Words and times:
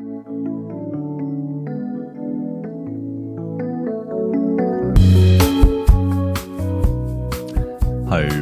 Hallo 0.00 0.06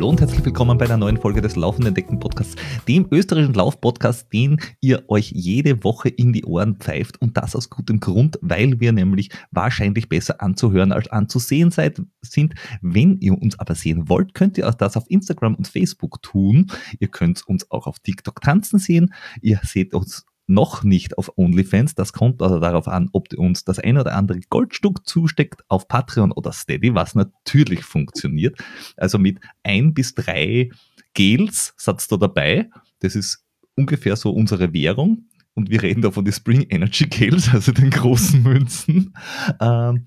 und 0.09 0.21
herzlich 0.21 0.45
willkommen 0.45 0.79
bei 0.79 0.85
einer 0.85 0.97
neuen 0.97 1.17
Folge 1.17 1.41
des 1.41 1.57
Laufenden 1.57 1.95
Decken 1.95 2.21
Podcasts, 2.21 2.55
dem 2.87 3.09
österreichischen 3.11 3.55
Laufpodcast, 3.55 4.33
den 4.33 4.61
ihr 4.81 5.03
euch 5.09 5.33
jede 5.33 5.83
Woche 5.83 6.09
in 6.09 6.33
die 6.33 6.45
Ohren 6.45 6.77
pfeift 6.77 7.21
und 7.21 7.37
das 7.37 7.57
aus 7.57 7.69
gutem 7.69 7.99
Grund, 7.99 8.39
weil 8.41 8.79
wir 8.79 8.93
nämlich 8.93 9.31
wahrscheinlich 9.51 10.09
besser 10.09 10.41
anzuhören 10.41 10.93
als 10.93 11.09
anzusehen 11.09 11.73
seid, 11.73 12.01
sind. 12.23 12.55
Wenn 12.83 13.19
ihr 13.19 13.37
uns 13.37 13.59
aber 13.59 13.75
sehen 13.75 14.09
wollt, 14.09 14.33
könnt 14.33 14.59
ihr 14.59 14.71
das 14.71 14.97
auf 14.97 15.05
Instagram 15.09 15.57
und 15.57 15.67
Facebook 15.67 16.23
tun. 16.23 16.71
Ihr 17.01 17.09
könnt 17.09 17.45
uns 17.49 17.69
auch 17.73 17.89
auf 17.89 17.99
TikTok 17.99 18.41
tanzen 18.43 18.79
sehen. 18.79 19.13
Ihr 19.43 19.61
seht 19.65 19.93
uns 19.93 20.25
noch 20.49 20.83
nicht 20.83 21.19
auf 21.19 21.31
OnlyFans. 21.37 21.95
Das 21.95 22.13
kommt 22.13 22.43
also 22.43 22.59
darauf 22.59 22.89
an, 22.89 23.09
ob 23.13 23.33
ihr 23.33 23.39
uns 23.39 23.65
das 23.65 23.79
ein 23.79 23.99
oder 23.99 24.15
andere 24.15 24.41
Goldstück 24.49 25.07
zusteckt 25.07 25.63
auf 25.69 25.87
Patreon 25.87 26.33
oder 26.33 26.53
Steady, 26.53 26.95
was 26.95 27.15
natürlich 27.15 27.85
funktioniert. 27.85 28.59
Also 28.97 29.19
mit 29.19 29.39
ein 29.63 29.95
bis 29.95 30.15
drei 30.15 30.71
Gels 31.15 31.75
satzt 31.77 32.11
da 32.11 32.17
dabei. 32.17 32.71
Das 33.01 33.15
ist 33.15 33.45
ungefähr 33.77 34.17
so 34.17 34.31
unsere 34.31 34.73
Währung. 34.73 35.27
Und 35.55 35.71
wir 35.71 35.83
reden 35.83 36.03
da 36.03 36.11
von 36.11 36.25
den 36.25 36.33
Spring 36.33 36.67
Energy 36.71 37.05
Gels, 37.07 37.53
also 37.53 37.73
den 37.73 37.91
großen 37.91 38.43
Münzen. 38.43 39.15
Ähm, 39.61 40.07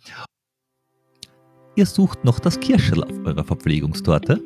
ihr 1.75 1.85
sucht 1.85 2.23
noch 2.23 2.39
das 2.39 2.59
Kirschel 2.59 3.03
auf 3.03 3.25
eurer 3.25 3.43
Verpflegungstorte? 3.43 4.41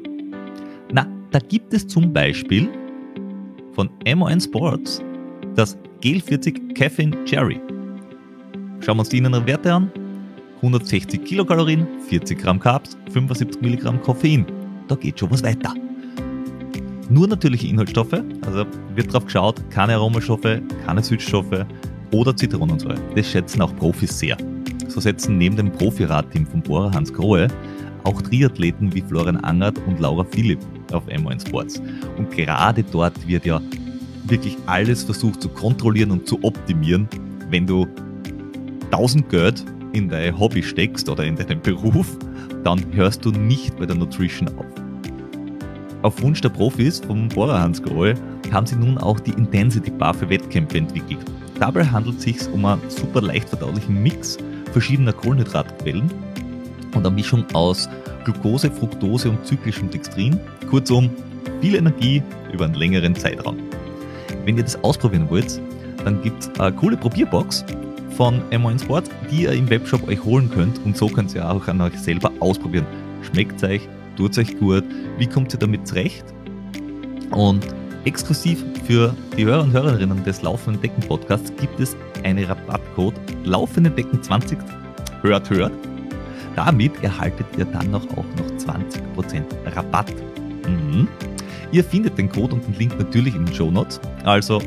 Na, 0.92 1.08
da 1.32 1.40
gibt 1.40 1.74
es 1.74 1.88
zum 1.88 2.12
Beispiel 2.12 2.70
von 3.74 3.90
MON 4.16 4.42
Sports 4.42 5.02
das 5.56 5.78
Gel 6.02 6.22
40 6.22 6.76
Caffeine 6.76 7.24
Cherry. 7.26 7.60
Schauen 8.82 8.98
wir 8.98 9.00
uns 9.00 9.10
die 9.10 9.18
inneren 9.18 9.46
Werte 9.48 9.74
an. 9.74 9.92
160 10.58 11.24
Kilokalorien, 11.24 11.88
40 12.08 12.40
Gramm 12.40 12.60
Carbs, 12.60 12.98
75 13.12 13.62
Milligramm 13.62 14.02
Koffein. 14.02 14.46
Da 14.88 14.96
geht 14.96 15.20
schon 15.20 15.32
was 15.32 15.44
weiter. 15.44 15.74
Nur 17.10 17.28
natürliche 17.28 17.68
Inhaltsstoffe, 17.68 18.22
also 18.42 18.66
wird 18.96 19.14
drauf 19.14 19.26
geschaut, 19.26 19.62
keine 19.70 19.94
Aromastoffe, 19.96 20.62
keine 20.86 21.04
Süßstoffe 21.04 21.66
oder 22.12 22.36
Zitronensäure. 22.36 22.98
Das 23.16 23.30
schätzen 23.30 23.62
auch 23.62 23.76
Profis 23.76 24.18
sehr. 24.18 24.38
So 24.88 25.00
setzen 25.00 25.38
neben 25.38 25.56
dem 25.56 25.72
Profi-Radteam 25.72 26.48
von 26.48 26.62
Bora 26.62 26.92
Hans 26.94 27.14
Grohe 27.14 27.48
auch 28.04 28.22
Triathleten 28.22 28.94
wie 28.94 29.02
Florian 29.02 29.38
Angert 29.38 29.78
und 29.88 30.00
Laura 30.00 30.24
Philipp 30.24 30.60
auf 30.92 31.08
M1 31.08 31.48
Sports. 31.48 31.82
Und 32.18 32.32
gerade 32.32 32.84
dort 32.84 33.28
wird 33.28 33.46
ja 33.46 33.60
wirklich 34.30 34.58
alles 34.66 35.04
versucht 35.04 35.42
zu 35.42 35.50
kontrollieren 35.50 36.12
und 36.12 36.28
zu 36.28 36.44
optimieren, 36.44 37.08
wenn 37.50 37.66
du 37.66 37.88
1000 38.92 39.30
Geld 39.30 39.66
in 39.94 40.10
dein 40.10 40.38
Hobby 40.38 40.64
steckst 40.64 41.10
oder 41.10 41.24
in 41.24 41.36
deinen 41.36 41.62
Beruf, 41.64 42.18
dann 42.64 42.82
hörst 42.94 43.24
du 43.26 43.32
nicht 43.32 43.78
bei 43.78 43.86
der 43.86 43.96
Nutrition 43.96 44.50
auf. 44.58 44.66
Auf 46.02 46.22
Wunsch 46.22 46.42
der 46.42 46.50
Profis 46.50 47.00
vom 47.00 47.30
Bohrer 47.30 47.60
Hans 47.60 47.82
Grohe 47.82 48.14
haben 48.52 48.68
sie 48.68 48.76
nun 48.76 48.98
auch 48.98 49.20
die 49.20 49.32
Intensity 49.32 49.90
Bar 49.90 50.14
für 50.14 50.30
Wettkämpfe 50.30 50.78
entwickelt. 50.78 51.20
Dabei 51.60 51.86
handelt 51.86 52.18
es 52.18 52.24
sich 52.24 52.48
um 52.52 52.66
einen 52.66 52.82
super 52.90 53.22
leicht 53.22 53.50
verdaulichen 53.50 54.04
Mix 54.04 54.38
verschiedener 54.72 55.14
Kohlenhydratquellen 55.14 56.12
und 56.94 57.06
eine 57.06 57.16
Mischung 57.16 57.46
aus 57.54 57.88
Glucose, 58.26 58.70
Fructose 58.70 59.30
und 59.30 59.46
zyklischem 59.46 59.90
Dextrin. 59.90 60.40
Kurzum, 60.70 61.10
viel 61.62 61.76
Energie 61.76 62.22
über 62.52 62.66
einen 62.66 62.74
längeren 62.74 63.16
Zeitraum. 63.16 63.58
Wenn 64.46 64.58
ihr 64.58 64.64
das 64.64 64.82
ausprobieren 64.84 65.28
wollt, 65.30 65.60
dann 66.04 66.22
gibt 66.22 66.44
es 66.44 66.60
eine 66.60 66.76
coole 66.76 66.96
Probierbox 66.96 67.66
von 68.16 68.42
M1 68.52 68.84
Sport, 68.84 69.10
die 69.32 69.44
ihr 69.44 69.52
im 69.52 69.70
Webshop 69.70 70.08
euch 70.08 70.24
holen 70.24 70.50
könnt 70.52 70.80
und 70.86 70.96
so 70.96 71.08
könnt 71.08 71.34
ihr 71.34 71.50
auch 71.50 71.68
an 71.68 71.82
euch 71.82 71.98
selber 71.98 72.32
ausprobieren. 72.40 72.86
Schmeckt 73.24 73.64
euch, 73.64 73.82
tut 74.16 74.38
euch 74.38 74.58
gut, 74.60 74.84
wie 75.18 75.28
kommt 75.28 75.54
ihr 75.54 75.60
damit 75.60 75.88
zurecht? 75.88 76.26
Und 77.32 77.66
exklusiv 78.06 78.64
für 78.86 79.16
die 79.36 79.46
Hörer 79.46 79.64
und 79.64 79.74
Hörerinnen 79.74 80.24
des 80.24 80.44
Laufenden 80.44 80.82
Decken 80.82 81.02
Podcasts 81.08 81.52
gibt 81.60 81.80
es 81.80 81.98
einen 82.24 82.46
Rabattcode 82.46 83.16
Laufende 83.44 83.90
Decken 83.90 84.22
20 84.22 84.60
hört 85.24 85.50
hört. 85.50 85.74
Damit 86.56 87.04
erhaltet 87.04 87.48
ihr 87.58 87.66
dann 87.66 87.94
auch 87.96 88.06
noch 88.06 88.24
20% 88.60 89.44
Rabatt. 89.76 90.14
Mhm. 90.68 91.08
Ihr 91.72 91.84
findet 91.84 92.18
den 92.18 92.30
Code 92.30 92.56
und 92.56 92.68
den 92.68 92.76
Link 92.76 92.98
natürlich 92.98 93.36
in 93.36 93.46
den 93.46 93.54
Show 93.54 93.72
Notes. 93.72 94.00
Also, 94.24 94.60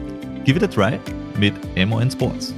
give 0.45 0.57
it 0.57 0.63
a 0.63 0.67
try 0.67 0.99
mit 1.39 1.55
MON 1.77 2.11
Sports. 2.11 2.55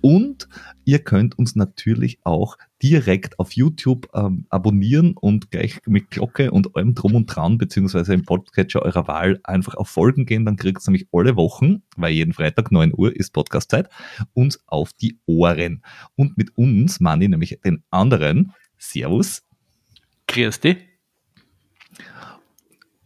Und 0.00 0.48
ihr 0.84 0.98
könnt 1.00 1.38
uns 1.38 1.54
natürlich 1.56 2.18
auch 2.24 2.56
direkt 2.82 3.38
auf 3.38 3.52
YouTube 3.52 4.08
ähm, 4.14 4.46
abonnieren 4.48 5.14
und 5.16 5.50
gleich 5.50 5.80
mit 5.86 6.10
Glocke 6.10 6.50
und 6.50 6.76
allem 6.76 6.94
Drum 6.94 7.14
und 7.14 7.26
Dran, 7.26 7.58
beziehungsweise 7.58 8.14
im 8.14 8.24
Podcatcher 8.24 8.82
eurer 8.82 9.08
Wahl 9.08 9.40
einfach 9.44 9.74
auf 9.74 9.88
Folgen 9.88 10.26
gehen. 10.26 10.44
Dann 10.44 10.56
kriegt 10.56 10.80
ihr 10.80 10.90
nämlich 10.90 11.08
alle 11.12 11.36
Wochen, 11.36 11.82
weil 11.96 12.12
jeden 12.12 12.32
Freitag 12.32 12.70
9 12.72 12.92
Uhr 12.96 13.14
ist 13.14 13.32
Podcastzeit, 13.32 13.88
uns 14.34 14.60
auf 14.66 14.92
die 14.92 15.18
Ohren. 15.26 15.82
Und 16.16 16.36
mit 16.36 16.56
uns, 16.56 17.00
Manni, 17.00 17.28
nämlich 17.28 17.58
den 17.64 17.82
anderen. 17.90 18.52
Servus. 18.78 19.42
Grüß 20.26 20.60
dich 20.60 20.87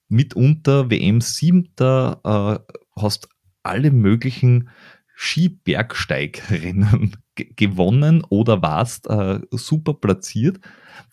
mitunter 0.07 0.89
WM 0.89 1.21
siebter, 1.21 2.21
äh, 2.23 2.73
hast 2.99 3.29
alle 3.63 3.91
möglichen 3.91 4.69
Skibergsteigrennen 5.15 7.17
gewonnen 7.35 8.23
oder 8.29 8.61
warst 8.61 9.09
äh, 9.09 9.39
super 9.51 9.93
platziert. 9.93 10.59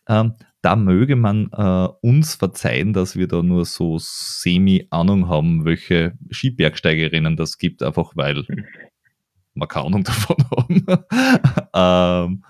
Ähm, 0.08 0.34
da 0.62 0.76
möge 0.76 1.16
man 1.16 1.50
äh, 1.52 1.88
uns 2.02 2.34
verzeihen, 2.34 2.92
dass 2.92 3.16
wir 3.16 3.28
da 3.28 3.42
nur 3.42 3.64
so 3.64 3.96
semi-Ahnung 3.98 5.28
haben, 5.28 5.64
welche 5.64 6.18
Skibergsteigerinnen 6.30 7.36
das 7.36 7.58
gibt, 7.58 7.82
einfach 7.82 8.12
weil 8.14 8.44
man 9.54 9.68
keine 9.68 9.86
Ahnung 9.86 10.04
davon 10.04 10.36
haben. 10.50 10.84
ähm, 11.74 12.44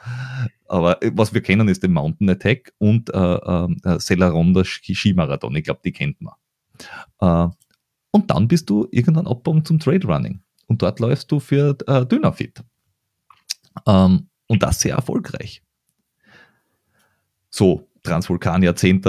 aber 0.67 0.99
was 1.12 1.35
wir 1.35 1.41
kennen, 1.41 1.69
ist 1.69 1.83
der 1.83 1.91
Mountain 1.91 2.31
Attack 2.31 2.73
und 2.79 3.11
äh, 3.12 3.35
äh, 3.35 3.99
Celeronda 3.99 4.65
Skimarathon. 4.65 5.57
Ich 5.57 5.65
glaube, 5.65 5.81
die 5.85 5.93
kennt 5.93 6.21
man. 6.21 6.35
Äh, 7.21 7.53
und 8.12 8.31
dann 8.31 8.49
bist 8.49 8.71
du 8.71 8.89
irgendwann 8.91 9.27
abgekommen 9.27 9.65
zum 9.65 9.79
Trade 9.79 10.07
Running. 10.07 10.43
Und 10.67 10.83
dort 10.83 11.01
läufst 11.01 11.31
du 11.31 11.41
für 11.41 11.77
äh, 11.87 12.07
Dynafit. 12.07 12.62
Ähm, 13.87 14.29
und 14.47 14.62
das 14.62 14.81
sehr 14.81 14.97
erfolgreich. 14.97 15.62
So, 17.51 17.89
Transvulkania 18.02 18.75
10. 18.75 19.02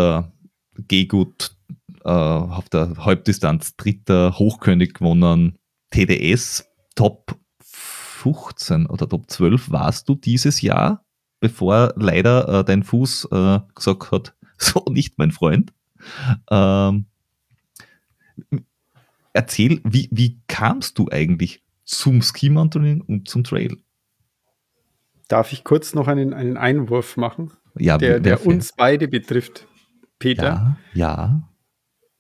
Gehgut 0.87 1.55
äh, 2.03 2.09
auf 2.09 2.69
der 2.69 2.95
Halbdistanz 2.97 3.75
dritter 3.75 4.37
Hochkönig 4.37 4.93
gewonnen. 4.93 5.57
TDS 5.91 6.67
Top 6.95 7.37
15 7.61 8.85
oder 8.85 9.07
Top 9.07 9.29
12 9.29 9.71
warst 9.71 10.07
du 10.07 10.15
dieses 10.15 10.61
Jahr, 10.61 11.03
bevor 11.39 11.93
leider 11.95 12.59
äh, 12.59 12.63
dein 12.63 12.83
Fuß 12.83 13.29
äh, 13.31 13.59
gesagt 13.75 14.11
hat, 14.11 14.35
so 14.57 14.85
nicht 14.89 15.17
mein 15.17 15.31
Freund. 15.31 15.73
Ähm, 16.49 17.05
erzähl, 19.33 19.81
wie, 19.83 20.09
wie 20.11 20.39
kamst 20.47 20.97
du 20.97 21.09
eigentlich 21.11 21.63
zum 21.83 22.21
Ski 22.21 22.49
und 22.49 23.27
zum 23.27 23.43
Trail? 23.43 23.77
Darf 25.27 25.53
ich 25.53 25.63
kurz 25.63 25.93
noch 25.93 26.07
einen, 26.07 26.33
einen 26.33 26.57
Einwurf 26.57 27.17
machen, 27.17 27.51
ja, 27.77 27.97
der, 27.97 28.19
der 28.19 28.45
uns 28.45 28.73
beide 28.75 29.07
betrifft? 29.07 29.67
Peter? 30.19 30.43
Ja, 30.43 30.77
ja. 30.93 31.49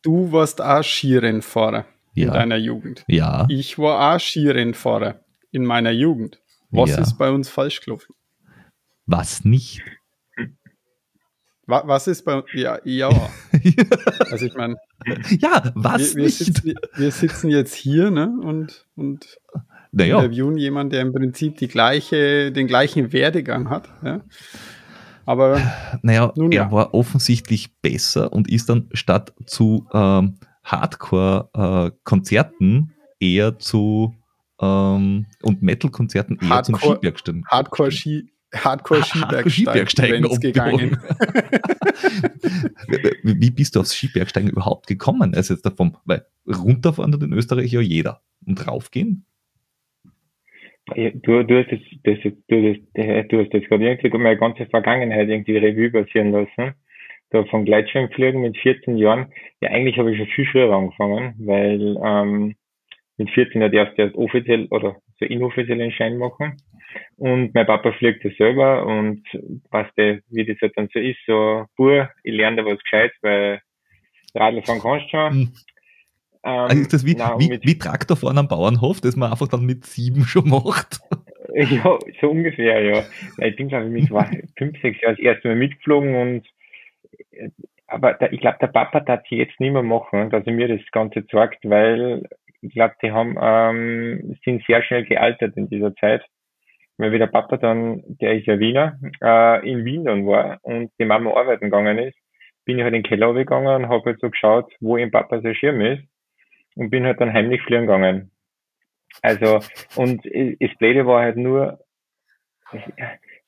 Du 0.01 0.31
warst 0.31 0.61
auch 0.61 0.83
Skirennfahrer 0.83 1.85
ja. 2.15 2.27
in 2.27 2.33
deiner 2.33 2.57
Jugend. 2.57 3.03
Ja. 3.07 3.45
Ich 3.49 3.77
war 3.77 4.15
auch 4.15 4.19
Skirennfahrer 4.19 5.19
in 5.51 5.65
meiner 5.65 5.91
Jugend. 5.91 6.39
Was 6.71 6.91
Ja. 6.91 7.01
ist 7.01 7.17
bei 7.17 7.29
uns 7.29 7.49
falsch 7.49 7.81
gelaufen? 7.81 8.15
Was 9.05 9.43
nicht? 9.45 9.81
Wa- 11.67 11.83
Was 11.85 12.07
ist 12.07 12.23
bei 12.25 12.41
ja, 12.53 12.79
ja. 12.83 13.09
Also 14.31 14.45
ich 14.45 14.55
meine, 14.55 14.77
ja, 15.39 15.71
was 15.75 16.15
wir, 16.15 16.17
wir, 16.17 16.23
nicht? 16.25 16.37
sitzen, 16.37 16.73
wir 16.95 17.11
sitzen 17.11 17.49
jetzt 17.49 17.75
hier 17.75 18.09
ne, 18.09 18.33
und, 18.41 18.87
und 18.95 19.37
naja, 19.91 20.17
interviewen 20.17 20.57
jemanden, 20.57 20.91
der 20.91 21.01
im 21.01 21.13
Prinzip 21.13 21.57
die 21.57 21.67
gleiche, 21.67 22.51
den 22.51 22.67
gleichen 22.67 23.13
Werdegang 23.13 23.69
hat. 23.69 23.89
Ja? 24.03 24.21
Aber 25.31 25.61
naja 26.01 26.33
Nun 26.35 26.51
er 26.51 26.63
ja. 26.63 26.71
war 26.73 26.93
offensichtlich 26.93 27.73
besser 27.81 28.33
und 28.33 28.49
ist 28.49 28.67
dann 28.67 28.89
statt 28.91 29.33
zu 29.45 29.87
ähm, 29.93 30.33
Hardcore-Konzerten 30.65 32.91
eher 33.17 33.57
zu 33.57 34.13
ähm, 34.59 35.27
und 35.41 35.61
Metal-Konzerten 35.61 36.37
eher 36.41 36.63
zum 36.63 36.75
Hardcore- 36.75 36.95
Skibergsteigen. 36.95 37.45
Hardcore-Ski 37.47 38.29
Hardcore 38.53 39.03
Hardcore 39.03 39.49
Skibergsteigen 39.49 40.29
Skibergsteigen 40.29 40.41
gegangen. 40.41 40.99
wie, 43.23 43.39
wie 43.39 43.51
bist 43.51 43.77
du 43.77 43.79
aufs 43.79 43.95
Skibergsteigen 43.95 44.49
überhaupt 44.49 44.87
gekommen? 44.87 45.33
Also 45.33 45.53
jetzt 45.53 45.65
davon, 45.65 45.95
weil 46.03 46.25
runterfahren 46.45 47.13
tut 47.13 47.23
in 47.23 47.31
Österreich 47.31 47.71
ja 47.71 47.79
jeder. 47.79 48.21
Und 48.45 48.67
raufgehen? 48.67 49.25
Du, 50.87 51.43
du 51.43 51.59
hast 51.59 51.71
das, 51.71 51.79
das, 52.03 52.17
du, 52.23 52.33
das, 52.49 52.77
äh, 52.95 53.23
du 53.25 53.39
hast 53.39 53.53
das 53.53 53.63
gerade 53.63 53.85
irgendwie 53.85 54.17
meine 54.17 54.37
ganze 54.37 54.65
Vergangenheit 54.65 55.29
irgendwie 55.29 55.57
Revue 55.57 55.91
passieren 55.91 56.31
lassen. 56.31 56.73
Da 57.29 57.45
vom 57.45 57.65
Gleitschirmfliegen 57.65 58.41
mit 58.41 58.57
14 58.57 58.97
Jahren. 58.97 59.31
Ja, 59.61 59.69
eigentlich 59.69 59.97
habe 59.97 60.11
ich 60.11 60.17
schon 60.17 60.27
viel 60.27 60.45
früher 60.47 60.73
angefangen, 60.73 61.35
weil 61.39 61.97
ähm, 62.03 62.55
mit 63.17 63.29
14 63.29 63.63
hat 63.63 63.73
erst 63.73 63.97
erst 63.97 64.15
offiziell 64.15 64.67
oder 64.71 64.97
so 65.19 65.25
inoffiziellen 65.25 65.91
Schein 65.91 66.17
machen. 66.17 66.57
Und 67.17 67.53
mein 67.53 67.65
Papa 67.65 67.93
fliegt 67.93 68.23
ja 68.25 68.31
selber 68.37 68.85
und 68.85 69.23
weißt 69.69 69.91
du, 69.95 70.21
wie 70.29 70.45
das 70.45 70.57
halt 70.61 70.73
dann 70.75 70.89
so 70.93 70.99
ist, 70.99 71.19
so, 71.25 71.65
Bur, 71.77 72.09
ich 72.23 72.33
lerne 72.33 72.57
da 72.57 72.65
was 72.65 72.79
gescheit, 72.79 73.13
weil 73.21 73.61
Radl 74.35 74.61
fahren 74.63 74.79
kannst 74.81 75.09
schon. 75.09 75.31
Hm. 75.31 75.53
Ähm, 76.43 76.51
Also 76.69 76.81
ist 76.81 76.93
das 76.93 77.05
wie, 77.05 77.15
na, 77.15 77.37
wie, 77.39 77.49
mit- 77.49 77.65
wie 77.65 77.77
Traktorfahren 77.77 78.37
am 78.37 78.47
Bauernhof, 78.47 79.01
das 79.01 79.15
man 79.15 79.31
einfach 79.31 79.47
dann 79.47 79.65
mit 79.65 79.85
sieben 79.85 80.23
schon 80.23 80.49
macht? 80.49 80.99
Ja, 81.53 81.99
so 82.21 82.29
ungefähr, 82.31 82.81
ja. 82.81 83.03
Ich 83.45 83.57
bin, 83.57 83.67
glaube 83.67 83.87
ich, 83.87 83.91
mit 83.91 84.07
zwei- 84.07 84.41
fünf, 84.57 84.79
sechs 84.81 85.01
Jahren 85.01 85.15
das 85.17 85.19
erste 85.25 85.49
Mal 85.49 85.57
mitgeflogen 85.57 86.15
und 86.15 86.47
äh, 87.31 87.49
aber 87.87 88.13
der, 88.13 88.31
ich 88.31 88.39
glaube, 88.39 88.57
der 88.61 88.67
Papa 88.67 89.01
darf 89.01 89.19
sie 89.29 89.35
jetzt 89.35 89.59
nicht 89.59 89.73
mehr 89.73 89.83
machen, 89.83 90.29
dass 90.29 90.47
er 90.47 90.53
mir 90.53 90.69
das 90.69 90.79
Ganze 90.93 91.27
zeigt, 91.27 91.59
weil 91.69 92.23
ich 92.61 92.71
glaube, 92.73 92.93
die 93.03 93.11
haben 93.11 93.35
ähm, 93.41 94.37
sind 94.45 94.63
sehr 94.65 94.81
schnell 94.81 95.03
gealtert 95.03 95.57
in 95.57 95.67
dieser 95.67 95.93
Zeit. 95.95 96.23
Weil 96.97 97.11
wie 97.11 97.19
der 97.19 97.27
Papa 97.27 97.57
dann, 97.57 98.01
der 98.07 98.37
ist 98.37 98.47
ja 98.47 98.57
Wiener, 98.59 98.97
äh, 99.21 99.69
in 99.69 99.83
Wien 99.83 100.05
dann 100.05 100.25
war 100.25 100.57
und 100.61 100.89
die 100.99 101.05
Mama 101.05 101.31
arbeiten 101.31 101.65
gegangen 101.65 101.97
ist, 101.97 102.17
bin 102.63 102.77
ich 102.77 102.83
halt 102.85 102.93
in 102.93 103.01
den 103.03 103.09
Keller 103.09 103.33
gegangen 103.33 103.83
und 103.83 103.89
habe 103.89 104.05
halt 104.05 104.21
so 104.21 104.29
geschaut, 104.29 104.71
wo 104.79 104.95
im 104.95 105.11
Papa 105.11 105.41
sein 105.41 105.55
Schirm 105.55 105.81
ist 105.81 106.03
und 106.75 106.89
bin 106.89 107.05
halt 107.05 107.19
dann 107.19 107.33
heimlich 107.33 107.61
fliegen 107.61 107.87
gegangen. 107.87 108.31
Also, 109.21 109.59
und 109.95 110.25
äh, 110.25 110.55
das 110.59 110.77
Blöde 110.77 111.05
war 111.05 111.21
halt 111.21 111.37
nur, 111.37 111.79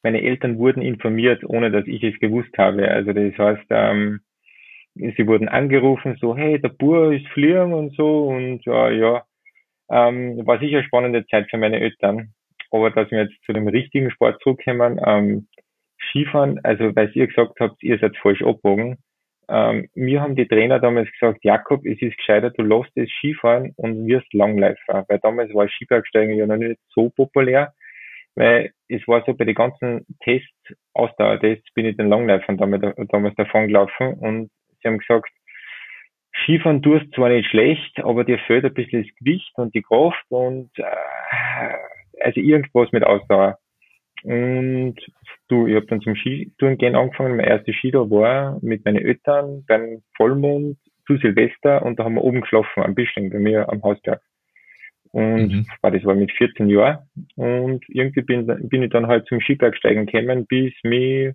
meine 0.03 0.21
Eltern 0.21 0.57
wurden 0.57 0.81
informiert, 0.81 1.43
ohne 1.45 1.71
dass 1.71 1.87
ich 1.87 2.03
es 2.03 2.19
gewusst 2.19 2.57
habe. 2.57 2.89
Also 2.89 3.13
das 3.13 3.37
heißt, 3.37 3.65
ähm, 3.69 4.19
sie 4.95 5.27
wurden 5.27 5.47
angerufen, 5.47 6.17
so, 6.19 6.35
hey, 6.35 6.59
der 6.59 6.69
Bur 6.69 7.13
ist 7.13 7.27
fliegen 7.29 7.73
und 7.73 7.95
so 7.95 8.27
und 8.27 8.65
ja, 8.65 8.89
ja. 8.89 9.23
Ähm, 9.89 10.45
war 10.45 10.59
sicher 10.59 10.77
eine 10.77 10.87
spannende 10.87 11.25
Zeit 11.27 11.49
für 11.49 11.57
meine 11.57 11.79
Eltern. 11.79 12.33
Aber 12.71 12.89
dass 12.89 13.11
wir 13.11 13.23
jetzt 13.23 13.43
zu 13.45 13.53
dem 13.53 13.67
richtigen 13.67 14.09
Sport 14.11 14.41
zurückkommen, 14.41 14.99
ähm, 15.05 15.47
Skifahren, 16.09 16.59
also 16.63 16.95
weil 16.95 17.11
ihr 17.13 17.27
gesagt 17.27 17.59
habt, 17.59 17.81
ihr 17.83 17.97
seid 17.99 18.17
falsch 18.17 18.41
abgebogen. 18.41 18.97
Ähm, 19.49 19.89
mir 19.95 20.21
haben 20.21 20.35
die 20.35 20.47
Trainer 20.47 20.79
damals 20.79 21.11
gesagt, 21.11 21.43
Jakob, 21.43 21.85
es 21.85 22.01
ist 22.01 22.17
gescheiter, 22.17 22.51
du 22.51 22.63
lässt 22.63 22.91
das 22.95 23.09
Skifahren 23.09 23.73
und 23.77 24.07
wirst 24.07 24.33
Langläufer. 24.33 25.05
Weil 25.07 25.19
damals 25.19 25.53
war 25.53 25.67
Skibergsteigen 25.67 26.35
ja 26.35 26.47
noch 26.47 26.57
nicht 26.57 26.79
so 26.89 27.09
populär, 27.09 27.73
weil 28.35 28.71
es 28.87 29.07
war 29.07 29.23
so 29.25 29.33
bei 29.33 29.45
den 29.45 29.55
ganzen 29.55 30.05
Tests, 30.23 30.49
Ausdauertests, 30.93 31.73
bin 31.73 31.85
ich 31.85 31.97
den 31.97 32.09
Langläufern 32.09 32.57
damals, 32.57 32.95
damals 33.09 33.35
davon 33.35 33.67
gelaufen 33.67 34.13
und 34.15 34.49
sie 34.81 34.87
haben 34.87 34.99
gesagt, 34.99 35.29
Skifahren 36.43 36.81
tust 36.81 37.13
zwar 37.13 37.29
nicht 37.29 37.49
schlecht, 37.49 37.99
aber 38.03 38.23
dir 38.23 38.39
fehlt 38.39 38.65
ein 38.65 38.73
bisschen 38.73 39.03
das 39.03 39.15
Gewicht 39.17 39.51
und 39.55 39.73
die 39.75 39.83
Kraft 39.83 40.25
und 40.29 40.71
äh, 40.77 40.83
also 42.21 42.39
irgendwas 42.39 42.91
mit 42.91 43.03
Ausdauer. 43.03 43.59
Und 44.23 44.95
du, 45.49 45.67
ich 45.67 45.75
habe 45.75 45.85
dann 45.87 46.01
zum 46.01 46.15
Skitouren 46.15 46.77
gehen 46.77 46.95
angefangen. 46.95 47.35
Mein 47.35 47.47
erstes 47.47 47.75
Skitour 47.75 48.09
war 48.09 48.59
mit 48.61 48.85
meinen 48.85 49.03
Eltern 49.03 49.65
beim 49.67 50.01
Vollmond 50.15 50.77
zu 51.05 51.17
Silvester 51.17 51.83
und 51.83 51.99
da 51.99 52.05
haben 52.05 52.15
wir 52.15 52.23
oben 52.23 52.41
geschlafen 52.41 52.83
am 52.83 52.95
Bischling 52.95 53.29
bei 53.29 53.39
mir 53.39 53.69
am 53.69 53.83
Hausberg. 53.83 54.21
Und 55.11 55.51
Mhm. 55.51 55.65
war, 55.81 55.91
das 55.91 56.03
war 56.05 56.15
mit 56.15 56.31
14 56.31 56.69
Jahren. 56.69 57.07
Und 57.35 57.83
irgendwie 57.87 58.21
bin, 58.21 58.47
bin 58.67 58.83
ich 58.83 58.89
dann 58.89 59.07
halt 59.07 59.27
zum 59.27 59.41
Skibergsteigen 59.41 60.07
gekommen, 60.07 60.47
bis 60.47 60.73
mich, 60.83 61.33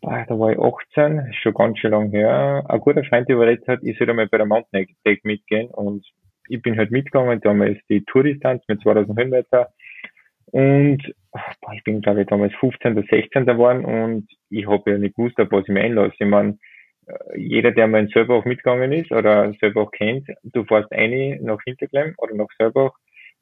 boah, 0.00 0.24
da 0.28 0.38
war 0.38 0.52
ich 0.52 0.58
18, 0.58 1.18
ist 1.30 1.36
schon 1.42 1.54
ganz 1.54 1.78
schön 1.78 1.90
lang 1.90 2.10
her. 2.10 2.64
Ein 2.68 2.80
guter 2.80 3.02
Freund 3.04 3.28
überredet 3.28 3.66
hat, 3.66 3.80
ich 3.82 3.98
soll 3.98 4.10
einmal 4.10 4.28
bei 4.28 4.36
der 4.38 4.46
Mountain 4.46 4.86
Attack 5.04 5.24
mitgehen. 5.24 5.68
Und 5.70 6.06
ich 6.48 6.62
bin 6.62 6.76
halt 6.76 6.92
mitgegangen, 6.92 7.40
damals 7.40 7.78
die 7.88 8.04
Tourdistanz 8.04 8.62
mit 8.68 8.80
2000 8.80 9.18
Höhenmeter. 9.18 9.70
Und 10.52 11.02
boah, 11.32 11.72
ich 11.74 11.84
bin, 11.84 12.00
glaube 12.00 12.22
ich, 12.22 12.28
damals 12.28 12.54
15. 12.54 12.92
oder 12.92 13.06
16. 13.08 13.46
geworden 13.46 13.84
und 13.84 14.28
ich 14.50 14.66
habe 14.66 14.90
ja 14.90 14.98
nicht 14.98 15.16
gewusst, 15.16 15.38
auf 15.38 15.50
was 15.50 15.64
ich 15.64 15.74
mir 15.74 15.82
einlasse. 15.82 16.14
Ich 16.18 16.26
meine, 16.26 16.58
äh, 17.06 17.38
jeder, 17.38 17.72
der 17.72 17.86
mal 17.88 18.00
in 18.00 18.08
Selbach 18.08 18.44
mitgegangen 18.44 18.92
ist 18.92 19.10
oder 19.12 19.52
Selbach 19.60 19.90
kennt, 19.92 20.28
du 20.42 20.64
fährst 20.64 20.92
eine 20.92 21.38
nach 21.42 21.58
Hinterklemm 21.64 22.14
oder 22.18 22.34
nach 22.34 22.48
Selbach 22.58 22.92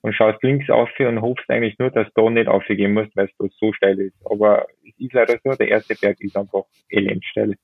und 0.02 0.14
schaust 0.14 0.42
links 0.42 0.68
auf 0.68 0.90
und 0.98 1.22
hoffst 1.22 1.48
eigentlich 1.48 1.78
nur, 1.78 1.90
dass 1.90 2.06
du 2.14 2.24
da 2.24 2.30
nicht 2.30 2.48
aufgehen 2.48 2.92
musst, 2.92 3.16
weil 3.16 3.26
es 3.26 3.36
da 3.38 3.46
so 3.58 3.72
steil 3.72 3.98
ist. 4.00 4.16
Aber 4.26 4.66
es 4.86 4.92
ist 4.98 5.14
leider 5.14 5.38
so, 5.42 5.54
der 5.54 5.68
erste 5.68 5.94
Berg 5.94 6.20
ist 6.20 6.36
einfach 6.36 6.64
elendsteil. 6.90 7.54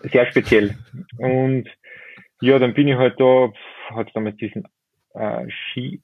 Sehr 0.00 0.26
speziell. 0.26 0.74
Und 1.18 1.68
ja, 2.40 2.58
dann 2.58 2.74
bin 2.74 2.88
ich 2.88 2.96
halt 2.96 3.20
da, 3.20 3.52
hat 3.90 4.10
damals 4.14 4.36
diesen 4.36 4.64
äh, 5.14 5.48
Ski? 5.48 6.00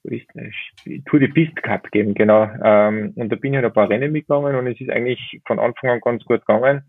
Tour 1.06 1.20
de 1.20 1.28
Piste 1.28 1.60
Cup 1.62 1.84
gegeben, 1.84 2.14
genau. 2.14 2.48
Ähm, 2.62 3.12
und 3.16 3.30
da 3.30 3.36
bin 3.36 3.52
ich 3.52 3.56
halt 3.56 3.66
ein 3.66 3.72
paar 3.72 3.88
Rennen 3.88 4.12
mitgegangen 4.12 4.54
und 4.54 4.66
es 4.66 4.80
ist 4.80 4.90
eigentlich 4.90 5.40
von 5.46 5.58
Anfang 5.58 5.90
an 5.90 6.00
ganz 6.00 6.24
gut 6.24 6.40
gegangen. 6.40 6.82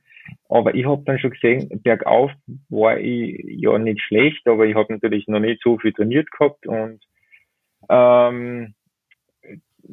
Aber 0.48 0.76
ich 0.76 0.86
habe 0.86 1.04
dann 1.06 1.20
schon 1.20 1.32
gesehen, 1.32 1.70
bergauf 1.84 2.32
war 2.70 3.00
ich 3.00 3.44
ja 3.46 3.78
nicht 3.80 4.02
schlecht, 4.02 4.48
aber 4.48 4.66
ich 4.66 4.76
habe 4.76 4.94
natürlich 4.94 5.28
noch 5.28 5.40
nicht 5.40 5.62
so 5.64 5.78
viel 5.80 5.94
trainiert 5.94 6.30
gehabt 6.32 6.68
und 6.68 7.00
ähm, 7.90 8.76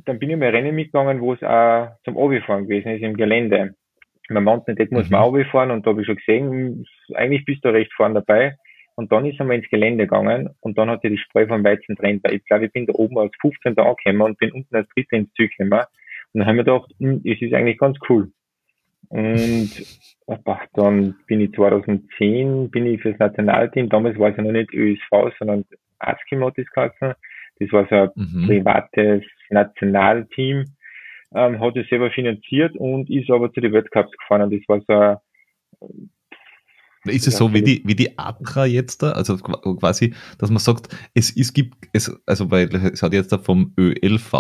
dann 0.05 0.19
bin 0.19 0.31
ich 0.31 0.37
mal 0.37 0.51
Rennen 0.51 0.75
mitgegangen, 0.75 1.21
wo 1.21 1.33
es 1.33 1.43
auch 1.43 1.89
zum 2.05 2.17
Obifahren 2.17 2.65
gewesen 2.65 2.91
ist 2.91 3.03
im 3.03 3.17
Gelände. 3.17 3.75
Beim 4.29 4.45
Mountain 4.45 4.75
Attack 4.75 4.93
muss 4.93 5.09
man 5.09 5.33
Mhm. 5.33 5.45
Fahren 5.47 5.71
und 5.71 5.87
da 5.87 5.91
habe 5.91 6.01
ich 6.01 6.07
schon 6.07 6.17
gesehen, 6.17 6.85
eigentlich 7.15 7.45
bist 7.45 7.65
du 7.65 7.69
recht 7.69 7.93
vorne 7.95 8.15
dabei. 8.15 8.57
Und 8.97 9.13
dann 9.13 9.27
ist 9.27 9.39
er 9.39 9.45
mal 9.45 9.57
ins 9.57 9.69
Gelände 9.69 10.05
gegangen 10.05 10.51
und 10.61 10.79
dann 10.79 10.89
hat 10.89 11.05
er 11.05 11.11
die 11.11 11.19
Spreu 11.19 11.47
vom 11.47 11.63
Weizen 11.63 11.97
trennt, 11.97 12.27
ich 12.31 12.45
glaube, 12.47 12.67
ich 12.67 12.73
bin 12.73 12.87
da 12.87 12.95
oben 12.95 13.19
als 13.19 13.33
15. 13.41 13.79
angekommen 13.79 14.23
und 14.23 14.39
bin 14.39 14.53
unten 14.53 14.75
als 14.75 14.89
Dritter 14.89 15.19
ins 15.19 15.33
Ziel 15.35 15.49
gekommen. 15.49 15.85
Und 16.33 16.41
dann 16.41 16.47
haben 16.47 16.57
wir 16.57 16.65
gedacht, 16.65 16.91
hm, 16.99 17.21
es 17.25 17.41
ist 17.41 17.53
eigentlich 17.53 17.79
ganz 17.79 17.99
cool. 18.09 18.33
Und 19.09 19.71
ach, 20.47 20.67
dann 20.73 21.15
bin 21.27 21.43
ich 21.43 21.53
2010, 21.53 22.71
bin 22.71 22.87
ich 22.87 23.03
fürs 23.03 23.19
Nationalteam, 23.19 23.91
damals 23.91 24.19
war 24.19 24.31
es 24.31 24.37
ja 24.39 24.43
noch 24.43 24.53
nicht 24.53 24.73
ÖSV, 24.73 25.37
sondern 25.39 25.65
ASCIM 25.99 26.45
hat 26.45 26.57
das 26.57 26.67
geheißen. 26.75 27.15
Das 27.59 27.73
war 27.73 27.87
so 27.89 27.95
ein 27.95 28.11
mhm. 28.15 28.47
privates 28.47 29.25
Nationalteam, 29.51 30.65
ähm, 31.35 31.61
hat 31.61 31.77
es 31.77 31.89
selber 31.89 32.11
finanziert 32.11 32.77
und 32.77 33.11
ist 33.11 33.31
aber 33.31 33.53
zu 33.53 33.61
den 33.61 33.73
Weltcups 33.73 34.13
gefahren. 34.17 34.43
Und 34.43 34.55
das 34.55 34.69
war 34.69 35.21
so 35.81 35.87
ein 35.87 36.11
ist 37.09 37.27
es 37.27 37.37
so 37.37 37.53
wie 37.53 37.63
die, 37.63 37.83
wie 37.85 37.95
die 37.95 38.19
Atra 38.19 38.67
jetzt 38.67 39.03
da? 39.03 39.13
Also 39.13 39.37
quasi, 39.39 40.15
dass 40.39 40.51
man 40.51 40.59
sagt, 40.59 40.95
es, 41.15 41.35
es 41.37 41.53
gibt, 41.53 41.89
es, 41.93 42.15
also 42.27 42.51
weil 42.51 42.75
es 42.75 43.03
hat 43.03 43.13
jetzt 43.13 43.33
da 43.33 43.39
vom 43.39 43.73
ÖLV, 43.79 44.33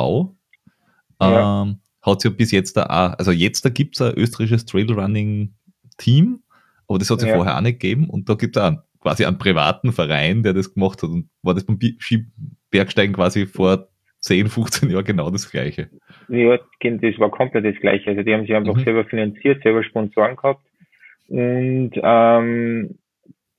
ja. 1.21 1.63
ähm, 1.63 1.79
hat 2.03 2.19
es 2.19 2.25
ja 2.25 2.31
bis 2.31 2.51
jetzt 2.53 2.77
da 2.77 2.85
auch, 2.85 3.19
also 3.19 3.33
jetzt 3.33 3.65
da 3.65 3.69
gibt 3.69 3.97
es 3.97 4.03
ein 4.03 4.15
österreichisches 4.15 4.65
Trailrunning-Team, 4.67 6.41
aber 6.89 6.99
das 6.99 7.11
hat 7.11 7.19
es 7.19 7.25
ja. 7.25 7.35
vorher 7.35 7.57
auch 7.57 7.63
nicht 7.63 7.81
gegeben 7.81 8.09
und 8.09 8.29
da 8.29 8.35
gibt 8.35 8.57
es 8.57 8.63
auch 8.63 8.75
quasi 9.01 9.25
einen 9.25 9.39
privaten 9.39 9.93
Verein, 9.93 10.43
der 10.43 10.53
das 10.53 10.75
gemacht 10.75 11.03
hat 11.03 11.11
und 11.11 11.29
war 11.43 11.55
das 11.55 11.65
beim 11.65 11.79
Bergsteigen 12.71 13.15
quasi 13.15 13.47
vor 13.47 13.89
10, 14.21 14.49
15 14.49 14.91
Jahren 14.91 15.05
genau 15.05 15.31
das 15.31 15.51
Gleiche. 15.51 15.91
Ja, 16.29 16.57
das 16.57 17.19
war 17.19 17.31
komplett 17.31 17.65
das 17.65 17.81
Gleiche. 17.81 18.11
Also 18.11 18.23
die 18.23 18.35
haben 18.35 18.43
sich 18.43 18.55
einfach 18.55 18.75
mhm. 18.75 18.85
selber 18.85 19.05
finanziert, 19.05 19.63
selber 19.63 19.85
Sponsoren 19.85 20.37
gehabt 20.37 20.67
und 21.29 21.93
ähm, 21.95 22.99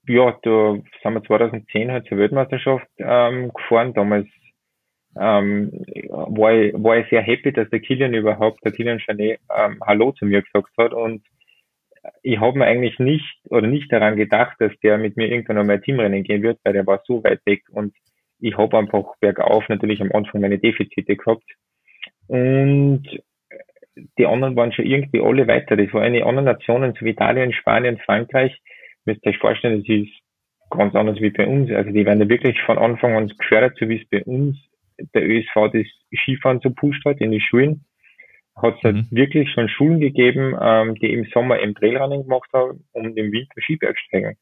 ja, 0.07 0.39
da 0.41 0.77
sind 1.03 1.13
wir 1.13 1.24
2010 1.24 1.91
halt 1.91 2.07
zur 2.07 2.17
Weltmeisterschaft 2.17 2.88
ähm, 2.97 3.51
gefahren. 3.53 3.93
Damals 3.93 4.27
ähm, 5.19 5.71
war, 6.09 6.53
ich, 6.53 6.74
war 6.74 6.97
ich 6.97 7.09
sehr 7.09 7.21
happy, 7.21 7.51
dass 7.51 7.69
der 7.69 7.81
Kilian 7.81 8.13
überhaupt, 8.13 8.63
der 8.63 8.71
Kilian 8.71 9.00
Chanet, 9.00 9.39
ähm, 9.55 9.79
Hallo 9.86 10.13
zu 10.13 10.25
mir 10.25 10.41
gesagt 10.41 10.71
hat. 10.77 10.93
Und 10.93 11.24
ich 12.24 12.39
habe 12.39 12.57
mir 12.57 12.65
eigentlich 12.65 13.00
nicht 13.00 13.38
oder 13.50 13.67
nicht 13.67 13.91
daran 13.91 14.15
gedacht, 14.15 14.55
dass 14.59 14.71
der 14.81 14.97
mit 14.97 15.17
mir 15.17 15.27
irgendwann 15.27 15.57
einmal 15.57 15.81
Teamrennen 15.81 16.24
gehen 16.24 16.43
wird, 16.43 16.59
weil 16.63 16.74
der 16.74 16.88
war 16.88 17.01
so 17.05 17.24
weit 17.24 17.45
weg 17.45 17.63
und 17.71 17.93
ich 18.39 18.57
habe 18.57 18.77
einfach 18.77 19.15
bergauf 19.19 19.67
natürlich 19.67 20.01
am 20.01 20.12
Anfang 20.12 20.41
meine 20.41 20.59
Defizite 20.59 21.15
gehabt. 21.15 21.43
Und 22.27 23.03
die 24.18 24.25
anderen 24.25 24.56
waren 24.56 24.72
schon 24.72 24.86
irgendwie 24.86 25.22
alle 25.22 25.48
weiter. 25.48 25.75
Das 25.75 25.94
waren 25.94 26.04
eine 26.04 26.25
anderen 26.25 26.46
Nationen, 26.46 26.94
so 26.94 27.06
wie 27.06 27.12
Italien, 27.12 27.54
Spanien, 27.54 27.98
Frankreich. 27.98 28.60
Müsst 29.06 29.25
ihr 29.25 29.32
euch 29.32 29.38
vorstellen, 29.38 29.80
das 29.80 29.89
ist 29.89 30.12
ganz 30.70 30.96
anders 30.96 31.20
wie 31.20 31.30
bei 31.30 31.48
uns. 31.48 31.72
Also 31.72 31.92
die 31.92 32.06
werden 32.06 32.20
da 32.20 32.30
wirklich 32.30 32.62
von 32.62 32.77
Anfang 32.77 33.16
an 33.16 33.27
gefördert, 33.27 33.77
so 33.80 33.88
wie 33.89 34.01
es 34.01 34.10
bei 34.10 34.24
uns 34.24 34.58
der 35.13 35.27
ÖSV 35.27 35.72
das 35.74 35.86
Skifahren 36.22 36.60
so 36.62 36.72
pusht 36.72 37.06
hat 37.06 37.20
in 37.20 37.32
die 37.32 37.42
Schulen. 37.42 37.86
Hat 38.56 38.75
es 38.82 38.92
mhm. 38.92 39.08
wirklich 39.12 39.51
schon 39.51 39.70
Schulen 39.70 40.00
gegeben, 40.00 40.56
ähm, 40.60 40.96
die 40.96 41.13
im 41.13 41.25
Sommer 41.25 41.60
im 41.60 41.75
Trailrunning 41.75 42.24
gemacht 42.24 42.50
haben 42.54 42.84
und 42.94 43.16
im 43.16 43.32
Winter 43.32 43.62
Skibergsteigen. 43.62 44.36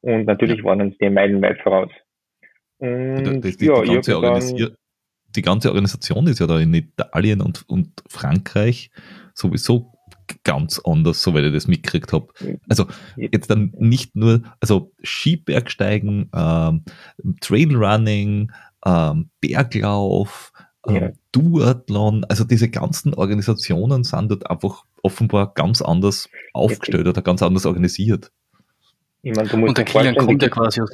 Und 0.00 0.26
natürlich 0.26 0.58
ja. 0.58 0.64
waren 0.64 0.80
uns 0.80 0.98
die 0.98 1.08
meilenweit 1.08 1.60
voraus. 1.60 1.90
Und 2.78 3.44
das, 3.44 3.56
die, 3.56 3.66
ja, 3.66 3.80
ganze 3.80 4.20
dann, 4.20 4.76
die 5.36 5.42
ganze 5.42 5.68
Organisation 5.68 6.26
ist 6.26 6.40
ja 6.40 6.46
da 6.46 6.58
in 6.58 6.74
Italien 6.74 7.40
und, 7.40 7.68
und 7.68 8.02
Frankreich 8.08 8.90
sowieso 9.34 9.92
ganz 10.42 10.80
anders, 10.84 11.22
soweit 11.22 11.44
ich 11.44 11.52
das 11.52 11.66
mitgekriegt 11.66 12.12
habe. 12.12 12.28
Also 12.68 12.86
jetzt 13.16 13.50
dann 13.50 13.72
nicht 13.78 14.16
nur, 14.16 14.42
also 14.60 14.92
Skibergsteigen, 15.02 16.30
ähm, 16.34 16.84
Trailrunning, 17.40 18.52
ähm, 18.86 19.30
Berglauf, 19.40 20.52
ähm, 20.86 20.94
ja. 20.94 21.10
Duathlon, 21.32 22.24
also 22.24 22.44
diese 22.44 22.68
ganzen 22.68 23.14
Organisationen 23.14 24.04
sind 24.04 24.30
dort 24.30 24.50
einfach 24.50 24.84
offenbar 25.02 25.52
ganz 25.54 25.82
anders 25.82 26.28
aufgestellt 26.52 27.06
oder 27.06 27.22
ganz 27.22 27.42
anders 27.42 27.66
organisiert. 27.66 28.30
Ich 29.22 29.34
mein, 29.34 29.48
und 29.50 29.78
der 29.78 29.84
Kilian 29.84 30.16
kommt 30.16 30.42
ja 30.42 30.48
quasi 30.48 30.80
aus 30.82 30.90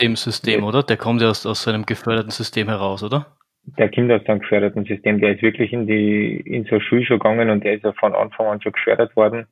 dem 0.00 0.16
System, 0.16 0.64
oder? 0.64 0.82
Der 0.82 0.96
kommt 0.96 1.22
ja 1.22 1.30
aus, 1.30 1.46
aus 1.46 1.62
so 1.62 1.70
einem 1.70 1.86
geförderten 1.86 2.30
System 2.30 2.68
heraus, 2.68 3.02
oder? 3.02 3.37
Der 3.76 3.90
einem 4.28 4.40
geförderten 4.40 4.84
System. 4.84 5.20
Der 5.20 5.34
ist 5.34 5.42
wirklich 5.42 5.72
in 5.72 5.86
die 5.86 6.36
in 6.36 6.64
so 6.64 6.76
eine 6.76 6.80
Schule 6.80 7.04
schon 7.04 7.18
gegangen 7.18 7.50
und 7.50 7.64
der 7.64 7.74
ist 7.74 7.84
ja 7.84 7.92
von 7.92 8.14
Anfang 8.14 8.46
an 8.46 8.62
schon 8.62 8.72
gefördert 8.72 9.14
worden. 9.16 9.46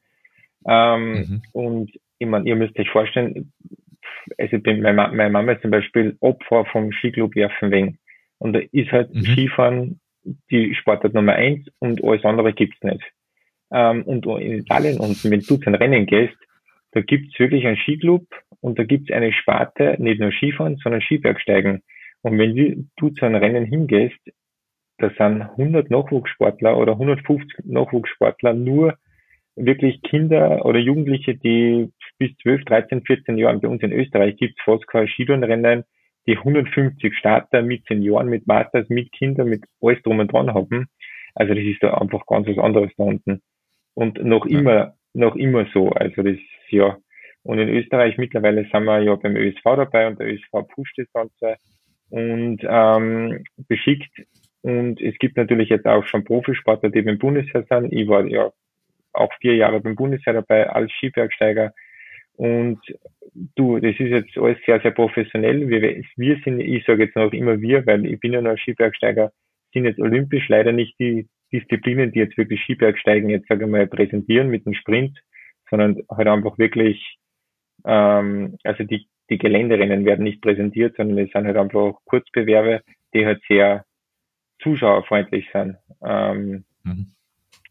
Ähm, 0.67 1.13
mhm. 1.13 1.43
Und 1.53 1.91
ich 2.19 2.27
meine, 2.27 2.49
ihr 2.49 2.57
müsst 2.57 2.79
euch 2.79 2.91
vorstellen, 2.91 3.53
also 4.39 4.59
bin, 4.59 4.83
meine, 4.83 5.09
meine 5.13 5.31
Mama 5.31 5.53
ist 5.53 5.63
zum 5.63 5.71
Beispiel 5.71 6.17
Opfer 6.21 6.65
vom 6.67 6.93
Skiclub 6.93 7.35
Werfenweng. 7.35 7.99
Und 8.39 8.53
da 8.53 8.61
ist 8.73 8.93
halt 8.93 9.15
mhm. 9.15 9.23
Skifahren 9.23 10.01
die 10.51 10.75
Sportart 10.75 11.15
Nummer 11.15 11.35
eins 11.35 11.67
und 11.79 12.03
alles 12.03 12.25
andere 12.25 12.53
gibt's 12.53 12.83
nicht. 12.83 13.03
Ähm, 13.73 14.03
und 14.05 14.27
in 14.27 14.59
Italien, 14.59 14.99
und 14.99 15.23
wenn 15.25 15.41
du 15.41 15.57
zu 15.57 15.67
einem 15.67 15.77
Rennen 15.77 16.07
gehst, 16.07 16.37
da 16.93 17.01
gibt's 17.01 17.39
wirklich 17.39 17.67
einen 17.67 17.77
Skiclub 17.77 18.27
und 18.61 18.79
da 18.79 18.85
gibt's 18.85 19.11
eine 19.11 19.33
Sparte, 19.33 19.97
nicht 19.99 20.21
nur 20.21 20.33
Skifahren, 20.33 20.77
sondern 20.77 21.03
Skibergsteigen. 21.03 21.83
Und 22.23 22.39
wenn 22.39 22.89
du 22.97 23.11
zu 23.11 23.25
einem 23.25 23.37
Rennen 23.37 23.65
hingehst, 23.65 24.19
da 24.99 25.11
sind 25.11 25.43
100 25.43 25.91
Nachwuchssportler 25.91 26.77
oder 26.77 26.93
150 26.93 27.67
Nachwuchssportler 27.67 28.55
nur 28.55 28.97
wirklich 29.57 30.03
Kinder 30.03 30.65
oder 30.65 30.79
Jugendliche, 30.79 31.35
die 31.35 31.91
bis 32.19 32.37
12, 32.43 32.65
13, 32.65 33.03
14 33.03 33.39
Jahren 33.39 33.61
bei 33.61 33.69
uns 33.69 33.83
in 33.83 33.93
Österreich 33.93 34.37
gibt 34.37 34.59
es 34.59 34.65
fast 34.65 34.87
kein 34.87 35.09
Skitourenrennen, 35.09 35.85
die 36.27 36.37
150 36.37 37.17
Starter 37.17 37.63
mit 37.63 37.87
Senioren, 37.87 38.29
mit 38.29 38.47
Masters, 38.47 38.89
mit 38.89 39.13
Kindern, 39.13 39.49
mit 39.49 39.65
alles 39.81 40.03
drum 40.03 40.19
und 40.19 40.33
dran 40.33 40.53
haben. 40.53 40.87
Also 41.35 41.55
das 41.55 41.63
ist 41.63 41.83
da 41.83 41.95
einfach 41.95 42.27
ganz 42.27 42.49
was 42.49 42.59
anderes 42.59 42.91
da 42.97 43.05
unten. 43.05 43.43
Und 43.95 44.23
noch 44.25 44.47
ja. 44.47 44.59
immer, 44.59 44.95
noch 45.15 45.37
immer 45.37 45.67
so. 45.73 45.91
Also 45.91 46.23
das, 46.23 46.37
ja. 46.71 46.97
Und 47.43 47.59
in 47.59 47.69
Österreich 47.69 48.19
mittlerweile 48.19 48.67
sind 48.73 48.85
wir 48.85 49.03
ja 49.03 49.15
beim 49.15 49.37
ÖSV 49.37 49.63
dabei 49.63 50.09
und 50.09 50.19
der 50.19 50.29
ÖSV 50.29 50.69
pusht 50.75 50.99
das 50.99 51.11
Ganze 51.13 51.57
und 52.11 52.59
ähm, 52.63 53.45
beschickt. 53.69 54.13
Und 54.63 55.01
es 55.01 55.17
gibt 55.19 55.37
natürlich 55.37 55.69
jetzt 55.69 55.87
auch 55.87 56.05
schon 56.07 56.25
Profisportler, 56.25 56.91
die 56.91 57.03
beim 57.03 57.19
Bundesheer 57.19 57.65
sind. 57.69 57.93
Ich 57.93 58.09
war 58.09 58.27
ja 58.27 58.51
auch 59.13 59.33
vier 59.41 59.57
Jahre 59.57 59.81
beim 59.81 59.95
Bundesheer 59.95 60.35
dabei 60.35 60.69
als 60.69 60.91
Skibergsteiger. 60.93 61.73
Und 62.37 62.81
du, 63.55 63.79
das 63.79 63.93
ist 63.93 64.11
jetzt 64.11 64.37
alles 64.37 64.59
sehr, 64.67 64.81
sehr 64.81 64.91
professionell. 64.91 65.69
Wir, 65.69 66.03
wir 66.17 66.41
sind, 66.45 66.61
ich 66.61 66.85
sage 66.85 67.05
jetzt 67.05 67.17
noch 67.17 67.33
immer 67.33 67.61
wir, 67.61 67.87
weil 67.87 68.05
ich 68.07 68.21
bin 68.21 68.33
ja 68.33 68.43
noch 68.43 68.59
Skibergsteiger, 68.59 69.33
sind 69.73 69.85
jetzt 69.85 70.01
olympisch 70.01 70.49
leider 70.49 70.73
nicht 70.73 70.99
die 70.99 71.29
Disziplinen, 71.53 72.13
die 72.13 72.19
jetzt 72.19 72.37
wirklich 72.37 72.61
Skibergsteigen 72.63 73.31
jetzt, 73.31 73.49
sage 73.49 73.65
ich 73.65 73.71
mal, 73.71 73.87
präsentieren 73.87 74.49
mit 74.49 74.67
dem 74.67 74.75
Sprint, 74.75 75.19
sondern 75.71 76.03
halt 76.11 76.29
einfach 76.29 76.59
wirklich, 76.59 77.19
ähm, 77.85 78.57
also 78.65 78.85
die, 78.85 79.07
die 79.31 79.39
Geländerennen 79.39 80.05
werden 80.05 80.25
nicht 80.25 80.41
präsentiert, 80.41 80.97
sondern 80.97 81.19
es 81.19 81.33
sind 81.33 81.47
halt 81.47 81.57
einfach 81.57 81.95
Kurzbewerbe, 82.05 82.83
die 83.15 83.27
halt 83.27 83.43
sehr 83.49 83.85
zuschauerfreundlich 84.61 85.49
sind. 85.53 85.77
Ähm, 86.05 86.65
mhm. 86.85 87.13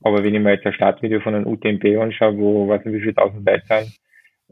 Aber 0.02 0.24
wenn 0.24 0.36
ich 0.36 0.42
mir 0.42 0.54
jetzt 0.54 0.66
ein 0.66 0.74
Startvideo 0.74 1.20
von 1.22 1.36
einem 1.36 1.48
UTMB 1.48 1.86
anschaue, 2.00 2.38
wo, 2.38 2.68
weiß 2.68 2.86
nicht, 2.86 2.96
wie 2.96 3.02
viele 3.02 3.16
tausend 3.16 3.48
Leute 3.48 3.66
sind, 3.68 4.00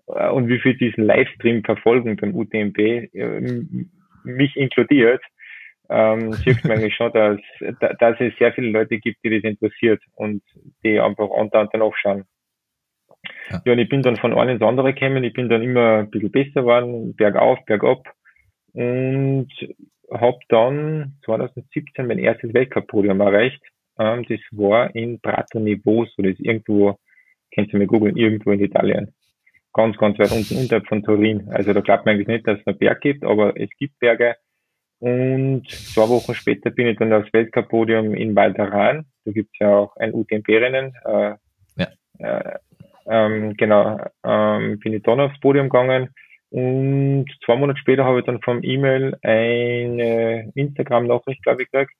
äh, 0.07 0.29
und 0.29 0.47
wie 0.47 0.59
viel 0.59 0.75
diesen 0.75 1.05
Livestream 1.05 1.63
verfolgen 1.63 2.15
beim 2.15 2.35
UTMB, 2.35 2.79
äh, 2.79 3.63
mich 4.23 4.55
inkludiert, 4.55 5.21
ähm, 5.89 6.33
sieht 6.33 6.63
man 6.63 6.77
eigentlich 6.77 6.95
schon, 6.95 7.11
dass, 7.11 7.39
dass 7.99 8.19
es 8.19 8.33
sehr 8.37 8.53
viele 8.53 8.69
Leute 8.69 8.97
gibt, 8.97 9.23
die 9.23 9.29
das 9.29 9.43
interessiert 9.43 10.01
und 10.15 10.41
die 10.83 10.99
einfach 10.99 11.29
andauernd 11.29 11.73
dann 11.73 11.81
aufschauen. 11.81 12.25
Ja. 13.49 13.61
ja, 13.65 13.73
und 13.73 13.79
ich 13.79 13.89
bin 13.89 14.01
dann 14.01 14.17
von 14.17 14.33
einem 14.33 14.55
ins 14.55 14.61
andere 14.61 14.93
gekommen, 14.93 15.23
ich 15.23 15.33
bin 15.33 15.49
dann 15.49 15.63
immer 15.63 15.99
ein 15.99 16.09
bisschen 16.09 16.31
besser 16.31 16.61
geworden, 16.61 17.15
bergauf, 17.15 17.59
bergab 17.65 18.07
und 18.73 19.49
habe 20.11 20.39
dann 20.49 21.15
2017 21.25 22.07
mein 22.07 22.19
erstes 22.19 22.53
Weltcup-Podium 22.53 23.19
erreicht. 23.19 23.61
Ähm, 23.99 24.25
das 24.27 24.39
war 24.51 24.95
in 24.95 25.19
Prato 25.19 25.59
Niveau, 25.59 26.05
so 26.05 26.21
das 26.21 26.33
ist 26.33 26.39
irgendwo, 26.39 26.97
kennst 27.51 27.73
du 27.73 27.77
mir 27.77 27.87
googeln, 27.87 28.15
irgendwo 28.15 28.51
in 28.51 28.59
Italien 28.59 29.13
ganz, 29.73 29.97
ganz 29.97 30.17
weit 30.19 30.31
unten 30.31 30.57
unterhalb 30.57 30.87
von 30.87 31.03
Turin. 31.03 31.49
Also 31.49 31.73
da 31.73 31.81
glaubt 31.81 32.05
man 32.05 32.15
eigentlich 32.15 32.27
nicht, 32.27 32.47
dass 32.47 32.59
es 32.59 32.67
einen 32.67 32.77
Berg 32.77 33.01
gibt, 33.01 33.23
aber 33.23 33.59
es 33.59 33.69
gibt 33.77 33.99
Berge. 33.99 34.35
Und 34.99 35.67
zwei 35.69 36.07
Wochen 36.07 36.33
später 36.33 36.69
bin 36.69 36.87
ich 36.87 36.97
dann 36.97 37.11
aufs 37.11 37.33
Weltcup-Podium 37.33 38.13
in 38.13 38.35
Valdaran. 38.35 39.05
Da 39.25 39.31
gibt's 39.31 39.57
ja 39.59 39.75
auch 39.75 39.97
ein 39.97 40.13
UTMP-Rennen. 40.13 40.93
Äh, 41.03 41.35
ja. 41.75 41.87
äh, 42.19 42.59
ähm, 43.07 43.55
genau, 43.57 43.99
ähm, 44.23 44.79
bin 44.79 44.93
ich 44.93 45.03
dann 45.03 45.19
aufs 45.19 45.39
Podium 45.39 45.69
gegangen. 45.69 46.09
Und 46.49 47.25
zwei 47.43 47.55
Monate 47.55 47.79
später 47.79 48.05
habe 48.05 48.19
ich 48.19 48.25
dann 48.25 48.41
vom 48.41 48.63
E-Mail 48.63 49.17
eine 49.23 50.51
Instagram-Nachricht, 50.55 51.41
glaube 51.43 51.63
ich, 51.63 51.71
gekriegt. 51.71 51.93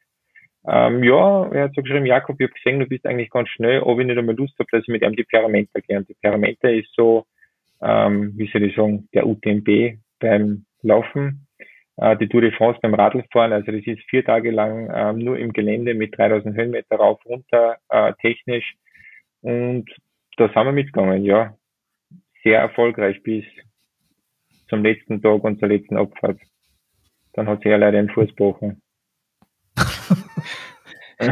Ähm, 0.65 1.03
ja, 1.03 1.49
er 1.51 1.63
hat 1.63 1.75
so 1.75 1.81
geschrieben, 1.81 2.05
Jakob, 2.05 2.39
ich 2.39 2.47
habe 2.47 2.53
gesehen, 2.53 2.79
du 2.79 2.85
bist 2.85 3.05
eigentlich 3.05 3.31
ganz 3.31 3.49
schnell, 3.49 3.81
ob 3.81 3.99
ich 3.99 4.05
nicht 4.05 4.17
einmal 4.17 4.35
Lust 4.35 4.57
habe, 4.59 4.69
dass 4.71 4.83
ich 4.83 4.87
mit 4.87 5.01
ihm 5.01 5.15
die 5.15 5.23
Peramenta 5.23 5.79
gehe. 5.79 5.97
Und 5.97 6.07
die 6.07 6.15
Peramenta 6.21 6.69
ist 6.69 6.93
so 6.95 7.25
ähm, 7.83 8.33
wie 8.37 8.49
soll 8.51 8.63
ich 8.63 8.75
sagen, 8.75 9.07
der 9.13 9.27
UTMB 9.27 9.97
beim 10.19 10.65
Laufen, 10.81 11.47
äh, 11.97 12.15
die 12.17 12.29
Tour 12.29 12.41
de 12.41 12.51
France 12.51 12.79
beim 12.81 12.93
Radlfahren. 12.93 13.51
Also 13.51 13.71
das 13.71 13.85
ist 13.85 14.01
vier 14.09 14.23
Tage 14.23 14.51
lang 14.51 14.89
äh, 14.89 15.13
nur 15.13 15.37
im 15.37 15.51
Gelände 15.53 15.93
mit 15.93 16.17
3000 16.17 16.55
Höhenmeter 16.55 16.95
rauf, 16.95 17.19
runter, 17.25 17.77
äh, 17.89 18.13
technisch. 18.21 18.75
Und 19.41 19.89
da 20.37 20.47
sind 20.47 20.65
wir 20.65 20.71
mitgegangen, 20.71 21.23
ja. 21.23 21.55
Sehr 22.43 22.59
erfolgreich 22.59 23.21
bis 23.23 23.45
zum 24.69 24.83
letzten 24.83 25.21
Tag 25.21 25.43
und 25.43 25.59
zur 25.59 25.69
letzten 25.69 25.97
Abfahrt. 25.97 26.39
Dann 27.33 27.47
hat 27.47 27.61
sich 27.61 27.71
ja 27.71 27.77
leider 27.77 27.99
ein 27.99 28.09
Fuß 28.09 28.29
gebrochen. 28.29 28.81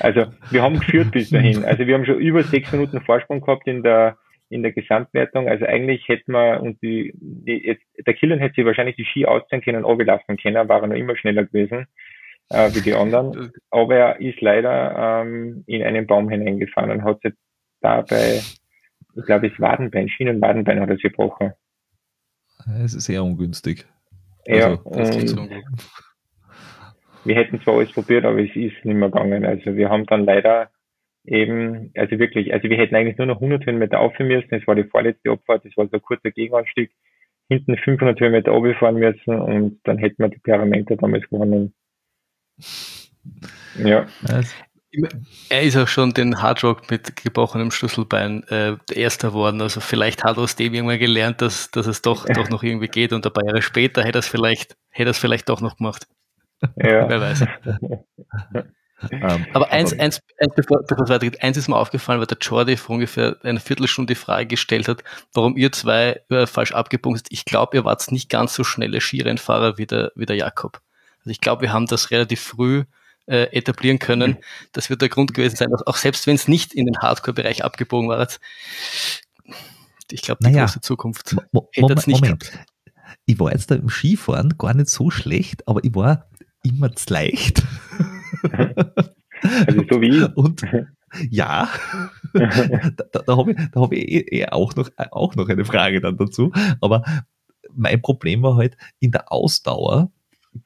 also 0.00 0.26
wir 0.50 0.62
haben 0.62 0.80
geführt 0.80 1.12
bis 1.12 1.30
dahin. 1.30 1.64
Also 1.64 1.86
wir 1.86 1.94
haben 1.94 2.04
schon 2.04 2.18
über 2.18 2.42
sechs 2.42 2.72
Minuten 2.72 3.00
Vorsprung 3.02 3.40
gehabt 3.40 3.66
in 3.66 3.82
der 3.82 4.18
in 4.48 4.62
der 4.62 4.72
Gesamtwertung. 4.72 5.48
Also 5.48 5.64
eigentlich 5.64 6.08
hätten 6.08 6.32
wir 6.32 6.60
und 6.60 6.82
die, 6.82 7.12
die 7.14 7.64
jetzt, 7.66 7.84
der 8.04 8.14
Killen 8.14 8.40
hätte 8.40 8.56
sich 8.56 8.64
wahrscheinlich 8.64 8.96
die 8.96 9.04
Ski 9.04 9.24
ausziehen 9.24 9.62
können, 9.62 9.84
runterlaufen 9.84 10.36
können, 10.36 10.68
war 10.68 10.82
er 10.82 10.88
noch 10.88 10.96
immer 10.96 11.16
schneller 11.16 11.44
gewesen 11.44 11.86
äh, 12.50 12.70
wie 12.74 12.82
die 12.82 12.94
anderen. 12.94 13.52
Aber 13.70 13.96
er 13.96 14.20
ist 14.20 14.40
leider 14.40 15.22
ähm, 15.22 15.64
in 15.66 15.82
einen 15.82 16.06
Baum 16.06 16.28
hineingefahren 16.28 16.90
und 16.90 17.04
hat 17.04 17.20
sich 17.22 17.32
dabei, 17.80 18.40
ich 19.14 19.24
glaube, 19.26 19.48
das 19.48 19.60
Wadenbein, 19.60 20.08
Schienenwadenbein 20.08 20.80
hat 20.80 20.88
er 20.88 20.96
sich 20.96 21.04
gebrochen. 21.04 21.52
Es 22.82 22.94
ist 22.94 23.04
sehr 23.04 23.22
ungünstig. 23.24 23.86
Ja, 24.46 24.78
also, 24.84 25.48
wir 27.24 27.34
hätten 27.34 27.60
zwar 27.62 27.74
alles 27.74 27.92
probiert, 27.92 28.24
aber 28.24 28.40
es 28.42 28.50
ist 28.56 28.84
nicht 28.84 28.84
mehr 28.84 29.10
gegangen. 29.10 29.44
Also 29.44 29.76
wir 29.76 29.90
haben 29.90 30.06
dann 30.06 30.24
leider 30.24 30.70
eben, 31.24 31.92
also 31.96 32.18
wirklich, 32.18 32.52
also 32.52 32.68
wir 32.68 32.78
hätten 32.78 32.94
eigentlich 32.94 33.18
nur 33.18 33.26
noch 33.26 33.36
100 33.36 33.66
Höhenmeter 33.66 34.00
aufhören 34.00 34.28
müssen. 34.28 34.54
Es 34.54 34.66
war 34.66 34.74
die 34.74 34.84
vorletzte 34.84 35.30
Abfahrt, 35.30 35.64
das 35.64 35.76
war 35.76 35.86
so 35.86 35.96
ein 35.96 36.02
kurzer 36.02 36.30
Gegenanstieg. 36.30 36.92
Hinten 37.48 37.76
500 37.76 38.18
Höhenmeter 38.20 38.52
runterfahren 38.52 38.96
müssen 38.96 39.34
und 39.34 39.80
dann 39.84 39.98
hätten 39.98 40.22
wir 40.22 40.28
die 40.28 40.38
Pyramide 40.38 40.96
damals 40.96 41.28
gewonnen. 41.28 41.74
Ja. 43.76 44.06
Er 45.48 45.62
ist 45.62 45.76
auch 45.76 45.86
schon 45.86 46.12
den 46.14 46.42
Hardrock 46.42 46.90
mit 46.90 47.14
gebrochenem 47.16 47.70
Schlüsselbein 47.70 48.42
äh, 48.48 48.76
Erster 48.92 49.32
worden. 49.32 49.60
Also 49.62 49.80
vielleicht 49.80 50.24
hat 50.24 50.36
er 50.36 50.42
aus 50.42 50.56
dem 50.56 50.74
irgendwann 50.74 50.98
gelernt, 50.98 51.40
dass, 51.40 51.70
dass 51.70 51.86
es 51.86 52.02
doch, 52.02 52.26
doch 52.26 52.48
noch 52.48 52.62
irgendwie 52.62 52.88
geht 52.88 53.12
und 53.12 53.24
ein 53.24 53.32
paar 53.32 53.44
Jahre 53.44 53.62
später 53.62 54.02
hätte 54.02 54.18
er 54.18 54.20
es 54.20 54.26
vielleicht, 54.26 54.76
hätte 54.90 55.10
er 55.10 55.12
es 55.12 55.18
vielleicht 55.18 55.48
doch 55.48 55.60
noch 55.60 55.76
gemacht. 55.76 56.08
Ja. 56.76 57.08
Wer 57.08 57.20
weiß. 57.20 57.44
Ähm, 59.10 59.46
aber 59.54 59.70
eins, 59.70 59.98
eins, 59.98 60.20
eins 60.38 60.54
bevor, 60.54 60.82
bevor 60.86 61.04
es 61.04 61.10
weitergeht, 61.10 61.42
eins 61.42 61.56
ist 61.56 61.68
mir 61.68 61.76
aufgefallen, 61.76 62.20
weil 62.20 62.26
der 62.26 62.38
Jordi 62.38 62.76
vor 62.76 62.96
ungefähr 62.96 63.36
eine 63.42 63.60
Viertelstunde 63.60 64.12
die 64.12 64.20
Frage 64.20 64.46
gestellt 64.46 64.88
hat, 64.88 65.02
warum 65.32 65.56
ihr 65.56 65.72
zwei 65.72 66.20
äh, 66.28 66.46
falsch 66.46 66.72
abgebogen 66.72 67.16
seid. 67.16 67.28
Ich 67.30 67.44
glaube, 67.44 67.78
ihr 67.78 67.84
wart 67.84 68.12
nicht 68.12 68.28
ganz 68.28 68.54
so 68.54 68.64
schnelle 68.64 69.00
Skirennfahrer 69.00 69.78
wie 69.78 69.86
der, 69.86 70.12
wie 70.16 70.26
der 70.26 70.36
Jakob. 70.36 70.82
Also 71.20 71.30
ich 71.30 71.40
glaube, 71.40 71.62
wir 71.62 71.72
haben 71.72 71.86
das 71.86 72.10
relativ 72.10 72.42
früh 72.42 72.84
äh, 73.26 73.44
etablieren 73.56 73.98
können. 73.98 74.38
Das 74.72 74.90
wird 74.90 75.02
der 75.02 75.08
Grund 75.08 75.34
gewesen 75.34 75.56
sein, 75.56 75.72
auch 75.86 75.96
selbst 75.96 76.26
wenn 76.26 76.34
es 76.34 76.48
nicht 76.48 76.74
in 76.74 76.86
den 76.86 76.98
Hardcore-Bereich 76.98 77.64
abgebogen 77.64 78.08
war. 78.08 78.26
Ich 80.10 80.22
glaube, 80.22 80.40
die 80.42 80.50
naja, 80.50 80.64
große 80.64 80.80
Zukunft 80.80 81.36
hätte 81.72 81.92
es 81.94 82.06
nicht 82.06 82.20
Moment. 82.20 82.40
Gehabt. 82.40 82.66
Ich 83.26 83.38
war 83.38 83.52
jetzt 83.52 83.70
da 83.70 83.76
im 83.76 83.88
Skifahren 83.88 84.56
gar 84.58 84.74
nicht 84.74 84.88
so 84.88 85.10
schlecht, 85.10 85.66
aber 85.68 85.84
ich 85.84 85.94
war 85.94 86.28
immer 86.62 86.94
zu 86.94 87.12
leicht. 87.12 87.62
Also 89.66 89.84
so 89.88 90.00
wie 90.00 90.22
Und 90.34 90.62
ja, 91.30 91.68
da, 92.32 93.22
da 93.26 93.36
habe 93.36 93.52
ich, 93.52 93.58
da 93.72 93.80
hab 93.80 93.92
ich 93.92 94.08
eh, 94.08 94.40
eh 94.40 94.46
auch, 94.46 94.74
noch, 94.76 94.90
auch 94.96 95.34
noch 95.34 95.48
eine 95.48 95.64
Frage 95.64 96.00
dann 96.00 96.16
dazu. 96.16 96.52
Aber 96.80 97.04
mein 97.74 98.02
Problem 98.02 98.42
war 98.42 98.56
halt 98.56 98.76
in 98.98 99.12
der 99.12 99.32
Ausdauer 99.32 100.10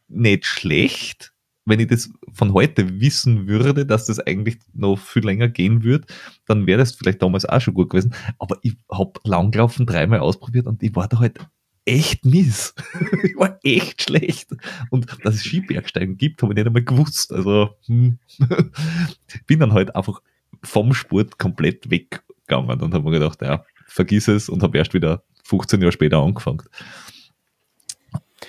nicht 0.08 0.46
schlecht, 0.46 1.33
wenn 1.64 1.80
ich 1.80 1.88
das 1.88 2.10
von 2.32 2.52
heute 2.52 3.00
wissen 3.00 3.46
würde, 3.46 3.86
dass 3.86 4.06
das 4.06 4.20
eigentlich 4.20 4.58
noch 4.72 4.96
viel 4.96 5.24
länger 5.24 5.48
gehen 5.48 5.82
würde, 5.82 6.06
dann 6.46 6.66
wäre 6.66 6.78
das 6.78 6.94
vielleicht 6.94 7.22
damals 7.22 7.46
auch 7.46 7.60
schon 7.60 7.74
gut 7.74 7.90
gewesen. 7.90 8.14
Aber 8.38 8.58
ich 8.62 8.76
habe 8.90 9.12
Langlaufen 9.24 9.86
dreimal 9.86 10.20
ausprobiert 10.20 10.66
und 10.66 10.82
ich 10.82 10.94
war 10.94 11.08
da 11.08 11.20
halt 11.20 11.38
echt 11.86 12.24
mies. 12.24 12.74
ich 13.22 13.36
war 13.36 13.58
echt 13.62 14.02
schlecht. 14.02 14.50
Und 14.90 15.06
dass 15.24 15.34
es 15.34 15.44
Skibergsteigen 15.44 16.16
gibt, 16.16 16.42
habe 16.42 16.52
ich 16.52 16.56
nicht 16.56 16.66
einmal 16.66 16.84
gewusst. 16.84 17.32
Also 17.32 17.70
hm. 17.86 18.18
bin 19.46 19.60
dann 19.60 19.72
halt 19.72 19.94
einfach 19.96 20.20
vom 20.62 20.94
Sport 20.94 21.38
komplett 21.38 21.90
weggegangen 21.90 22.80
und 22.80 22.94
habe 22.94 23.04
mir 23.04 23.18
gedacht, 23.18 23.40
ja, 23.42 23.64
vergiss 23.86 24.28
es 24.28 24.48
und 24.48 24.62
habe 24.62 24.78
erst 24.78 24.94
wieder 24.94 25.22
15 25.44 25.80
Jahre 25.80 25.92
später 25.92 26.18
angefangen. 26.18 26.62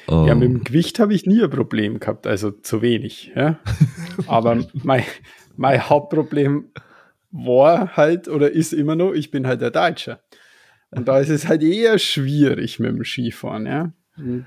Ja, 0.08 0.36
mit 0.36 0.44
dem 0.44 0.58
ähm. 0.58 0.64
Gewicht 0.64 1.00
habe 1.00 1.14
ich 1.14 1.26
nie 1.26 1.42
ein 1.42 1.50
Problem 1.50 2.00
gehabt, 2.00 2.28
also 2.28 2.52
zu 2.52 2.82
wenig. 2.82 3.32
Ja? 3.36 3.60
Aber 4.28 4.64
mein, 4.74 5.04
mein 5.56 5.90
Hauptproblem 5.90 6.72
war 7.32 7.96
halt 7.96 8.28
oder 8.28 8.52
ist 8.52 8.74
immer 8.74 8.96
noch, 8.96 9.14
ich 9.14 9.32
bin 9.32 9.48
halt 9.48 9.62
der 9.62 9.72
Deutsche. 9.72 10.20
Und 10.92 11.08
da 11.08 11.20
ist 11.20 11.30
es 11.30 11.48
halt 11.48 11.64
eher 11.64 12.00
schwierig 12.00 12.80
mit 12.80 12.90
dem 12.90 13.04
Skifahren, 13.04 13.66
ja. 13.66 13.92
Und, 14.18 14.46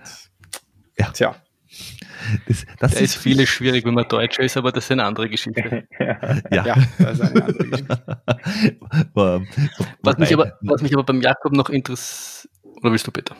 ja. 0.98 1.10
Tja. 1.10 1.36
Das, 2.46 2.64
das 2.80 2.92
da 2.92 2.98
ist, 2.98 3.00
ist 3.00 3.16
vieles 3.16 3.48
schwierig, 3.48 3.84
wenn 3.84 3.94
man 3.94 4.08
Deutscher 4.08 4.42
ist, 4.42 4.56
aber 4.56 4.72
das 4.72 4.84
ist 4.84 4.92
eine 4.92 5.04
andere 5.04 5.28
Geschichte. 5.28 5.86
ja. 6.00 6.66
ja, 6.66 6.74
das 6.98 7.12
ist 7.12 7.20
eine 7.20 7.44
andere 7.44 7.68
Geschichte. 7.68 8.22
was, 10.02 10.18
mich 10.18 10.32
aber, 10.32 10.58
was 10.62 10.82
mich 10.82 10.94
aber 10.94 11.04
beim 11.04 11.20
Jakob 11.20 11.52
noch 11.52 11.68
interessiert, 11.68 12.52
oder 12.62 12.90
willst 12.90 13.06
du 13.06 13.12
bitte? 13.12 13.34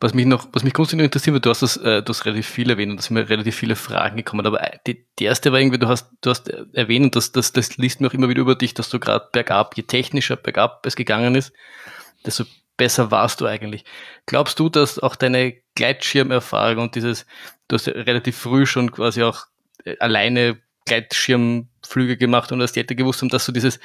Was 0.00 0.14
mich 0.14 0.26
noch, 0.26 0.48
was 0.52 0.64
mich 0.64 0.72
grundsätzlich 0.72 1.04
interessiert, 1.04 1.44
du 1.44 1.50
hast 1.50 1.62
das, 1.62 1.76
äh, 1.76 2.02
du 2.02 2.10
hast 2.10 2.24
relativ 2.24 2.46
viel 2.46 2.70
erwähnt 2.70 2.90
und 2.90 2.96
da 2.98 3.02
sind 3.02 3.14
mir 3.14 3.28
relativ 3.28 3.56
viele 3.56 3.76
Fragen 3.76 4.16
gekommen, 4.16 4.46
aber 4.46 4.60
die, 4.86 5.06
die 5.18 5.24
erste 5.24 5.52
war 5.52 5.60
irgendwie, 5.60 5.78
du 5.78 5.88
hast, 5.88 6.10
du 6.20 6.30
hast 6.30 6.48
erwähnt, 6.48 7.04
und 7.04 7.16
das, 7.16 7.32
das, 7.32 7.52
das 7.52 7.76
liest 7.76 8.00
mir 8.00 8.08
auch 8.08 8.14
immer 8.14 8.28
wieder 8.28 8.40
über 8.40 8.54
dich, 8.54 8.74
dass 8.74 8.90
du 8.90 8.98
gerade 8.98 9.28
bergab, 9.32 9.76
je 9.76 9.84
technischer 9.84 10.36
bergab 10.36 10.84
es 10.86 10.96
gegangen 10.96 11.34
ist, 11.34 11.52
desto 12.26 12.44
besser 12.76 13.10
warst 13.10 13.40
du 13.40 13.46
eigentlich. 13.46 13.84
Glaubst 14.26 14.58
du, 14.58 14.68
dass 14.68 14.98
auch 14.98 15.16
deine 15.16 15.54
Gleitschirmerfahrung 15.74 16.84
und 16.84 16.94
dieses, 16.94 17.26
du 17.68 17.76
hast 17.76 17.86
ja 17.86 17.92
relativ 17.92 18.36
früh 18.36 18.66
schon 18.66 18.90
quasi 18.90 19.22
auch 19.22 19.46
äh, 19.84 19.96
alleine 19.98 20.60
Gleitschirmflüge 20.86 22.16
gemacht 22.16 22.52
und 22.52 22.60
hast 22.60 22.76
hätte 22.76 22.94
gewusst, 22.94 23.24
dass 23.30 23.46
du 23.46 23.52
dieses 23.52 23.80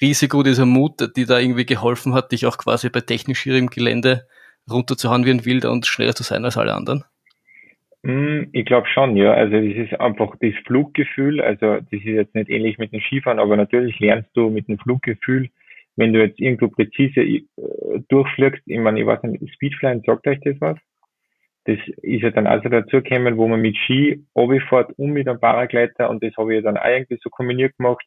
Risiko, 0.00 0.42
dieser 0.42 0.66
Mut, 0.66 1.16
die 1.16 1.26
da 1.26 1.38
irgendwie 1.38 1.66
geholfen 1.66 2.14
hat, 2.14 2.32
dich 2.32 2.46
auch 2.46 2.56
quasi 2.56 2.88
bei 2.88 3.00
technisch 3.00 3.40
schwierigem 3.40 3.68
Gelände 3.68 4.26
runterzuhauen 4.70 5.24
wie 5.24 5.30
ein 5.30 5.44
Wilder 5.44 5.70
und 5.70 5.86
schneller 5.86 6.14
zu 6.14 6.22
sein 6.22 6.44
als 6.44 6.56
alle 6.56 6.74
anderen? 6.74 7.04
Hm, 8.02 8.48
ich 8.52 8.64
glaube 8.64 8.88
schon, 8.88 9.16
ja. 9.16 9.32
Also 9.32 9.56
das 9.56 9.76
ist 9.76 10.00
einfach 10.00 10.34
das 10.40 10.54
Fluggefühl. 10.66 11.40
Also 11.40 11.76
das 11.76 11.92
ist 11.92 12.04
jetzt 12.04 12.34
nicht 12.34 12.48
ähnlich 12.48 12.78
mit 12.78 12.92
dem 12.92 13.00
Skifahren, 13.00 13.38
aber 13.38 13.56
natürlich 13.56 13.98
lernst 14.00 14.30
du 14.34 14.48
mit 14.48 14.68
dem 14.68 14.78
Fluggefühl, 14.78 15.50
wenn 15.96 16.12
du 16.12 16.20
jetzt 16.20 16.40
irgendwo 16.40 16.68
präzise 16.68 17.20
äh, 17.20 17.42
durchfliegst. 18.08 18.62
Ich 18.66 18.78
meine, 18.78 19.00
ich 19.00 19.06
weiß 19.06 19.22
nicht, 19.24 19.54
Speedflying, 19.54 20.02
sagt 20.06 20.26
euch 20.26 20.40
das 20.40 20.56
was? 20.60 20.78
Das 21.64 21.78
ist 22.02 22.22
ja 22.22 22.30
dann 22.30 22.46
also 22.46 22.70
dazu 22.70 23.02
gekommen, 23.02 23.36
wo 23.36 23.46
man 23.46 23.60
mit 23.60 23.76
Ski 23.76 24.24
runterfährt 24.34 24.92
und 24.98 25.10
mit 25.10 25.28
einem 25.28 25.38
Paragleiter 25.38 26.08
und 26.08 26.22
das 26.22 26.34
habe 26.38 26.56
ich 26.56 26.64
dann 26.64 26.78
auch 26.78 26.86
irgendwie 26.86 27.18
so 27.22 27.28
kombiniert 27.28 27.76
gemacht. 27.76 28.04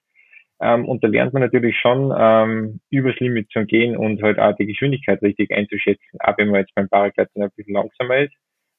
Ähm, 0.64 0.86
und 0.86 1.04
da 1.04 1.10
lernt 1.10 1.34
man 1.34 1.42
natürlich 1.44 1.78
schon, 1.78 2.14
ähm, 2.18 2.80
übers 2.90 3.20
Limit 3.20 3.50
zu 3.52 3.66
gehen 3.66 3.98
und 3.98 4.24
halt 4.24 4.40
auch 4.40 4.56
die 4.56 4.66
Geschwindigkeit 4.66 5.22
richtig 5.22 5.52
einzuschätzen, 5.52 6.20
auch 6.20 6.38
wenn 6.38 6.48
man 6.50 6.62
jetzt 6.62 6.74
beim 6.74 6.88
Paragleiten 6.88 7.44
ein 7.44 7.50
bisschen 7.58 7.74
langsamer 7.74 8.20
ist, 8.20 8.34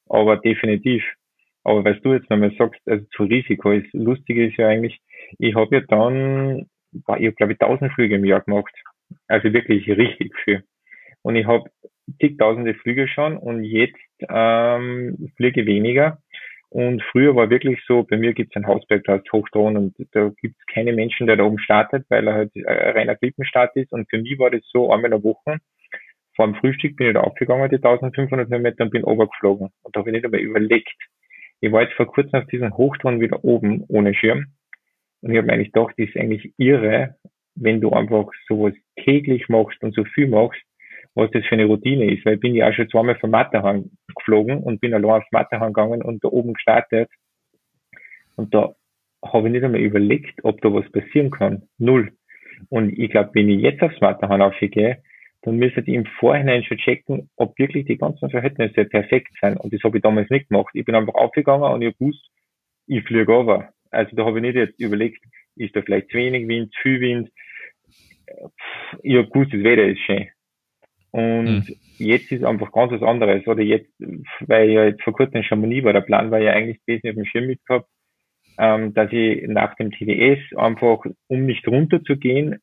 aber 0.09 0.37
definitiv. 0.37 1.03
Aber 1.63 1.85
was 1.85 2.01
du 2.01 2.13
jetzt 2.13 2.29
nochmal 2.31 2.53
sagst, 2.57 2.81
also 2.87 3.05
zu 3.15 3.23
Risiko, 3.23 3.71
ist 3.71 3.93
lustige 3.93 4.47
ist 4.47 4.57
ja 4.57 4.67
eigentlich, 4.67 4.99
ich 5.37 5.53
habe 5.53 5.75
ja 5.75 5.81
dann, 5.87 6.65
ich 7.19 7.35
glaube 7.35 7.53
ich 7.53 7.59
tausend 7.59 7.93
Flüge 7.93 8.15
im 8.15 8.25
Jahr 8.25 8.41
gemacht. 8.41 8.73
Also 9.27 9.53
wirklich 9.53 9.87
richtig 9.87 10.35
viel. 10.43 10.63
Und 11.21 11.35
ich 11.35 11.45
habe 11.45 11.69
zigtausende 12.19 12.73
Flüge 12.73 13.07
schon 13.07 13.37
und 13.37 13.63
jetzt 13.63 13.95
ähm, 14.27 15.31
fliege 15.37 15.67
weniger. 15.67 16.19
Und 16.75 17.01
früher 17.03 17.33
war 17.37 17.49
wirklich 17.49 17.79
so, 17.87 18.03
bei 18.03 18.17
mir 18.17 18.33
gibt 18.33 18.53
es 18.53 18.61
ein 18.61 18.67
Hausberg, 18.67 19.05
da 19.05 19.15
ist 19.15 19.31
Hochstron 19.31 19.77
und 19.77 19.95
da 20.11 20.29
gibt 20.41 20.57
es 20.59 20.65
keine 20.73 20.91
Menschen, 20.91 21.25
der 21.25 21.37
da 21.37 21.45
oben 21.45 21.57
startet, 21.57 22.05
weil 22.09 22.27
er 22.27 22.33
halt 22.33 22.51
ein 22.53 22.65
reiner 22.65 23.15
Klippenstart 23.15 23.73
ist. 23.77 23.93
Und 23.93 24.09
für 24.09 24.17
mich 24.17 24.37
war 24.39 24.51
das 24.51 24.59
so 24.73 24.91
einmal 24.91 25.05
in 25.05 25.11
der 25.11 25.23
Woche. 25.23 25.59
Vor 26.35 26.45
dem 26.45 26.55
Frühstück 26.55 26.97
bin 26.97 27.07
ich 27.07 27.13
da 27.13 27.21
aufgegangen, 27.21 27.69
die 27.69 27.77
1500 27.77 28.49
Höhenmeter 28.49 28.83
und 28.83 28.89
bin 28.89 29.05
obergeflogen. 29.05 29.69
Und 29.83 29.95
da 29.95 30.01
habe 30.01 30.09
ich 30.09 30.15
nicht 30.15 30.25
einmal 30.25 30.41
überlegt. 30.41 30.97
Ich 31.61 31.71
war 31.71 31.83
jetzt 31.83 31.93
vor 31.93 32.07
kurzem 32.07 32.41
auf 32.41 32.47
diesem 32.47 32.75
Hochstron 32.75 33.21
wieder 33.21 33.45
oben 33.45 33.85
ohne 33.87 34.13
Schirm. 34.13 34.47
Und 35.21 35.31
ich 35.31 35.37
habe 35.37 35.47
mir 35.47 35.53
eigentlich 35.53 35.71
gedacht, 35.71 35.93
das 35.97 36.09
ist 36.09 36.17
eigentlich 36.17 36.51
irre, 36.57 37.15
wenn 37.55 37.79
du 37.79 37.91
einfach 37.91 38.27
sowas 38.49 38.73
täglich 39.01 39.47
machst 39.47 39.81
und 39.81 39.95
so 39.95 40.03
viel 40.03 40.27
machst, 40.27 40.61
was 41.15 41.31
das 41.31 41.45
für 41.45 41.53
eine 41.53 41.65
Routine 41.65 42.11
ist, 42.13 42.25
weil 42.25 42.35
ich 42.35 42.41
bin 42.41 42.55
ja 42.55 42.69
auch 42.69 42.73
schon 42.73 42.89
zweimal 42.89 43.15
vom 43.15 43.31
Matterhorn 43.31 43.89
geflogen 44.15 44.59
und 44.59 44.81
bin 44.81 44.93
allein 44.93 45.21
aufs 45.21 45.31
Matterhorn 45.31 45.73
gegangen 45.73 46.01
und 46.01 46.23
da 46.23 46.27
oben 46.27 46.53
gestartet. 46.53 47.09
Und 48.35 48.53
da 48.53 48.75
habe 49.23 49.47
ich 49.47 49.53
nicht 49.53 49.63
einmal 49.63 49.81
überlegt, 49.81 50.43
ob 50.43 50.61
da 50.61 50.73
was 50.73 50.89
passieren 50.91 51.31
kann. 51.31 51.63
Null. 51.77 52.11
Und 52.69 52.97
ich 52.97 53.09
glaube, 53.09 53.31
wenn 53.33 53.49
ich 53.49 53.61
jetzt 53.61 53.81
aufs 53.81 53.99
Matterhorn 54.01 54.41
aufgehe, 54.41 55.01
dann 55.41 55.57
müssen 55.57 55.85
die 55.85 55.95
im 55.95 56.05
Vorhinein 56.19 56.63
schon 56.63 56.77
checken, 56.77 57.29
ob 57.37 57.57
wirklich 57.59 57.85
die 57.85 57.97
ganzen 57.97 58.29
Verhältnisse 58.29 58.83
perfekt 58.85 59.31
sind. 59.41 59.57
Und 59.57 59.73
das 59.73 59.81
habe 59.83 59.97
ich 59.97 60.03
damals 60.03 60.29
nicht 60.29 60.49
gemacht. 60.49 60.71
Ich 60.73 60.85
bin 60.85 60.95
einfach 60.95 61.13
aufgegangen 61.13 61.71
und 61.71 61.81
ich 61.81 61.87
habe 61.89 61.97
gewusst, 61.97 62.29
ich 62.87 63.03
fliege 63.05 63.31
over. 63.31 63.69
Also 63.91 64.15
da 64.15 64.25
habe 64.25 64.39
ich 64.39 64.41
nicht 64.41 64.55
jetzt 64.55 64.79
überlegt, 64.79 65.23
ist 65.55 65.75
da 65.75 65.81
vielleicht 65.81 66.09
zu 66.09 66.17
wenig 66.17 66.47
Wind, 66.47 66.73
zu 66.73 66.81
viel 66.81 66.99
Wind. 66.99 67.29
Ich 69.03 69.15
habe 69.15 69.29
gewusst, 69.29 69.53
das 69.53 69.63
Wetter 69.63 69.85
ist 69.85 69.99
schön. 69.99 70.27
Und 71.15 71.45
mhm. 71.45 71.75
jetzt 71.97 72.29
ist 72.29 72.43
einfach 72.43 72.73
ganz 72.73 72.91
was 72.91 73.01
anderes. 73.01 73.47
Oder 73.47 73.63
jetzt, 73.63 73.89
weil 74.41 74.67
ich 74.67 74.75
ja 74.75 74.83
jetzt 74.83 75.01
vor 75.01 75.13
kurzem 75.13 75.43
schon 75.43 75.61
mal 75.61 75.67
nie 75.67 75.81
war, 75.81 75.93
der 75.93 76.01
Plan 76.01 76.29
war 76.29 76.39
ja 76.39 76.51
eigentlich 76.51 76.85
gewesen, 76.85 77.07
auf 77.07 77.15
dem 77.15 77.25
Schirm 77.25 77.47
mitgehabt, 77.47 77.87
ähm, 78.57 78.93
dass 78.93 79.13
ich 79.13 79.47
nach 79.47 79.75
dem 79.75 79.91
TDS 79.91 80.39
einfach, 80.57 81.05
um 81.27 81.45
nicht 81.45 81.65
runterzugehen, 81.69 82.59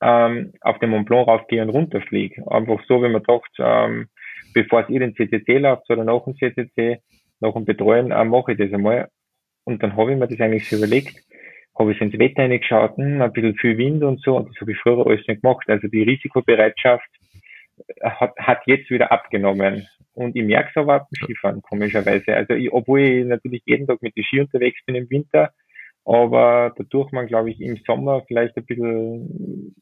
ähm, 0.00 0.54
auf 0.62 0.78
den 0.78 0.88
Mont 0.88 1.06
Blanc 1.06 1.28
raufgehe 1.28 1.60
und 1.60 1.68
runterfliege. 1.68 2.50
Einfach 2.50 2.82
so, 2.88 3.02
wenn 3.02 3.12
man 3.12 3.24
sagt, 3.26 3.54
ähm, 3.58 4.08
bevor 4.54 4.84
es 4.84 4.88
ihr 4.88 5.00
den 5.00 5.14
CCC 5.14 5.58
läuft 5.58 5.90
oder 5.90 6.04
nach 6.04 6.24
dem 6.24 6.36
CCC, 6.36 7.00
nach 7.40 7.52
dem 7.52 7.66
Betreuen, 7.66 8.10
äh, 8.10 8.24
mache 8.24 8.52
ich 8.52 8.58
das 8.58 8.72
einmal. 8.72 9.10
Und 9.64 9.82
dann 9.82 9.98
habe 9.98 10.12
ich 10.12 10.18
mir 10.18 10.28
das 10.28 10.40
eigentlich 10.40 10.66
so 10.66 10.76
überlegt, 10.76 11.14
habe 11.78 11.92
ich 11.92 12.00
ins 12.00 12.18
Wetter 12.18 12.44
reingeschaut, 12.44 12.96
hm, 12.96 13.20
ein 13.20 13.32
bisschen 13.34 13.54
viel 13.56 13.76
Wind 13.76 14.02
und 14.02 14.22
so, 14.22 14.38
und 14.38 14.48
das 14.48 14.58
habe 14.62 14.72
ich 14.72 14.78
früher 14.78 15.06
alles 15.06 15.28
nicht 15.28 15.42
gemacht. 15.42 15.68
Also 15.68 15.88
die 15.88 16.04
Risikobereitschaft 16.04 17.19
hat, 18.02 18.34
hat 18.38 18.60
jetzt 18.66 18.90
wieder 18.90 19.12
abgenommen. 19.12 19.86
Und 20.14 20.36
ich 20.36 20.44
merke 20.44 20.70
es 20.70 20.76
aber 20.76 21.00
beim 21.00 21.24
Skifahren, 21.24 21.62
komischerweise. 21.62 22.34
Also 22.34 22.54
ich, 22.54 22.72
obwohl 22.72 23.00
ich 23.00 23.26
natürlich 23.26 23.62
jeden 23.64 23.86
Tag 23.86 24.02
mit 24.02 24.16
den 24.16 24.24
Ski 24.24 24.40
unterwegs 24.40 24.80
bin 24.84 24.96
im 24.96 25.10
Winter, 25.10 25.52
aber 26.04 26.74
dadurch 26.76 27.12
man, 27.12 27.26
glaube 27.26 27.50
ich, 27.50 27.60
im 27.60 27.76
Sommer 27.86 28.22
vielleicht 28.26 28.56
ein 28.56 28.64
bisschen 28.64 29.74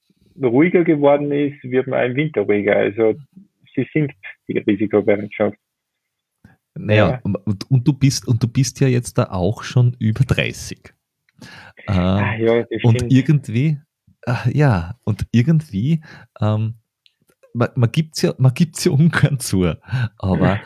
ruhiger 0.42 0.84
geworden 0.84 1.32
ist, 1.32 1.62
wird 1.64 1.86
man 1.86 2.10
im 2.10 2.16
Winter 2.16 2.42
ruhiger. 2.42 2.76
Also 2.76 3.14
sie 3.74 3.88
sinkt 3.92 4.16
die 4.46 4.58
Risikobereitschaft. 4.58 5.58
Naja, 6.74 7.10
ja. 7.10 7.20
und, 7.22 7.70
und, 7.70 7.88
du 7.88 7.92
bist, 7.92 8.28
und 8.28 8.42
du 8.42 8.48
bist 8.48 8.80
ja 8.80 8.88
jetzt 8.88 9.18
da 9.18 9.24
auch 9.30 9.62
schon 9.62 9.96
über 9.98 10.24
30. 10.24 10.94
Äh, 11.86 11.92
ah, 11.92 12.36
ja, 12.36 12.64
und 12.82 13.12
irgendwie, 13.12 13.78
äh, 14.26 14.50
ja, 14.52 14.94
und 15.04 15.26
irgendwie, 15.32 16.02
ähm, 16.40 16.74
man, 17.58 17.70
man 17.74 17.92
gibt 17.92 18.16
es 18.16 18.22
ja, 18.22 18.34
man 18.38 18.54
gibt's 18.54 18.84
ja 18.84 18.92
ungern 18.92 19.40
zu, 19.40 19.74
aber 20.16 20.60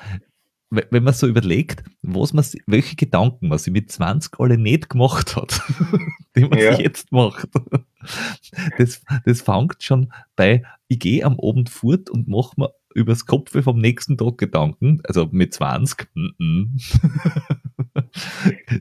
wenn 0.70 1.02
man 1.02 1.12
so 1.12 1.26
überlegt, 1.26 1.84
was 2.00 2.32
man, 2.32 2.44
welche 2.66 2.96
Gedanken 2.96 3.48
man 3.48 3.58
sich 3.58 3.72
mit 3.72 3.92
20 3.92 4.40
alle 4.40 4.56
nicht 4.56 4.88
gemacht 4.88 5.36
hat, 5.36 5.60
die 6.36 6.46
man 6.46 6.58
ja. 6.58 6.74
sich 6.74 6.84
jetzt 6.84 7.12
macht, 7.12 7.48
das, 8.78 9.02
das 9.26 9.42
fängt 9.42 9.82
schon 9.82 10.12
bei, 10.34 10.62
ich 10.88 10.98
gehe 10.98 11.24
am 11.24 11.38
Abend 11.42 11.68
fort 11.68 12.08
und 12.08 12.28
mache 12.28 12.54
mir 12.56 12.72
übers 12.94 13.26
Kopf 13.26 13.50
vom 13.62 13.78
nächsten 13.78 14.16
Tag 14.16 14.38
Gedanken, 14.38 15.00
also 15.04 15.28
mit 15.30 15.54
20, 15.54 16.08
mm 16.14 16.26
-mm. 16.38 16.68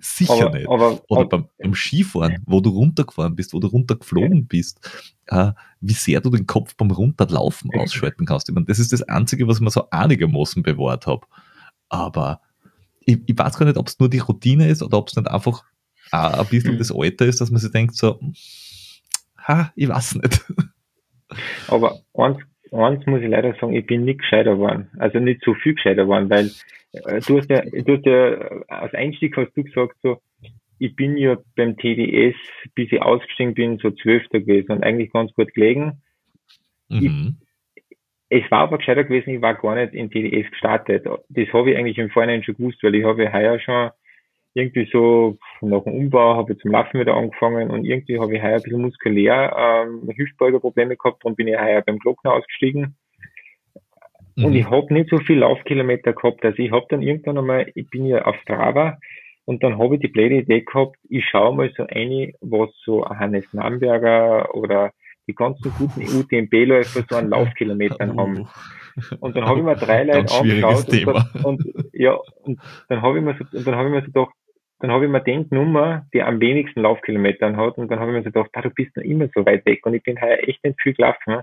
sicher 0.02 0.48
aber, 0.48 0.58
nicht. 0.58 0.70
Aber, 0.70 1.02
Oder 1.10 1.26
beim, 1.26 1.46
beim, 1.58 1.74
Skifahren, 1.74 2.44
wo 2.46 2.62
du 2.62 2.70
runtergefahren 2.70 3.36
bist, 3.36 3.54
wo 3.54 3.60
du 3.60 3.68
runtergeflogen 3.68 4.48
bist, 4.48 4.80
äh, 5.28 5.52
wie 5.80 5.94
sehr 5.94 6.22
du 6.22 6.30
den 6.30 6.48
Kopf 6.48 6.76
beim 6.76 6.92
Runterlaufen 6.92 7.72
ausschalten 7.74 8.26
kannst. 8.26 8.50
Ich 8.50 8.56
meine, 8.56 8.68
das 8.68 8.80
ist 8.80 8.94
das 8.94 9.04
Einzige, 9.04 9.48
was 9.48 9.60
man 9.60 9.72
so 9.72 9.90
einigermaßen 9.90 10.64
bewahrt 10.64 11.08
habe. 11.08 11.26
Aber 11.90 12.42
ich, 13.02 13.20
ich 13.26 13.38
weiß 13.38 13.58
gar 13.58 13.66
nicht, 13.66 13.78
ob 13.78 13.88
es 13.88 14.00
nur 14.00 14.10
die 14.10 14.20
Routine 14.20 14.68
ist 14.68 14.84
oder 14.84 14.98
ob 14.98 15.10
es 15.10 15.16
nicht 15.16 15.30
einfach 15.30 15.64
auch 16.12 16.40
ein 16.40 16.48
bisschen 16.48 16.76
mhm. 16.76 16.80
das 16.80 16.92
Alter 16.92 17.26
ist, 17.26 17.42
dass 17.42 17.52
man 17.52 17.60
sich 17.60 17.72
denkt 17.72 17.96
so, 17.96 18.20
ha, 19.38 19.72
ich 19.76 19.88
weiß 19.88 20.16
nicht. 20.16 20.46
Aber 21.68 22.02
eins, 22.14 22.38
eins 22.72 23.06
muss 23.06 23.22
ich 23.22 23.30
leider 23.30 23.54
sagen, 23.56 23.74
ich 23.74 23.86
bin 23.86 24.06
nicht 24.06 24.20
gescheiter 24.20 24.54
geworden. 24.54 24.90
Also 24.98 25.20
nicht 25.20 25.44
so 25.44 25.54
viel 25.54 25.76
gescheiter 25.76 26.04
geworden, 26.04 26.30
weil 26.30 26.52
äh, 26.94 27.20
du 27.22 27.38
hast 27.38 27.50
ja, 27.50 27.62
du 27.62 27.98
hast 27.98 28.06
ja, 28.06 28.32
als 28.68 28.94
Einstieg 28.94 29.36
hast 29.38 29.52
du 29.56 29.64
gesagt 29.64 29.96
so, 30.02 30.22
ich 30.80 30.96
bin 30.96 31.16
ja 31.18 31.38
beim 31.56 31.78
TDS, 31.78 32.36
bis 32.74 32.92
ich 32.92 33.02
ausgestiegen 33.02 33.54
bin, 33.54 33.78
so 33.78 33.92
Zwölfter 33.92 34.40
gewesen 34.40 34.72
und 34.72 34.84
eigentlich 34.84 35.12
ganz 35.12 35.32
gut 35.34 35.54
gelegen. 35.54 36.02
Mhm. 36.90 37.38
Ich, 38.30 38.44
es 38.44 38.50
war 38.50 38.62
aber 38.62 38.78
gescheiter 38.78 39.04
gewesen, 39.04 39.32
ich 39.32 39.42
war 39.42 39.56
gar 39.56 39.76
nicht 39.76 39.94
in 39.94 40.10
TDS 40.10 40.50
gestartet. 40.50 41.06
Das 41.06 41.54
habe 41.54 41.72
ich 41.72 41.78
eigentlich 41.78 41.98
im 41.98 42.10
Vorhinein 42.10 42.44
schon 42.44 42.56
gewusst, 42.56 42.82
weil 42.82 42.96
ich 42.96 43.04
habe 43.04 43.32
heuer 43.32 43.60
schon 43.60 43.92
irgendwie 44.54 44.90
so 44.92 45.38
nach 45.62 45.84
dem 45.84 45.94
Umbau 45.94 46.36
habe 46.36 46.54
ich 46.54 46.60
zum 46.60 46.72
Laufen 46.72 47.00
wieder 47.00 47.16
angefangen 47.16 47.70
und 47.72 47.86
irgendwie 47.86 48.20
habe 48.20 48.36
ich 48.36 48.42
heuer 48.42 48.56
ein 48.56 48.62
bisschen 48.62 48.82
muskulär 48.82 49.56
ähm, 49.58 50.10
Hüftbeugerprobleme 50.14 50.98
gehabt, 50.98 51.24
darum 51.24 51.36
bin 51.36 51.48
ich 51.48 51.58
heuer 51.58 51.82
beim 51.82 52.00
Glockner 52.00 52.34
ausgestiegen. 52.34 52.96
Mhm. 54.36 54.46
Und 54.46 54.56
ich 54.56 54.70
habe 54.70 54.94
nicht 54.94 55.10
so 55.10 55.18
viel 55.20 55.40
Laufkilometer 55.40 56.14
gehabt. 56.14 56.44
Also 56.44 56.58
ich 56.60 56.72
habe 56.72 56.86
dann 56.90 57.02
irgendwann 57.02 57.38
einmal, 57.38 57.72
ich 57.76 57.90
bin 57.90 58.06
ja 58.06 58.24
auf 58.24 58.36
Strava 58.42 58.98
und 59.46 59.64
dann 59.64 59.78
habe 59.78 59.96
ich 59.96 60.02
die 60.02 60.08
blöde 60.08 60.36
Idee 60.36 60.62
gehabt, 60.62 60.98
ich 61.10 61.26
schaue 61.26 61.56
mal 61.56 61.72
so 61.76 61.86
ein, 61.88 62.34
was 62.42 62.70
so 62.84 63.06
Hannes 63.06 63.46
Namberger 63.54 64.54
oder 64.54 64.92
die 65.28 65.36
ganzen 65.36 65.72
guten 65.78 66.02
UTMB-Läufer 66.02 67.06
so 67.10 67.16
an 67.16 67.30
Laufkilometern 67.30 68.18
haben. 68.20 68.48
Und 69.20 69.36
dann 69.36 69.46
habe 69.46 69.60
ich 69.60 69.66
mir 69.66 69.76
drei 69.76 70.04
Leute 70.06 70.34
angeschaut 70.34 70.90
und, 70.90 71.46
und, 71.46 71.86
ja, 71.94 72.18
und 72.44 72.60
dann 72.90 73.02
habe 73.02 73.18
ich 73.18 73.24
mir 73.24 73.36
so, 73.38 73.58
und 73.58 73.66
dann 73.66 73.76
habe 73.76 73.88
ich 73.90 73.96
mir 73.96 74.02
so 74.02 74.08
gedacht, 74.08 74.34
dann 74.82 74.92
habe 74.92 75.06
ich 75.06 75.12
mir 75.12 75.22
den 75.22 75.48
Nummer, 75.52 76.08
die 76.14 76.24
am 76.24 76.40
wenigsten 76.40 76.82
Laufkilometern 76.82 77.58
hat, 77.58 77.78
und 77.78 77.90
dann 77.90 78.00
habe 78.00 78.12
ich 78.12 78.18
mir 78.18 78.24
so 78.24 78.32
gedacht, 78.32 78.50
ah, 78.54 78.62
du 78.62 78.70
bist 78.70 78.96
noch 78.96 79.04
immer 79.04 79.30
so 79.34 79.46
weit 79.46 79.66
weg 79.66 79.86
und 79.86 79.94
ich 79.94 80.04
bin 80.04 80.20
heuer 80.20 80.40
echt 80.48 80.64
nicht 80.64 80.82
viel 80.82 80.94
gelaufen. 80.94 81.42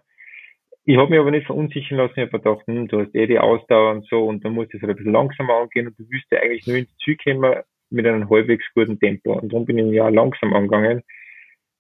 Ich 0.85 0.97
habe 0.97 1.11
mich 1.11 1.21
aber 1.21 1.31
nicht 1.31 1.47
verunsichern 1.47 1.99
lassen, 1.99 2.15
ich 2.17 2.33
habe 2.33 2.39
gedacht, 2.39 2.67
hm, 2.67 2.89
du 2.89 3.01
hast 3.01 3.15
eh 3.15 3.27
die 3.27 3.39
Ausdauer 3.39 3.93
und 3.93 4.07
so 4.07 4.27
und 4.27 4.45
dann 4.45 4.55
musst 4.55 4.73
du 4.73 4.79
es 4.79 4.83
halt 4.83 4.91
ein 4.91 4.97
bisschen 4.97 5.13
langsamer 5.13 5.55
angehen 5.55 5.87
und 5.87 5.99
du 5.99 6.05
ja 6.31 6.41
eigentlich 6.41 6.67
nur 6.67 6.77
ins 6.77 6.97
Ziel 6.99 7.17
kommen 7.23 7.63
mit 7.91 8.07
einem 8.07 8.29
halbwegs 8.29 8.65
guten 8.75 8.99
Tempo. 8.99 9.35
Und 9.35 9.53
darum 9.53 9.67
bin 9.67 9.79
ich 9.79 9.95
ja 9.95 10.09
langsam 10.09 10.53
angegangen. 10.55 11.03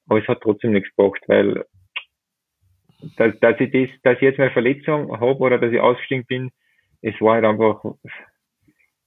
Aber 0.09 0.21
es 0.21 0.29
hat 0.29 0.40
trotzdem 0.40 0.73
nichts 0.73 0.94
gebracht, 0.94 1.21
weil 1.27 1.64
dass, 3.16 3.38
dass 3.40 3.61
ich 3.61 3.71
das, 3.71 3.88
dass 4.03 4.16
ich 4.16 4.23
jetzt 4.23 4.40
eine 4.40 4.51
Verletzung 4.51 5.21
habe 5.21 5.38
oder 5.38 5.59
dass 5.59 5.73
ich 5.73 5.81
ausgestiegen 5.81 6.25
bin, 6.27 6.51
es 7.03 7.14
war 7.21 7.35
halt 7.35 7.44
einfach 7.44 7.85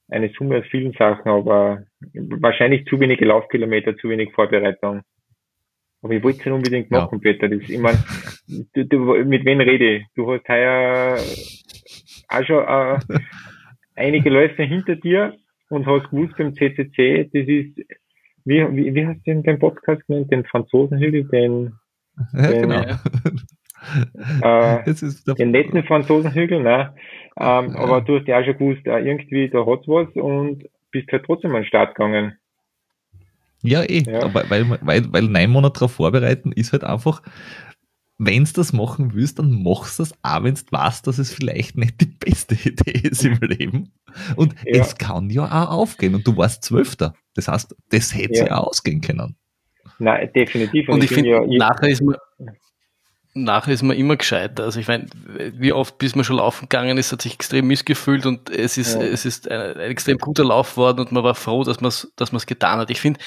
eine 0.08 0.30
Summe 0.36 0.58
aus 0.58 0.66
vielen 0.70 0.92
Sachen, 0.92 1.30
aber 1.30 1.84
wahrscheinlich 2.12 2.86
zu 2.86 3.00
wenige 3.00 3.24
Laufkilometer, 3.24 3.96
zu 3.96 4.08
wenig 4.08 4.32
Vorbereitung. 4.32 5.02
Aber 6.02 6.14
ich 6.14 6.22
wollte 6.22 6.40
es 6.40 6.46
nicht 6.46 6.54
unbedingt 6.54 6.90
machen, 6.90 7.20
ja. 7.22 7.32
Peter. 7.32 7.48
Das, 7.48 7.60
ich 7.68 7.78
meine, 7.78 7.98
du, 8.74 8.84
du, 8.84 8.98
mit 9.24 9.44
wem 9.44 9.60
rede 9.60 9.96
ich? 9.96 10.06
Du 10.14 10.30
hast 10.32 10.48
heuer 10.48 11.16
auch 12.28 12.44
schon 12.44 12.64
äh, 12.64 12.98
einige 13.94 14.30
Läufe 14.30 14.64
hinter 14.64 14.96
dir 14.96 15.36
und 15.68 15.86
hast 15.86 16.10
gewusst 16.10 16.36
beim 16.36 16.54
CCC, 16.54 17.30
das 17.32 17.46
ist, 17.46 17.78
wie, 18.44 18.60
wie, 18.76 18.94
wie 18.94 19.06
hast 19.06 19.18
du 19.18 19.30
den, 19.30 19.42
den 19.42 19.58
Podcast 19.58 20.06
genannt? 20.06 20.30
Den 20.32 20.44
Franzosenhügel, 20.44 21.24
den, 21.28 21.72
ja, 22.32 22.50
den, 22.50 22.62
genau. 22.62 22.84
Äh, 24.42 24.94
den 25.38 25.50
netten 25.50 25.82
Franzosenhügel, 25.84 26.62
ne? 26.62 26.94
Ähm, 27.38 27.72
ja. 27.72 27.76
Aber 27.76 28.00
du 28.00 28.18
hast 28.18 28.28
ja 28.28 28.40
auch 28.40 28.44
schon 28.44 28.58
gewusst, 28.58 28.86
äh, 28.86 28.98
irgendwie 28.98 29.48
da 29.48 29.64
hat's 29.66 29.88
was 29.88 30.08
und 30.14 30.64
bist 30.90 31.10
halt 31.10 31.24
trotzdem 31.24 31.54
an 31.54 31.62
den 31.62 31.66
Start 31.66 31.94
gegangen. 31.94 32.36
Ja, 33.62 33.82
eh, 33.82 34.02
ja. 34.06 34.32
Weil, 34.34 34.68
weil, 34.82 35.12
weil 35.12 35.22
neun 35.22 35.50
Monate 35.50 35.74
darauf 35.74 35.92
vorbereiten 35.92 36.52
ist 36.52 36.72
halt 36.72 36.84
einfach, 36.84 37.22
wenn 38.18 38.44
du 38.44 38.52
das 38.52 38.72
machen 38.72 39.14
willst, 39.14 39.38
dann 39.38 39.62
machst 39.62 39.98
du 39.98 40.04
es 40.04 40.12
auch, 40.22 40.44
wenn 40.44 40.54
du 40.54 40.60
weißt, 40.70 41.06
dass 41.06 41.18
es 41.18 41.32
vielleicht 41.32 41.76
nicht 41.76 42.00
die 42.00 42.06
beste 42.06 42.54
Idee 42.68 43.08
ist 43.08 43.24
im 43.24 43.38
Leben. 43.40 43.92
Und 44.36 44.54
ja. 44.64 44.82
es 44.82 44.96
kann 44.96 45.30
ja 45.30 45.44
auch 45.44 45.70
aufgehen 45.70 46.14
und 46.14 46.26
du 46.26 46.36
warst 46.36 46.64
Zwölfter. 46.64 47.14
Das 47.34 47.48
heißt, 47.48 47.74
das 47.90 48.14
hätte 48.14 48.40
ja. 48.40 48.46
ja 48.46 48.58
auch 48.58 48.68
ausgehen 48.68 49.00
können. 49.00 49.36
Nein, 49.98 50.30
definitiv. 50.34 50.88
Und, 50.88 50.94
und 50.94 51.04
ich, 51.04 51.10
ich 51.10 51.14
finde, 51.16 51.30
ja, 51.30 51.46
nachher 51.46 51.88
ist 51.88 52.02
man, 52.02 52.16
nachher 53.34 53.72
ist 53.72 53.82
man 53.82 53.96
immer 53.96 54.16
gescheiter. 54.16 54.64
Also 54.64 54.80
ich 54.80 54.88
meine, 54.88 55.06
wie 55.54 55.72
oft 55.72 55.98
bis 55.98 56.14
man 56.14 56.24
schon 56.24 56.36
laufen 56.36 56.68
gegangen 56.68 56.98
ist, 56.98 57.12
hat 57.12 57.22
sich 57.22 57.34
extrem 57.34 57.66
missgefühlt 57.66 58.26
und 58.26 58.50
es 58.50 58.76
ist, 58.76 58.94
ja. 58.94 59.02
es 59.02 59.24
ist 59.24 59.50
ein, 59.50 59.60
ein, 59.60 59.90
extrem 59.90 60.18
guter 60.18 60.44
Lauf 60.44 60.76
worden 60.76 61.00
und 61.00 61.12
man 61.12 61.24
war 61.24 61.34
froh, 61.34 61.64
dass 61.64 61.80
man 61.80 61.88
es 61.88 62.12
dass 62.16 62.32
man's 62.32 62.46
getan 62.46 62.78
hat. 62.78 62.90
Ich 62.90 63.00
finde, 63.00 63.20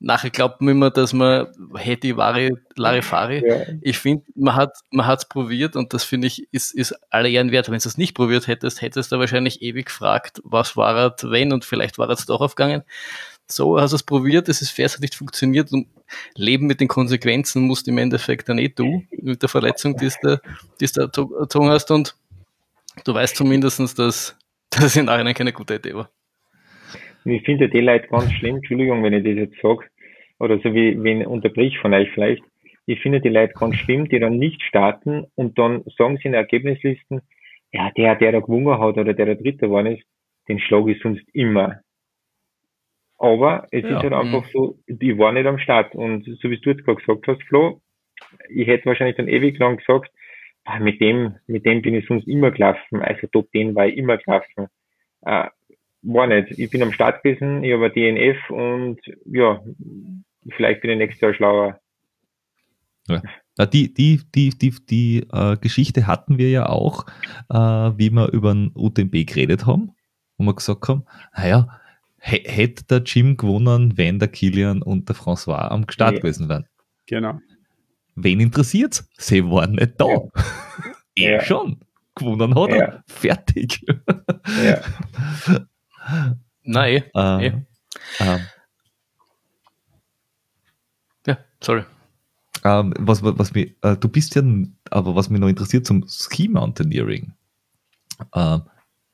nachher 0.00 0.30
glaubt 0.30 0.60
man 0.60 0.72
immer, 0.72 0.90
dass 0.90 1.12
man 1.12 1.46
hätte 1.76 2.16
Ware, 2.16 2.50
Larifari. 2.76 3.42
Ja. 3.46 3.74
Ich 3.80 3.98
finde, 3.98 4.24
man 4.34 4.54
hat 4.54 4.76
man 4.90 5.06
hat's 5.06 5.26
probiert 5.26 5.76
und 5.76 5.94
das 5.94 6.04
finde 6.04 6.26
ich 6.26 6.52
ist, 6.52 6.74
ist 6.74 6.94
alle 7.10 7.30
Ehren 7.30 7.52
wert. 7.52 7.70
Wenn 7.70 7.78
du 7.78 7.88
es 7.88 7.96
nicht 7.96 8.14
probiert 8.14 8.48
hättest, 8.48 8.82
hättest 8.82 9.12
du 9.12 9.18
wahrscheinlich 9.18 9.62
ewig 9.62 9.86
gefragt, 9.86 10.42
was 10.44 10.76
war 10.76 11.14
es, 11.16 11.30
wenn 11.30 11.52
und 11.52 11.64
vielleicht 11.64 11.96
war 11.98 12.10
es 12.10 12.26
doch 12.26 12.40
aufgegangen. 12.40 12.82
So 13.54 13.80
hast 13.80 13.92
du 13.92 13.96
es 13.96 14.02
probiert, 14.02 14.48
es 14.48 14.62
ist 14.62 14.78
es 14.78 14.94
hat 14.94 15.00
nicht 15.00 15.14
funktioniert 15.14 15.72
und 15.72 15.86
leben 16.36 16.66
mit 16.66 16.80
den 16.80 16.88
Konsequenzen 16.88 17.66
musst 17.66 17.88
im 17.88 17.98
Endeffekt 17.98 18.48
dann 18.48 18.58
eh 18.58 18.68
du 18.68 19.02
mit 19.10 19.42
der 19.42 19.48
Verletzung, 19.48 19.96
die 19.96 20.08
du, 20.18 21.34
erzogen 21.38 21.68
hast 21.68 21.90
und 21.90 22.16
du 23.04 23.14
weißt 23.14 23.36
zumindest, 23.36 23.80
dass 23.98 24.36
das 24.70 24.96
in 24.96 25.06
Nachhinein 25.06 25.34
keine 25.34 25.52
gute 25.52 25.74
Idee 25.74 25.94
war. 25.94 26.10
Ich 27.24 27.42
finde 27.44 27.68
die 27.68 27.80
Leute 27.80 28.08
ganz 28.08 28.32
schlimm, 28.32 28.56
Entschuldigung, 28.56 29.02
wenn 29.04 29.12
ich 29.12 29.24
das 29.24 29.34
jetzt 29.34 29.62
sage, 29.62 29.84
oder 30.40 30.58
so 30.58 30.74
wie, 30.74 31.02
wenn 31.02 31.24
unterbrich 31.24 31.78
von 31.78 31.94
euch 31.94 32.10
vielleicht, 32.12 32.42
ich 32.86 33.00
finde 33.00 33.20
die 33.20 33.28
Leute 33.28 33.54
ganz 33.54 33.76
schlimm, 33.76 34.08
die 34.08 34.18
dann 34.18 34.38
nicht 34.38 34.60
starten 34.62 35.26
und 35.36 35.56
dann 35.58 35.84
sagen 35.96 36.18
sie 36.20 36.28
in 36.28 36.34
Ergebnislisten, 36.34 37.20
ja, 37.72 37.90
der, 37.96 38.16
der 38.16 38.32
da 38.32 38.40
gewonnen 38.40 38.78
hat 38.78 38.98
oder 38.98 39.14
der 39.14 39.26
der 39.26 39.36
Dritte 39.36 39.66
geworden 39.66 39.96
ist, 39.96 40.04
den 40.48 40.58
schlage 40.58 40.92
ich 40.92 41.02
sonst 41.02 41.22
immer. 41.32 41.80
Aber 43.22 43.68
es 43.70 43.84
ja, 43.84 43.90
ist 43.90 44.02
halt 44.02 44.12
einfach 44.14 44.44
so, 44.52 44.80
ich 44.88 45.16
war 45.16 45.30
nicht 45.30 45.46
am 45.46 45.60
Start. 45.60 45.94
Und 45.94 46.24
so 46.24 46.50
wie 46.50 46.58
du 46.58 46.70
jetzt 46.70 46.84
gerade 46.84 46.98
gesagt 47.00 47.24
hast, 47.28 47.40
Flo, 47.44 47.80
ich 48.48 48.66
hätte 48.66 48.86
wahrscheinlich 48.86 49.16
dann 49.16 49.28
ewig 49.28 49.56
lang 49.60 49.76
gesagt, 49.76 50.10
ah, 50.64 50.80
mit 50.80 51.00
dem, 51.00 51.36
mit 51.46 51.64
dem 51.64 51.82
bin 51.82 51.94
ich 51.94 52.04
sonst 52.08 52.26
immer 52.26 52.50
gelaufen. 52.50 53.00
Also 53.00 53.28
Top 53.28 53.48
10 53.52 53.76
war 53.76 53.86
ich 53.86 53.96
immer 53.96 54.18
gelaufen. 54.18 54.66
Äh, 55.20 55.44
war 56.02 56.26
nicht. 56.26 56.58
Ich 56.58 56.68
bin 56.70 56.82
am 56.82 56.90
Start 56.90 57.22
gewesen, 57.22 57.62
ich 57.62 57.72
habe 57.72 57.84
ein 57.84 57.92
DNF 57.92 58.50
und 58.50 58.98
ja, 59.24 59.62
vielleicht 60.56 60.80
bin 60.80 60.90
ich 60.90 60.98
nächstes 60.98 61.20
Jahr 61.20 61.34
schlauer. 61.34 61.80
Ja. 63.06 63.22
Die, 63.66 63.94
die, 63.94 64.20
die, 64.34 64.50
die, 64.50 64.74
die 64.90 65.28
äh, 65.32 65.56
Geschichte 65.58 66.08
hatten 66.08 66.38
wir 66.38 66.50
ja 66.50 66.66
auch, 66.66 67.06
äh, 67.50 67.56
wie 67.56 68.10
wir 68.10 68.32
über 68.32 68.52
den 68.52 68.72
UTMB 68.74 69.12
geredet 69.28 69.64
haben, 69.64 69.92
wo 70.38 70.44
wir 70.44 70.56
gesagt 70.56 70.88
haben, 70.88 71.04
naja, 71.36 71.68
hätte 72.22 72.84
der 72.84 73.02
Jim 73.02 73.36
gewonnen, 73.36 73.96
wenn 73.96 74.18
der 74.18 74.28
Kilian 74.28 74.80
und 74.82 75.08
der 75.08 75.16
François 75.16 75.68
am 75.68 75.88
Start 75.88 76.14
ja. 76.14 76.20
gewesen 76.20 76.48
wären. 76.48 76.66
Genau. 77.06 77.40
Wen 78.14 78.40
interessiert's? 78.40 79.08
Sie 79.18 79.44
waren 79.44 79.72
nicht 79.72 80.00
da. 80.00 80.06
Ja. 80.06 80.20
er 81.16 81.32
ja. 81.32 81.44
schon. 81.44 81.80
Gewonnen 82.14 82.54
hat 82.54 82.70
er. 82.70 83.04
Fertig. 83.06 83.84
Ja. 84.62 84.80
Nein. 86.62 87.04
Äh, 87.14 87.46
äh. 88.18 88.38
Ja, 91.26 91.38
sorry. 91.60 91.84
Ähm, 92.64 92.94
was, 92.98 93.22
was, 93.22 93.38
was 93.38 93.54
mich, 93.54 93.74
äh, 93.82 93.96
du 93.96 94.08
bist 94.08 94.34
ja, 94.36 94.42
aber 94.90 95.16
was 95.16 95.30
mich 95.30 95.40
noch 95.40 95.48
interessiert 95.48 95.86
zum 95.86 96.06
Ski 96.06 96.48
Mountaineering. 96.48 97.32
Äh, 98.32 98.58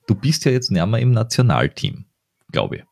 du 0.07 0.15
bist 0.15 0.45
ja 0.45 0.53
jetzt 0.53 0.71
näher 0.71 0.87
mal 0.87 1.01
im 1.01 1.13
Nationalteam, 1.13 2.05
glaube 2.51 2.77
ich. 2.77 2.85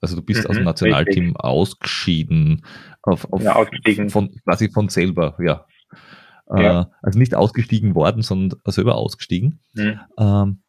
Also 0.00 0.16
du 0.16 0.22
bist 0.22 0.44
mhm, 0.44 0.50
aus 0.50 0.56
dem 0.56 0.64
Nationalteam 0.64 1.24
richtig. 1.26 1.44
ausgeschieden, 1.44 2.64
auf, 3.02 3.30
auf, 3.32 3.42
ja, 3.42 3.54
ausgestiegen. 3.54 4.10
Von, 4.10 4.30
quasi 4.44 4.70
von 4.70 4.88
selber, 4.88 5.36
ja. 5.40 5.66
ja. 6.54 6.82
Äh, 6.82 6.86
also 7.02 7.18
nicht 7.18 7.34
ausgestiegen 7.34 7.94
worden, 7.94 8.22
sondern 8.22 8.60
selber 8.66 8.96
ausgestiegen. 8.96 9.60
Mhm. 9.74 10.00
Ähm, 10.18 10.62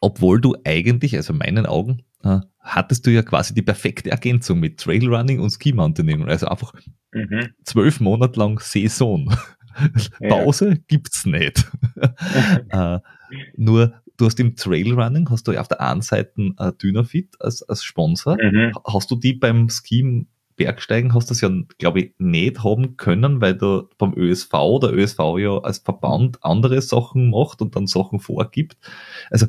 obwohl 0.00 0.40
du 0.40 0.56
eigentlich, 0.64 1.16
also 1.16 1.32
in 1.32 1.38
meinen 1.38 1.66
Augen, 1.66 2.02
äh, 2.22 2.40
hattest 2.60 3.06
du 3.06 3.10
ja 3.10 3.22
quasi 3.22 3.54
die 3.54 3.62
perfekte 3.62 4.10
Ergänzung 4.10 4.58
mit 4.58 4.80
Trailrunning 4.80 5.40
und 5.40 5.50
Ski 5.50 5.72
Mountaineering. 5.72 6.28
Also 6.28 6.46
einfach 6.46 6.72
mhm. 7.12 7.50
zwölf 7.64 8.00
Monate 8.00 8.38
lang 8.38 8.58
Saison. 8.58 9.34
Ja. 10.20 10.30
Pause 10.30 10.78
gibt's 10.88 11.26
nicht. 11.26 11.70
äh, 12.70 12.98
nur 13.56 14.00
du 14.16 14.26
hast 14.26 14.40
im 14.40 14.56
Trailrunning, 14.56 15.28
hast 15.30 15.46
du 15.48 15.52
ja 15.52 15.60
auf 15.60 15.68
der 15.68 15.80
einen 15.80 16.02
Seite 16.02 16.52
äh, 16.58 16.72
Dynafit 16.72 17.36
als, 17.40 17.62
als 17.62 17.84
Sponsor. 17.84 18.36
Mhm. 18.40 18.72
Hast 18.84 19.10
du 19.10 19.16
die 19.16 19.34
beim 19.34 19.68
Ski 19.68 20.26
Bergsteigen 20.56 21.14
hast 21.14 21.28
du 21.28 21.32
das 21.32 21.42
ja, 21.42 21.50
glaube 21.78 22.00
ich, 22.00 22.14
nicht 22.18 22.64
haben 22.64 22.96
können, 22.96 23.40
weil 23.40 23.54
du 23.54 23.88
beim 23.98 24.14
ÖSV, 24.16 24.50
der 24.80 24.92
ÖSV 24.92 25.18
ja 25.38 25.58
als 25.58 25.78
Verband 25.78 26.42
andere 26.42 26.80
Sachen 26.80 27.30
macht 27.30 27.60
und 27.60 27.76
dann 27.76 27.86
Sachen 27.86 28.20
vorgibt. 28.20 28.78
Also, 29.30 29.46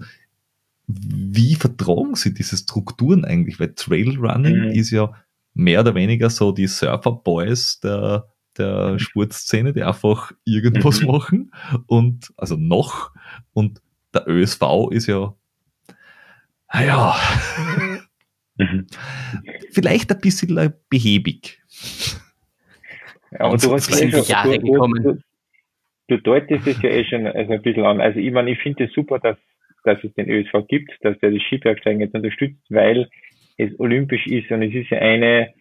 wie 0.88 1.56
vertragen 1.56 2.16
sie 2.16 2.34
diese 2.34 2.58
Strukturen 2.58 3.26
eigentlich? 3.26 3.60
Weil 3.60 3.74
Trailrunning 3.74 4.66
mhm. 4.66 4.72
ist 4.72 4.92
ja 4.92 5.14
mehr 5.54 5.82
oder 5.82 5.96
weniger 5.96 6.30
so 6.30 6.52
die 6.52 6.68
Surfer-Boys 6.68 7.80
der, 7.80 8.28
der. 8.58 9.00
Sportszene, 9.00 9.74
die 9.74 9.84
einfach 9.84 10.32
irgendwas 10.46 11.02
mhm. 11.02 11.08
machen 11.08 11.52
und, 11.88 12.34
also 12.38 12.56
noch, 12.58 13.12
und 13.54 13.82
der 14.18 14.28
ÖSV 14.28 14.90
ist 14.92 15.08
ja, 15.08 15.34
naja, 16.74 17.16
mhm. 18.58 18.88
vielleicht 19.72 20.12
ein 20.12 20.20
bisschen 20.20 20.74
behäbig. 20.90 21.62
Ja, 23.32 23.48
und 23.48 23.64
du 23.64 23.74
hast 23.74 23.94
schon, 23.94 24.10
Jahre 24.10 24.60
du, 24.60 24.72
gekommen. 24.72 25.04
Du, 25.04 25.18
du, 26.08 26.22
deutest 26.22 26.68
es 26.68 26.82
ja 26.82 26.90
eh 26.90 27.06
schon 27.06 27.28
also 27.28 27.54
ein 27.54 27.62
bisschen 27.62 27.86
an. 27.86 28.02
Also 28.02 28.20
ich 28.20 28.32
meine, 28.32 28.52
ich 28.52 28.60
finde 28.60 28.86
es 28.86 28.94
super, 28.94 29.20
dass, 29.20 29.38
dass 29.84 30.04
es 30.04 30.14
den 30.14 30.30
ÖSV 30.30 30.68
gibt, 30.68 30.92
dass 31.02 31.18
der 31.20 31.32
das 31.32 31.42
Skibergsteigen 31.44 32.02
jetzt 32.02 32.16
unterstützt, 32.16 32.64
weil 32.70 33.10
es 33.58 33.78
olympisch 33.80 34.26
ist 34.28 34.52
und 34.52 34.62
es 34.62 34.74
ist 34.74 34.90
ja 34.90 35.00
eine, 35.00 35.54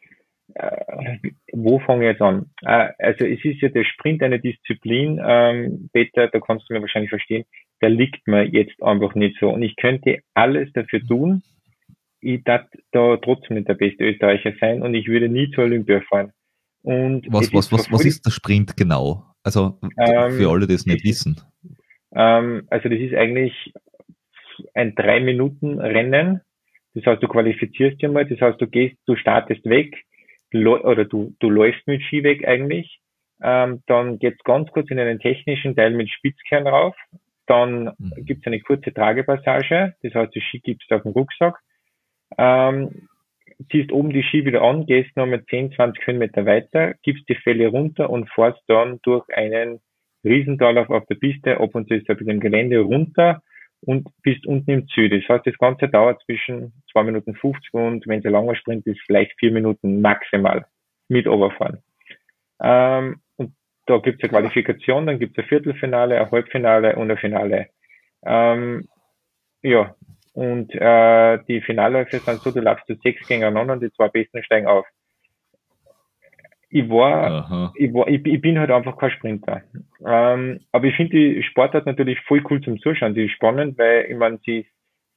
äh, 0.54 1.18
wo 1.52 1.78
fange 1.80 2.04
ich 2.04 2.12
jetzt 2.12 2.22
an? 2.22 2.50
Äh, 2.62 2.90
also 2.98 3.24
es 3.24 3.44
ist 3.44 3.61
ja 3.61 3.68
der 3.68 3.85
Sprint 3.85 4.22
eine 4.22 4.38
Disziplin, 4.38 5.20
ähm, 5.24 5.90
Peter, 5.92 6.28
da 6.28 6.40
kannst 6.40 6.68
du 6.68 6.74
mir 6.74 6.80
wahrscheinlich 6.80 7.11
verstehen, 7.11 7.44
der 7.82 7.90
liegt 7.90 8.26
mir 8.26 8.44
jetzt 8.44 8.82
einfach 8.82 9.14
nicht 9.14 9.38
so. 9.40 9.50
Und 9.50 9.62
ich 9.62 9.76
könnte 9.76 10.20
alles 10.35 10.72
dafür 10.72 11.00
tun, 11.00 11.42
ich 12.20 12.42
darf 12.44 12.66
da 12.92 13.16
trotzdem 13.18 13.56
nicht 13.56 13.68
der 13.68 13.74
beste 13.74 14.04
Österreicher 14.04 14.52
sein 14.61 14.82
und 14.82 14.94
ich 14.94 15.06
würde 15.06 15.28
nie 15.28 15.50
zur 15.50 15.64
Olympia 15.64 16.00
fahren. 16.09 16.32
Und 16.82 17.26
was, 17.28 17.52
was, 17.52 17.72
was, 17.72 17.90
was 17.90 18.04
ist 18.04 18.24
der 18.24 18.30
Sprint 18.30 18.76
genau? 18.76 19.24
Also 19.42 19.78
ähm, 19.98 20.32
für 20.32 20.50
alle, 20.50 20.66
die 20.66 20.74
es 20.74 20.87
nicht 20.87 21.04
wissen. 21.04 21.40
Ähm, 22.14 22.66
also 22.70 22.88
das 22.88 22.98
ist 22.98 23.14
eigentlich 23.14 23.72
ein 24.74 24.94
drei 24.94 25.20
Minuten 25.20 25.80
Rennen. 25.80 26.40
Das 26.94 27.04
heißt, 27.04 27.22
du 27.22 27.28
qualifizierst 27.28 28.00
dich 28.00 28.11
mal, 28.11 28.24
das 28.24 28.40
heißt, 28.40 28.61
du 28.61 28.66
gehst, 28.66 28.96
du 29.06 29.16
startest 29.16 29.64
weg, 29.66 29.94
oder 30.64 31.05
du, 31.05 31.35
du 31.40 31.51
läufst 31.51 31.87
mit 31.87 32.03
Ski 32.03 32.23
weg 32.23 32.47
eigentlich. 32.47 33.01
Ähm, 33.42 33.83
dann 33.87 34.19
geht's 34.19 34.42
ganz 34.45 34.71
kurz 34.71 34.90
in 34.90 34.99
einen 34.99 35.19
technischen 35.19 35.77
Teil 35.77 35.90
mit 35.90 36.11
Spitzkern 36.11 36.66
rauf. 36.66 36.97
Dann 37.47 37.92
mhm. 37.99 38.12
gibt's 38.25 38.47
eine 38.47 38.61
kurze 38.61 38.92
Tragepassage, 38.92 39.95
das 40.03 40.14
heißt, 40.14 40.35
die 40.35 40.40
Ski 40.40 40.61
gibst 40.61 40.92
auf 40.92 41.03
den 41.03 41.12
Rucksack. 41.12 41.59
Ähm, 42.38 43.09
ziehst 43.71 43.92
oben 43.92 44.11
die 44.11 44.23
Ski 44.23 44.45
wieder 44.45 44.62
an, 44.62 44.87
gehst 44.87 45.16
noch 45.16 45.27
mit 45.27 45.49
10, 45.49 45.73
20 45.73 46.07
Höhenmeter 46.07 46.45
weiter, 46.45 46.95
gibst 47.03 47.29
die 47.29 47.37
Fälle 47.37 47.69
runter 47.69 48.11
und 48.11 48.31
fährst 48.31 48.62
dann 48.66 49.01
durch 49.03 49.25
einen 49.35 49.81
Riesentalauf 50.25 50.90
auf 50.90 51.07
der 51.07 51.14
Piste, 51.16 51.61
ab 51.61 51.75
und 51.75 51.88
zu 51.88 51.95
ist 51.95 52.09
er 52.09 52.16
mit 52.16 52.29
dem 52.29 52.40
Gelände 52.40 52.81
runter 52.81 53.42
und 53.81 54.09
bist 54.23 54.47
unten 54.47 54.71
im 54.71 54.88
Ziel. 54.88 55.09
Das 55.09 55.29
heißt, 55.29 55.47
das 55.47 55.59
Ganze 55.59 55.88
dauert 55.88 56.21
zwischen 56.25 56.73
2 56.96 57.02
Minuten 57.02 57.35
50 57.35 57.74
und 57.74 58.06
wenn 58.06 58.24
ein 58.24 58.32
langer 58.32 58.54
Sprint 58.54 58.87
ist, 58.87 59.00
vielleicht 59.04 59.38
4 59.38 59.52
Minuten 59.52 60.00
maximal 60.00 60.64
mit 61.09 61.28
Oberfahren. 61.28 61.82
Ähm, 62.62 63.20
und 63.37 63.52
da 63.85 63.98
gibt 63.98 64.22
es 64.22 64.30
eine 64.30 64.40
Qualifikation, 64.40 65.06
dann 65.06 65.18
gibt 65.18 65.37
es 65.37 65.44
ein 65.44 65.48
Viertelfinale, 65.48 66.18
ein 66.18 66.30
Halbfinale 66.30 66.96
und 66.96 67.11
ein 67.11 67.18
Finale. 67.18 67.68
Ähm, 68.24 68.88
ja, 69.62 69.94
und 70.32 70.74
äh, 70.74 71.38
die 71.48 71.61
Finalläufe 71.61 72.18
sind 72.18 72.40
so, 72.40 72.50
du 72.50 72.61
laufst 72.61 72.87
zu 72.87 72.94
sechs 73.02 73.26
gegeneinander 73.28 73.74
und 73.74 73.82
die 73.82 73.92
zwei 73.92 74.09
Besten 74.09 74.42
steigen 74.42 74.66
auf. 74.66 74.87
Ich 76.68 76.88
war, 76.88 77.72
ich 77.76 77.94
war, 77.94 78.09
ich, 78.09 78.24
ich, 78.26 78.40
bin 78.40 78.59
halt 78.59 78.70
einfach 78.70 78.98
kein 78.98 79.11
Sprinter. 79.11 79.62
Ähm, 80.04 80.61
aber 80.72 80.87
ich 80.87 80.96
finde 80.96 81.16
die 81.16 81.42
Sportart 81.42 81.87
natürlich 81.87 82.20
voll 82.20 82.42
cool 82.50 82.61
zum 82.61 82.78
Zuschauen. 82.80 83.14
Die 83.14 83.26
ist 83.26 83.32
spannend, 83.32 83.78
weil 83.78 84.06
ich 84.11 84.16
meine, 84.16 84.38
sie 84.44 84.61
ist 84.61 84.70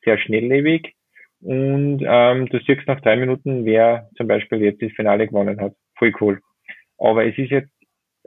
sehr 0.03 0.17
schnelllebig 0.17 0.95
und 1.41 2.03
ähm, 2.05 2.49
du 2.49 2.59
siehst 2.59 2.87
nach 2.87 2.99
drei 3.01 3.15
Minuten, 3.15 3.65
wer 3.65 4.09
zum 4.17 4.27
Beispiel 4.27 4.61
jetzt 4.61 4.81
das 4.81 4.91
Finale 4.91 5.27
gewonnen 5.27 5.59
hat. 5.61 5.73
Voll 5.97 6.13
cool. 6.19 6.41
Aber 6.97 7.25
es 7.25 7.37
ist 7.37 7.51
jetzt, 7.51 7.71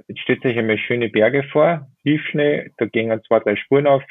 jetzt 0.09 0.21
stellt 0.21 0.43
sich 0.43 0.59
einmal 0.59 0.79
schöne 0.79 1.09
Berge 1.09 1.43
vor, 1.45 1.87
Tiefschnee, 2.05 2.71
da 2.79 2.87
gehen 2.87 3.21
zwei, 3.27 3.41
drei 3.41 3.57
Spuren 3.57 3.87
auf. 3.87 4.03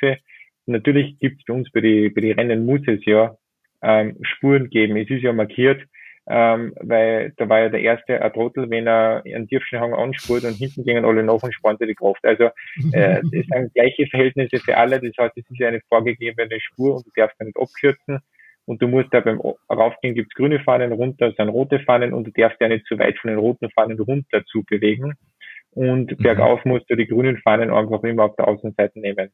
Natürlich 0.68 1.18
gibt 1.20 1.40
es 1.40 1.46
bei 1.46 1.54
uns 1.54 1.72
bei 1.72 1.82
den 1.82 2.14
bei 2.14 2.22
die 2.22 2.32
Rennen 2.32 2.66
muss 2.66 2.82
es 2.88 3.04
ja 3.06 3.36
ähm, 3.82 4.18
Spuren 4.22 4.70
geben. 4.70 4.96
Es 4.96 5.10
ist 5.10 5.24
ja 5.24 5.34
markiert, 5.34 5.82
ähm, 6.30 6.74
weil 6.80 7.34
da 7.38 7.50
war 7.50 7.62
ja 7.62 7.70
der 7.70 7.82
erste 7.82 8.22
ein 8.22 8.34
Trottel, 8.34 8.70
wenn 8.70 8.88
er 8.88 9.24
einen 9.26 9.48
Tiefschneehang 9.48 9.94
anspurt 9.96 10.44
und 10.44 10.54
hinten 10.54 10.84
gingen 10.84 11.06
alle 11.06 11.24
nach 11.24 11.42
und 11.42 11.54
spannte 11.54 11.88
die 11.88 11.96
Kraft. 11.96 12.24
Also 12.24 12.52
äh, 12.94 13.22
es 13.34 13.48
sind 13.48 13.74
gleiche 13.74 14.06
Verhältnisse 14.08 14.60
für 14.60 14.78
alle. 14.78 15.00
Das 15.00 15.12
heißt, 15.18 15.38
es 15.38 15.50
ist 15.50 15.60
ja 15.60 15.70
eine 15.70 15.82
vorgegebene 15.90 16.60
Spur 16.60 16.98
und 16.98 17.08
du 17.08 17.12
darfst 17.16 17.36
da 17.40 17.46
nicht 17.46 17.58
abkürzen. 17.58 18.20
Und 18.66 18.82
du 18.82 18.88
musst 18.88 19.10
da 19.12 19.20
beim 19.20 19.42
Raufgehen 19.70 20.16
gibt's 20.16 20.36
grüne 20.36 20.60
Fahnen, 20.60 20.92
runter 20.92 21.34
sind 21.36 21.50
rote 21.50 21.80
Fahnen 21.80 22.14
und 22.14 22.26
du 22.26 22.32
darfst 22.32 22.62
ja 22.62 22.68
nicht 22.68 22.86
zu 22.86 22.98
weit 23.00 23.18
von 23.20 23.30
den 23.30 23.40
roten 23.40 23.70
Fahnen 23.72 24.00
runter 24.00 24.44
zu 24.46 24.64
bewegen. 24.64 25.14
Und 25.72 26.12
mhm. 26.12 26.24
bergauf 26.24 26.64
musst 26.66 26.90
du 26.90 26.96
die 26.96 27.08
grünen 27.08 27.38
Fahnen 27.38 27.72
einfach 27.72 28.04
immer 28.04 28.26
auf 28.26 28.36
der 28.36 28.48
Außenseite 28.48 29.00
nehmen. 29.00 29.30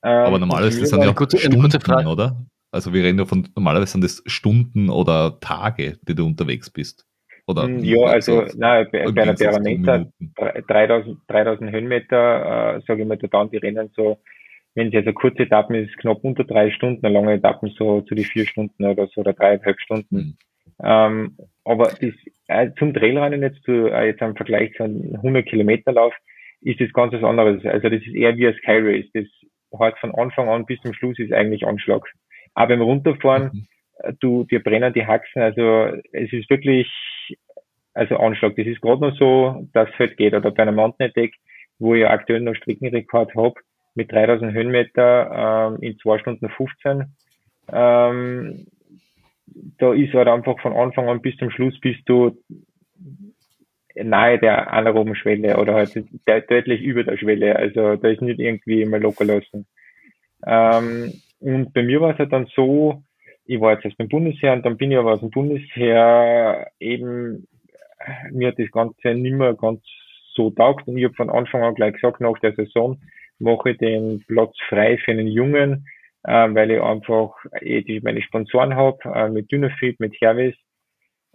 Aber 0.00 0.34
ähm, 0.34 0.40
normalerweise 0.40 0.80
das 0.80 0.90
sind 0.90 1.02
ja 1.02 1.12
kurze, 1.12 1.38
Stunden, 1.38 1.80
Frage. 1.80 2.08
oder? 2.08 2.36
Also 2.70 2.92
wir 2.92 3.02
reden 3.02 3.18
ja 3.18 3.24
von, 3.24 3.48
normalerweise 3.54 3.92
sind 3.92 4.04
das 4.04 4.22
Stunden 4.26 4.90
oder 4.90 5.38
Tage, 5.40 5.96
die 6.02 6.14
du 6.14 6.26
unterwegs 6.26 6.70
bist. 6.70 7.06
Oder 7.46 7.64
hm, 7.64 7.78
ja, 7.80 8.06
also 8.06 8.44
nein, 8.56 8.86
bei, 8.90 9.10
bei 9.10 9.22
einer 9.22 9.34
Parameter 9.34 10.06
3000, 10.68 11.18
3000 11.28 11.70
Höhenmeter, 11.70 12.76
äh, 12.76 12.80
sage 12.86 13.02
ich 13.02 13.08
mal, 13.08 13.16
da 13.16 13.28
dann 13.28 13.50
die 13.50 13.58
Rennen 13.58 13.90
so, 13.94 14.18
wenn 14.74 14.88
es 14.88 14.94
also 14.94 15.12
kurze 15.12 15.44
Etappen 15.44 15.76
ist, 15.76 15.96
knapp 15.98 16.24
unter 16.24 16.44
drei 16.44 16.70
Stunden, 16.70 17.04
eine 17.04 17.14
lange 17.14 17.34
Etappen 17.34 17.70
so 17.78 18.00
zu 18.02 18.14
die 18.14 18.24
vier 18.24 18.46
Stunden 18.46 18.84
oder 18.84 19.06
so 19.08 19.20
oder 19.20 19.32
dreieinhalb 19.32 19.80
Stunden. 19.80 20.38
Ähm, 20.82 21.36
aber 21.64 21.84
das, 21.84 22.14
äh, 22.48 22.70
zum 22.78 22.92
Trailrennen 22.92 23.42
jetzt, 23.42 23.62
zu, 23.62 23.88
äh, 23.88 24.06
jetzt 24.06 24.22
am 24.22 24.36
Vergleich 24.36 24.72
zu 24.74 24.84
einem 24.84 25.14
100 25.16 25.46
Kilometer 25.46 25.92
Lauf, 25.92 26.14
ist 26.62 26.80
das 26.80 26.92
ganz 26.92 27.12
was 27.12 27.22
anderes. 27.22 27.64
Also 27.64 27.88
das 27.88 28.00
ist 28.00 28.14
eher 28.14 28.36
wie 28.36 28.48
ein 28.48 28.54
Sky 28.54 28.78
Race. 28.78 29.06
Das 29.12 29.24
halt 29.78 29.98
von 29.98 30.14
Anfang 30.14 30.48
an 30.48 30.66
bis 30.66 30.80
zum 30.80 30.94
Schluss 30.94 31.18
ist 31.18 31.32
eigentlich 31.32 31.66
Anschlag. 31.66 32.06
Aber 32.54 32.68
beim 32.68 32.82
Runterfahren, 32.82 33.50
mhm. 33.52 33.66
Äh, 33.98 34.12
du, 34.18 34.44
dir 34.44 34.62
brennen 34.62 34.92
die 34.92 35.06
Haxen. 35.06 35.42
Also 35.42 35.92
es 36.12 36.32
ist 36.32 36.50
wirklich, 36.50 36.88
also 37.92 38.16
Anschlag. 38.16 38.56
Das 38.56 38.66
ist 38.66 38.80
gerade 38.80 39.02
noch 39.02 39.16
so, 39.16 39.68
dass 39.72 39.88
es 39.90 39.98
halt 39.98 40.16
geht. 40.16 40.34
Oder 40.34 40.50
bei 40.50 40.62
einem 40.62 40.74
Mountain 40.74 41.10
Attack, 41.10 41.32
wo 41.78 41.94
ich 41.94 42.06
aktuell 42.06 42.40
noch 42.40 42.54
Streckenrekord 42.56 43.34
habe, 43.34 43.54
mit 43.94 44.10
3000 44.12 44.52
Höhenmeter 44.52 45.72
ähm, 45.74 45.82
in 45.82 45.98
2 45.98 46.18
Stunden 46.18 46.48
15. 46.48 47.04
Ähm, 47.72 48.66
da 49.78 49.92
ist 49.92 50.12
halt 50.14 50.28
einfach 50.28 50.60
von 50.60 50.72
Anfang 50.72 51.08
an 51.08 51.22
bis 51.22 51.36
zum 51.36 51.50
Schluss 51.50 51.78
bist 51.80 52.00
du 52.06 52.36
nahe 53.94 54.38
der 54.38 54.72
anaeroben 54.72 55.14
Schwelle 55.14 55.56
oder 55.56 55.74
halt 55.74 55.94
deutlich 56.26 56.82
über 56.82 57.04
der 57.04 57.16
Schwelle. 57.16 57.56
Also 57.56 57.96
da 57.96 58.08
ist 58.08 58.22
nicht 58.22 58.40
irgendwie 58.40 58.82
immer 58.82 58.98
locker 58.98 59.24
lassen. 59.24 59.66
Ähm, 60.46 61.12
und 61.40 61.72
bei 61.72 61.82
mir 61.82 62.00
war 62.00 62.12
es 62.12 62.18
halt 62.18 62.32
dann 62.32 62.46
so, 62.54 63.02
ich 63.46 63.60
war 63.60 63.74
jetzt 63.74 63.84
erst 63.84 63.98
beim 63.98 64.08
Bundesheer 64.08 64.52
und 64.52 64.64
dann 64.64 64.76
bin 64.76 64.90
ich 64.90 64.98
aber 64.98 65.12
aus 65.12 65.20
dem 65.20 65.30
Bundesheer 65.30 66.66
eben, 66.80 67.46
mir 68.32 68.48
hat 68.48 68.58
das 68.58 68.70
Ganze 68.70 69.14
nicht 69.14 69.34
mehr 69.34 69.54
ganz 69.54 69.80
so 70.34 70.50
taugt 70.50 70.88
und 70.88 70.98
ich 70.98 71.04
habe 71.04 71.14
von 71.14 71.30
Anfang 71.30 71.62
an 71.62 71.74
gleich 71.74 71.94
gesagt, 71.94 72.20
nach 72.20 72.38
der 72.40 72.54
Saison 72.54 72.98
mache 73.38 73.74
den 73.74 74.24
Platz 74.26 74.56
frei 74.68 74.98
für 74.98 75.12
einen 75.12 75.26
Jungen, 75.26 75.86
äh, 76.24 76.48
weil 76.54 76.70
ich 76.70 76.80
einfach 76.80 77.34
die, 77.62 78.00
meine 78.02 78.22
Sponsoren 78.22 78.74
habe, 78.74 78.98
äh, 79.14 79.28
mit 79.28 79.50
Dynafit, 79.50 80.00
mit 80.00 80.14
Hervis 80.20 80.54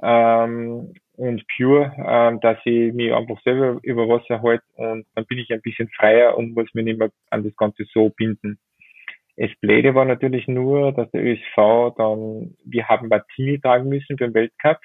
ähm, 0.01 0.93
und 1.13 1.43
Pure, 1.55 1.91
äh, 1.97 2.39
dass 2.41 2.57
ich 2.65 2.93
mich 2.93 3.13
einfach 3.13 3.41
selber 3.43 3.79
über 3.83 4.07
Wasser 4.07 4.41
halte 4.41 4.63
und 4.75 5.05
dann 5.15 5.25
bin 5.25 5.39
ich 5.39 5.51
ein 5.51 5.62
bisschen 5.62 5.89
freier 5.89 6.38
und 6.38 6.55
muss 6.55 6.73
mich 6.73 6.85
nicht 6.85 6.99
mehr 6.99 7.12
an 7.29 7.43
das 7.43 7.55
Ganze 7.55 7.85
so 7.93 8.09
binden. 8.09 8.59
Das 9.38 9.51
Blöde 9.62 9.95
war 9.95 10.03
natürlich 10.03 10.47
nur, 10.47 10.91
dass 10.91 11.09
der 11.12 11.23
ÖSV 11.23 11.95
dann, 11.97 12.55
wir 12.65 12.88
haben 12.89 13.07
Martini 13.07 13.59
tragen 13.59 13.88
müssen 13.88 14.17
beim 14.17 14.33
Weltcup, 14.33 14.79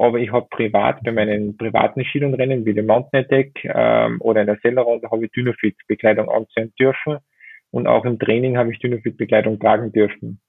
aber 0.00 0.18
ich 0.18 0.32
habe 0.32 0.46
privat 0.48 1.02
bei 1.02 1.12
meinen 1.12 1.58
privaten 1.58 2.02
Skidonrennen 2.04 2.64
wie 2.64 2.72
dem 2.72 2.86
Mountain 2.86 3.22
Attack 3.22 3.50
ähm, 3.64 4.16
oder 4.20 4.40
in 4.40 4.46
der 4.46 4.58
Sellerrunde 4.62 5.10
habe 5.10 5.26
ich 5.26 5.32
Dynafit-Bekleidung 5.32 6.30
anziehen 6.30 6.72
dürfen 6.80 7.18
und 7.70 7.86
auch 7.86 8.06
im 8.06 8.18
Training 8.18 8.56
habe 8.56 8.72
ich 8.72 8.78
Dynafit-Bekleidung 8.78 9.60
tragen 9.60 9.92
dürfen. 9.92 10.40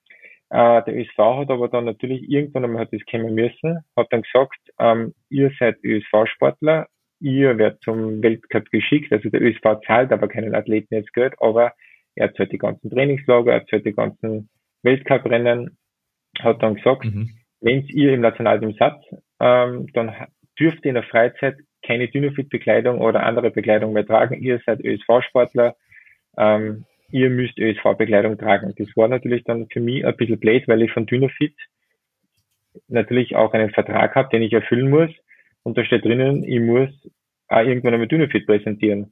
Äh, 0.51 0.83
der 0.83 0.95
ÖSV 0.95 1.17
hat 1.17 1.49
aber 1.49 1.67
dann 1.67 1.83
natürlich 1.83 2.29
irgendwann 2.29 2.63
einmal 2.63 2.83
hat 2.83 2.93
das 2.93 3.01
kommen 3.11 3.35
müssen, 3.35 3.79
hat 3.97 4.07
dann 4.11 4.21
gesagt, 4.21 4.57
ähm, 4.79 5.13
ihr 5.29 5.51
seid 5.59 5.83
ÖSV-Sportler, 5.83 6.87
ihr 7.19 7.57
werdet 7.57 7.81
zum 7.83 8.23
Weltcup 8.23 8.71
geschickt, 8.71 9.11
also 9.11 9.29
der 9.29 9.41
ÖSV 9.41 9.81
zahlt 9.85 10.13
aber 10.13 10.29
keinen 10.29 10.55
Athleten 10.55 10.95
jetzt 10.95 11.11
Geld, 11.11 11.33
aber 11.41 11.73
er 12.15 12.33
zahlt 12.35 12.53
die 12.53 12.57
ganzen 12.57 12.89
Trainingslager, 12.89 13.51
er 13.51 13.65
zahlt 13.65 13.85
die 13.85 13.93
ganzen 13.93 14.49
Weltcuprennen, 14.83 15.77
hat 16.39 16.63
dann 16.63 16.75
gesagt, 16.75 17.03
mhm. 17.03 17.29
wenn 17.59 17.85
ihr 17.87 18.13
im 18.13 18.21
Nationalteam 18.21 18.73
seid, 18.79 18.95
ähm, 19.41 19.87
dann 19.93 20.13
dürft 20.59 20.85
ihr 20.85 20.89
in 20.89 20.95
der 20.95 21.03
Freizeit 21.03 21.57
keine 21.83 22.07
Dynafit-Bekleidung 22.07 23.01
oder 23.01 23.23
andere 23.23 23.49
Bekleidung 23.49 23.93
mehr 23.93 24.05
tragen. 24.05 24.41
Ihr 24.41 24.61
seid 24.65 24.83
ÖSV-Sportler, 24.83 25.75
ähm, 26.37 26.85
ihr 27.09 27.29
müsst 27.31 27.57
ÖSV-Bekleidung 27.57 28.37
tragen. 28.37 28.73
Das 28.77 28.87
war 28.95 29.07
natürlich 29.07 29.43
dann 29.43 29.67
für 29.67 29.79
mich 29.79 30.05
ein 30.05 30.15
bisschen 30.15 30.39
blöd, 30.39 30.67
weil 30.67 30.83
ich 30.83 30.91
von 30.91 31.07
Dynafit 31.07 31.55
natürlich 32.87 33.35
auch 33.35 33.53
einen 33.53 33.71
Vertrag 33.71 34.15
habe, 34.15 34.29
den 34.29 34.43
ich 34.43 34.53
erfüllen 34.53 34.89
muss. 34.89 35.09
Und 35.63 35.77
da 35.77 35.83
steht 35.83 36.05
drinnen, 36.05 36.43
ich 36.43 36.59
muss 36.59 36.89
auch 37.47 37.65
irgendwann 37.65 37.95
einmal 37.95 38.07
Dynafit 38.07 38.45
präsentieren. 38.45 39.11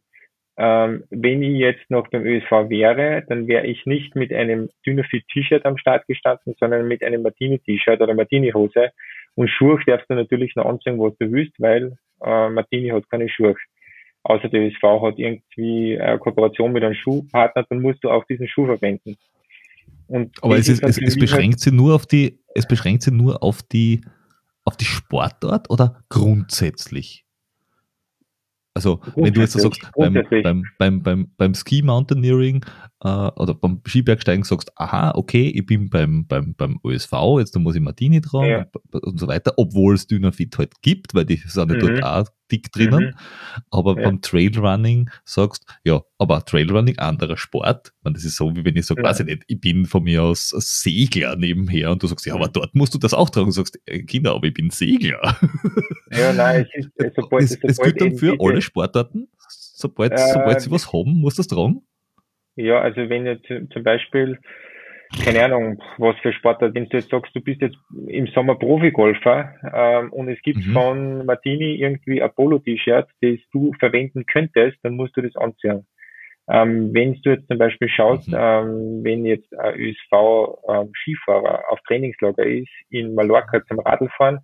Ähm, 0.58 1.06
wenn 1.10 1.42
ich 1.42 1.58
jetzt 1.58 1.90
noch 1.90 2.08
beim 2.10 2.26
ÖSV 2.26 2.70
wäre, 2.70 3.24
dann 3.28 3.48
wäre 3.48 3.66
ich 3.66 3.86
nicht 3.86 4.16
mit 4.16 4.32
einem 4.32 4.70
Dynafit-T-Shirt 4.86 5.66
am 5.66 5.78
Start 5.78 6.06
gestanden, 6.06 6.54
sondern 6.60 6.88
mit 6.88 7.04
einem 7.04 7.24
Martini-T-Shirt 7.24 8.02
oder 8.02 8.14
Martini-Hose. 8.14 8.92
Und 9.40 9.50
Schuhe 9.50 9.80
darfst 9.86 10.10
du 10.10 10.16
natürlich 10.16 10.54
noch 10.58 10.66
anziehen, 10.66 11.00
was 11.00 11.18
du 11.18 11.32
willst, 11.32 11.54
weil 11.60 11.98
äh, 12.22 12.50
Martini 12.50 12.90
hat 12.90 13.10
keine 13.10 13.30
Schuhe 13.30 13.56
außer 14.24 14.50
der 14.50 14.68
ÖSV 14.68 14.84
hat 15.02 15.18
irgendwie 15.18 15.98
eine 15.98 16.20
Kooperation 16.20 16.74
mit 16.74 16.84
einem 16.84 16.94
Schuhpartner, 16.94 17.66
dann 17.70 17.82
musst 17.82 18.04
du 18.04 18.10
auch 18.10 18.26
diesen 18.26 18.50
Schuh 18.50 18.66
verwenden. 18.66 19.16
Und 20.08 20.36
Aber 20.44 20.58
es, 20.58 20.68
ist, 20.68 20.84
es, 20.84 20.98
es 20.98 21.18
beschränkt 21.18 21.62
sie 21.62 21.72
nur 21.72 21.96
auf 21.96 22.06
die, 22.06 22.38
es 22.54 22.68
beschränkt 22.68 23.04
sie 23.04 23.12
nur 23.12 23.42
auf 23.42 23.64
die, 23.64 24.02
auf 24.66 24.76
die 24.76 24.84
Sportart 24.84 25.70
oder 25.70 26.04
grundsätzlich? 26.10 27.24
Also, 28.80 29.02
wenn 29.16 29.34
du 29.34 29.42
jetzt 29.42 29.54
so 29.54 29.60
sagst, 29.60 29.82
beim, 29.96 30.14
beim, 30.14 30.64
beim, 30.78 31.04
beim, 31.04 31.32
beim 31.36 31.54
Ski 31.54 31.82
Mountaineering 31.82 32.64
äh, 33.04 33.08
oder 33.08 33.54
beim 33.54 33.82
Skibergsteigen 33.86 34.44
sagst, 34.44 34.72
aha, 34.78 35.12
okay, 35.16 35.48
ich 35.50 35.66
bin 35.66 35.90
beim, 35.90 36.26
beim, 36.28 36.56
beim 36.56 36.80
OSV, 36.84 37.12
jetzt 37.40 37.58
muss 37.58 37.76
ich 37.76 37.82
Martini 37.82 38.22
tragen 38.22 38.50
ja. 38.50 38.66
und 38.94 39.20
so 39.20 39.28
weiter, 39.28 39.54
obwohl 39.58 39.96
es 39.96 40.08
Dynafit 40.08 40.58
halt 40.58 40.82
gibt, 40.82 41.14
weil 41.14 41.26
die 41.26 41.38
sind 41.46 41.72
mhm. 41.72 41.80
dort 41.80 42.04
auch 42.04 42.26
dick 42.52 42.72
drinnen. 42.72 43.06
Mhm. 43.06 43.14
Aber 43.72 43.96
ja. 43.96 44.04
beim 44.04 44.22
Trailrunning 44.22 45.10
sagst, 45.24 45.66
ja, 45.84 46.02
aber 46.18 46.44
Trailrunning 46.44 46.98
anderer 46.98 47.38
Sport. 47.38 47.94
Man, 48.02 48.14
das 48.14 48.24
ist 48.24 48.38
so, 48.38 48.56
wie 48.56 48.66
wenn 48.66 48.76
ich 48.76 48.86
sage, 48.86 49.02
ja. 49.02 49.10
weiß 49.10 49.22
ich 49.22 49.26
nicht, 49.28 49.44
ich 49.48 49.62
bin 49.62 49.86
von 49.86 50.04
mir 50.04 50.24
aus 50.24 50.50
Segler 50.50 51.36
nebenher 51.36 51.92
und 51.92 52.02
du 52.04 52.08
sagst, 52.08 52.26
ja, 52.26 52.34
aber 52.34 52.48
dort 52.48 52.76
musst 52.76 52.94
du 52.94 52.98
das 52.98 53.14
auch 53.14 53.30
tragen. 53.30 53.48
Du 53.48 53.52
sagst, 53.52 53.80
äh, 53.86 54.04
Kinder, 54.04 54.34
aber 54.34 54.48
ich 54.48 54.54
bin 54.54 54.70
Segler. 54.70 55.38
Ja, 56.12 56.34
nein, 56.34 56.66
es, 56.74 56.86
ist, 56.86 56.92
sobald, 57.16 57.44
es, 57.44 57.52
sobald 57.52 57.72
es 57.72 57.80
gilt 57.80 58.02
dann 58.02 58.18
für 58.18 58.38
alle 58.40 58.62
Sportarten. 58.70 59.28
Sobald, 59.50 60.14
äh, 60.14 60.18
sobald 60.18 60.62
sie 60.62 60.72
was 60.72 60.92
haben, 60.94 61.20
muss 61.22 61.36
das 61.36 61.48
tragen. 61.48 61.82
Ja, 62.56 62.80
also 62.82 63.10
wenn 63.10 63.26
jetzt 63.26 63.48
zum 63.48 63.84
Beispiel 63.84 64.40
keine 65.24 65.44
Ahnung, 65.44 65.82
was 65.98 66.16
für 66.20 66.32
Sportart, 66.32 66.76
wenn 66.76 66.88
du 66.88 66.98
jetzt 66.98 67.10
sagst, 67.10 67.36
du 67.36 67.42
bist 67.42 67.62
jetzt 67.62 67.78
im 68.08 68.28
Sommer 68.28 68.56
Profigolfer 68.56 69.56
ähm, 69.74 70.14
und 70.14 70.30
es 70.30 70.40
gibt 70.44 70.66
mhm. 70.66 70.74
von 70.74 71.26
Martini 71.26 71.76
irgendwie 71.76 72.22
ein 72.22 72.32
Polo-T-Shirt, 72.32 73.08
das 73.22 73.40
du 73.52 73.74
verwenden 73.80 74.26
könntest, 74.28 74.78
dann 74.84 74.96
musst 74.96 75.18
du 75.18 75.22
das 75.22 75.36
anziehen. 75.36 75.88
Ähm, 76.48 76.94
wenn 76.94 77.20
du 77.22 77.32
jetzt 77.32 77.48
zum 77.48 77.58
Beispiel 77.58 77.90
schaust, 77.90 78.28
mhm. 78.28 78.36
ähm, 78.38 79.00
wenn 79.04 79.26
jetzt 79.26 79.52
ein 79.58 79.76
ÖSV-Skifahrer 79.80 81.60
ähm, 81.60 81.66
auf 81.70 81.80
Trainingslager 81.88 82.46
ist, 82.46 82.70
in 82.90 83.16
Mallorca 83.16 83.66
zum 83.66 83.80
Radlfahren, 83.80 84.40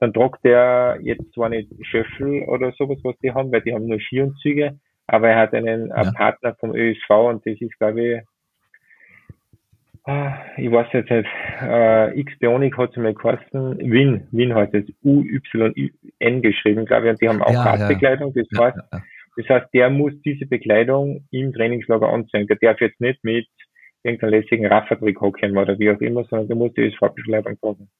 dann 0.00 0.12
tragt 0.12 0.44
der 0.44 0.98
jetzt 1.02 1.32
zwar 1.34 1.48
nicht 1.48 1.70
Schöffel 1.82 2.42
oder 2.44 2.72
sowas, 2.72 2.98
was 3.04 3.16
die 3.18 3.32
haben, 3.32 3.52
weil 3.52 3.62
die 3.62 3.74
haben 3.74 3.86
nur 3.86 4.00
Skianzüge, 4.00 4.78
aber 5.06 5.28
er 5.28 5.38
hat 5.38 5.54
einen 5.54 5.88
ja. 5.88 6.10
Partner 6.12 6.56
vom 6.58 6.74
ÖSV 6.74 7.10
und 7.10 7.46
das 7.46 7.60
ist, 7.60 7.78
glaube 7.78 8.02
ich, 8.02 8.20
Ah, 10.04 10.38
ich 10.56 10.70
weiß 10.72 10.86
jetzt 10.94 11.10
nicht, 11.10 11.28
äh, 11.60 12.18
X-Bionic 12.18 12.76
hat 12.78 12.90
es 12.90 12.96
mal 12.96 13.12
geheißen, 13.12 13.78
Win, 13.78 14.26
Win 14.32 14.54
heißt 14.54 14.72
es, 14.72 14.86
U-Y-N 15.04 16.42
geschrieben, 16.42 16.86
glaube 16.86 17.06
ich, 17.06 17.10
und 17.10 17.20
die 17.20 17.28
haben 17.28 17.42
auch 17.42 17.52
ja, 17.52 17.62
Radbekleidung, 17.62 18.32
das 18.32 18.46
heißt, 18.58 18.78
ja, 18.92 19.02
das 19.36 19.48
heißt, 19.48 19.74
der 19.74 19.90
muss 19.90 20.12
diese 20.24 20.46
Bekleidung 20.46 21.26
im 21.30 21.52
Trainingslager 21.52 22.08
anziehen, 22.08 22.46
der 22.46 22.56
darf 22.56 22.80
jetzt 22.80 23.00
nicht 23.00 23.22
mit 23.24 23.46
irgendeinem 24.02 24.30
lässigen 24.30 24.66
Raffertrick 24.66 25.20
hocken 25.20 25.56
oder 25.56 25.78
wie 25.78 25.90
auch 25.90 26.00
immer, 26.00 26.24
sondern 26.24 26.48
der 26.48 26.56
muss 26.56 26.72
die 26.74 26.82
ÖSV-Bekleidung 26.82 27.58
tragen. 27.60 27.90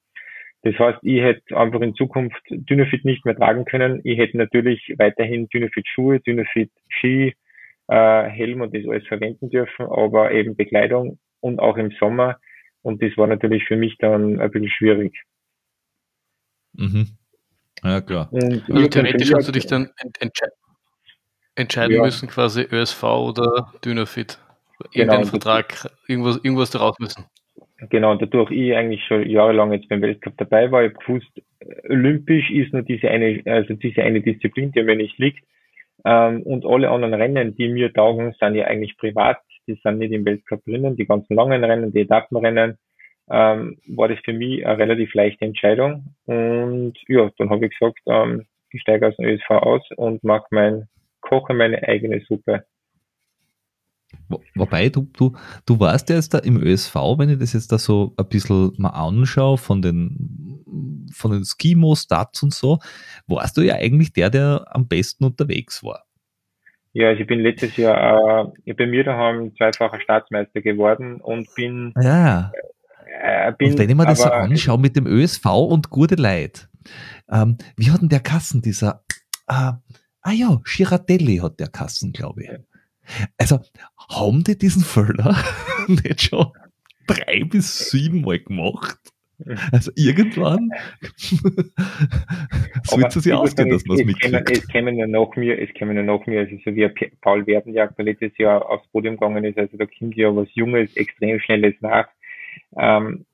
Das 0.63 0.79
heißt, 0.79 0.99
ich 1.03 1.21
hätte 1.21 1.57
einfach 1.57 1.81
in 1.81 1.95
Zukunft 1.95 2.43
Dynafit 2.51 3.05
nicht 3.05 3.25
mehr 3.25 3.37
tragen 3.37 3.65
können. 3.65 4.01
Ich 4.05 4.19
hätte 4.19 4.37
natürlich 4.37 4.95
weiterhin 4.99 5.49
Dynafit 5.49 5.89
Schuhe, 5.89 6.21
Dynafit 6.21 6.71
Ski, 6.89 7.35
äh, 7.89 8.25
Helm 8.25 8.61
und 8.61 8.75
das 8.75 8.87
alles 8.87 9.07
verwenden 9.07 9.49
dürfen, 9.49 9.87
aber 9.87 10.33
eben 10.33 10.57
Bekleidung 10.57 11.19
und 11.41 11.61
auch 11.61 11.77
im 11.77 11.91
Sommer. 11.99 12.39
Und 12.83 13.03
das 13.03 13.17
war 13.17 13.27
natürlich 13.27 13.65
für 13.65 13.77
mich 13.77 13.97
dann 13.99 14.39
ein 14.41 14.51
bisschen 14.51 14.71
schwierig. 14.71 15.23
Mhm. 16.75 17.09
Ja, 17.83 18.01
klar. 18.03 18.29
Und 18.31 18.71
also 18.71 18.89
theoretisch 18.89 19.33
hast 19.33 19.49
du 19.49 19.53
dich 19.53 19.67
dann 19.67 19.91
entsche 20.19 20.47
entscheiden 21.57 21.97
ja. 21.97 22.03
müssen, 22.03 22.29
quasi 22.29 22.63
ÖSV 22.71 23.03
oder 23.03 23.73
Dynafit. 23.85 24.39
Irgendeinen 24.93 25.23
genau, 25.23 25.31
Vertrag, 25.31 25.91
irgendwas, 26.07 26.37
irgendwas 26.37 26.71
daraus 26.71 26.99
müssen. 26.99 27.27
Genau, 27.89 28.15
dadurch 28.15 28.51
ich 28.51 28.75
eigentlich 28.75 29.03
schon 29.05 29.29
jahrelang 29.29 29.73
jetzt 29.73 29.89
beim 29.89 30.03
Weltcup 30.03 30.35
dabei 30.37 30.71
war, 30.71 30.85
ich 30.85 30.93
habe 30.93 31.05
gewusst, 31.05 31.43
olympisch 31.89 32.51
ist 32.51 32.73
nur 32.73 32.83
diese 32.83 33.09
eine, 33.09 33.43
also 33.47 33.75
diese 33.75 34.03
eine 34.03 34.21
Disziplin, 34.21 34.71
die 34.73 34.83
mir 34.83 34.97
nicht 34.97 35.19
liegt. 35.19 35.45
Ähm, 36.05 36.43
und 36.43 36.67
alle 36.67 36.91
anderen 36.91 37.15
Rennen, 37.15 37.57
die 37.57 37.69
mir 37.69 37.93
taugen, 37.93 38.35
sind 38.39 38.55
ja 38.55 38.67
eigentlich 38.67 38.97
privat 38.99 39.39
die 39.71 39.81
sind 39.83 39.99
nicht 39.99 40.13
im 40.13 40.25
Weltcup 40.25 40.65
drinnen, 40.65 40.97
die 40.97 41.07
ganzen 41.07 41.35
langen 41.35 41.65
Rennen, 41.65 41.93
die 41.93 42.01
Etappenrennen, 42.01 42.79
ähm, 43.31 43.79
war 43.87 44.09
das 44.09 44.19
für 44.25 44.33
mich 44.33 44.67
eine 44.67 44.79
relativ 44.79 45.15
leichte 45.15 45.45
Entscheidung. 45.45 46.15
Und 46.27 46.95
ja, 47.09 47.31
dann 47.39 47.51
habe 47.51 47.67
ich 47.67 47.79
gesagt, 47.79 48.01
ähm, 48.07 48.47
ich 48.73 48.81
steige 48.83 49.09
aus 49.09 49.17
dem 49.17 49.27
ÖSV 49.27 49.51
aus 49.51 49.83
und 49.97 50.25
mache 50.25 50.47
mein, 50.51 50.89
koche 51.21 51.55
meine 51.55 51.87
eigene 51.87 52.21
Suppe. 52.21 52.65
Wobei, 54.55 54.89
du, 54.89 55.09
du, 55.17 55.37
du 55.67 55.81
warst 55.81 56.09
ja 56.09 56.17
jetzt 56.17 56.35
da 56.35 56.39
im 56.39 56.63
ÖSV, 56.63 56.95
wenn 57.19 57.31
ich 57.31 57.39
das 57.39 57.53
jetzt 57.53 57.73
da 57.73 57.79
so 57.79 58.15
ein 58.17 58.29
bisschen 58.29 58.73
mal 58.79 58.91
anschaue, 58.91 59.59
von 59.59 59.83
den 59.83 60.61
von 61.13 61.33
den 61.33 61.45
Skimo-Stats 61.45 62.43
und 62.43 62.55
so, 62.55 62.79
warst 63.27 63.57
du 63.57 63.63
ja 63.63 63.75
eigentlich 63.75 64.13
der, 64.13 64.31
der 64.31 64.67
am 64.71 64.89
besten 64.89 65.25
unterwegs 65.25 65.83
war. 65.83 66.05
Ja, 66.93 67.09
also 67.09 67.21
ich 67.21 67.27
bin 67.27 67.41
letztes 67.41 67.77
Jahr 67.77 68.53
äh, 68.65 68.73
bei 68.75 68.87
mir 68.87 69.05
daheim 69.05 69.55
zweifacher 69.57 70.01
Staatsmeister 70.01 70.61
geworden 70.61 71.21
und 71.21 71.49
bin. 71.55 71.93
Ja. 72.01 72.51
Äh, 73.23 73.53
bin 73.53 73.73
und 73.73 73.79
wenn 73.79 73.91
ich 73.91 73.97
mir 73.97 74.07
das 74.07 74.23
so 74.23 74.31
anschaue 74.31 74.79
mit 74.79 74.97
dem 74.97 75.07
ÖSV 75.07 75.45
und 75.47 75.91
gute 75.91 76.17
Leid, 76.17 76.69
ähm, 77.31 77.59
wie 77.77 77.91
hat 77.91 78.01
denn 78.01 78.09
der 78.09 78.21
Kassen, 78.21 78.61
dieser, 78.61 79.05
äh, 79.47 79.73
ah 80.23 80.33
ja, 80.33 80.61
Girardelli 80.65 81.37
hat 81.37 81.61
der 81.61 81.69
Kassen, 81.69 82.13
glaube 82.13 82.43
ich. 82.43 82.51
Also, 83.39 83.61
haben 84.09 84.45
die 84.45 84.59
diesen 84.59 84.83
Füller 84.83 85.37
nicht 85.89 86.23
schon 86.23 86.53
drei 87.07 87.45
bis 87.45 87.91
sieben 87.91 88.23
Mal 88.23 88.41
gemacht? 88.41 88.99
Also 89.73 89.91
irgendwann 89.97 90.71
sollte 92.85 93.19
es 93.19 93.25
ja 93.25 93.37
ausgehen, 93.37 93.71
dass 93.71 93.87
man 93.87 93.99
es 93.99 94.05
mitkriegt. 94.05 94.51
Es 94.51 94.69
kämen 94.69 94.99
ja 94.99 95.07
nach 95.07 95.35
mir, 95.35 95.59
es 95.59 95.73
kämen 95.73 95.97
ja 95.97 96.03
nach 96.03 96.27
mir, 96.27 96.41
also 96.41 96.57
so 96.65 96.75
wie 96.75 96.87
Paul 97.23 97.47
Werdenjagd, 97.47 97.97
der 97.97 98.05
letztes 98.05 98.37
Jahr 98.37 98.69
aufs 98.69 98.87
Podium 98.89 99.17
gegangen 99.17 99.45
ist, 99.45 99.59
also 99.59 99.77
da 99.79 99.87
kommt 99.87 100.15
ja 100.17 100.35
was 100.35 100.49
Junges, 100.55 100.95
extrem 100.97 101.41
Schnelles 101.41 101.75
nach. 101.81 102.09
Ähm, 102.77 103.25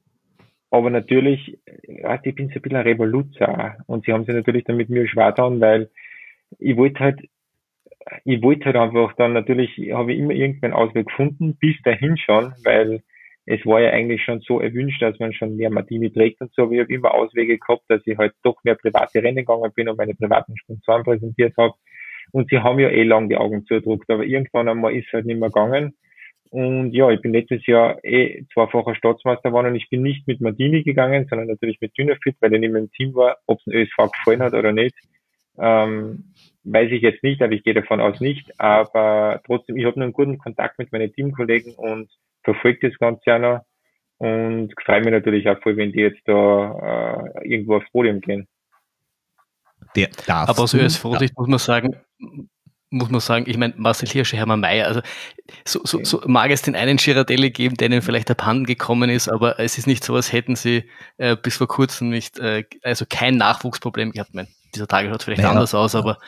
aber 0.71 0.91
natürlich, 0.91 1.59
ja, 1.89 2.21
ich 2.23 2.35
bin 2.35 2.49
so 2.49 2.55
ein 2.55 2.63
bisschen 2.63 2.77
ein 2.77 2.87
Revoluzer 2.87 3.77
und 3.87 4.05
sie 4.05 4.13
haben 4.13 4.25
sich 4.25 4.35
natürlich 4.35 4.65
dann 4.65 4.77
mit 4.77 4.91
mir 4.91 5.09
schwer 5.09 5.33
getan, 5.33 5.61
weil 5.61 5.91
ich 6.59 6.77
wollte 6.77 7.01
halt, 7.01 7.29
ich 8.25 8.43
wollte 8.43 8.67
halt 8.67 8.77
einfach 8.77 9.15
dann 9.17 9.33
natürlich, 9.33 9.71
habe 9.93 10.13
ich 10.13 10.19
immer 10.19 10.33
irgendwann 10.33 10.73
Ausweg 10.73 11.07
gefunden, 11.07 11.57
bis 11.59 11.77
dahin 11.83 12.17
schon, 12.17 12.53
weil 12.65 13.03
es 13.47 13.65
war 13.65 13.81
ja 13.81 13.91
eigentlich 13.91 14.23
schon 14.23 14.41
so 14.41 14.61
erwünscht, 14.61 15.01
dass 15.01 15.19
man 15.19 15.33
schon 15.33 15.57
mehr 15.57 15.71
Martini 15.71 16.13
trägt 16.13 16.41
und 16.41 16.53
so, 16.55 16.63
aber 16.63 16.73
ich 16.73 16.81
habe 16.81 16.93
immer 16.93 17.15
Auswege 17.15 17.59
gehabt, 17.59 17.85
dass 17.89 18.03
ich 18.05 18.19
halt 18.19 18.35
doch 18.43 18.57
mehr 18.65 18.75
private 18.75 19.23
Rennen 19.23 19.37
gegangen 19.37 19.73
bin 19.75 19.89
und 19.89 19.99
meine 19.99 20.15
privaten 20.15 20.57
Sponsoren 20.57 21.05
präsentiert 21.05 21.57
habe. 21.57 21.75
Und 22.33 22.51
sie 22.51 22.59
haben 22.59 22.81
ja 22.81 22.89
eh 22.89 23.05
lang 23.05 23.29
die 23.29 23.37
Augen 23.37 23.65
zudruckt, 23.67 24.11
aber 24.11 24.25
irgendwann 24.25 24.69
einmal 24.69 24.95
ist 24.95 25.07
es 25.07 25.13
halt 25.13 25.27
nicht 25.27 25.39
mehr 25.39 25.49
gegangen. 25.49 25.95
Und 26.51 26.93
ja, 26.93 27.11
ich 27.11 27.21
bin 27.21 27.33
letztes 27.33 27.67
Jahr 27.67 28.05
eh 28.05 28.45
zweifacher 28.53 28.95
Staatsmeister 28.95 29.51
geworden 29.51 29.69
und 29.69 29.77
ich 29.77 29.89
bin 29.91 30.03
nicht 30.03 30.27
mit 30.27 30.41
Martini 30.41 30.83
gegangen, 30.83 31.27
sondern 31.29 31.49
natürlich 31.49 31.81
mit 31.81 31.97
Dynafit, 31.97 32.37
weil 32.41 32.53
er 32.53 32.59
nicht 32.59 32.73
mehr 32.73 32.83
im 32.83 32.91
Team 32.93 33.15
war. 33.15 33.37
Ob 33.47 33.59
es 33.59 33.65
dem 33.65 33.75
ÖSV 33.75 34.13
gefallen 34.13 34.43
hat 34.43 34.55
oder 34.55 34.73
nicht, 34.73 34.95
ähm, 35.59 36.33
weiß 36.67 36.91
ich 36.91 37.03
jetzt 37.03 37.23
nicht, 37.23 37.41
aber 37.43 37.53
ich 37.53 37.63
gehe 37.63 37.75
davon 37.75 38.01
aus 38.01 38.21
nicht. 38.21 38.61
Aber 38.61 39.41
trotzdem, 39.47 39.77
ich 39.77 39.85
habe 39.85 40.01
einen 40.01 40.13
guten 40.13 40.39
Kontakt 40.39 40.79
mit 40.79 40.93
meinen 40.93 41.13
Teamkollegen 41.13 41.75
und 41.75 42.11
verfolge 42.43 42.91
das 42.91 42.99
Ganze 42.99 43.23
ja 43.27 43.39
noch 43.39 43.61
und 44.19 44.73
freue 44.85 45.01
mich 45.01 45.11
natürlich 45.11 45.49
auch 45.49 45.61
voll, 45.61 45.77
wenn 45.77 45.93
die 45.93 46.01
jetzt 46.01 46.23
da 46.27 47.33
äh, 47.43 47.49
irgendwo 47.49 47.77
aufs 47.77 47.91
Podium 47.91 48.21
gehen. 48.21 48.49
Der 49.95 50.09
Aber 50.29 50.59
aus 50.59 50.75
ÖSV-Sicht 50.75 51.35
ja. 51.37 51.41
muss 51.41 51.49
man 51.49 51.59
sagen, 51.59 51.97
muss 52.91 53.11
man 53.11 53.21
sagen, 53.21 53.45
ich 53.49 53.59
meine, 53.59 53.75
Marcel 53.77 54.09
Hirscher, 54.09 54.37
Hermann 54.37 54.61
Mayer, 54.61 54.87
also 54.87 55.01
so, 55.65 55.81
so, 55.85 56.03
so 56.05 56.23
mag 56.27 56.51
es 56.51 56.63
den 56.63 56.77
einen 56.77 56.97
Girardelli 56.97 57.51
geben, 57.51 57.77
der 57.77 57.89
ihnen 57.89 58.03
vielleicht 58.03 58.31
abhanden 58.31 58.65
gekommen 58.65 59.11
ist, 59.11 59.29
aber 59.29 59.59
es 59.59 59.79
ist 59.79 59.87
nicht 59.87 60.05
so, 60.05 60.15
als 60.15 60.33
hätten 60.33 60.57
sie 60.57 60.89
äh, 61.19 61.37
bis 61.37 61.57
vor 61.57 61.69
kurzem 61.69 62.11
nicht, 62.11 62.39
äh, 62.39 62.65
also 62.83 63.05
kein 63.09 63.37
Nachwuchsproblem 63.37 64.13
gehabt. 64.13 64.31
Ich 64.31 64.35
meine, 64.35 64.49
dieser 64.77 64.89
Tage 64.89 65.09
schaut 65.09 65.23
vielleicht 65.23 65.43
naja, 65.43 65.53
anders 65.53 65.75
aus, 65.75 65.95
aber 65.95 66.19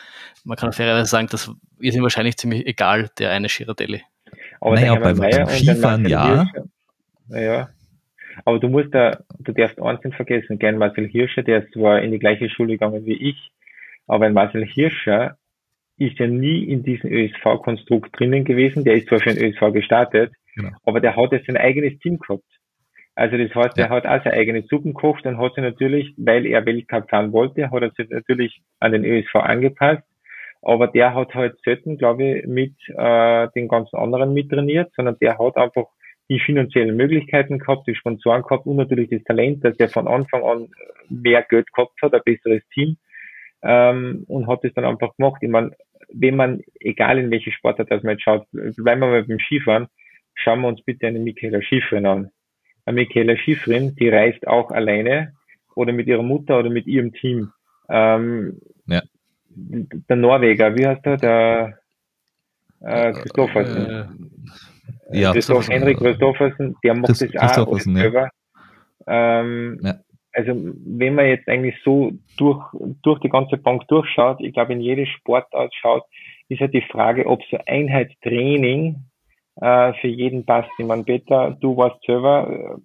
man 0.43 0.57
kann 0.57 0.73
fairerweise 0.73 1.09
sagen, 1.09 1.27
das 1.31 1.51
ist 1.79 1.95
ihm 1.95 2.03
wahrscheinlich 2.03 2.37
ziemlich 2.37 2.65
egal, 2.65 3.09
der 3.17 3.31
eine 3.31 3.47
Girardelli. 3.47 4.01
Aber 4.61 4.75
naja, 4.75 4.95
beim, 4.95 5.17
beim 5.17 5.47
Skifahren 5.47 6.05
ja. 6.05 6.47
Naja. 7.27 7.69
Aber 8.45 8.59
du 8.59 8.69
musst 8.69 8.93
da, 8.93 9.19
du 9.39 9.51
darfst 9.51 9.81
eins 9.81 10.03
nicht 10.03 10.15
vergessen, 10.15 10.59
gern 10.59 10.77
Marcel 10.77 11.07
Hirscher, 11.07 11.43
der 11.43 11.63
ist 11.63 11.73
zwar 11.73 12.01
in 12.01 12.11
die 12.11 12.19
gleiche 12.19 12.49
Schule 12.49 12.73
gegangen 12.73 13.05
wie 13.05 13.29
ich, 13.29 13.51
aber 14.07 14.25
ein 14.25 14.33
Marcel 14.33 14.65
Hirscher 14.65 15.37
ist 15.97 16.17
ja 16.17 16.27
nie 16.27 16.63
in 16.63 16.83
diesem 16.83 17.11
ÖSV-Konstrukt 17.11 18.17
drinnen 18.17 18.45
gewesen. 18.45 18.85
Der 18.85 18.95
ist 18.95 19.07
zwar 19.07 19.19
für 19.19 19.33
den 19.33 19.43
ÖSV 19.43 19.73
gestartet, 19.73 20.33
genau. 20.55 20.69
aber 20.83 21.01
der 21.01 21.15
hat 21.15 21.31
ja 21.33 21.39
sein 21.45 21.57
eigenes 21.57 21.99
Team 21.99 22.17
gehabt. 22.17 22.43
Also 23.15 23.37
das 23.37 23.53
heißt, 23.53 23.77
er 23.77 23.89
hat 23.89 24.05
auch 24.05 24.23
seine 24.23 24.35
eigene 24.35 24.63
Suppen 24.63 24.93
gekocht 24.93 25.25
und 25.25 25.37
hat 25.37 25.53
sich 25.53 25.63
natürlich, 25.63 26.13
weil 26.17 26.45
er 26.45 26.65
Weltcup 26.65 27.09
fahren 27.09 27.33
wollte, 27.33 27.69
hat 27.69 27.81
er 27.81 27.91
sich 27.91 28.09
natürlich 28.09 28.61
an 28.79 28.93
den 28.93 29.03
ÖSV 29.03 29.35
angepasst. 29.35 30.03
Aber 30.61 30.87
der 30.87 31.13
hat 31.13 31.33
halt 31.33 31.57
selten, 31.63 31.97
glaube 31.97 32.23
ich, 32.23 32.45
mit 32.45 32.75
äh, 32.89 33.47
den 33.55 33.67
ganzen 33.67 33.97
anderen 33.97 34.33
mittrainiert, 34.33 34.91
sondern 34.95 35.17
der 35.19 35.37
hat 35.37 35.57
einfach 35.57 35.87
die 36.29 36.39
finanziellen 36.39 36.95
Möglichkeiten 36.95 37.59
gehabt, 37.59 37.87
die 37.87 37.95
Sponsoren 37.95 38.43
gehabt 38.43 38.65
und 38.65 38.75
natürlich 38.75 39.09
das 39.09 39.23
Talent, 39.23 39.65
dass 39.65 39.77
er 39.79 39.89
von 39.89 40.07
Anfang 40.07 40.43
an 40.43 40.67
mehr 41.09 41.41
Geld 41.43 41.71
gehabt 41.73 42.01
hat, 42.01 42.13
ein 42.13 42.21
besseres 42.23 42.61
Team 42.73 42.97
ähm, 43.63 44.25
und 44.27 44.47
hat 44.47 44.63
das 44.63 44.73
dann 44.73 44.85
einfach 44.85 45.15
gemacht. 45.17 45.41
Ich 45.41 45.49
meine, 45.49 45.71
wenn 46.13 46.35
man, 46.35 46.61
egal 46.79 47.17
in 47.17 47.31
welche 47.31 47.51
Sportart 47.51 47.91
das 47.91 48.03
man 48.03 48.13
jetzt 48.13 48.23
schaut, 48.23 48.45
bleiben 48.51 49.01
wir 49.01 49.07
mal 49.07 49.23
beim 49.23 49.39
Skifahren, 49.39 49.87
schauen 50.35 50.61
wir 50.61 50.67
uns 50.67 50.83
bitte 50.83 51.07
eine 51.07 51.19
Michaela 51.19 51.61
Schifrin 51.61 52.05
an. 52.05 52.31
Michaela 52.85 53.37
Schifrin, 53.37 53.95
die 53.95 54.09
reist 54.09 54.47
auch 54.47 54.71
alleine 54.71 55.33
oder 55.75 55.93
mit 55.93 56.07
ihrer 56.07 56.23
Mutter 56.23 56.59
oder 56.59 56.69
mit 56.69 56.87
ihrem 56.87 57.13
Team. 57.13 57.51
Ähm, 57.89 58.59
ja. 58.87 59.01
Der 59.49 60.15
Norweger, 60.15 60.75
wie 60.75 60.87
heißt 60.87 61.05
er? 61.05 61.17
Der 61.17 61.79
äh, 62.81 63.13
Christoffersen. 63.13 63.87
Äh, 65.11 65.19
ja, 65.19 65.31
Christoph 65.31 65.69
Henrik 65.69 65.97
Christoffersen, 65.97 66.75
der 66.83 66.95
macht 66.95 67.07
Christ 67.07 67.33
das 67.33 67.57
auch 67.57 67.79
selber. 67.79 68.29
Ja. 69.07 69.41
Ähm, 69.41 69.79
ja 69.83 69.99
also 70.33 70.53
wenn 70.85 71.15
man 71.15 71.25
jetzt 71.25 71.47
eigentlich 71.47 71.75
so 71.83 72.11
durch, 72.37 72.63
durch 73.01 73.19
die 73.19 73.29
ganze 73.29 73.57
Bank 73.57 73.87
durchschaut, 73.87 74.39
ich 74.41 74.53
glaube 74.53 74.73
in 74.73 74.81
jede 74.81 75.05
Sportart 75.05 75.73
schaut, 75.75 76.03
ist 76.49 76.61
halt 76.61 76.73
die 76.73 76.85
Frage, 76.89 77.25
ob 77.25 77.41
so 77.49 77.57
Einheitstraining 77.65 78.97
äh, 79.61 79.93
für 79.93 80.07
jeden 80.07 80.45
passt. 80.45 80.69
Meine, 80.79 81.03
Peter, 81.03 81.57
du 81.59 81.75
warst 81.77 82.03
selber, 82.05 82.47
äh, 82.49 82.81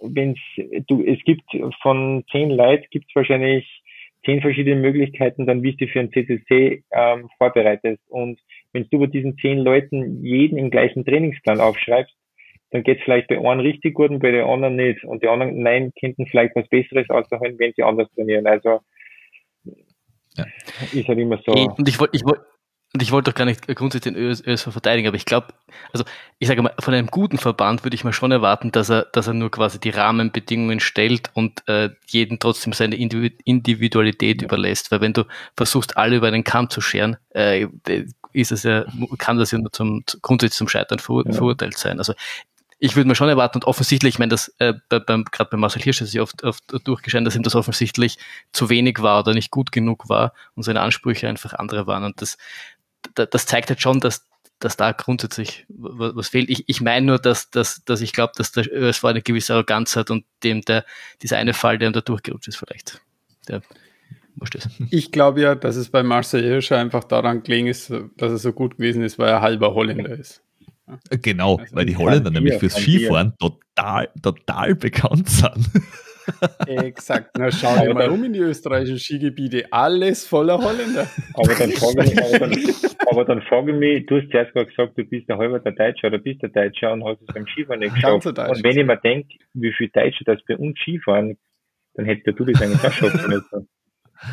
wenn's, 0.00 0.38
du, 0.86 1.02
es 1.04 1.18
gibt 1.24 1.44
von 1.82 2.24
zehn 2.30 2.50
Leuten 2.50 2.86
gibt 2.90 3.06
es 3.08 3.16
wahrscheinlich 3.16 3.82
zehn 4.24 4.40
verschiedene 4.40 4.80
Möglichkeiten, 4.80 5.46
dann 5.46 5.62
wie 5.62 5.76
du 5.76 5.86
für 5.86 6.00
ein 6.00 6.10
CCC 6.10 6.84
ähm, 6.92 7.28
vorbereitest. 7.38 8.02
Und 8.08 8.40
wenn 8.72 8.88
du 8.90 8.98
bei 8.98 9.06
diesen 9.06 9.36
zehn 9.38 9.58
Leuten 9.58 10.24
jeden 10.24 10.58
im 10.58 10.70
gleichen 10.70 11.04
Trainingsplan 11.04 11.60
aufschreibst, 11.60 12.14
dann 12.70 12.82
geht 12.82 12.98
es 12.98 13.04
vielleicht 13.04 13.28
bei 13.28 13.38
einem 13.38 13.60
richtig 13.60 13.94
gut 13.94 14.10
und 14.10 14.20
bei 14.20 14.32
den 14.32 14.44
anderen 14.44 14.76
nicht. 14.76 15.04
Und 15.04 15.22
die 15.22 15.28
anderen, 15.28 15.62
nein, 15.62 15.92
könnten 16.00 16.26
vielleicht 16.26 16.56
was 16.56 16.68
Besseres 16.68 17.08
aussuchen, 17.10 17.58
wenn 17.58 17.72
sie 17.76 17.82
anders 17.82 18.08
trainieren. 18.14 18.46
Also 18.46 18.80
ja. 20.36 20.44
ist 20.92 21.06
halt 21.06 21.18
immer 21.18 21.40
so. 21.44 21.52
Und 21.52 21.88
ich 21.88 22.00
wollte 22.00 22.16
ich 22.16 22.24
wollt, 22.24 22.40
und 22.94 23.02
ich 23.02 23.10
wollte 23.10 23.32
doch 23.32 23.36
gar 23.36 23.44
nicht 23.44 23.66
grundsätzlich 23.74 24.14
den 24.14 24.22
ÖSV 24.22 24.70
verteidigen, 24.70 25.08
aber 25.08 25.16
ich 25.16 25.24
glaube, 25.24 25.48
also 25.92 26.04
ich 26.38 26.46
sage 26.46 26.62
mal, 26.62 26.72
von 26.78 26.94
einem 26.94 27.08
guten 27.08 27.38
Verband 27.38 27.82
würde 27.84 27.96
ich 27.96 28.04
mal 28.04 28.12
schon 28.12 28.30
erwarten, 28.30 28.70
dass 28.70 28.88
er, 28.88 29.06
dass 29.12 29.26
er 29.26 29.34
nur 29.34 29.50
quasi 29.50 29.80
die 29.80 29.90
Rahmenbedingungen 29.90 30.78
stellt 30.78 31.28
und 31.34 31.66
äh, 31.66 31.90
jeden 32.06 32.38
trotzdem 32.38 32.72
seine 32.72 32.94
Individualität 32.94 34.42
ja. 34.42 34.46
überlässt. 34.46 34.92
Weil 34.92 35.00
wenn 35.00 35.12
du 35.12 35.24
versuchst, 35.56 35.96
alle 35.96 36.16
über 36.16 36.28
einen 36.28 36.44
Kamm 36.44 36.70
zu 36.70 36.80
scheren, 36.80 37.16
äh, 37.30 37.66
ist 38.32 38.52
es 38.52 38.62
ja, 38.62 38.84
kann 39.18 39.38
das 39.38 39.50
ja 39.50 39.58
nur 39.58 39.72
zum 39.72 40.04
grundsätzlich 40.22 40.58
zum 40.58 40.68
Scheitern 40.68 41.00
ver 41.00 41.24
ja. 41.26 41.32
verurteilt 41.32 41.76
sein. 41.76 41.98
Also 41.98 42.14
ich 42.84 42.96
würde 42.96 43.08
mir 43.08 43.14
schon 43.14 43.30
erwarten, 43.30 43.58
und 43.58 43.64
offensichtlich, 43.64 44.14
ich 44.14 44.18
meine, 44.18 44.30
das 44.30 44.54
äh, 44.58 44.74
bei, 44.88 44.98
beim, 44.98 45.24
gerade 45.24 45.48
bei 45.50 45.56
Marcel 45.56 45.80
Hirsch 45.80 46.02
ist 46.02 46.12
ja 46.12 46.22
oft, 46.22 46.44
oft 46.44 46.64
durchgescheint, 46.84 47.26
dass 47.26 47.34
ihm 47.34 47.42
das 47.42 47.54
offensichtlich 47.54 48.18
zu 48.52 48.68
wenig 48.68 49.00
war 49.00 49.20
oder 49.20 49.32
nicht 49.32 49.50
gut 49.50 49.72
genug 49.72 50.08
war 50.08 50.34
und 50.54 50.64
seine 50.64 50.82
Ansprüche 50.82 51.28
einfach 51.28 51.54
andere 51.54 51.86
waren. 51.86 52.04
Und 52.04 52.20
das, 52.20 52.36
das 53.14 53.46
zeigt 53.46 53.68
halt 53.68 53.80
schon, 53.80 54.00
dass, 54.00 54.26
dass 54.58 54.76
da 54.76 54.92
grundsätzlich 54.92 55.66
was 55.68 56.28
fehlt. 56.28 56.50
Ich, 56.50 56.68
ich 56.68 56.80
meine 56.80 57.06
nur, 57.06 57.18
dass, 57.18 57.50
dass, 57.50 57.84
dass 57.84 58.00
ich 58.00 58.12
glaube, 58.12 58.32
dass 58.36 58.52
der 58.52 58.70
ÖSV 58.72 59.04
eine 59.04 59.22
gewisse 59.22 59.54
Arroganz 59.54 59.96
hat 59.96 60.10
und 60.10 60.24
dem 60.42 60.62
der, 60.62 60.84
dieser 61.22 61.38
eine 61.38 61.54
Fall, 61.54 61.78
der 61.78 61.90
ihm 61.90 61.92
da 61.92 62.00
durchgerutscht 62.00 62.48
ist, 62.48 62.56
vielleicht. 62.56 63.00
Der, 63.48 63.62
ich 64.90 65.12
glaube 65.12 65.40
ja, 65.40 65.54
dass 65.54 65.76
es 65.76 65.90
bei 65.90 66.02
Marcel 66.02 66.42
Hirscher 66.42 66.78
einfach 66.78 67.04
daran 67.04 67.42
gelegen 67.42 67.68
ist, 67.68 67.90
dass 67.90 68.32
er 68.32 68.38
so 68.38 68.52
gut 68.52 68.78
gewesen 68.78 69.02
ist, 69.02 69.18
weil 69.18 69.28
er 69.28 69.40
halber 69.40 69.74
Holländer 69.74 70.10
ist. 70.10 70.42
Genau, 71.10 71.56
also 71.56 71.76
weil 71.76 71.86
die 71.86 71.96
Holländer 71.96 72.30
nämlich 72.30 72.56
fürs 72.56 72.74
Skifahren 72.74 73.34
total, 73.38 74.10
total 74.22 74.74
bekannt 74.74 75.28
sind. 75.28 75.70
Exakt. 76.66 77.30
Na, 77.38 77.50
schau 77.50 77.76
dir 77.78 77.94
mal 77.94 78.08
um 78.08 78.24
in 78.24 78.32
die 78.32 78.40
österreichischen 78.40 78.98
Skigebiete. 78.98 79.64
Alles 79.70 80.26
voller 80.26 80.58
Holländer. 80.58 81.06
Aber 81.34 81.54
dann 81.54 81.70
frage 81.70 82.04
ich, 82.04 82.18
aber 82.18 82.38
dann, 82.38 82.52
aber 83.10 83.24
dann 83.24 83.42
frage 83.42 83.72
ich 83.72 83.78
mich, 83.78 84.06
du 84.06 84.20
hast 84.20 84.30
zuerst 84.30 84.54
mal 84.54 84.66
gesagt, 84.66 84.98
du 84.98 85.04
bist 85.04 85.28
der 85.28 85.38
halber 85.38 85.60
der 85.60 85.72
Deutscher 85.72 86.08
oder 86.08 86.18
bist 86.18 86.42
der 86.42 86.50
Deutscher 86.50 86.92
und 86.92 87.04
hast 87.04 87.20
es 87.22 87.34
beim 87.34 87.46
Skifahren 87.46 87.80
nicht 87.80 87.94
geschafft. 87.94 88.26
Und 88.26 88.64
wenn 88.64 88.78
ich 88.78 88.86
mir 88.86 88.96
denke, 88.96 89.36
wie 89.54 89.72
viele 89.72 89.90
Deutsche 89.90 90.24
das 90.24 90.38
bei 90.46 90.56
uns 90.56 90.78
Skifahren, 90.80 91.36
dann 91.94 92.06
hättest 92.06 92.38
du 92.38 92.44
das 92.44 92.60
eigentlich 92.60 92.84
auch 92.84 92.92
schaffen 92.92 93.30
müssen. 93.30 93.68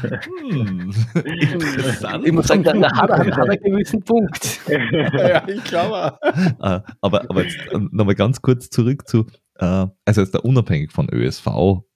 Hm. 0.02 0.94
Ich 2.24 2.32
muss 2.32 2.48
sagen, 2.48 2.64
da, 2.64 2.74
da 2.74 2.96
hat, 2.96 3.10
er, 3.10 3.18
hat 3.20 3.38
er 3.38 3.44
einen 3.44 3.64
gewissen 3.64 4.04
Punkt. 4.04 4.62
ja, 4.68 5.48
ich 5.48 5.64
glaube. 5.64 6.18
Ah, 6.60 6.82
aber, 7.02 7.30
aber 7.30 7.44
jetzt 7.44 7.58
äh, 7.72 7.80
nochmal 7.92 8.16
ganz 8.16 8.42
kurz 8.42 8.70
zurück 8.70 9.08
zu, 9.08 9.26
äh, 9.62 9.88
also 10.06 10.22
jetzt 10.22 10.34
da 10.34 10.40
unabhängig 10.40 10.92
von 10.92 11.08
ÖSV, 11.10 11.48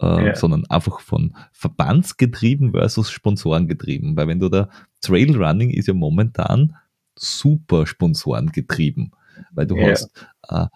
äh, 0.01 0.27
ja. 0.27 0.35
sondern 0.35 0.65
einfach 0.67 0.99
von 0.99 1.35
Verbandsgetrieben 1.51 2.71
versus 2.71 3.09
Sponsorengetrieben. 3.09 4.15
Weil 4.15 4.27
wenn 4.27 4.39
du 4.39 4.49
da 4.49 4.69
Trailrunning 5.01 5.71
ist 5.71 5.87
ja 5.87 5.93
momentan 5.93 6.75
super 7.15 7.87
Sponsorengetrieben, 7.87 9.11
weil 9.51 9.65
du 9.65 9.77
ja. 9.77 9.91
hast 9.91 10.27
äh, 10.47 10.67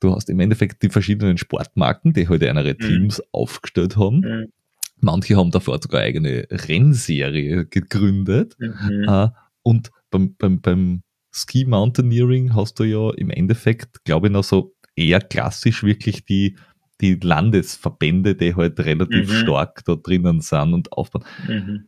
du 0.00 0.14
hast 0.14 0.30
im 0.30 0.40
Endeffekt 0.40 0.82
die 0.82 0.88
verschiedenen 0.88 1.36
Sportmarken, 1.36 2.12
die 2.12 2.28
heute 2.28 2.46
halt 2.46 2.56
andere 2.56 2.74
mhm. 2.74 2.78
Teams 2.78 3.22
aufgestellt 3.32 3.96
haben. 3.96 4.20
Mhm. 4.20 4.52
Manche 5.00 5.36
haben 5.36 5.50
davor 5.50 5.80
sogar 5.82 6.02
eigene 6.02 6.46
Rennserie 6.50 7.66
gegründet. 7.66 8.56
Mhm. 8.58 9.04
Äh, 9.08 9.28
und 9.62 9.90
beim, 10.10 10.36
beim, 10.36 10.60
beim 10.60 11.02
Ski 11.32 11.64
Mountaineering 11.64 12.54
hast 12.54 12.78
du 12.78 12.84
ja 12.84 13.10
im 13.14 13.30
Endeffekt, 13.30 14.04
glaube 14.04 14.28
ich, 14.28 14.32
noch 14.32 14.44
so 14.44 14.75
eher 14.96 15.20
klassisch 15.20 15.82
wirklich 15.82 16.24
die, 16.24 16.56
die 17.00 17.14
Landesverbände, 17.14 18.34
die 18.34 18.54
halt 18.54 18.80
relativ 18.80 19.30
mhm. 19.30 19.36
stark 19.36 19.84
da 19.84 19.94
drinnen 19.94 20.40
sind 20.40 20.72
und 20.72 20.92
aufbauen. 20.92 21.24
Mhm. 21.46 21.86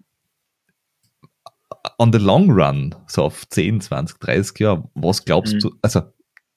On 1.99 2.13
the 2.13 2.19
long 2.19 2.51
run, 2.51 2.95
so 3.07 3.25
auf 3.25 3.49
10, 3.49 3.81
20, 3.81 4.19
30 4.19 4.59
Jahre, 4.61 4.89
was 4.95 5.25
glaubst 5.25 5.55
mhm. 5.55 5.61
du, 5.61 5.75
also 5.83 6.03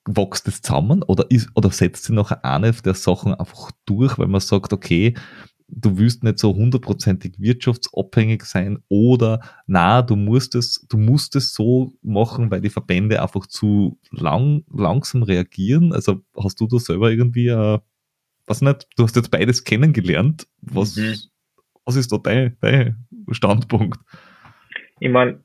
wächst 0.06 0.48
das 0.48 0.62
zusammen 0.62 1.04
oder, 1.04 1.30
ist, 1.30 1.50
oder 1.56 1.70
setzt 1.70 2.06
sich 2.06 2.16
noch 2.16 2.32
eine 2.32 2.72
der 2.72 2.96
Sachen 2.96 3.34
einfach 3.34 3.72
durch, 3.86 4.18
weil 4.18 4.28
man 4.28 4.42
sagt, 4.42 4.74
okay, 4.74 5.16
du 5.74 5.98
willst 5.98 6.24
nicht 6.24 6.40
so 6.40 6.54
hundertprozentig 6.54 7.34
wirtschaftsabhängig 7.38 8.44
sein 8.44 8.80
oder 8.90 9.40
na, 9.68 10.02
du 10.02 10.16
musst 10.16 10.56
es, 10.56 10.86
du 10.90 10.98
musst 10.98 11.36
es 11.36 11.54
so 11.54 11.94
machen, 12.02 12.52
weil 12.52 12.62
die 12.62 12.70
Verbände 12.70 13.22
einfach 13.22 13.48
zu 13.48 14.00
lang, 14.12 14.64
langsam 14.72 15.24
reagieren. 15.24 15.94
Also 15.94 16.22
hast 16.38 16.60
du 16.60 16.68
da 16.68 16.78
selber 16.78 17.12
irgendwie, 17.12 17.48
äh, 17.48 17.80
was 18.46 18.62
nicht, 18.62 18.88
du 18.98 19.04
hast 19.04 19.16
jetzt 19.16 19.32
beides 19.32 19.64
kennengelernt. 19.64 20.48
Was, 20.62 20.98
mhm. 20.98 21.16
was 21.86 21.96
ist 21.96 22.12
da 22.12 22.18
dein, 22.18 22.58
dein 22.62 22.98
Standpunkt? 23.32 24.00
Ich 25.00 25.10
meine, 25.10 25.44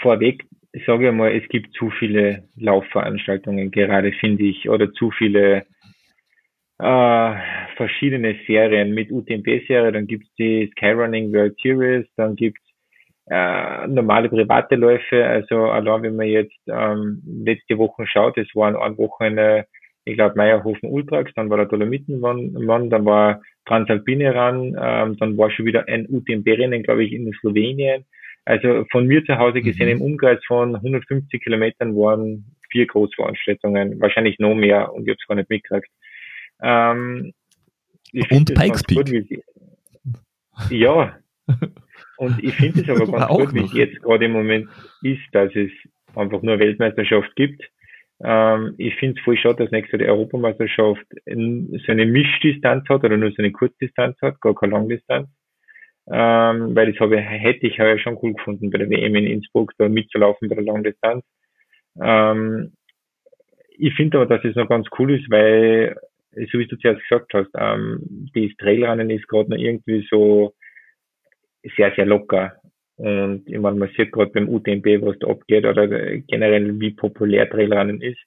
vorweg 0.00 0.46
sage 0.86 1.08
ich 1.08 1.14
mal, 1.14 1.32
es 1.32 1.48
gibt 1.48 1.72
zu 1.74 1.90
viele 1.90 2.48
Laufveranstaltungen 2.56 3.70
gerade, 3.70 4.12
finde 4.12 4.44
ich, 4.44 4.68
oder 4.68 4.92
zu 4.92 5.10
viele 5.12 5.66
äh, 6.78 7.34
verschiedene 7.76 8.36
Serien 8.46 8.92
mit 8.92 9.10
UTMB-Serie, 9.10 9.92
dann 9.92 10.06
gibt's 10.06 10.28
die 10.38 10.70
Skyrunning 10.72 11.32
World 11.32 11.56
Series, 11.62 12.06
dann 12.16 12.36
gibt's 12.36 12.60
äh, 13.26 13.86
normale 13.86 14.28
private 14.28 14.74
Läufe, 14.76 15.24
also 15.24 15.70
allein 15.70 16.02
wenn 16.02 16.16
man 16.16 16.26
jetzt 16.26 16.58
ähm, 16.66 17.22
letzte 17.44 17.78
Woche 17.78 18.06
schaut, 18.06 18.36
es 18.36 18.48
waren 18.54 18.76
ein 18.76 18.98
Wochenende, 18.98 19.66
ich 20.04 20.16
glaube 20.16 20.36
Meierhofen 20.36 20.90
Ultrax, 20.90 21.32
dann 21.34 21.48
war 21.48 21.56
der 21.56 21.66
Dolomitenmann, 21.66 22.52
dann 22.90 23.04
war 23.04 23.40
Transalpine 23.66 24.34
ran, 24.34 24.76
ähm, 24.78 25.16
dann 25.16 25.38
war 25.38 25.50
schon 25.50 25.64
wieder 25.64 25.88
ein 25.88 26.06
UTMB-Rennen, 26.06 26.82
glaube 26.82 27.04
ich, 27.04 27.12
in 27.12 27.32
Slowenien. 27.40 28.04
Also 28.44 28.84
von 28.90 29.06
mir 29.06 29.24
zu 29.24 29.38
Hause 29.38 29.62
gesehen 29.62 29.86
mhm. 29.86 29.92
im 29.92 30.02
Umkreis 30.02 30.44
von 30.46 30.76
150 30.76 31.42
Kilometern 31.42 31.96
waren 31.96 32.44
vier 32.70 32.86
Großveranstaltungen, 32.86 33.98
wahrscheinlich 34.00 34.38
noch 34.38 34.54
mehr 34.54 34.92
und 34.92 35.04
ich 35.04 35.10
habe 35.10 35.18
es 35.18 35.26
gar 35.26 35.36
nicht 35.36 35.48
mitgekriegt. 35.48 35.88
Ähm, 36.62 37.32
und 38.30 38.54
Pikes 38.54 38.82
Peak. 38.84 39.42
ja. 40.70 41.18
Und 42.16 42.42
ich 42.42 42.54
finde 42.54 42.80
es 42.80 42.88
aber 42.88 43.10
ganz 43.10 43.26
gut, 43.28 43.54
wie 43.54 43.64
es 43.64 43.72
jetzt 43.72 44.00
gerade 44.00 44.26
im 44.26 44.32
Moment 44.32 44.68
ist, 45.02 45.22
dass 45.32 45.54
es 45.56 45.70
einfach 46.14 46.42
nur 46.42 46.58
Weltmeisterschaft 46.58 47.34
gibt. 47.34 47.62
Ähm, 48.22 48.74
ich 48.78 48.94
finde 48.96 49.18
es 49.18 49.24
voll 49.24 49.36
schade, 49.36 49.64
dass 49.64 49.72
nächste 49.72 49.98
die 49.98 50.06
Europameisterschaft 50.06 51.04
so 51.26 51.92
eine 51.92 52.06
Mischdistanz 52.06 52.88
hat 52.88 53.04
oder 53.04 53.16
nur 53.16 53.30
so 53.30 53.38
eine 53.38 53.52
Kurzdistanz 53.52 54.16
hat, 54.22 54.40
gar 54.40 54.54
keine 54.54 54.72
Langdistanz. 54.72 55.28
Ähm, 56.06 56.76
weil 56.76 56.92
das 56.92 57.00
habe 57.00 57.18
hätte 57.18 57.66
ich 57.66 57.78
ja 57.78 57.98
schon 57.98 58.18
cool 58.22 58.34
gefunden, 58.34 58.70
bei 58.70 58.78
der 58.78 58.90
WM 58.90 59.14
in 59.14 59.26
Innsbruck 59.26 59.72
da 59.78 59.88
mitzulaufen 59.88 60.48
bei 60.48 60.54
der 60.54 60.64
Langdistanz. 60.64 61.24
Ähm, 62.00 62.74
ich 63.76 63.94
finde 63.94 64.18
aber, 64.18 64.26
dass 64.26 64.44
es 64.44 64.54
noch 64.54 64.68
ganz 64.68 64.86
cool 64.98 65.18
ist, 65.18 65.30
weil 65.30 65.96
so 66.50 66.58
wie 66.58 66.66
du 66.66 66.76
zuerst 66.76 67.02
gesagt 67.02 67.32
hast, 67.34 67.50
ähm, 67.56 68.30
das 68.34 68.56
Trailrennen 68.58 69.10
ist 69.10 69.28
gerade 69.28 69.50
noch 69.50 69.58
irgendwie 69.58 70.06
so 70.10 70.54
sehr, 71.76 71.92
sehr 71.94 72.06
locker. 72.06 72.54
Und 72.96 73.44
ich 73.46 73.58
meine, 73.58 73.76
man 73.76 73.90
sieht 73.96 74.12
gerade 74.12 74.30
beim 74.30 74.48
UTMB, 74.48 75.02
was 75.02 75.18
da 75.18 75.28
abgeht 75.28 75.64
oder 75.64 75.86
generell, 75.88 76.78
wie 76.80 76.92
populär 76.92 77.48
Trailrennen 77.48 78.00
ist. 78.00 78.20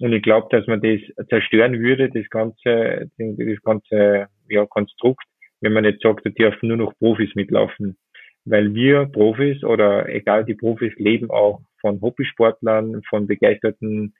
Und 0.00 0.12
ich 0.12 0.22
glaube, 0.22 0.48
dass 0.50 0.66
man 0.66 0.82
das 0.82 1.00
zerstören 1.28 1.78
würde, 1.80 2.10
das 2.10 2.28
ganze, 2.28 3.10
das 3.16 3.62
ganze 3.62 4.26
ja, 4.48 4.66
Konstrukt, 4.66 5.24
wenn 5.60 5.72
man 5.72 5.84
nicht 5.84 6.02
sagt, 6.02 6.26
da 6.26 6.30
dürfen 6.30 6.68
nur 6.68 6.76
noch 6.76 6.98
Profis 6.98 7.34
mitlaufen. 7.34 7.96
Weil 8.44 8.74
wir 8.74 9.06
Profis 9.06 9.64
oder 9.64 10.08
egal 10.08 10.44
die 10.44 10.54
Profis 10.54 10.92
leben 10.96 11.30
auch 11.30 11.62
von 11.80 12.00
Hobbysportlern, 12.00 13.02
von 13.08 13.26
begeisterten 13.26 14.14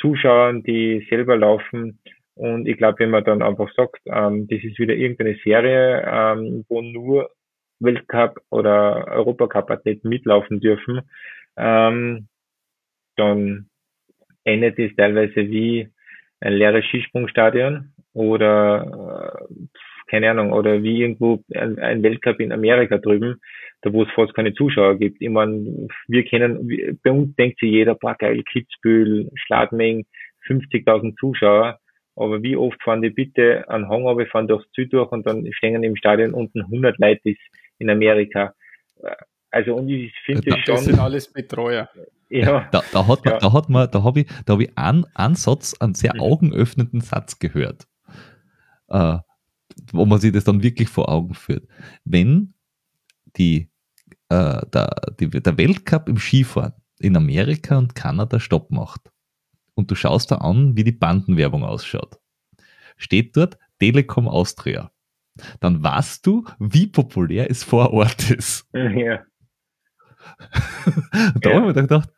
Zuschauern, 0.00 0.62
die 0.62 1.06
selber 1.10 1.36
laufen 1.36 2.00
und 2.38 2.66
ich 2.68 2.76
glaube, 2.76 3.00
wenn 3.00 3.10
man 3.10 3.24
dann 3.24 3.42
einfach 3.42 3.70
sagt, 3.74 4.00
ähm, 4.06 4.46
das 4.48 4.62
ist 4.62 4.78
wieder 4.78 4.94
irgendeine 4.94 5.36
Serie, 5.44 6.04
ähm, 6.06 6.64
wo 6.68 6.80
nur 6.82 7.30
Weltcup 7.80 8.40
oder 8.50 9.06
Europacup-Athleten 9.08 10.08
mitlaufen 10.08 10.60
dürfen, 10.60 11.02
ähm, 11.56 12.28
dann 13.16 13.68
endet 14.44 14.78
es 14.78 14.94
teilweise 14.96 15.50
wie 15.50 15.88
ein 16.40 16.52
leeres 16.52 16.84
Skisprungstadion 16.86 17.92
oder 18.12 19.44
äh, 19.50 19.54
keine 20.08 20.30
Ahnung, 20.30 20.52
oder 20.52 20.82
wie 20.82 21.02
irgendwo 21.02 21.42
ein, 21.54 22.02
Weltcup 22.02 22.40
in 22.40 22.52
Amerika 22.52 22.98
drüben, 22.98 23.40
da 23.82 23.92
wo 23.92 24.02
es 24.02 24.10
fast 24.14 24.34
keine 24.34 24.54
Zuschauer 24.54 24.98
gibt. 24.98 25.20
Ich 25.20 25.28
meine, 25.28 25.88
wir 26.08 26.24
kennen, 26.24 26.98
bei 27.02 27.10
uns 27.10 27.34
denkt 27.36 27.60
sich 27.60 27.70
jeder, 27.70 27.94
boah 27.94 28.16
geil, 28.18 28.42
Kitzbühel, 28.50 29.30
Schladming, 29.34 30.06
50.000 30.46 31.14
Zuschauer. 31.16 31.78
Aber 32.18 32.42
wie 32.42 32.56
oft 32.56 32.82
fahren 32.82 33.02
die 33.02 33.10
bitte 33.10 33.68
an 33.68 33.88
Hang 33.88 34.02
runter, 34.02 34.26
fahren 34.26 34.48
durchs 34.48 34.70
Ziel 34.72 34.88
durch 34.88 35.10
und 35.12 35.26
dann 35.26 35.46
stehen 35.52 35.82
im 35.82 35.96
Stadion 35.96 36.34
unten 36.34 36.62
100 36.62 36.98
Leute 36.98 37.30
ist 37.30 37.40
in 37.78 37.90
Amerika. 37.90 38.54
Also 39.50 39.74
und 39.76 39.88
ich 39.88 40.12
finde 40.24 40.50
schon. 40.52 40.74
Das 40.74 40.84
sind 40.84 40.98
alles 40.98 41.32
Betreuer. 41.32 41.88
Ja. 42.28 42.68
Da, 42.70 42.82
da 42.92 43.06
hat 43.06 43.24
man, 43.24 43.34
ja. 43.34 43.38
da 43.38 43.52
hat 43.52 43.68
man, 43.68 43.90
da 43.90 44.02
habe 44.02 44.20
ich, 44.20 44.26
da 44.44 44.54
habe 44.54 44.64
ich 44.64 44.76
einen 44.76 45.06
Ansatz, 45.14 45.74
einen 45.80 45.94
sehr 45.94 46.14
mhm. 46.14 46.20
augenöffnenden 46.20 47.00
Satz 47.00 47.38
gehört, 47.38 47.86
äh, 48.88 49.18
wo 49.92 50.04
man 50.04 50.18
sich 50.18 50.32
das 50.32 50.44
dann 50.44 50.62
wirklich 50.62 50.88
vor 50.88 51.08
Augen 51.08 51.34
führt. 51.34 51.66
Wenn 52.04 52.54
die, 53.36 53.70
äh, 54.28 54.60
der, 54.66 54.90
die, 55.18 55.30
der 55.30 55.56
Weltcup 55.56 56.08
im 56.08 56.18
Skifahren 56.18 56.74
in 56.98 57.16
Amerika 57.16 57.78
und 57.78 57.94
Kanada 57.94 58.40
Stopp 58.40 58.70
macht, 58.70 59.10
und 59.78 59.92
du 59.92 59.94
schaust 59.94 60.32
da 60.32 60.38
an, 60.38 60.76
wie 60.76 60.82
die 60.82 60.90
Bandenwerbung 60.90 61.62
ausschaut. 61.62 62.18
Steht 62.96 63.36
dort 63.36 63.58
Telekom 63.78 64.26
Austria. 64.26 64.90
Dann 65.60 65.84
weißt 65.84 66.26
du, 66.26 66.44
wie 66.58 66.88
populär 66.88 67.48
es 67.48 67.62
vor 67.62 67.92
Ort 67.92 68.30
ist. 68.30 68.68
Ja. 68.74 69.24
da 71.40 71.50
ja. 71.50 71.56
habe 71.56 71.70
ich 71.70 71.76
mir 71.76 71.82
gedacht, 71.82 72.10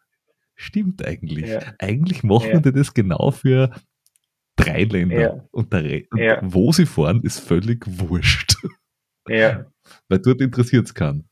stimmt 0.54 1.06
eigentlich. 1.06 1.48
Ja. 1.48 1.60
Eigentlich 1.78 2.22
machen 2.22 2.50
ja. 2.50 2.60
die 2.60 2.72
das 2.72 2.94
genau 2.94 3.30
für 3.30 3.70
drei 4.56 4.84
Länder. 4.84 5.20
Ja. 5.20 5.44
Und, 5.52 5.72
ja. 6.16 6.40
wo 6.42 6.72
sie 6.72 6.86
fahren, 6.86 7.20
ist 7.22 7.40
völlig 7.40 7.84
wurscht. 7.86 8.56
Ja. 9.28 9.66
Weil 10.08 10.18
dort 10.18 10.40
interessiert 10.40 10.86
es 10.86 10.94
keinen. 10.94 11.28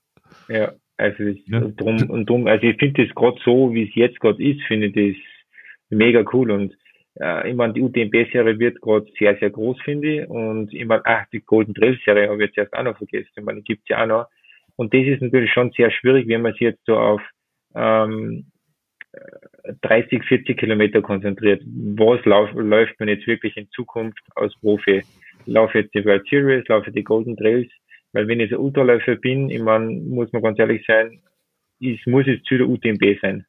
Ja, 0.49 0.73
also 0.99 1.25
ich, 1.25 1.45
ja. 1.47 1.61
drum 1.61 1.97
und 2.11 2.27
drum, 2.29 2.47
also 2.47 2.65
ich 2.65 2.79
finde 2.79 3.05
das 3.05 3.15
gerade 3.15 3.41
so, 3.45 3.73
wie 3.73 3.89
es 3.89 3.95
jetzt 3.95 4.21
gerade 4.21 4.41
ist, 4.45 4.61
finde 4.69 4.89
ich 4.89 5.17
das 5.17 5.38
mega 5.91 6.25
cool 6.33 6.51
und 6.51 6.75
äh, 7.21 7.51
ich 7.51 7.57
meine, 7.57 7.73
die 7.73 7.83
UTMB-Serie 7.83 8.59
wird 8.59 8.81
gerade 8.81 9.07
sehr, 9.19 9.37
sehr 9.39 9.51
groß, 9.51 9.81
finde 9.83 10.23
ich. 10.23 10.29
Und 10.29 10.73
ich 10.73 10.85
meine, 10.87 11.03
ach, 11.05 11.27
die 11.33 11.41
Golden 11.41 11.75
Trail-Serie 11.75 12.29
habe 12.29 12.37
ich 12.37 12.49
jetzt 12.49 12.59
erst 12.59 12.75
auch 12.75 12.85
noch 12.85 12.97
vergessen. 12.97 13.31
Ich 13.37 13.45
meine, 13.45 13.59
die 13.59 13.65
gibt's 13.65 13.89
ja 13.89 14.03
auch 14.03 14.07
noch. 14.07 14.27
Und 14.77 14.95
das 14.95 15.07
ist 15.07 15.23
natürlich 15.23 15.53
schon 15.53 15.73
sehr 15.73 15.91
schwierig, 15.91 16.29
wenn 16.29 16.43
man 16.43 16.53
sich 16.53 16.61
jetzt 16.61 16.85
so 16.87 16.97
auf 16.97 17.21
ähm, 17.75 18.47
30, 19.83 20.23
40 20.25 20.57
Kilometer 20.57 21.03
konzentriert. 21.03 21.63
Was 21.67 22.25
lauf, 22.25 22.51
läuft 22.55 22.99
man 23.01 23.09
jetzt 23.09 23.27
wirklich 23.27 23.57
in 23.57 23.69
Zukunft 23.71 24.23
als 24.37 24.55
Profi? 24.61 25.03
Laufe 25.47 25.79
jetzt 25.79 25.95
die 25.95 26.05
World 26.05 26.29
Series, 26.29 26.69
laufe 26.69 26.93
die 26.93 27.05
Golden 27.05 27.37
Trails? 27.37 27.69
Weil 28.13 28.29
wenn 28.29 28.41
ich 28.41 28.51
so 28.51 28.59
Ultraläufer 28.59 29.17
bin, 29.17 29.51
ich 29.51 29.61
meine, 29.61 29.87
muss 29.87 30.33
man 30.33 30.43
ganz 30.43 30.59
ehrlich 30.59 30.85
sein, 30.87 31.21
es 31.81 31.99
muss 32.07 32.27
jetzt 32.27 32.47
zu 32.47 32.57
der 32.57 32.69
UTMB 32.69 33.21
sein. 33.21 33.45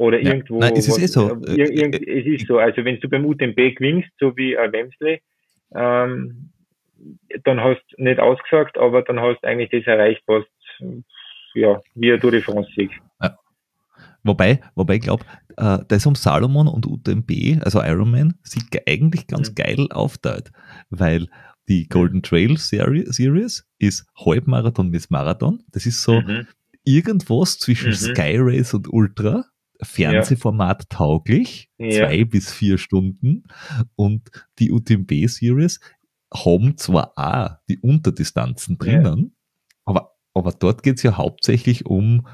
Oder 0.00 0.18
ja. 0.22 0.30
irgendwo. 0.32 0.58
Nein, 0.58 0.72
es 0.76 0.88
ist 0.88 0.94
was, 0.96 1.02
eh 1.02 1.06
so. 1.08 1.42
Äh, 1.46 1.54
irgend, 1.76 1.94
es 1.96 2.24
ist 2.26 2.46
so. 2.46 2.58
Also 2.58 2.84
wenn 2.86 2.98
du 3.00 3.08
beim 3.08 3.24
UTMB 3.26 3.56
gewinnst, 3.76 4.08
so 4.18 4.34
wie 4.36 4.56
ein 4.56 4.72
Wemsley, 4.72 5.20
ähm, 5.74 6.50
dann 7.44 7.60
hast 7.60 7.82
du 7.96 8.02
nicht 8.02 8.18
ausgesagt, 8.18 8.78
aber 8.78 9.02
dann 9.02 9.20
hast 9.20 9.40
du 9.42 9.46
eigentlich 9.46 9.70
das 9.70 9.86
erreicht, 9.86 10.22
was 10.26 10.44
ja, 11.54 11.80
wie 11.94 12.12
ein 12.12 12.20
Tour 12.20 12.30
de 12.30 12.40
France 12.40 12.70
Sieg. 12.74 12.90
Ja. 13.22 13.36
Wobei, 14.24 14.60
wobei 14.74 14.94
ich 14.96 15.02
glaube, 15.02 15.24
äh, 15.58 15.78
das 15.88 16.06
um 16.06 16.14
Salomon 16.14 16.66
und 16.68 16.86
UTMB, 16.86 17.62
also 17.62 17.82
Ironman, 17.82 18.34
sieht 18.42 18.64
eigentlich 18.88 19.26
ganz 19.26 19.50
Mhm. 19.50 19.54
geil 19.54 19.86
aufteilt, 19.90 20.50
weil 20.88 21.26
die 21.68 21.88
Golden 21.88 22.22
Trail 22.22 22.56
Seri- 22.56 23.04
Series 23.12 23.66
ist 23.78 24.06
Halbmarathon 24.24 24.90
bis 24.90 25.10
Marathon. 25.10 25.62
Das 25.72 25.84
ist 25.86 26.02
so 26.02 26.20
Mhm. 26.22 26.46
irgendwas 26.84 27.58
zwischen 27.58 27.90
Mhm. 27.90 27.94
Sky 27.94 28.36
Race 28.38 28.72
und 28.74 28.88
Ultra, 28.92 29.44
Fernsehformat 29.82 30.88
tauglich, 30.90 31.70
Ja. 31.78 31.90
zwei 32.08 32.24
bis 32.24 32.52
vier 32.52 32.78
Stunden. 32.78 33.44
Und 33.96 34.30
die 34.58 34.70
UTMB 34.72 35.26
Series 35.28 35.80
haben 36.32 36.76
zwar 36.76 37.12
auch 37.16 37.56
die 37.68 37.78
Unterdistanzen 37.78 38.78
drinnen, 38.78 39.34
aber, 39.84 40.12
aber 40.34 40.52
dort 40.52 40.82
geht's 40.82 41.02
ja 41.02 41.16
hauptsächlich 41.16 41.86
um 41.86 42.26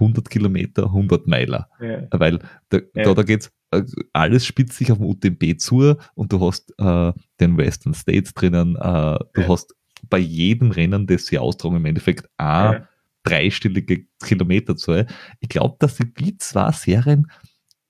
100 0.00 0.28
Kilometer, 0.28 0.84
100 0.92 1.26
Meiler. 1.26 1.70
Ja. 1.80 2.06
Weil 2.10 2.40
da, 2.68 2.78
Ja. 2.94 3.04
da, 3.04 3.14
da 3.14 3.22
geht's, 3.22 3.50
äh, 3.70 3.82
alles 4.12 4.44
spitzt 4.44 4.76
sich 4.76 4.92
auf 4.92 4.98
dem 4.98 5.06
UTMB 5.06 5.58
zu 5.58 5.94
und 6.14 6.32
du 6.32 6.40
hast 6.46 6.74
äh, 6.78 7.12
den 7.40 7.56
Western 7.56 7.94
States 7.94 8.34
drinnen, 8.34 8.76
äh, 8.76 9.18
du 9.32 9.40
Ja. 9.40 9.48
hast 9.48 9.74
bei 10.10 10.18
jedem 10.18 10.70
Rennen, 10.70 11.06
das 11.06 11.26
sie 11.26 11.38
austragen, 11.38 11.76
im 11.76 11.86
Endeffekt 11.86 12.26
auch 12.36 12.72
Ja. 12.74 12.88
Dreistellige 13.28 14.04
Kilometerzahl. 14.24 15.06
Ich 15.40 15.48
glaube, 15.48 15.76
dass 15.78 15.96
sie 15.96 16.12
die 16.12 16.36
zwei 16.38 16.70
Serien 16.72 17.26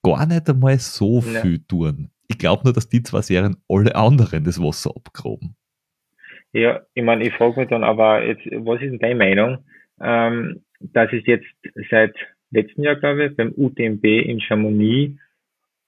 gar 0.03 0.27
nicht 0.27 0.49
einmal 0.49 0.79
so 0.79 1.21
Ja. 1.21 1.41
viel 1.43 1.61
tun. 1.67 2.11
Ich 2.29 2.39
glaube 2.39 2.65
nur, 2.65 2.73
dass 2.73 2.89
die 2.89 3.03
zwei 3.03 3.23
Serien 3.23 3.57
alle 3.69 3.95
anderen 3.95 4.45
das 4.45 4.61
Wasser 4.61 4.91
abgraben. 4.95 5.55
Ja, 6.53 6.81
ich 6.95 7.03
meine, 7.03 7.25
ich 7.27 7.35
frage 7.35 7.61
mich 7.61 7.69
dann 7.69 7.85
aber 7.85 8.25
jetzt, 8.25 8.45
was 8.47 8.81
ist 8.83 9.03
deine 9.03 9.15
Meinung, 9.17 9.59
ähm, 10.01 10.63
dass 10.81 11.13
es 11.13 11.27
jetzt 11.27 11.47
seit 11.91 12.15
letzten 12.51 12.83
Jahr, 12.83 12.97
glaube 12.97 13.27
ich, 13.27 13.37
beim 13.37 13.53
UTMB 13.57 14.05
in 14.05 14.41
Chamonix 14.41 15.19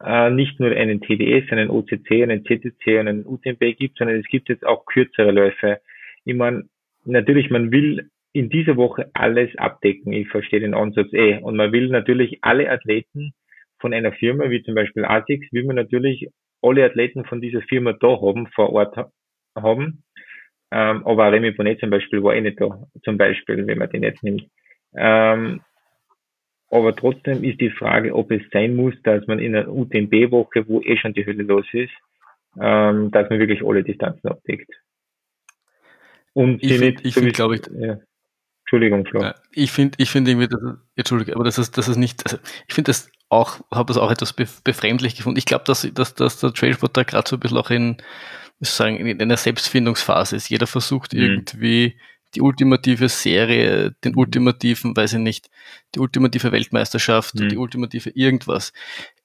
äh, 0.03 0.31
nicht 0.31 0.59
nur 0.61 0.71
einen 0.73 1.01
TDS, 1.01 1.51
einen 1.53 1.71
OCC, 1.71 2.23
einen 2.23 2.45
CTC 2.45 3.01
und 3.01 3.09
einen 3.09 3.27
UTMB 3.27 3.77
gibt, 3.79 3.99
sondern 3.99 4.19
es 4.19 4.27
gibt 4.27 4.49
jetzt 4.49 4.65
auch 4.67 4.85
kürzere 4.87 5.31
Läufe. 5.31 5.81
Ich 6.25 6.35
meine, 6.35 6.65
natürlich, 7.05 7.51
man 7.51 7.71
will 7.71 8.11
in 8.33 8.49
dieser 8.49 8.77
Woche 8.77 9.11
alles 9.15 9.51
abdecken. 9.57 10.13
Ich 10.13 10.29
verstehe 10.29 10.61
den 10.61 10.75
Ansatz 10.75 11.13
eh. 11.13 11.39
Und 11.39 11.57
man 11.57 11.73
will 11.73 11.89
natürlich 11.89 12.39
alle 12.43 12.71
Athleten 12.71 13.33
von 13.81 13.93
einer 13.95 14.13
Firma, 14.13 14.51
wie 14.51 14.63
zum 14.63 14.75
Beispiel 14.75 15.05
ASICS, 15.05 15.53
will 15.53 15.65
man 15.65 15.77
natürlich 15.77 16.29
alle 16.63 16.85
Athleten 16.85 17.25
von 17.25 17.41
dieser 17.41 17.63
Firma 17.63 17.93
da 17.95 18.21
haben, 18.21 18.47
vor 18.49 18.73
Ort 18.73 18.97
ha- 18.97 19.11
haben. 19.57 20.05
Ähm, 20.71 21.05
aber 21.07 21.33
Remy 21.33 21.53
Bonnet 21.53 21.81
zum 21.81 21.91
Beispiel 21.91 22.23
war 22.23 22.35
eh 22.35 22.41
nicht 22.41 22.61
da, 22.61 22.87
zum 23.03 23.17
Beispiel, 23.19 23.67
wenn 23.67 23.79
man 23.79 23.91
den 23.91 24.03
jetzt 24.05 24.23
nimmt. 24.23 24.47
Ähm, 24.95 25.63
aber 26.71 26.95
trotzdem 26.95 27.43
ist 27.43 27.61
die 27.61 27.71
Frage, 27.71 28.15
ob 28.15 28.31
es 28.31 28.43
sein 28.53 28.77
muss, 28.77 28.95
dass 29.03 29.27
man 29.27 29.41
in 29.41 29.57
einer 29.57 29.69
UTMB-Woche, 29.69 30.69
wo 30.69 30.81
eh 30.83 30.97
schon 30.99 31.15
die 31.15 31.27
Hölle 31.27 31.43
los 31.43 31.67
ist, 31.73 31.91
ähm, 32.61 33.11
dass 33.11 33.29
man 33.29 33.41
wirklich 33.41 33.65
alle 33.65 33.83
Distanzen 33.83 34.29
abdeckt. 34.29 34.71
Und 36.33 36.63
Ich 36.63 36.79
find- 36.79 37.05
ich 37.05 37.15
find, 37.15 37.35
sowieso- 37.37 37.49
glaub 37.49 37.53
ich- 37.55 37.83
ja. 37.83 37.99
Entschuldigung, 38.71 39.05
Flo. 39.05 39.21
Ja, 39.23 39.35
ich 39.51 39.73
finde, 39.73 39.97
ich 40.01 40.11
finde 40.11 40.31
irgendwie, 40.31 40.47
dass, 40.47 40.61
Entschuldige, 40.95 41.35
aber 41.35 41.43
das 41.43 41.59
ist, 41.59 41.77
das 41.77 41.89
ist 41.89 41.97
nicht, 41.97 42.25
also 42.25 42.39
ich 42.69 42.75
finde 42.75 42.91
das 42.91 43.11
auch, 43.29 43.61
habe 43.73 43.93
das 43.93 43.97
auch 44.01 44.13
etwas 44.13 44.37
bef- 44.39 44.63
befremdlich 44.63 45.17
gefunden. 45.17 45.39
Ich 45.39 45.45
glaube, 45.45 45.65
dass, 45.67 45.89
dass, 45.93 46.15
dass 46.15 46.39
der 46.39 46.53
Trailsport 46.53 46.97
da 46.97 47.03
gerade 47.03 47.29
so 47.29 47.35
ein 47.37 47.41
bisschen 47.41 47.59
auch 47.59 47.71
in, 47.71 47.97
sagen, 48.61 48.97
in 48.99 49.21
einer 49.21 49.37
Selbstfindungsphase 49.37 50.37
ist. 50.37 50.51
Jeder 50.51 50.69
versucht 50.69 51.15
Mhm. 51.15 51.21
irgendwie 51.21 51.99
die 52.37 52.43
ultimative 52.43 53.09
Serie, 53.09 53.97
den 54.05 54.15
ultimativen, 54.15 54.97
weiß 54.97 55.15
ich 55.15 55.19
nicht, 55.19 55.51
die 55.97 55.99
ultimative 55.99 56.53
Weltmeisterschaft, 56.53 57.35
Mhm. 57.35 57.49
die 57.49 57.57
ultimative 57.57 58.11
irgendwas. 58.11 58.73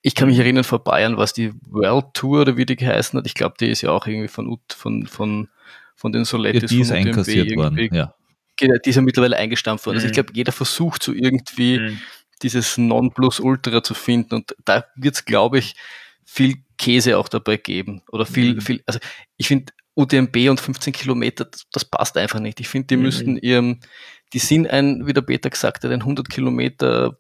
Ich 0.02 0.16
kann 0.16 0.28
mich 0.28 0.40
erinnern, 0.40 0.64
vor 0.64 0.84
Bayern 0.84 1.18
war 1.18 1.24
es 1.26 1.34
die 1.34 1.52
World 1.70 2.16
Tour 2.16 2.42
oder 2.42 2.58
wie 2.58 2.66
die 2.66 2.76
geheißen 2.76 3.20
hat. 3.20 3.28
Ich 3.28 3.36
glaube, 3.36 3.56
die 3.60 3.70
ist 3.70 3.82
ja 3.84 3.92
auch 3.92 4.08
irgendwie 4.08 4.28
von, 4.28 4.48
Ut- 4.48 4.74
von, 4.74 5.06
von, 5.06 5.50
von 5.96 6.12
den 6.12 6.22
Ja, 6.22 6.26
Solettis 6.26 6.72
die 6.72 6.82
ist 6.82 6.88
von 6.88 6.98
UTMB 6.98 7.08
einkassiert 7.10 7.56
worden. 7.56 7.90
Ja. 7.94 8.16
Die 8.62 8.90
ist 8.90 8.96
ja 8.96 9.02
mittlerweile 9.02 9.38
eingestampft 9.38 9.86
worden. 9.86 9.98
Also 9.98 10.08
ich 10.08 10.12
Mhm. 10.12 10.16
glaube, 10.16 10.34
jeder 10.34 10.52
versucht 10.52 11.04
so 11.04 11.12
irgendwie 11.14 11.80
Mhm. 11.80 12.00
dieses 12.42 12.78
Nonplusultra 12.78 13.84
zu 13.84 13.94
finden 13.94 14.36
und 14.36 14.56
da 14.66 14.86
wird 14.96 15.16
es, 15.16 15.26
glaube 15.26 15.60
ich, 15.60 15.76
viel 16.26 16.56
Käse 16.78 17.18
auch 17.18 17.30
dabei 17.30 17.58
geben 17.58 18.02
oder 18.12 18.26
viel, 18.26 18.56
Mhm. 18.56 18.62
viel, 18.62 18.84
also 18.86 19.00
ich 19.38 19.48
finde 19.48 19.72
UTMB 19.96 20.50
und 20.50 20.60
15 20.60 20.92
Kilometer, 20.92 21.46
das, 21.46 21.66
das 21.72 21.86
passt 21.86 22.18
einfach 22.18 22.40
nicht. 22.42 22.60
Ich 22.60 22.68
finde, 22.68 22.88
die 22.88 22.98
Mhm. 22.98 23.04
müssten 23.04 23.38
ihrem, 23.38 23.80
die 24.34 24.40
sind 24.40 24.68
ein, 24.70 25.08
wie 25.08 25.14
der 25.14 25.22
Peter 25.22 25.50
gesagt 25.50 25.84
hat, 25.84 25.92
ein 25.92 26.04
100 26.04 26.30
Kilometer, 26.30 27.18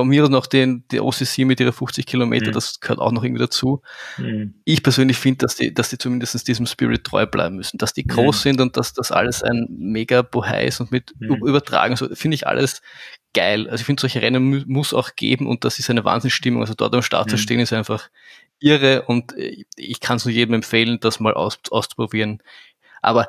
von 0.00 0.08
mir 0.08 0.24
aus 0.24 0.28
noch 0.28 0.46
den, 0.46 0.84
die 0.90 1.00
OCC 1.00 1.46
mit 1.46 1.58
ihrer 1.58 1.72
50 1.72 2.04
Kilometer, 2.04 2.48
Mhm. 2.48 2.52
das 2.54 2.80
gehört 2.80 2.98
auch 3.00 3.12
noch 3.12 3.24
irgendwie 3.24 3.40
dazu 3.40 3.80
Mhm. 4.18 4.54
ich 4.64 4.82
persönlich 4.82 5.16
finde, 5.16 5.38
dass 5.38 5.56
die, 5.56 5.72
dass 5.72 5.88
die 5.88 5.96
zumindest 5.96 6.46
diesem 6.46 6.66
Spirit 6.66 7.04
treu 7.04 7.24
bleiben 7.24 7.56
müssen, 7.56 7.78
dass 7.78 7.94
die 7.94 8.06
groß 8.06 8.36
Mhm. 8.36 8.42
sind 8.42 8.60
und 8.60 8.76
dass 8.76 8.92
das 8.92 9.10
alles 9.10 9.42
ein 9.42 9.66
mega 9.70 10.20
Bohai 10.22 10.66
ist 10.66 10.80
und 10.80 10.92
mit 10.92 11.14
Mhm. 11.18 11.36
Übertragen, 11.46 11.96
so 11.96 12.08
finde 12.14 12.34
ich 12.34 12.46
alles 12.46 12.82
geil. 13.32 13.68
Also 13.70 13.80
ich 13.80 13.86
finde, 13.86 14.00
solche 14.02 14.20
Rennen 14.20 14.42
mu 14.44 14.60
muss 14.66 14.92
auch 14.92 15.14
geben 15.16 15.46
und 15.46 15.64
das 15.64 15.78
ist 15.78 15.88
eine 15.88 16.04
Wahnsinnsstimmung. 16.04 16.60
Also 16.62 16.74
dort 16.74 16.94
am 16.94 17.02
Start 17.02 17.30
zu 17.30 17.36
Mhm. 17.36 17.40
stehen 17.40 17.60
ist 17.60 17.72
einfach 17.72 18.10
irre 18.60 19.02
und 19.06 19.36
äh, 19.38 19.64
ich 19.76 20.00
kann 20.00 20.18
es 20.18 20.24
nur 20.26 20.32
jedem 20.34 20.54
empfehlen, 20.54 20.98
das 21.00 21.20
mal 21.20 21.32
aus, 21.34 21.58
auszuprobieren. 21.70 22.42
Aber 23.02 23.28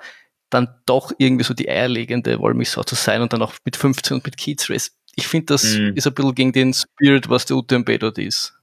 dann 0.50 0.70
doch 0.86 1.12
irgendwie 1.18 1.44
so 1.44 1.54
die 1.54 1.70
eierlegende 1.70 2.40
Wollmilchsau 2.40 2.84
zu 2.84 2.96
sein 2.96 3.22
und 3.22 3.34
dann 3.34 3.42
auch 3.42 3.54
mit 3.66 3.76
15 3.76 4.16
und 4.18 4.26
mit 4.26 4.38
Kids 4.38 4.70
Race. 4.70 4.96
Ich 5.18 5.28
finde, 5.28 5.48
das 5.48 5.78
Mhm. 5.78 5.94
ist 5.96 6.08
ein 6.08 6.14
bisschen 6.14 6.36
gegen 6.36 6.52
den 6.54 6.74
Spirit, 6.74 7.30
was 7.30 7.46
der 7.46 7.58
UTMB 7.58 7.98
dort 8.00 8.18
ist. 8.18 8.54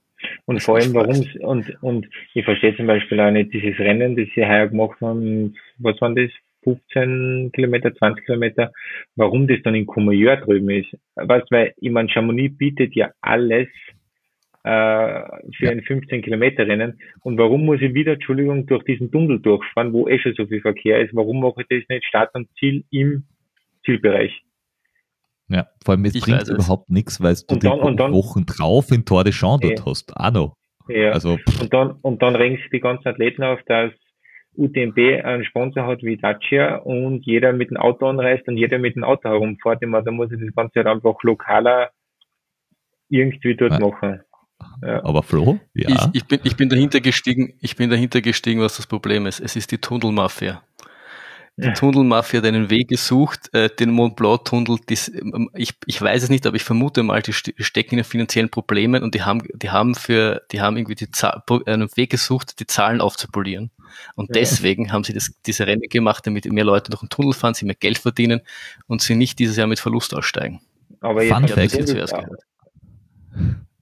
Und 0.45 0.61
vor 0.61 0.77
allem, 0.77 0.93
warum, 0.93 1.23
und, 1.41 1.83
und 1.83 2.07
ich 2.33 2.45
verstehe 2.45 2.75
zum 2.75 2.87
Beispiel 2.87 3.19
auch 3.19 3.29
nicht 3.31 3.53
dieses 3.53 3.77
Rennen, 3.79 4.15
das 4.15 4.27
sie 4.33 4.45
heuer 4.45 4.67
gemacht 4.67 4.99
haben, 5.01 5.55
was 5.77 5.99
waren 6.01 6.15
das? 6.15 6.31
15 6.63 7.51
Kilometer, 7.53 7.93
20 7.93 8.25
Kilometer, 8.25 8.71
warum 9.15 9.47
das 9.47 9.59
dann 9.63 9.75
in 9.75 9.85
Courmayeur 9.85 10.37
drüben 10.37 10.69
ist. 10.71 10.87
Weißt, 11.15 11.51
weil, 11.51 11.73
ich 11.77 11.91
meine, 11.91 12.09
Chamonix 12.09 12.57
bietet 12.57 12.95
ja 12.95 13.11
alles, 13.21 13.67
äh, 14.63 15.21
für 15.57 15.69
ein 15.69 15.83
15 15.83 16.23
Kilometer 16.23 16.67
Rennen. 16.67 16.99
Und 17.21 17.37
warum 17.37 17.65
muss 17.65 17.81
ich 17.81 17.93
wieder, 17.93 18.13
Entschuldigung, 18.13 18.65
durch 18.65 18.83
diesen 18.83 19.11
Tunnel 19.11 19.39
durchfahren, 19.39 19.93
wo 19.93 20.07
eh 20.07 20.17
schon 20.17 20.33
so 20.33 20.47
viel 20.47 20.61
Verkehr 20.61 21.01
ist? 21.01 21.15
Warum 21.15 21.39
mache 21.39 21.61
ich 21.61 21.67
das 21.69 21.87
nicht 21.87 22.05
Start 22.05 22.33
und 22.33 22.49
Ziel 22.57 22.83
im 22.89 23.25
Zielbereich? 23.85 24.41
Ja, 25.47 25.67
vor 25.83 25.93
allem, 25.93 26.05
es 26.05 26.15
Ich 26.15 26.23
bringt 26.23 26.47
überhaupt 26.47 26.89
nichts, 26.89 27.21
weil 27.21 27.35
du 27.47 27.55
die 27.57 27.67
Wochen 27.67 28.45
drauf 28.45 28.91
in 28.91 29.05
Tour 29.05 29.23
de 29.23 29.31
Champs 29.31 29.61
dort 29.61 29.79
Ja. 29.79 29.85
hast. 29.85 30.15
Auch 30.17 30.31
noch. 30.31 30.55
Ja. 30.87 31.11
Also, 31.11 31.37
pff, 31.37 31.61
Und 31.61 31.73
dann, 31.73 31.91
und 32.01 32.21
dann 32.21 32.35
regen 32.35 32.57
sich 32.57 32.69
die 32.71 32.79
ganzen 32.79 33.07
Athleten 33.07 33.43
auf, 33.43 33.59
dass 33.67 33.91
UTMB 34.57 34.97
einen 35.23 35.43
Sponsor 35.45 35.85
hat 35.85 36.01
wie 36.03 36.17
Dacia 36.17 36.77
und 36.77 37.25
jeder 37.25 37.53
mit 37.53 37.69
dem 37.69 37.77
Auto 37.77 38.07
anreist 38.07 38.47
und 38.47 38.57
jeder 38.57 38.77
mit 38.79 38.95
dem 38.95 39.03
Auto 39.03 39.27
herumfährt. 39.29 39.81
Meine, 39.83 40.03
da 40.05 40.11
muss 40.11 40.31
ich 40.31 40.39
das 40.39 40.55
Ganze 40.55 40.73
halt 40.77 40.87
einfach 40.87 41.21
lokaler 41.23 41.89
irgendwie 43.09 43.55
dort 43.55 43.73
Ja. 43.73 43.79
machen. 43.79 44.21
Ja. 44.81 45.03
aber 45.03 45.21
Flo, 45.21 45.59
ja. 45.73 45.89
Ich, 45.89 46.21
ich, 46.21 46.25
bin, 46.27 46.39
ich 46.43 46.55
bin 46.55 46.69
dahinter 46.69 47.01
gestiegen, 47.01 47.53
ich 47.61 47.75
bin 47.75 47.89
dahinter 47.89 48.21
gestiegen, 48.21 48.61
was 48.61 48.77
das 48.77 48.87
Problem 48.87 49.25
ist. 49.25 49.39
Es 49.41 49.55
ist 49.55 49.71
die 49.71 49.77
Tunnelmafia. 49.77 50.63
Die 51.57 51.67
Ja. 51.67 51.71
Tunnelmafia 51.73 52.39
hat 52.41 52.45
einen 52.47 52.69
Weg 52.69 52.89
gesucht, 52.89 53.49
äh, 53.53 53.69
den 53.69 53.89
Mont 53.91 54.17
Blanc-Tunnel, 54.17 54.77
ähm, 54.89 55.49
ich, 55.55 55.71
ich 55.85 56.01
weiß 56.01 56.23
es 56.23 56.29
nicht, 56.29 56.45
aber 56.45 56.57
ich 56.57 56.63
vermute 56.63 57.01
mal, 57.01 57.21
die 57.21 57.31
ste- 57.31 57.53
stecken 57.59 57.97
in 57.97 58.03
finanziellen 58.03 58.49
Problemen 58.49 59.03
und 59.03 59.15
die 59.15 59.21
haben, 59.23 59.41
die 59.53 59.69
haben 59.69 59.95
für, 59.95 60.41
die 60.51 60.59
haben 60.59 60.75
irgendwie 60.75 60.95
die 60.95 61.09
Zahl, 61.11 61.41
einen 61.65 61.87
Weg 61.95 62.09
gesucht, 62.09 62.59
die 62.59 62.67
Zahlen 62.67 62.99
aufzupolieren. 62.99 63.71
Und 64.15 64.27
Ja. 64.35 64.41
deswegen 64.41 64.91
haben 64.91 65.05
sie 65.05 65.13
das, 65.13 65.31
diese 65.45 65.65
Rennen 65.65 65.83
gemacht, 65.89 66.27
damit 66.27 66.43
mehr 66.51 66.65
Leute 66.65 66.91
durch 66.91 66.99
den 66.99 67.07
Tunnel 67.09 67.31
fahren, 67.33 67.53
sie 67.53 67.65
mehr 67.65 67.75
Geld 67.75 67.99
verdienen 67.99 68.41
und 68.87 69.01
sie 69.01 69.15
nicht 69.15 69.39
dieses 69.39 69.55
Jahr 69.55 69.67
mit 69.67 69.79
Verlust 69.79 70.13
aussteigen. 70.13 70.59
Aber 70.99 71.21
Fun 71.21 71.21
jetzt 71.21 71.29
Ich 71.29 71.31
habe 71.33 71.45
das 71.45 71.55
Fact. 71.55 71.71
hier 71.71 71.85
zuerst 71.85 72.13
gehört. 72.15 72.41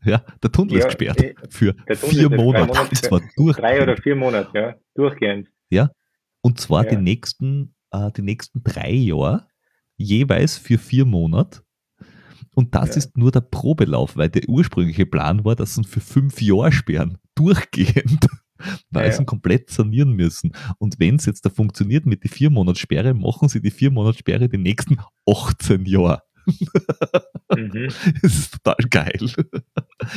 ja, 0.05 0.21
der 0.43 0.51
Tunnel 0.51 0.73
ist 0.75 0.79
Ja, 0.81 0.85
gesperrt. 0.85 1.23
eh, 1.23 1.33
Für 1.49 1.73
der 1.73 1.99
Tunnel 1.99 2.13
vier 2.13 2.21
ist 2.25 2.29
jetzt 2.29 2.29
drei 2.31 2.37
Monate. 2.37 2.65
Monate 2.67 2.89
Und 2.89 2.97
zwar 2.97 3.21
durch. 3.35 3.57
drei 3.57 3.81
oder 3.81 3.97
vier 3.97 4.15
Monate, 4.15 4.49
ja, 4.53 4.75
durchgehend. 4.93 5.47
Und 6.43 6.59
zwar 6.59 6.83
Ja. 6.85 6.91
die 6.91 6.97
nächsten, 7.01 7.73
äh, 7.91 8.11
die 8.11 8.21
nächsten 8.21 8.63
drei 8.63 8.91
Jahre, 8.91 9.47
jeweils 9.97 10.57
für 10.57 10.77
vier 10.77 11.05
Monate. 11.05 11.61
Und 12.55 12.75
das 12.75 12.89
Ja. 12.89 12.95
ist 12.97 13.17
nur 13.17 13.31
der 13.31 13.41
Probelauf, 13.41 14.15
weil 14.17 14.29
der 14.29 14.47
ursprüngliche 14.47 15.05
Plan 15.07 15.43
war, 15.45 15.55
dass 15.55 15.73
sie 15.75 15.83
für 15.83 16.01
fünf 16.01 16.41
Jahre 16.41 16.71
sperren. 16.71 17.17
Durchgehend. 17.35 18.27
Weil 18.91 19.07
Ja, 19.07 19.11
sie 19.11 19.25
komplett 19.25 19.69
sanieren 19.71 20.13
müssen. 20.13 20.51
Und 20.77 20.99
wenn 20.99 21.15
es 21.15 21.25
jetzt 21.25 21.45
da 21.45 21.49
funktioniert 21.49 22.05
mit 22.05 22.23
die 22.23 22.27
vier 22.29 22.49
Monatssperre, 22.49 23.13
machen 23.13 23.49
sie 23.49 23.61
die 23.61 23.71
vier 23.71 23.89
Monatssperre 23.91 24.47
die 24.47 24.57
nächsten 24.57 24.97
18 25.27 25.85
Jahre. 25.85 26.21
Mhm. 26.45 27.89
Das 28.21 28.33
ist 28.33 28.51
total 28.63 28.85
geil. 28.89 29.19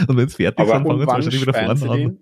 Und 0.09 0.17
wenn 0.17 0.27
es 0.27 0.35
fertig 0.37 0.67
sind, 0.67 0.69
fangen 0.87 1.01
sie 1.01 1.07
wahrscheinlich 1.07 1.43
wieder 1.43 1.55
vorne 1.55 1.91
an. 1.91 2.19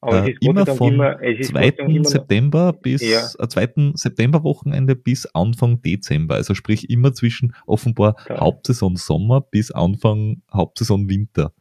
Aber 0.00 0.26
äh, 0.26 0.34
immer 0.40 0.66
von 0.66 0.94
immer, 0.94 1.18
2. 1.18 2.02
September 2.04 2.72
bis 2.72 3.02
ja. 3.02 3.26
äh, 3.38 3.48
2. 3.48 3.92
September-Wochenende 3.94 4.96
bis 4.96 5.26
Anfang 5.26 5.82
Dezember. 5.82 6.36
Also 6.36 6.54
sprich 6.54 6.90
immer 6.90 7.12
zwischen 7.12 7.54
offenbar 7.66 8.16
ja. 8.28 8.40
Hauptsaison 8.40 8.96
Sommer 8.96 9.40
bis 9.40 9.70
Anfang 9.70 10.42
Hauptsaison 10.52 11.08
Winter. 11.08 11.52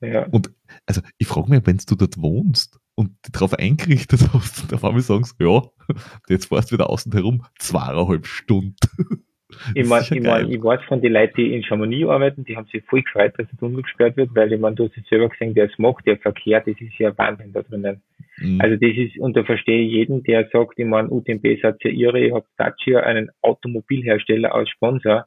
Ja. 0.00 0.26
Und 0.26 0.50
also 0.86 1.00
ich 1.18 1.26
frage 1.26 1.50
mich, 1.50 1.62
wenn 1.64 1.78
du 1.78 1.94
dort 1.94 2.20
wohnst 2.20 2.78
und 2.94 3.10
dich 3.24 3.32
darauf 3.32 3.54
eingerichtet 3.54 4.28
hast 4.32 4.64
und 4.64 4.74
auf 4.74 4.84
einmal 4.84 5.02
sagst, 5.02 5.36
ja, 5.38 5.62
jetzt 6.28 6.46
fährst 6.46 6.70
du 6.70 6.74
wieder 6.74 6.90
außen 6.90 7.12
herum, 7.12 7.44
zweieinhalb 7.58 8.26
Stunden. 8.26 8.76
Ich 9.74 9.88
meine, 9.88 10.04
ich, 10.10 10.22
mein, 10.22 10.50
ich 10.50 10.62
weiß 10.62 10.80
von 10.88 11.00
den 11.00 11.12
Leuten, 11.12 11.34
die 11.36 11.54
in 11.54 11.62
Chamonix 11.62 12.08
arbeiten, 12.08 12.44
die 12.44 12.56
haben 12.56 12.66
sich 12.66 12.84
voll 12.84 13.02
gefreut, 13.02 13.34
dass 13.38 13.48
der 13.48 13.58
Tunnel 13.58 13.82
gesperrt 13.82 14.16
wird, 14.16 14.34
weil 14.34 14.52
ich 14.52 14.60
meine, 14.60 14.76
du 14.76 14.84
hast 14.84 14.96
es 14.96 15.06
selber 15.08 15.28
gesehen, 15.28 15.54
der 15.54 15.66
es 15.66 15.78
macht, 15.78 16.06
der 16.06 16.18
Verkehr, 16.18 16.60
das 16.60 16.80
ist 16.80 16.98
ja 16.98 17.16
Wahnsinn 17.16 17.52
da 17.52 17.62
drinnen. 17.62 18.02
Mhm. 18.38 18.60
Also 18.60 18.76
das 18.76 18.96
ist, 18.96 19.18
und 19.18 19.36
da 19.36 19.44
verstehe 19.44 19.82
ich 19.82 19.92
jeden, 19.92 20.22
der 20.24 20.48
sagt, 20.52 20.78
ich 20.78 20.86
meine, 20.86 21.08
UTMB 21.08 21.60
seid 21.60 21.82
ja 21.84 21.90
ihre, 21.90 22.20
ich 22.20 22.32
habe 22.32 22.46
Dacia, 22.56 23.00
einen 23.00 23.30
Automobilhersteller 23.42 24.54
als 24.54 24.70
Sponsor, 24.70 25.26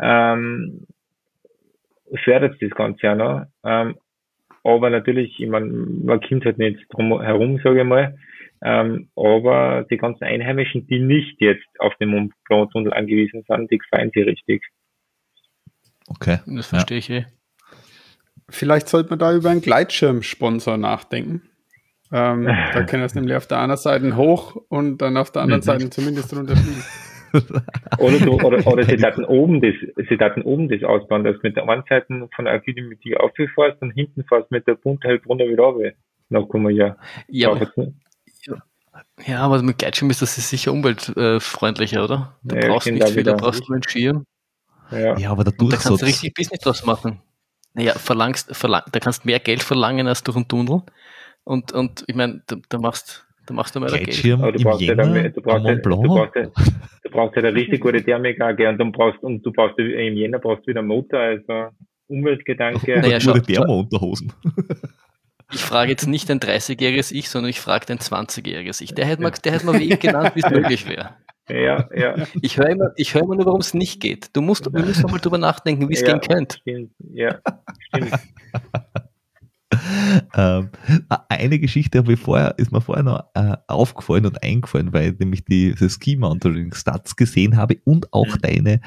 ähm, 0.00 0.86
fördert 2.24 2.60
das 2.60 2.70
Ganze 2.70 3.06
ja 3.06 3.14
noch. 3.14 3.46
Ähm, 3.64 3.96
aber 4.64 4.90
natürlich, 4.90 5.38
ich 5.40 5.48
meine, 5.48 5.66
man 5.66 6.20
kommt 6.20 6.44
halt 6.44 6.58
nicht 6.58 6.78
drum 6.90 7.20
herum, 7.20 7.58
sage 7.62 7.80
ich 7.80 7.86
mal. 7.86 8.18
Ähm, 8.62 9.08
aber 9.14 9.86
die 9.90 9.96
ganzen 9.96 10.24
Einheimischen, 10.24 10.86
die 10.86 10.98
nicht 10.98 11.40
jetzt 11.40 11.66
auf 11.78 11.94
den 11.96 12.10
Mont 12.10 12.32
Blanc 12.48 12.70
Tunnel 12.72 12.92
angewiesen 12.92 13.44
sind, 13.46 13.70
die 13.70 13.78
gefallen 13.78 14.10
sie 14.14 14.22
richtig. 14.22 14.64
Okay. 16.08 16.38
Das 16.46 16.66
verstehe 16.66 16.98
ja. 16.98 16.98
ich 16.98 17.10
eh. 17.10 17.26
Vielleicht 18.50 18.88
sollte 18.88 19.10
man 19.10 19.18
da 19.18 19.34
über 19.34 19.50
einen 19.50 19.60
Gleitschirmsponsor 19.60 20.78
nachdenken. 20.78 21.42
Ähm, 22.10 22.46
da 22.46 22.84
können 22.84 23.02
wir 23.02 23.06
es 23.06 23.14
nämlich 23.14 23.36
auf 23.36 23.46
der 23.46 23.60
einen 23.60 23.76
Seite 23.76 24.16
hoch 24.16 24.56
und 24.68 24.98
dann 25.02 25.18
auf 25.18 25.30
der 25.30 25.42
anderen 25.42 25.60
mhm. 25.60 25.64
Seite 25.64 25.90
zumindest 25.90 26.34
runterfliegen. 26.34 26.82
oder, 27.98 28.18
du, 28.18 28.40
oder, 28.40 28.66
oder 28.66 28.82
sie 28.84 28.96
daten 28.96 29.24
oben 29.24 29.60
das, 29.60 29.74
sie 30.08 30.16
daten 30.16 30.40
oben 30.42 30.70
das 30.70 30.82
ausbauen, 30.82 31.24
dass 31.24 31.34
du 31.34 31.40
mit 31.42 31.56
der 31.56 31.68
einen 31.68 31.84
Seite 31.86 32.28
von 32.34 32.46
der 32.46 32.54
Akademie 32.54 32.96
auffährst 33.16 33.82
und 33.82 33.90
hinten 33.90 34.24
fährst 34.24 34.50
mit 34.50 34.66
der 34.66 34.76
Bunte 34.76 35.08
halt 35.08 35.26
runter 35.26 35.46
wieder 35.46 35.64
runter. 35.64 35.92
Dann 36.30 36.48
kommen 36.48 36.68
wir 36.68 36.74
ja. 36.74 36.96
Ja, 37.28 37.50
aber, 37.50 37.70
ja, 39.26 39.40
aber 39.40 39.62
mit 39.62 39.78
Gleitschirm 39.78 40.10
ist 40.10 40.22
das 40.22 40.34
sicher 40.34 40.72
umweltfreundlicher, 40.72 42.04
oder? 42.04 42.36
Du 42.42 42.56
ja, 42.56 42.68
brauchst 42.68 42.90
nicht 42.90 43.08
viel, 43.08 43.22
da 43.22 43.34
brauchst 43.34 43.68
du 43.68 43.72
einen 43.72 43.82
Schirm. 43.82 44.24
Ja. 44.90 45.18
ja, 45.18 45.30
aber 45.30 45.44
da, 45.44 45.50
da 45.50 45.76
kannst 45.76 45.90
du 45.90 45.94
richtig 46.06 46.34
Business 46.34 46.60
draus 46.60 46.84
machen. 46.84 47.20
Naja, 47.74 47.94
verlangst, 47.94 48.56
verlang, 48.56 48.82
da 48.90 49.00
kannst 49.00 49.24
du 49.24 49.28
mehr 49.28 49.38
Geld 49.38 49.62
verlangen 49.62 50.06
als 50.06 50.22
durch 50.22 50.36
einen 50.36 50.48
Tunnel. 50.48 50.82
Und, 51.44 51.72
und 51.72 52.04
ich 52.06 52.14
meine, 52.14 52.42
da, 52.46 52.56
da 52.68 52.78
machst 52.78 53.26
da 53.48 53.54
machst 53.54 53.74
du 53.74 53.80
mal 53.80 53.88
Gleitschirm 53.88 54.42
Geld. 54.42 54.56
du 54.56 54.62
brauchst, 54.62 54.82
ja 54.82 54.94
dann, 54.94 55.14
du, 55.32 55.40
brauchst 55.40 55.64
ja, 55.64 55.74
du, 55.74 55.82
brauchst 55.82 56.36
ja, 56.36 56.42
du 57.02 57.10
brauchst 57.10 57.36
ja 57.36 57.42
eine 57.42 57.54
richtig 57.54 57.80
gute 57.80 58.02
Thermik 58.02 58.38
und 58.40 58.58
dann 58.58 58.92
brauchst 58.92 59.22
und 59.22 59.42
du 59.44 59.52
brauchst 59.52 59.78
im 59.78 60.14
Jänner 60.14 60.38
brauchst 60.38 60.64
du 60.64 60.68
wieder 60.68 60.80
einen 60.80 60.88
Motor, 60.88 61.18
also 61.18 61.68
Umweltgedanke. 62.08 63.00
Naja, 63.00 63.18
gute 63.18 63.42
Thermounterhosen. 63.42 64.32
Ich 65.52 65.60
frage 65.60 65.90
jetzt 65.90 66.06
nicht 66.06 66.30
ein 66.30 66.40
30-jähriges 66.40 67.12
Ich, 67.12 67.30
sondern 67.30 67.48
ich 67.48 67.60
frage 67.60 67.86
den 67.86 67.98
20-jähriges 67.98 68.82
Ich. 68.82 68.94
Der 68.94 69.06
hätte 69.06 69.22
mal, 69.22 69.30
der 69.30 69.52
hätte 69.52 69.66
mal 69.66 69.78
wie 69.78 69.88
genannt, 69.88 70.32
wie 70.34 70.40
es 70.40 70.50
möglich 70.50 70.88
wäre. 70.88 71.16
Ja, 71.48 71.88
ja. 71.94 72.26
Ich 72.42 72.58
höre 72.58 72.68
immer, 72.68 72.92
ich 72.96 73.14
höre 73.14 73.22
immer 73.22 73.36
nur, 73.36 73.46
warum 73.46 73.60
es 73.60 73.72
nicht 73.72 74.00
geht. 74.00 74.28
Du 74.34 74.42
musst, 74.42 74.70
wir 74.70 74.84
müssen 74.84 75.10
mal 75.10 75.18
drüber 75.18 75.38
nachdenken, 75.38 75.88
wie 75.88 75.94
es 75.94 76.02
ja, 76.02 76.08
gehen 76.08 76.20
könnte. 76.20 76.58
Stimmt. 76.58 76.92
Ja, 77.14 77.38
stimmt. 77.88 78.12
ähm, 80.34 80.70
eine 81.28 81.58
Geschichte 81.58 81.98
habe 81.98 82.12
ich 82.12 82.20
vorher, 82.20 82.58
ist 82.58 82.70
mir 82.70 82.82
vorher 82.82 83.04
noch 83.04 83.24
äh, 83.34 83.56
aufgefallen 83.66 84.26
und 84.26 84.42
eingefallen, 84.42 84.92
weil 84.92 85.12
ich 85.12 85.18
nämlich 85.18 85.44
die, 85.46 85.74
die 85.74 85.88
Ski 85.88 86.16
Mountain 86.16 86.72
Stats 86.72 87.16
gesehen 87.16 87.56
habe 87.56 87.78
und 87.84 88.12
auch 88.12 88.26
mhm. 88.26 88.40
deine 88.42 88.80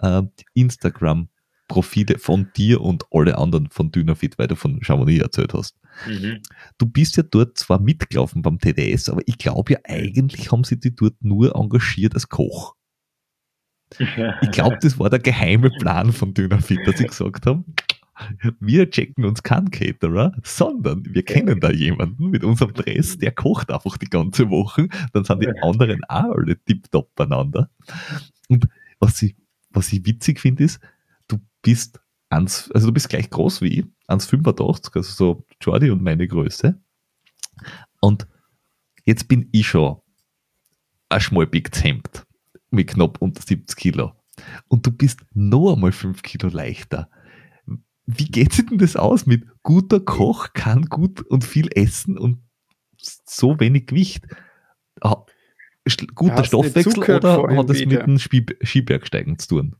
äh, 0.00 0.22
Instagram 0.52 1.28
Profile 1.68 2.18
von 2.18 2.50
dir 2.56 2.80
und 2.80 3.04
alle 3.10 3.38
anderen 3.38 3.68
von 3.70 3.90
Dynafit, 3.90 4.38
weil 4.38 4.48
du 4.48 4.56
von 4.56 4.82
Chamonix 4.82 5.22
erzählt 5.22 5.54
hast. 5.54 5.76
Mhm. 6.06 6.40
Du 6.78 6.86
bist 6.86 7.16
ja 7.16 7.22
dort 7.22 7.56
zwar 7.56 7.80
mitgelaufen 7.80 8.42
beim 8.42 8.58
TDS, 8.58 9.08
aber 9.08 9.22
ich 9.26 9.38
glaube 9.38 9.74
ja 9.74 9.78
eigentlich 9.84 10.52
haben 10.52 10.64
sie 10.64 10.78
dich 10.78 10.94
dort 10.96 11.14
nur 11.20 11.54
engagiert 11.56 12.14
als 12.14 12.28
Koch. 12.28 12.74
Ich 13.98 14.50
glaube, 14.50 14.78
das 14.82 14.98
war 14.98 15.10
der 15.10 15.20
geheime 15.20 15.70
Plan 15.70 16.12
von 16.12 16.34
Dynafit, 16.34 16.86
dass 16.86 16.98
sie 16.98 17.06
gesagt 17.06 17.46
haben, 17.46 17.64
wir 18.60 18.90
checken 18.90 19.24
uns 19.24 19.42
keinen 19.42 19.70
Caterer, 19.70 20.32
sondern 20.42 21.04
wir 21.04 21.24
kennen 21.24 21.60
da 21.60 21.70
jemanden 21.70 22.30
mit 22.30 22.44
unserem 22.44 22.72
Dress, 22.72 23.18
der 23.18 23.32
kocht 23.32 23.70
einfach 23.70 23.96
die 23.96 24.08
ganze 24.08 24.50
Woche, 24.50 24.88
dann 25.12 25.24
sind 25.24 25.42
die 25.42 25.48
anderen 25.62 26.04
auch 26.04 26.36
alle 26.36 26.56
tipptopp 26.64 27.14
beieinander. 27.14 27.70
Und 28.48 28.68
was 29.00 29.20
ich, 29.22 29.34
was 29.70 29.92
ich 29.92 30.06
witzig 30.06 30.40
finde, 30.40 30.64
ist, 30.64 30.80
bist 31.64 32.00
ans, 32.28 32.70
also 32.70 32.86
du 32.86 32.92
bist 32.92 33.08
gleich 33.08 33.28
groß 33.28 33.60
wie 33.62 33.80
ich, 33.80 33.84
1,85, 34.06 34.94
also 34.94 35.10
so 35.10 35.44
Jordi 35.60 35.90
und 35.90 36.02
meine 36.02 36.28
Größe. 36.28 36.80
Und 38.00 38.28
jetzt 39.04 39.26
bin 39.26 39.48
ich 39.50 39.66
schon 39.66 39.96
ein 41.08 41.20
schmalbiges 41.20 41.82
Hemd 41.82 42.26
mit 42.70 42.88
knapp 42.90 43.20
unter 43.20 43.42
70 43.42 43.76
Kilo. 43.76 44.12
Und 44.68 44.86
du 44.86 44.90
bist 44.90 45.20
noch 45.32 45.74
einmal 45.74 45.92
5 45.92 46.22
Kilo 46.22 46.48
leichter. 46.48 47.08
Wie 48.06 48.26
geht 48.26 48.52
sich 48.52 48.66
denn 48.66 48.78
das 48.78 48.96
aus 48.96 49.24
mit 49.26 49.46
guter 49.62 50.00
Koch 50.00 50.52
kann 50.52 50.82
gut 50.86 51.22
und 51.22 51.44
viel 51.44 51.68
essen 51.74 52.18
und 52.18 52.42
so 52.98 53.58
wenig 53.60 53.86
Gewicht? 53.86 54.26
Guter 56.14 56.44
Stoffwechsel 56.44 56.98
oder 56.98 57.56
hat 57.56 57.70
das 57.70 57.78
mit 57.84 58.06
dem 58.06 58.18
Skibergsteigen 58.18 59.38
zu 59.38 59.48
tun? 59.48 59.76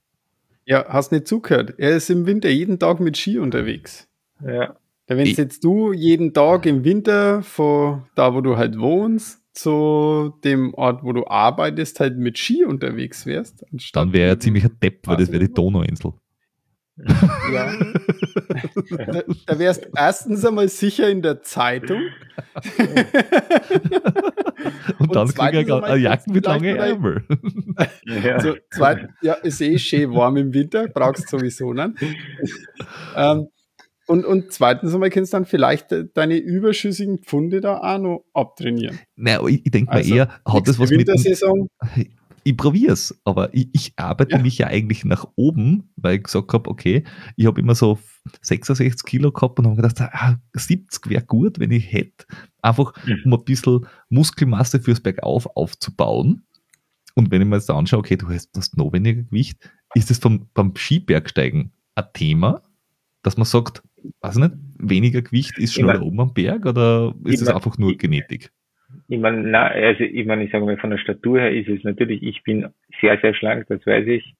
Ja, 0.66 0.86
hast 0.88 1.12
nicht 1.12 1.28
zugehört. 1.28 1.74
Er 1.78 1.96
ist 1.96 2.10
im 2.10 2.26
Winter 2.26 2.48
jeden 2.48 2.78
Tag 2.78 3.00
mit 3.00 3.16
Ski 3.16 3.38
unterwegs. 3.38 4.08
Ja. 4.44 4.76
Wenn 5.06 5.26
jetzt 5.26 5.62
du 5.62 5.92
jeden 5.92 6.32
Tag 6.32 6.64
im 6.64 6.84
Winter 6.84 7.42
von 7.42 8.04
da, 8.14 8.34
wo 8.34 8.40
du 8.40 8.56
halt 8.56 8.78
wohnst, 8.78 9.42
zu 9.52 10.34
dem 10.42 10.74
Ort, 10.74 11.04
wo 11.04 11.12
du 11.12 11.26
arbeitest, 11.26 12.00
halt 12.00 12.16
mit 12.16 12.38
Ski 12.38 12.64
unterwegs 12.64 13.24
wärst. 13.26 13.64
Dann 13.92 14.12
wäre 14.12 14.30
er 14.30 14.40
ziemlich 14.40 14.64
ein 14.64 14.78
Depp, 14.82 15.06
weil 15.06 15.16
das 15.16 15.30
wäre 15.30 15.46
die 15.46 15.52
Donauinsel. 15.52 16.14
Ja. 16.96 17.72
da, 18.90 19.22
da 19.46 19.58
wärst 19.58 19.88
erstens 19.96 20.44
einmal 20.44 20.68
sicher 20.68 21.08
in 21.08 21.22
der 21.22 21.42
Zeitung. 21.42 22.02
Und 24.98 25.14
dann 25.14 25.28
kriege 25.28 25.60
ich 25.62 25.72
eine 25.72 25.96
Jacke 25.96 26.30
mit 26.30 26.46
langen 26.46 26.76
Ärmel. 26.76 27.24
Ja. 28.04 28.40
So, 28.40 28.54
zweit, 28.70 29.08
ja, 29.22 29.34
ist 29.34 29.60
eh 29.60 29.76
schön 29.78 30.14
warm 30.14 30.36
im 30.36 30.54
Winter, 30.54 30.86
brauchst 30.88 31.32
du 31.32 31.38
sowieso 31.38 31.72
nicht. 31.72 31.90
ähm, 33.16 33.48
und, 34.06 34.26
und 34.26 34.52
zweitens 34.52 34.92
einmal 34.92 35.10
kannst 35.10 35.32
du 35.32 35.38
dann 35.38 35.46
vielleicht 35.46 35.86
deine 36.14 36.36
überschüssigen 36.36 37.18
Pfunde 37.18 37.60
da 37.60 37.78
auch 37.78 37.98
noch 37.98 38.24
abtrainieren. 38.34 39.00
Naja, 39.16 39.46
ich, 39.46 39.62
denke 39.64 39.90
mal 39.90 39.96
also, 39.96 40.14
eher, 40.14 40.28
hat 40.46 40.68
das 40.68 40.78
was 40.78 40.90
mit. 40.90 41.08
Dem, 41.08 41.68
ich 42.44 42.56
probiere 42.56 42.92
es, 42.92 43.18
aber 43.24 43.52
ich, 43.54 43.70
ich 43.72 43.92
arbeite 43.96 44.36
ja. 44.36 44.42
mich 44.42 44.58
ja 44.58 44.66
eigentlich 44.66 45.04
nach 45.04 45.26
oben, 45.34 45.90
weil 45.96 46.16
ich 46.16 46.24
gesagt 46.24 46.52
habe, 46.52 46.70
okay, 46.70 47.04
ich 47.36 47.46
habe 47.46 47.60
immer 47.60 47.74
so 47.74 47.98
66 48.42 49.04
Kilo 49.04 49.32
gehabt 49.32 49.58
und 49.58 49.66
habe 49.66 49.76
gedacht, 49.76 50.00
ah, 50.00 50.36
70 50.52 51.08
wäre 51.08 51.24
gut, 51.24 51.58
wenn 51.58 51.70
ich 51.70 51.90
hätte, 51.90 52.26
einfach 52.60 52.92
mhm. 53.06 53.22
um 53.24 53.34
ein 53.34 53.44
bisschen 53.44 53.86
Muskelmasse 54.10 54.78
fürs 54.78 55.00
Bergauf 55.00 55.48
aufzubauen. 55.56 56.46
Und 57.14 57.30
wenn 57.30 57.40
ich 57.40 57.48
mir 57.48 57.56
jetzt 57.56 57.70
anschaue, 57.70 58.00
okay, 58.00 58.16
du 58.16 58.28
hast, 58.28 58.50
hast 58.56 58.76
noch 58.76 58.92
weniger 58.92 59.22
Gewicht, 59.22 59.70
ist 59.94 60.10
das 60.10 60.18
vom, 60.18 60.48
beim 60.52 60.74
Skibergsteigen 60.76 61.72
ein 61.94 62.04
Thema, 62.12 62.62
dass 63.22 63.38
man 63.38 63.46
sagt, 63.46 63.82
weiß 64.20 64.36
nicht, 64.36 64.52
weniger 64.78 65.22
Gewicht 65.22 65.56
ist 65.58 65.74
schneller 65.74 66.02
oben 66.02 66.20
am 66.20 66.34
Berg 66.34 66.66
oder 66.66 67.14
ist 67.24 67.40
es 67.40 67.48
einfach 67.48 67.78
nur 67.78 67.96
Genetik? 67.96 68.52
Ich 69.08 69.18
meine, 69.18 69.42
na, 69.42 69.66
also 69.66 70.04
ich 70.04 70.26
meine, 70.26 70.44
ich 70.44 70.52
sage 70.52 70.64
mal, 70.64 70.76
von 70.76 70.90
der 70.90 70.98
Statur 70.98 71.40
her 71.40 71.52
ist 71.52 71.68
es 71.68 71.84
natürlich, 71.84 72.22
ich 72.22 72.42
bin 72.42 72.68
sehr, 73.00 73.18
sehr 73.20 73.34
schlank, 73.34 73.66
das 73.68 73.86
weiß 73.86 74.06
ich. 74.06 74.34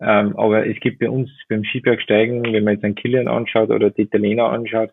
Ähm, 0.00 0.36
aber 0.36 0.66
es 0.66 0.78
gibt 0.80 1.00
bei 1.00 1.10
uns 1.10 1.30
beim 1.48 1.64
Skibergsteigen, 1.64 2.52
wenn 2.52 2.64
man 2.64 2.74
jetzt 2.74 2.84
einen 2.84 2.94
Kilian 2.94 3.28
anschaut 3.28 3.70
oder 3.70 3.90
die 3.90 4.02
Italiener 4.02 4.50
anschaut, 4.50 4.90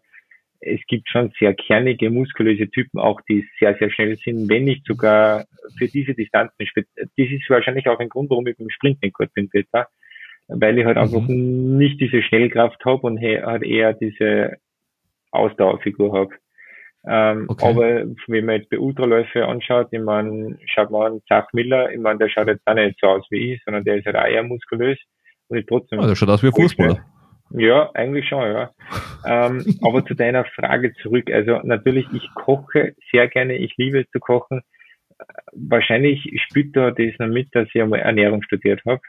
es 0.59 0.81
gibt 0.87 1.07
schon 1.09 1.31
sehr 1.39 1.53
kernige, 1.53 2.09
muskulöse 2.09 2.69
Typen 2.69 2.99
auch, 2.99 3.21
die 3.29 3.47
sehr, 3.59 3.75
sehr 3.77 3.91
schnell 3.91 4.15
sind, 4.17 4.49
wenn 4.49 4.65
nicht 4.65 4.85
sogar 4.85 5.45
für 5.77 5.87
diese 5.87 6.13
Distanzen. 6.13 6.67
Das 6.75 7.07
ist 7.15 7.49
wahrscheinlich 7.49 7.87
auch 7.87 7.99
ein 7.99 8.09
Grund, 8.09 8.29
warum 8.29 8.47
ich 8.47 8.57
beim 8.57 8.69
Sprint 8.69 9.01
nicht 9.01 9.13
gut 9.13 9.33
bin, 9.33 9.49
Peter, 9.49 9.87
weil 10.47 10.77
ich 10.77 10.85
halt 10.85 10.97
mhm. 10.97 11.03
einfach 11.03 11.27
nicht 11.27 12.01
diese 12.01 12.21
Schnellkraft 12.23 12.83
habe 12.85 13.05
und 13.05 13.21
halt 13.21 13.63
eher 13.63 13.93
diese 13.93 14.57
Ausdauerfigur 15.31 16.13
habe. 16.13 16.33
Ähm, 17.05 17.45
okay. 17.47 17.65
Aber 17.65 18.05
wenn 18.27 18.45
man 18.45 18.55
jetzt 18.55 18.69
bei 18.69 18.79
Ultraläufe 18.79 19.45
anschaut, 19.45 19.87
ich 19.91 20.01
meine, 20.01 20.57
schaut 20.65 20.91
man 20.91 21.13
an, 21.13 21.21
Zach 21.27 21.47
Miller, 21.53 21.91
ich 21.91 21.99
meine, 21.99 22.19
der 22.19 22.29
schaut 22.29 22.47
jetzt 22.47 22.65
auch 22.65 22.73
nicht 22.73 22.99
so 22.99 23.07
aus 23.07 23.25
wie 23.29 23.53
ich, 23.53 23.63
sondern 23.63 23.83
der 23.83 23.97
ist 23.97 24.05
halt 24.05 24.15
auch 24.15 24.25
eher 24.25 24.43
muskulös 24.43 24.97
und 25.47 25.57
ist 25.57 25.67
trotzdem. 25.67 26.01
Der 26.01 26.15
schaut 26.15 26.29
aus 26.29 26.43
wie 26.43 26.47
ein 26.47 26.53
Fußballer. 26.53 27.05
Ja, 27.51 27.89
eigentlich 27.93 28.27
schon, 28.27 28.41
ja. 28.41 28.71
ähm, 29.25 29.63
aber 29.81 30.05
zu 30.05 30.15
deiner 30.15 30.45
Frage 30.45 30.93
zurück. 31.01 31.31
Also 31.31 31.61
natürlich, 31.63 32.05
ich 32.13 32.27
koche 32.35 32.93
sehr 33.11 33.27
gerne, 33.29 33.55
ich 33.55 33.75
liebe 33.77 34.01
es 34.01 34.09
zu 34.11 34.19
kochen. 34.19 34.61
Wahrscheinlich 35.53 36.29
spielt 36.47 36.75
da 36.75 36.91
das 36.91 37.13
noch 37.19 37.27
mit, 37.27 37.55
dass 37.55 37.69
ich 37.73 37.81
einmal 37.81 37.99
Ernährung 37.99 38.43
studiert 38.43 38.81
habe. 38.85 39.01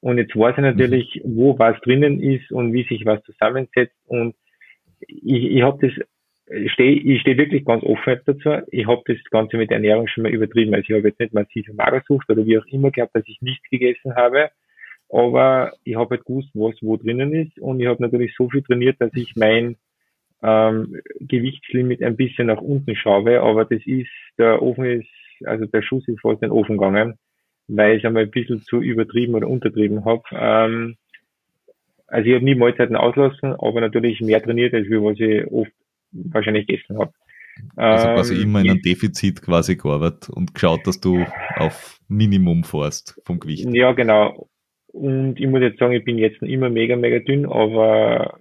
Und 0.00 0.18
jetzt 0.18 0.36
weiß 0.36 0.56
ich 0.58 0.62
natürlich, 0.62 1.22
wo 1.24 1.58
was 1.58 1.80
drinnen 1.80 2.20
ist 2.20 2.52
und 2.52 2.74
wie 2.74 2.84
sich 2.84 3.06
was 3.06 3.22
zusammensetzt. 3.22 3.96
Und 4.04 4.34
ich, 5.00 5.44
ich 5.56 5.62
habe 5.62 5.88
das 5.88 6.06
stehe 6.66 7.00
ich 7.00 7.20
stehe 7.22 7.38
wirklich 7.38 7.64
ganz 7.64 7.82
offen 7.84 8.20
dazu. 8.26 8.66
Ich 8.70 8.86
habe 8.86 9.02
das 9.06 9.16
Ganze 9.30 9.56
mit 9.56 9.70
Ernährung 9.70 10.06
schon 10.08 10.24
mal 10.24 10.32
übertrieben. 10.32 10.74
Also 10.74 10.84
ich 10.90 10.96
habe 10.96 11.08
jetzt 11.08 11.20
nicht 11.20 11.34
massive 11.34 11.74
Magersucht 11.74 12.28
oder 12.30 12.44
wie 12.44 12.58
auch 12.58 12.66
immer 12.66 12.90
gehabt, 12.90 13.14
dass 13.14 13.24
ich 13.26 13.40
nichts 13.40 13.68
gegessen 13.70 14.14
habe. 14.14 14.50
Aber 15.08 15.72
ich 15.84 15.96
habe 15.96 16.16
halt 16.16 16.24
gewusst, 16.24 16.50
was 16.54 16.74
wo 16.82 16.96
drinnen 16.96 17.32
ist. 17.32 17.58
Und 17.58 17.80
ich 17.80 17.86
habe 17.86 18.02
natürlich 18.02 18.34
so 18.36 18.48
viel 18.50 18.62
trainiert, 18.62 18.96
dass 19.00 19.12
ich 19.14 19.34
mein 19.36 19.76
ähm, 20.42 21.00
Gewichtslimit 21.20 22.02
ein 22.02 22.16
bisschen 22.16 22.48
nach 22.48 22.60
unten 22.60 22.94
schraube. 22.96 23.40
Aber 23.40 23.64
das 23.64 23.80
ist, 23.86 24.10
der 24.38 24.60
Ofen 24.60 24.84
ist, 24.84 25.08
also 25.44 25.66
der 25.66 25.82
Schuss 25.82 26.06
ist 26.08 26.20
fast 26.20 26.42
in 26.42 26.48
den 26.48 26.58
Ofen 26.58 26.76
gegangen, 26.76 27.14
weil 27.68 27.96
ich 27.96 28.06
einmal 28.06 28.24
ein 28.24 28.30
bisschen 28.30 28.60
zu 28.62 28.80
übertrieben 28.80 29.34
oder 29.34 29.48
untertrieben 29.48 30.04
habe. 30.04 30.22
Ähm, 30.32 30.96
also 32.06 32.28
ich 32.28 32.34
habe 32.34 32.44
nie 32.44 32.54
Mahlzeiten 32.54 32.96
auslassen, 32.96 33.54
aber 33.54 33.80
natürlich 33.80 34.20
mehr 34.20 34.42
trainiert, 34.42 34.74
als 34.74 34.88
wie 34.88 35.00
was 35.00 35.18
ich 35.18 35.46
oft 35.50 35.72
wahrscheinlich 36.14 36.66
gegessen 36.66 36.98
habe. 36.98 37.12
Also 37.76 38.06
quasi 38.08 38.34
ähm, 38.34 38.42
immer 38.42 38.60
in 38.60 38.70
einem 38.70 38.82
Defizit 38.82 39.42
quasi 39.42 39.76
gearbeitet 39.76 40.28
und 40.30 40.54
geschaut, 40.54 40.86
dass 40.86 41.00
du 41.00 41.24
auf 41.56 42.00
Minimum 42.08 42.64
fährst 42.64 43.20
vom 43.24 43.38
Gewicht. 43.38 43.66
Ja, 43.72 43.92
genau. 43.92 44.48
Und 44.88 45.40
ich 45.40 45.46
muss 45.46 45.60
jetzt 45.60 45.78
sagen, 45.78 45.92
ich 45.92 46.04
bin 46.04 46.18
jetzt 46.18 46.42
immer 46.42 46.70
mega, 46.70 46.96
mega 46.96 47.18
dünn, 47.18 47.46
aber 47.46 48.38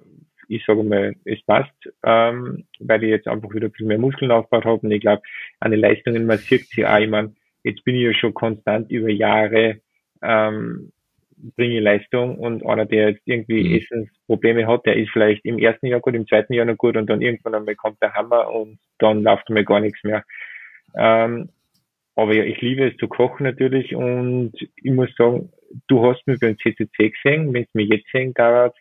ich 0.47 0.63
sage 0.65 0.83
mal, 0.83 1.15
es 1.25 1.43
passt, 1.45 1.71
ähm, 2.03 2.65
weil 2.79 3.03
ich 3.03 3.09
jetzt 3.09 3.27
einfach 3.27 3.53
wieder 3.53 3.67
ein 3.67 3.71
bisschen 3.71 3.87
mehr 3.87 3.97
Muskeln 3.97 4.31
aufgebaut 4.31 4.65
habe 4.65 4.79
und 4.85 4.91
ich 4.91 5.01
glaube, 5.01 5.23
an 5.59 5.71
den 5.71 5.79
Leistungen, 5.79 6.25
man 6.25 6.37
sieht 6.37 6.67
sie 6.69 6.85
auch, 6.85 6.99
ich 6.99 7.09
meine, 7.09 7.33
jetzt 7.63 7.83
bin 7.83 7.95
ich 7.95 8.03
ja 8.03 8.13
schon 8.13 8.33
konstant 8.33 8.91
über 8.91 9.09
Jahre 9.09 9.79
ähm, 10.21 10.91
bringe 11.55 11.79
Leistung 11.79 12.37
und 12.37 12.65
einer, 12.65 12.85
der 12.85 13.09
jetzt 13.09 13.21
irgendwie 13.25 13.69
mhm. 13.69 13.75
Essensprobleme 13.75 14.67
hat, 14.67 14.85
der 14.85 14.95
ist 14.95 15.11
vielleicht 15.11 15.45
im 15.45 15.59
ersten 15.59 15.87
Jahr 15.87 15.99
gut, 15.99 16.15
im 16.15 16.27
zweiten 16.27 16.53
Jahr 16.53 16.65
noch 16.65 16.77
gut 16.77 16.97
und 16.97 17.09
dann 17.09 17.21
irgendwann 17.21 17.55
einmal 17.55 17.75
kommt 17.75 18.01
der 18.01 18.13
Hammer 18.13 18.49
und 18.51 18.79
dann 18.99 19.23
läuft 19.23 19.49
einmal 19.49 19.65
gar 19.65 19.79
nichts 19.79 20.03
mehr. 20.03 20.23
Ähm, 20.95 21.49
aber 22.15 22.33
ja, 22.35 22.43
ich 22.43 22.61
liebe 22.61 22.87
es 22.87 22.97
zu 22.97 23.07
kochen 23.07 23.43
natürlich 23.43 23.95
und 23.95 24.53
ich 24.55 24.91
muss 24.91 25.09
sagen, 25.17 25.51
du 25.87 26.05
hast 26.05 26.25
mich 26.27 26.39
beim 26.39 26.57
CCC 26.57 27.09
gesehen, 27.09 27.53
wenn 27.53 27.63
es 27.63 27.73
mir 27.73 27.85
jetzt 27.85 28.07
sehen 28.11 28.33
darf, 28.33 28.73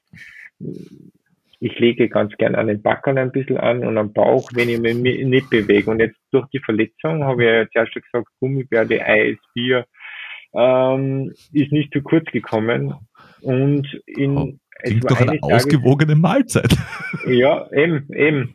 ich 1.65 1.79
lege 1.79 2.09
ganz 2.09 2.37
gern 2.39 2.57
an 2.57 2.67
den 2.67 2.83
Backern 2.83 3.19
ein 3.19 3.31
bisschen 3.31 3.57
an 3.57 3.85
und 3.85 3.97
am 3.97 4.13
Bauch, 4.13 4.51
wenn 4.53 4.69
ich 4.69 4.81
mich 4.81 4.97
nicht 4.97 5.49
bewege. 5.49 5.89
Und 5.91 6.01
jetzt 6.01 6.19
durch 6.33 6.49
die 6.49 6.59
Verletzung 6.59 7.23
habe 7.23 7.45
ich 7.45 7.51
ja 7.51 7.71
zuerst 7.71 7.93
schon 7.93 8.03
gesagt, 8.03 8.29
Gummibärde, 8.41 9.01
Eis, 9.01 9.39
Bier, 9.55 9.87
ähm, 10.55 11.33
ist 11.53 11.73
nicht 11.73 11.93
zu 11.93 12.03
kurz 12.03 12.27
gekommen. 12.27 12.95
Und 13.41 14.01
in 14.07 14.37
oh, 14.37 14.53
Klingt 14.83 15.11
doch 15.11 15.21
eine 15.21 15.39
ausgewogene 15.43 16.13
Tages, 16.13 16.23
Mahlzeit. 16.23 16.77
Ja, 17.27 17.71
eben, 17.73 18.13
eben. 18.13 18.53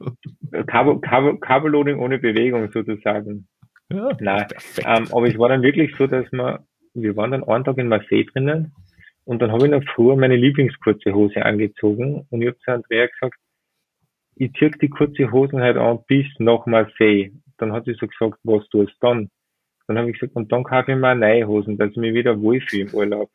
Carbo, 0.68 1.00
Carbo, 1.00 1.38
Carboloading 1.38 2.00
ohne 2.00 2.20
Bewegung 2.20 2.70
sozusagen. 2.72 3.48
Ja, 3.90 4.10
Nein, 4.20 4.46
ähm, 4.80 5.08
aber 5.12 5.28
es 5.28 5.38
war 5.38 5.48
dann 5.50 5.62
wirklich 5.62 5.96
so, 5.96 6.08
dass 6.08 6.30
wir, 6.32 6.66
wir 6.94 7.16
waren 7.16 7.32
dann 7.32 7.44
einen 7.46 7.64
Tag 7.64 7.78
in 7.78 7.88
Marseille 7.88 8.26
drinnen 8.26 8.74
und 9.24 9.42
dann 9.42 9.52
habe 9.52 9.66
ich 9.66 9.72
noch 9.72 9.84
früher 9.96 10.18
meine 10.18 10.36
Lieblingskurze 10.36 11.14
Hose 11.14 11.46
angezogen 11.46 12.26
und 12.30 12.42
ich 12.42 12.48
habe 12.48 12.60
zu 12.60 12.72
Andrea 12.72 13.08
gesagt, 13.08 13.40
ich 14.36 14.52
ziehe 14.54 14.72
die 14.72 14.90
kurze 14.90 15.32
Hosen 15.32 15.62
halt 15.62 15.78
an 15.78 16.00
bis 16.08 16.26
nach 16.40 16.66
Marseille. 16.66 17.32
Dann 17.58 17.72
hat 17.72 17.86
sie 17.86 17.94
so 17.94 18.08
gesagt, 18.08 18.40
was 18.44 18.68
tust 18.70 18.94
du 19.00 19.08
dann? 19.08 19.30
Dann 19.88 19.98
habe 19.98 20.10
ich 20.12 20.20
gesagt, 20.20 20.36
und 20.36 20.52
dann 20.52 20.64
kaufe 20.64 20.92
ich 20.92 20.98
mir 20.98 21.16
neue 21.16 21.48
Hosen, 21.48 21.78
dass 21.78 21.92
ich 21.92 21.98
mich 21.98 22.14
wieder 22.14 22.40
wohlfühle 22.40 22.84
im 22.84 22.94
Urlaub. 22.94 23.30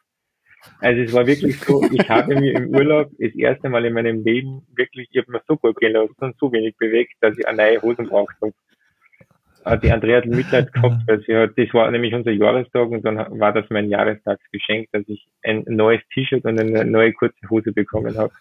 Also 0.81 1.03
es 1.03 1.13
war 1.13 1.27
wirklich 1.27 1.59
so, 1.61 1.83
ich 1.91 2.09
habe 2.09 2.37
mich 2.37 2.55
im 2.55 2.69
Urlaub 2.69 3.11
das 3.19 3.35
erste 3.35 3.69
Mal 3.69 3.85
in 3.85 3.95
meinem 3.95 4.23
Leben 4.23 4.65
wirklich, 4.77 5.09
ich 5.11 5.19
habe 5.19 5.33
mir 5.33 5.43
so 5.49 5.57
gut 5.57 5.77
gelassen 5.81 6.15
und 6.21 6.39
so 6.39 6.53
wenig 6.53 6.77
bewegt, 6.77 7.15
dass 7.21 7.37
ich 7.37 7.47
eine 7.49 7.57
neue 7.57 7.83
Hosen 7.83 8.09
braucht 8.09 8.37
habe. 8.41 9.81
Die 9.81 9.93
Andrea 9.93 10.19
hat 10.19 10.27
Mitleid 10.27 10.73
gehabt, 10.73 11.03
weil 11.07 11.23
sie 11.23 11.37
hat, 11.37 11.53
das 11.57 11.73
war 11.73 11.91
nämlich 11.91 12.15
unser 12.15 12.33
Jahrestag 12.33 12.89
und 12.89 13.05
dann 13.05 13.17
war 13.41 13.53
das 13.53 13.65
mein 13.71 13.89
Jahrestagsgeschenk, 13.89 14.89
dass 14.93 15.03
ich 15.09 15.27
ein 15.43 15.65
neues 15.67 16.03
T-Shirt 16.13 16.45
und 16.45 16.59
eine 16.59 16.85
neue 16.85 17.13
kurze 17.13 17.49
Hose 17.49 17.73
bekommen 17.73 18.17
habe. 18.17 18.33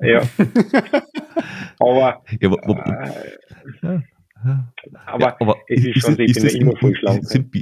Ja. 0.00 0.20
aber, 1.78 2.22
ja, 2.40 2.50
wo, 2.50 2.56
wo, 2.64 2.74
äh, 3.86 4.00
aber, 5.06 5.20
ja, 5.20 5.36
aber 5.40 5.56
es 5.68 5.84
ist, 5.84 5.96
ist 5.96 6.02
schon, 6.02 6.20
ich 6.20 6.34
bin 6.34 6.44
ja 6.44 6.50
immer 6.60 6.76
voll 6.76 6.94
schlank. 6.96 7.24
Sind, 7.24 7.52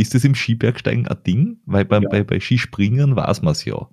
ist 0.00 0.14
das 0.14 0.24
im 0.24 0.34
Skibergsteigen 0.34 1.06
ein 1.06 1.22
Ding? 1.24 1.60
Weil 1.66 1.84
bei, 1.84 1.98
ja. 1.98 2.08
bei, 2.08 2.24
bei 2.24 2.40
Skispringen 2.40 3.16
weiß 3.16 3.42
man 3.42 3.52
es 3.52 3.64
ja, 3.66 3.88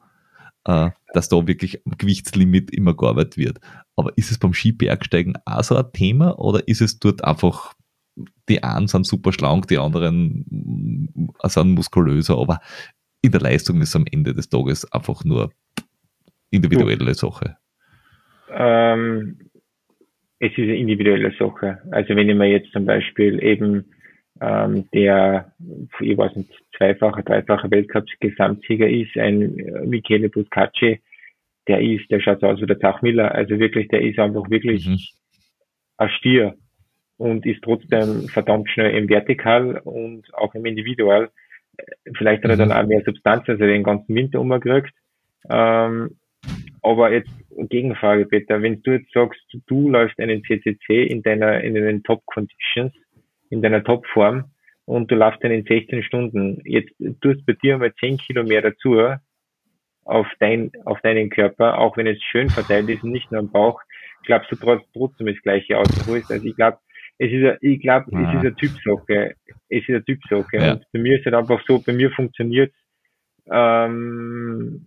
äh, 0.66 0.90
dass 1.14 1.28
da 1.28 1.48
wirklich 1.48 1.86
am 1.86 1.98
Gewichtslimit 1.98 2.72
immer 2.72 2.96
gearbeitet 2.96 3.38
wird. 3.38 3.60
Aber 3.96 4.12
ist 4.16 4.32
es 4.32 4.38
beim 4.38 4.54
Skibergsteigen 4.54 5.38
auch 5.46 5.64
so 5.64 5.76
ein 5.76 5.92
Thema 5.92 6.40
oder 6.40 6.66
ist 6.68 6.82
es 6.82 7.00
dort 7.00 7.24
einfach, 7.24 7.74
die 8.48 8.64
einen 8.64 8.88
sind 8.88 9.06
super 9.06 9.34
schlank, 9.34 9.68
die 9.68 9.78
anderen 9.78 10.46
sind 11.44 11.72
muskulöser, 11.72 12.38
aber 12.38 12.62
in 13.22 13.32
der 13.32 13.42
Leistung 13.42 13.82
ist 13.82 13.96
am 13.96 14.06
Ende 14.10 14.34
des 14.34 14.48
Tages 14.48 14.90
einfach 14.92 15.26
nur 15.26 15.52
individuelle 16.52 17.14
Sache? 17.16 17.58
Ähm, 18.50 19.40
es 20.40 20.52
ist 20.52 20.60
eine 20.60 20.76
individuelle 20.76 21.34
Sache. 21.38 21.80
Also 21.92 22.16
wenn 22.16 22.30
ich 22.30 22.36
mir 22.36 22.50
jetzt 22.50 22.72
zum 22.72 22.86
Beispiel 22.86 23.42
eben 23.44 23.86
ähm, 24.40 24.88
der, 24.94 25.52
ich 26.00 26.18
weiß 26.18 26.36
nicht, 26.36 26.52
zweifacher, 26.78 27.24
dreifacher 27.24 27.72
Weltcup-Gesamtsieger 27.72 28.88
ist, 28.88 29.18
ein 29.18 29.58
äh, 29.60 29.86
Michele 29.86 30.30
Buscacci, 30.30 31.02
der 31.68 31.82
ist, 31.82 32.10
der 32.12 32.20
schaut 32.20 32.44
aus 32.44 32.62
wie 32.62 32.68
der 32.68 32.80
Tachmiller. 32.80 33.34
Also 33.34 33.60
wirklich, 33.60 33.88
der 33.88 34.02
ist 34.02 34.20
einfach 34.20 34.50
wirklich 34.50 34.88
mhm. 34.88 35.00
ein 35.98 36.10
Stier 36.10 36.56
und 37.18 37.46
ist 37.46 37.64
trotzdem 37.64 38.28
verdammt 38.30 38.70
schnell 38.70 38.96
im 38.96 39.10
Vertikal 39.10 39.80
und 39.84 40.34
auch 40.36 40.54
im 40.54 40.66
Individual. 40.66 41.30
Vielleicht 42.16 42.44
hat 42.44 42.52
er 42.52 42.58
dann 42.58 42.70
mhm. 42.70 42.76
auch 42.76 42.88
mehr 42.88 43.04
Substanz, 43.04 43.50
als 43.50 43.60
er 43.60 43.68
den 43.68 43.84
ganzen 43.84 44.16
Winter 44.16 44.40
umgekriegt. 44.40 44.94
Ähm, 45.50 46.18
aber 46.82 47.12
jetzt 47.12 47.30
Gegenfrage, 47.70 48.26
Peter, 48.26 48.62
wenn 48.62 48.82
du 48.84 48.92
jetzt 48.92 49.12
sagst, 49.14 49.42
du 49.68 49.90
läufst 49.90 50.20
einen 50.20 50.44
CCC 50.44 51.04
in 51.04 51.22
deiner, 51.24 51.62
in 51.62 51.74
den 51.74 52.04
Top 52.04 52.26
Conditions, 52.26 52.94
in 53.50 53.62
deiner 53.62 53.84
Topform 53.84 54.52
und 54.86 55.12
du 55.12 55.16
läufst 55.16 55.44
dann 55.44 55.52
in 55.52 55.64
16 55.64 56.04
Stunden, 56.04 56.62
jetzt 56.66 56.94
tust 57.22 57.46
bei 57.46 57.54
dir 57.54 57.78
mal 57.78 57.94
10 57.96 58.18
Kilo 58.18 58.44
mehr 58.44 58.62
dazu 58.62 59.00
auf 60.06 60.28
dein, 60.40 60.72
auf 60.86 61.02
deinen 61.02 61.30
Körper, 61.30 61.80
auch 61.80 61.98
wenn 61.98 62.08
es 62.08 62.22
schön 62.24 62.50
verteilt 62.50 62.90
ist 62.90 63.04
und 63.04 63.12
nicht 63.12 63.32
nur 63.32 63.40
am 63.40 63.52
Bauch, 63.52 63.82
glaubst 64.24 64.52
du 64.52 64.56
trotzdem 64.56 65.28
das 65.28 65.42
gleiche 65.42 65.78
ausholst. 65.78 66.32
Also 66.32 66.46
ich 66.46 66.56
glaube, 66.56 66.78
es 67.18 67.32
ist, 67.32 67.58
ich 67.62 67.82
glaube, 67.82 68.06
es 68.12 68.18
ist 68.18 68.40
eine 68.40 68.56
Typsache. 68.56 69.36
Es 69.70 69.82
ist 69.82 69.90
eine 69.90 70.04
Typsache. 70.04 70.58
Ja. 70.58 70.74
Und 70.74 70.86
bei 70.94 71.00
mir 71.00 71.16
ist 71.16 71.22
es 71.22 71.26
halt 71.26 71.36
einfach 71.36 71.62
so, 71.68 71.80
bei 71.80 71.94
mir 71.94 72.12
funktioniert 72.12 72.74
ähm, 73.50 74.86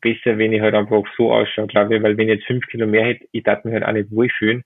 besser, 0.00 0.38
wenn 0.38 0.52
ich 0.52 0.60
halt 0.60 0.74
einfach 0.74 1.04
so 1.16 1.32
ausschaue, 1.32 1.66
glaube 1.66 1.96
ich, 1.96 2.02
weil 2.02 2.16
wenn 2.16 2.28
ich 2.28 2.36
jetzt 2.36 2.46
fünf 2.46 2.66
Kilo 2.66 2.86
mehr 2.86 3.06
hätte, 3.06 3.26
ich 3.32 3.42
darf 3.42 3.64
mich 3.64 3.74
halt 3.74 3.84
auch 3.84 3.92
nicht 3.92 4.10
wohlfühlen. 4.10 4.62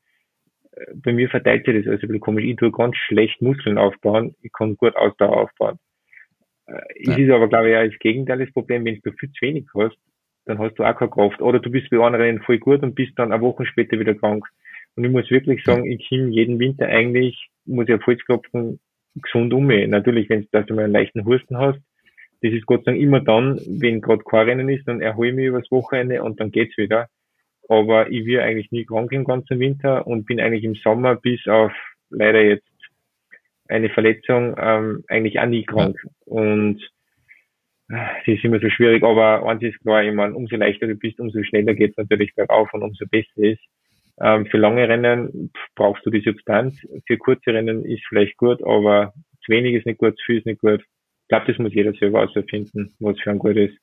Äh, 0.72 0.84
bei 0.94 1.12
mir 1.12 1.28
verteilt 1.28 1.64
sich 1.64 1.76
das 1.76 1.86
also 1.86 2.02
ein 2.02 2.08
bisschen 2.08 2.20
komisch. 2.20 2.44
Ich 2.44 2.56
tue 2.56 2.72
ganz 2.72 2.96
schlecht 2.96 3.40
Muskeln 3.40 3.78
aufbauen, 3.78 4.34
ich 4.42 4.52
kann 4.52 4.76
gut 4.76 4.96
Ausdauer 4.96 5.36
aufbauen. 5.36 5.78
Äh. 6.66 6.80
Es 7.00 7.18
ist 7.18 7.30
aber, 7.30 7.48
glaube 7.48 7.70
ich, 7.70 7.76
auch 7.76 7.84
das 7.84 7.98
Gegenteil 7.98 8.38
das 8.38 8.52
Problem, 8.52 8.84
wenn 8.84 9.00
du 9.02 9.12
viel 9.12 9.30
zu 9.30 9.46
wenig 9.46 9.66
hast, 9.74 9.96
dann 10.44 10.58
hast 10.58 10.74
du 10.76 10.84
auch 10.84 10.96
keine 10.96 11.10
Kraft. 11.10 11.40
Oder 11.40 11.60
du 11.60 11.70
bist 11.70 11.88
bei 11.90 11.98
anderen 11.98 12.42
voll 12.42 12.58
gut 12.58 12.82
und 12.82 12.94
bist 12.94 13.12
dann 13.16 13.32
eine 13.32 13.42
Woche 13.42 13.64
später 13.64 13.98
wieder 13.98 14.14
krank. 14.14 14.44
Und 14.96 15.04
ich 15.04 15.10
muss 15.10 15.30
wirklich 15.30 15.64
sagen, 15.64 15.86
ich 15.86 16.06
komme 16.08 16.28
jeden 16.28 16.58
Winter 16.58 16.86
eigentlich, 16.86 17.48
muss 17.64 17.88
ich 17.88 17.94
auf 17.94 18.06
Holz 18.06 18.22
klopfen, 18.24 18.80
gesund 19.14 19.54
um. 19.54 19.66
Natürlich, 19.66 20.28
wenn 20.28 20.46
du, 20.50 20.64
du 20.64 20.74
mal 20.74 20.84
einen 20.84 20.92
leichten 20.92 21.24
Husten 21.24 21.56
hast, 21.56 21.80
das 22.42 22.52
ist 22.52 22.66
Gott 22.66 22.84
sei 22.84 22.92
Dank 22.92 23.02
immer 23.02 23.20
dann, 23.20 23.60
wenn 23.66 24.00
gerade 24.00 24.24
kein 24.24 24.48
Rennen 24.48 24.68
ist, 24.68 24.86
dann 24.88 25.00
erhole 25.00 25.30
ich 25.30 25.34
mich 25.34 25.46
übers 25.46 25.70
Wochenende 25.70 26.22
und 26.22 26.40
dann 26.40 26.50
geht's 26.50 26.76
wieder. 26.76 27.08
Aber 27.68 28.10
ich 28.10 28.26
will 28.26 28.40
eigentlich 28.40 28.72
nie 28.72 28.84
krank 28.84 29.12
im 29.12 29.24
ganzen 29.24 29.60
Winter 29.60 30.06
und 30.06 30.26
bin 30.26 30.40
eigentlich 30.40 30.64
im 30.64 30.74
Sommer 30.74 31.14
bis 31.14 31.46
auf 31.46 31.72
leider 32.10 32.42
jetzt 32.42 32.66
eine 33.68 33.90
Verletzung 33.90 34.56
ähm, 34.58 35.04
eigentlich 35.08 35.38
auch 35.38 35.46
nie 35.46 35.64
krank. 35.64 35.96
Und 36.24 36.82
äh, 37.88 37.94
das 38.26 38.36
ist 38.36 38.44
immer 38.44 38.58
so 38.58 38.68
schwierig, 38.70 39.04
aber 39.04 39.46
eins 39.46 39.62
ist 39.62 39.80
klar, 39.80 40.02
ich 40.02 40.12
meine, 40.12 40.34
umso 40.34 40.56
leichter 40.56 40.88
du 40.88 40.96
bist, 40.96 41.20
umso 41.20 41.42
schneller 41.44 41.74
geht's 41.74 41.96
natürlich 41.96 42.34
bergauf 42.34 42.74
und 42.74 42.82
umso 42.82 43.06
besser 43.06 43.36
ist. 43.36 43.62
Ähm, 44.20 44.46
für 44.46 44.58
lange 44.58 44.88
Rennen 44.88 45.52
brauchst 45.76 46.04
du 46.04 46.10
die 46.10 46.22
Substanz. 46.22 46.74
Für 47.06 47.16
kurze 47.18 47.54
Rennen 47.54 47.84
ist 47.84 48.04
vielleicht 48.08 48.36
gut, 48.36 48.62
aber 48.64 49.14
zu 49.44 49.52
wenig 49.52 49.76
ist 49.76 49.86
nicht 49.86 49.98
gut, 49.98 50.18
zu 50.18 50.24
viel 50.26 50.38
ist 50.38 50.46
nicht 50.46 50.60
gut 50.60 50.84
glaube, 51.32 51.46
das 51.46 51.58
muss 51.58 51.72
jeder 51.74 51.92
selber 51.94 52.22
ausfinden, 52.22 52.94
was 53.00 53.18
für 53.20 53.30
ein 53.30 53.38
gut 53.38 53.56
ist. 53.56 53.74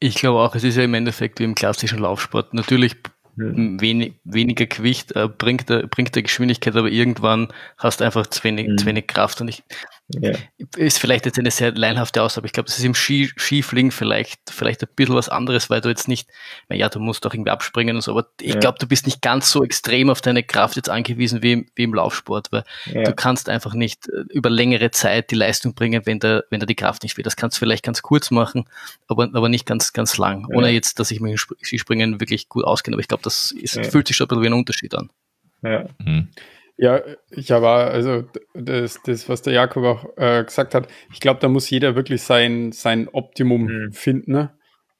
Ich 0.00 0.14
glaube 0.14 0.38
auch, 0.38 0.54
es 0.54 0.64
ist 0.64 0.76
ja 0.76 0.84
im 0.84 0.94
Endeffekt 0.94 1.38
wie 1.38 1.44
im 1.44 1.54
klassischen 1.54 1.98
Laufsport. 1.98 2.54
Natürlich 2.54 2.96
wenig, 3.36 4.14
weniger 4.24 4.66
Gewicht 4.66 5.14
äh, 5.14 5.28
bringt, 5.28 5.68
der, 5.68 5.86
bringt 5.86 6.14
der 6.16 6.22
Geschwindigkeit, 6.22 6.74
aber 6.74 6.88
irgendwann 6.88 7.48
hast 7.76 8.00
du 8.00 8.04
einfach 8.04 8.26
zu 8.26 8.42
wenig, 8.42 8.68
mhm. 8.68 8.78
zu 8.78 8.86
wenig 8.86 9.06
Kraft. 9.06 9.40
Und 9.40 9.48
ich, 9.48 9.62
ja. 10.08 10.32
ist 10.76 10.98
vielleicht 10.98 11.26
jetzt 11.26 11.38
eine 11.38 11.50
sehr 11.50 11.72
leinhafte 11.72 12.22
Aussage, 12.22 12.40
aber 12.40 12.46
ich 12.46 12.52
glaube, 12.52 12.66
das 12.66 12.78
ist 12.78 12.84
im 12.84 12.94
Ski, 12.94 13.30
Skifliegen 13.36 13.90
vielleicht, 13.90 14.40
vielleicht 14.50 14.82
ein 14.82 14.88
bisschen 14.96 15.14
was 15.14 15.28
anderes, 15.28 15.68
weil 15.68 15.80
du 15.82 15.90
jetzt 15.90 16.08
nicht, 16.08 16.28
naja, 16.68 16.88
du 16.88 16.98
musst 16.98 17.26
auch 17.26 17.34
irgendwie 17.34 17.50
abspringen 17.50 17.96
und 17.96 18.02
so, 18.02 18.12
aber 18.12 18.28
ich 18.40 18.54
ja. 18.54 18.60
glaube, 18.60 18.78
du 18.78 18.86
bist 18.86 19.04
nicht 19.04 19.20
ganz 19.20 19.50
so 19.50 19.62
extrem 19.62 20.08
auf 20.08 20.22
deine 20.22 20.42
Kraft 20.42 20.76
jetzt 20.76 20.88
angewiesen 20.88 21.42
wie, 21.42 21.66
wie 21.74 21.82
im 21.82 21.92
Laufsport, 21.92 22.50
weil 22.52 22.64
ja. 22.86 23.02
du 23.02 23.14
kannst 23.14 23.48
einfach 23.50 23.74
nicht 23.74 24.08
äh, 24.08 24.24
über 24.30 24.48
längere 24.48 24.90
Zeit 24.90 25.30
die 25.30 25.36
Leistung 25.36 25.74
bringen, 25.74 26.02
wenn 26.06 26.18
da, 26.20 26.42
wenn 26.48 26.60
da 26.60 26.66
die 26.66 26.74
Kraft 26.74 27.02
nicht 27.02 27.16
will. 27.18 27.24
Das 27.24 27.36
kannst 27.36 27.58
du 27.58 27.60
vielleicht 27.60 27.84
ganz 27.84 28.00
kurz 28.00 28.30
machen, 28.30 28.64
aber, 29.08 29.24
aber 29.32 29.48
nicht 29.50 29.66
ganz, 29.66 29.92
ganz 29.92 30.16
lang, 30.16 30.46
ohne 30.54 30.70
jetzt, 30.70 30.98
dass 31.00 31.10
ich 31.10 31.20
mich 31.20 31.32
im 31.32 31.56
Skispringen 31.62 32.20
wirklich 32.20 32.48
gut 32.48 32.64
auskenne, 32.64 32.94
aber 32.94 33.02
ich 33.02 33.08
glaube, 33.08 33.22
das 33.24 33.50
ist, 33.50 33.78
fühlt 33.86 34.06
sich 34.06 34.16
schon 34.16 34.24
ein 34.24 34.28
bisschen 34.28 34.42
wie 34.42 34.48
ein 34.48 34.52
Unterschied 34.54 34.94
an. 34.94 35.10
Ja. 35.62 35.84
Mhm. 35.98 36.28
Ja, 36.80 37.02
ich 37.30 37.50
habe 37.50 37.68
also 37.68 38.24
das, 38.54 39.02
das, 39.02 39.28
was 39.28 39.42
der 39.42 39.52
Jakob 39.52 39.84
auch 39.84 40.16
äh, 40.16 40.44
gesagt 40.44 40.76
hat, 40.76 40.86
ich 41.12 41.18
glaube, 41.18 41.40
da 41.40 41.48
muss 41.48 41.68
jeder 41.68 41.96
wirklich 41.96 42.22
sein, 42.22 42.70
sein 42.70 43.08
Optimum 43.08 43.64
mhm. 43.64 43.92
finden. 43.92 44.30
Ne? 44.30 44.50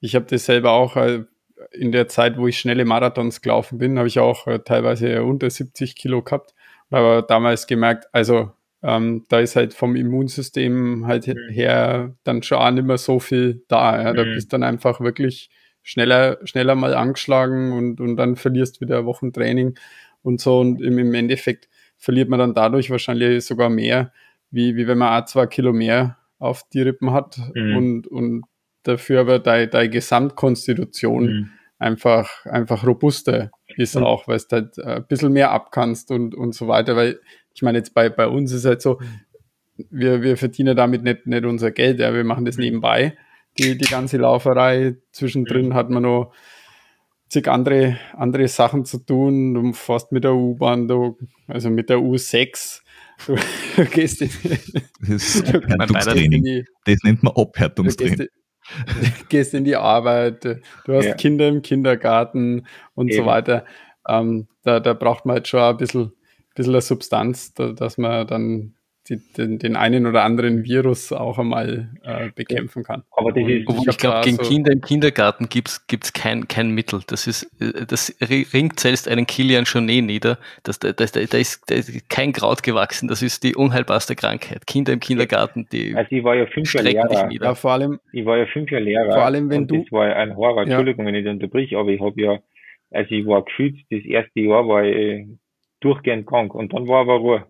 Ich 0.01 0.13
habe 0.13 0.25
das 0.25 0.45
selber 0.45 0.71
auch 0.71 0.97
äh, 0.97 1.23
in 1.71 1.93
der 1.93 2.09
Zeit, 2.09 2.37
wo 2.37 2.47
ich 2.47 2.59
schnelle 2.59 2.83
Marathons 2.83 3.41
gelaufen 3.41 3.77
bin, 3.77 3.97
habe 3.97 4.09
ich 4.09 4.19
auch 4.19 4.45
äh, 4.47 4.59
teilweise 4.59 5.23
unter 5.23 5.49
70 5.49 5.95
Kilo 5.95 6.21
gehabt. 6.21 6.53
Aber 6.89 7.21
damals 7.21 7.65
gemerkt, 7.65 8.07
also 8.11 8.51
ähm, 8.83 9.25
da 9.29 9.39
ist 9.39 9.55
halt 9.55 9.73
vom 9.73 9.95
Immunsystem 9.95 11.07
halt 11.07 11.27
mhm. 11.27 11.49
her 11.49 12.13
dann 12.25 12.43
schon 12.43 12.57
auch 12.57 12.71
nicht 12.71 12.85
mehr 12.85 12.97
so 12.97 13.19
viel 13.19 13.63
da. 13.69 14.01
Ja? 14.01 14.13
Da 14.13 14.25
mhm. 14.25 14.33
bist 14.33 14.51
dann 14.51 14.63
einfach 14.63 14.99
wirklich 14.99 15.49
schneller, 15.81 16.39
schneller 16.43 16.75
mal 16.75 16.93
angeschlagen 16.93 17.71
und, 17.71 18.01
und 18.01 18.17
dann 18.17 18.35
verlierst 18.35 18.81
wieder 18.81 19.05
Wochen 19.05 19.31
Training 19.31 19.75
und 20.23 20.41
so. 20.41 20.59
Und 20.59 20.81
im, 20.81 20.97
im 20.97 21.13
Endeffekt 21.13 21.68
verliert 21.99 22.29
man 22.29 22.39
dann 22.39 22.53
dadurch 22.55 22.89
wahrscheinlich 22.89 23.45
sogar 23.45 23.69
mehr, 23.69 24.11
wie, 24.49 24.75
wie 24.75 24.87
wenn 24.87 24.97
man 24.97 25.21
auch 25.21 25.25
zwei 25.25 25.45
Kilo 25.45 25.73
mehr 25.73 26.17
auf 26.39 26.63
die 26.73 26.81
Rippen 26.81 27.11
hat 27.11 27.37
mhm. 27.53 27.77
und, 27.77 28.07
und 28.07 28.43
dafür 28.83 29.21
aber 29.21 29.39
deine, 29.39 29.67
deine 29.67 29.89
Gesamtkonstitution 29.89 31.25
mhm. 31.25 31.49
einfach, 31.77 32.45
einfach 32.45 32.87
robuster 32.87 33.51
ist 33.75 33.95
mhm. 33.95 34.03
auch, 34.03 34.27
weil 34.27 34.39
du 34.39 34.55
halt 34.55 34.79
ein 34.79 35.05
bisschen 35.07 35.33
mehr 35.33 35.51
abkannst 35.51 36.09
und, 36.11 36.33
und 36.33 36.55
so 36.55 36.67
weiter. 36.67 36.95
Weil 36.95 37.19
ich 37.53 37.61
meine, 37.61 37.77
jetzt 37.77 37.93
bei, 37.93 38.09
bei 38.09 38.27
uns 38.27 38.51
ist 38.53 38.65
halt 38.65 38.81
so, 38.81 38.99
wir, 39.89 40.21
wir 40.21 40.37
verdienen 40.37 40.75
damit 40.75 41.03
nicht, 41.03 41.27
nicht 41.27 41.45
unser 41.45 41.71
Geld, 41.71 41.99
ja, 41.99 42.13
wir 42.13 42.23
machen 42.23 42.45
das 42.45 42.57
mhm. 42.57 42.63
nebenbei, 42.63 43.17
die, 43.57 43.77
die 43.77 43.89
ganze 43.89 44.17
Lauferei. 44.17 44.95
Zwischendrin 45.11 45.69
mhm. 45.69 45.73
hat 45.73 45.89
man 45.89 46.03
noch 46.03 46.33
zig 47.29 47.47
andere, 47.47 47.97
andere 48.13 48.47
Sachen 48.47 48.85
zu 48.85 48.99
tun. 48.99 49.53
Du 49.53 49.73
fährst 49.73 50.11
mit 50.11 50.23
der 50.23 50.33
U-Bahn, 50.33 50.87
du, 50.87 51.17
also 51.47 51.69
mit 51.69 51.89
der 51.89 51.97
U6. 51.97 52.81
Du, 53.25 53.35
du 53.75 53.85
gehst 53.85 54.21
in, 54.21 54.29
das, 55.01 55.35
ist 55.35 55.47
Abhärtungstraining. 55.55 56.43
Die, 56.43 56.65
das 56.85 56.99
nennt 57.03 57.23
man 57.23 57.33
Abhärtungstraining. 57.35 58.17
Du 58.17 58.25
gehst, 59.01 59.29
gehst, 59.29 59.53
in 59.53 59.63
die 59.63 59.75
Arbeit, 59.75 60.43
du 60.43 60.93
hast 60.93 61.05
ja. 61.05 61.13
Kinder 61.15 61.47
im 61.47 61.61
Kindergarten 61.61 62.67
und 62.95 63.09
Eben. 63.09 63.17
so 63.17 63.25
weiter. 63.25 63.65
Ähm, 64.07 64.47
da, 64.63 64.79
da 64.79 64.93
braucht 64.93 65.25
man 65.25 65.35
halt 65.35 65.47
schon 65.47 65.61
ein 65.61 65.77
bisschen, 65.77 66.11
bisschen 66.55 66.73
eine 66.73 66.81
Substanz, 66.81 67.53
da, 67.53 67.71
dass 67.71 67.97
man 67.97 68.27
dann 68.27 68.75
die, 69.09 69.17
den, 69.37 69.59
den, 69.59 69.75
einen 69.75 70.05
oder 70.05 70.23
anderen 70.23 70.63
Virus 70.63 71.11
auch 71.11 71.39
einmal 71.39 71.89
äh, 72.03 72.29
bekämpfen 72.33 72.83
kann. 72.83 73.03
Aber 73.11 73.31
das 73.31 73.43
ist, 73.43 73.69
ich, 73.69 73.87
ich 73.87 73.97
glaube, 73.97 74.21
gegen 74.23 74.37
so 74.37 74.43
Kinder 74.43 74.71
im 74.71 74.81
Kindergarten 74.81 75.49
gibt 75.49 75.69
es 75.69 76.13
kein, 76.13 76.47
kein 76.47 76.71
Mittel. 76.71 77.01
Das 77.07 77.27
ist, 77.27 77.43
äh, 77.59 77.85
das 77.85 78.15
ringt 78.21 78.79
selbst 78.79 79.07
einen 79.07 79.25
Kilian 79.25 79.65
Jornet 79.65 80.03
nieder. 80.03 80.37
Das, 80.63 80.79
da, 80.79 80.91
das, 80.91 81.11
da, 81.11 81.19
ist, 81.19 81.69
da 81.69 81.75
ist 81.75 82.09
kein 82.09 82.33
Kraut 82.33 82.63
gewachsen. 82.63 83.07
Das 83.07 83.21
ist 83.21 83.43
die 83.43 83.55
unheilbarste 83.55 84.15
Krankheit. 84.15 84.67
Kinder 84.67 84.93
im 84.93 84.99
Kindergarten, 84.99 85.67
die 85.71 85.95
Also 85.95 86.15
ich 86.15 86.23
war 86.23 86.35
ja 86.35 86.45
fünf 86.45 86.73
Jahre 86.73 86.89
Lehrer. 86.89 87.31
Ja, 87.31 87.55
vor 87.55 87.71
allem, 87.71 87.99
ich 88.13 88.25
war 88.25 88.37
ja 88.37 88.45
fünf 88.45 88.69
Jahre 88.71 88.83
Lehrer. 88.83 89.13
Vor 89.13 89.23
allem, 89.23 89.49
wenn 89.49 89.67
du. 89.67 89.83
Das 89.83 89.91
war 89.91 90.15
ein 90.15 90.35
Horror. 90.35 90.63
Entschuldigung, 90.63 91.05
ja. 91.05 91.13
wenn 91.13 91.19
ich 91.19 91.27
unterbrich, 91.27 91.75
aber 91.75 91.89
ich 91.89 92.01
habe 92.01 92.21
ja, 92.21 92.39
also 92.91 93.15
ich 93.15 93.25
war 93.25 93.43
gefühlt, 93.43 93.77
das 93.89 94.03
erste 94.03 94.39
Jahr 94.39 94.67
war 94.67 94.83
ich 94.83 95.25
durchgehend 95.79 96.27
krank 96.27 96.53
und 96.53 96.73
dann 96.73 96.87
war 96.87 97.01
aber 97.01 97.15
Ruhe. 97.15 97.45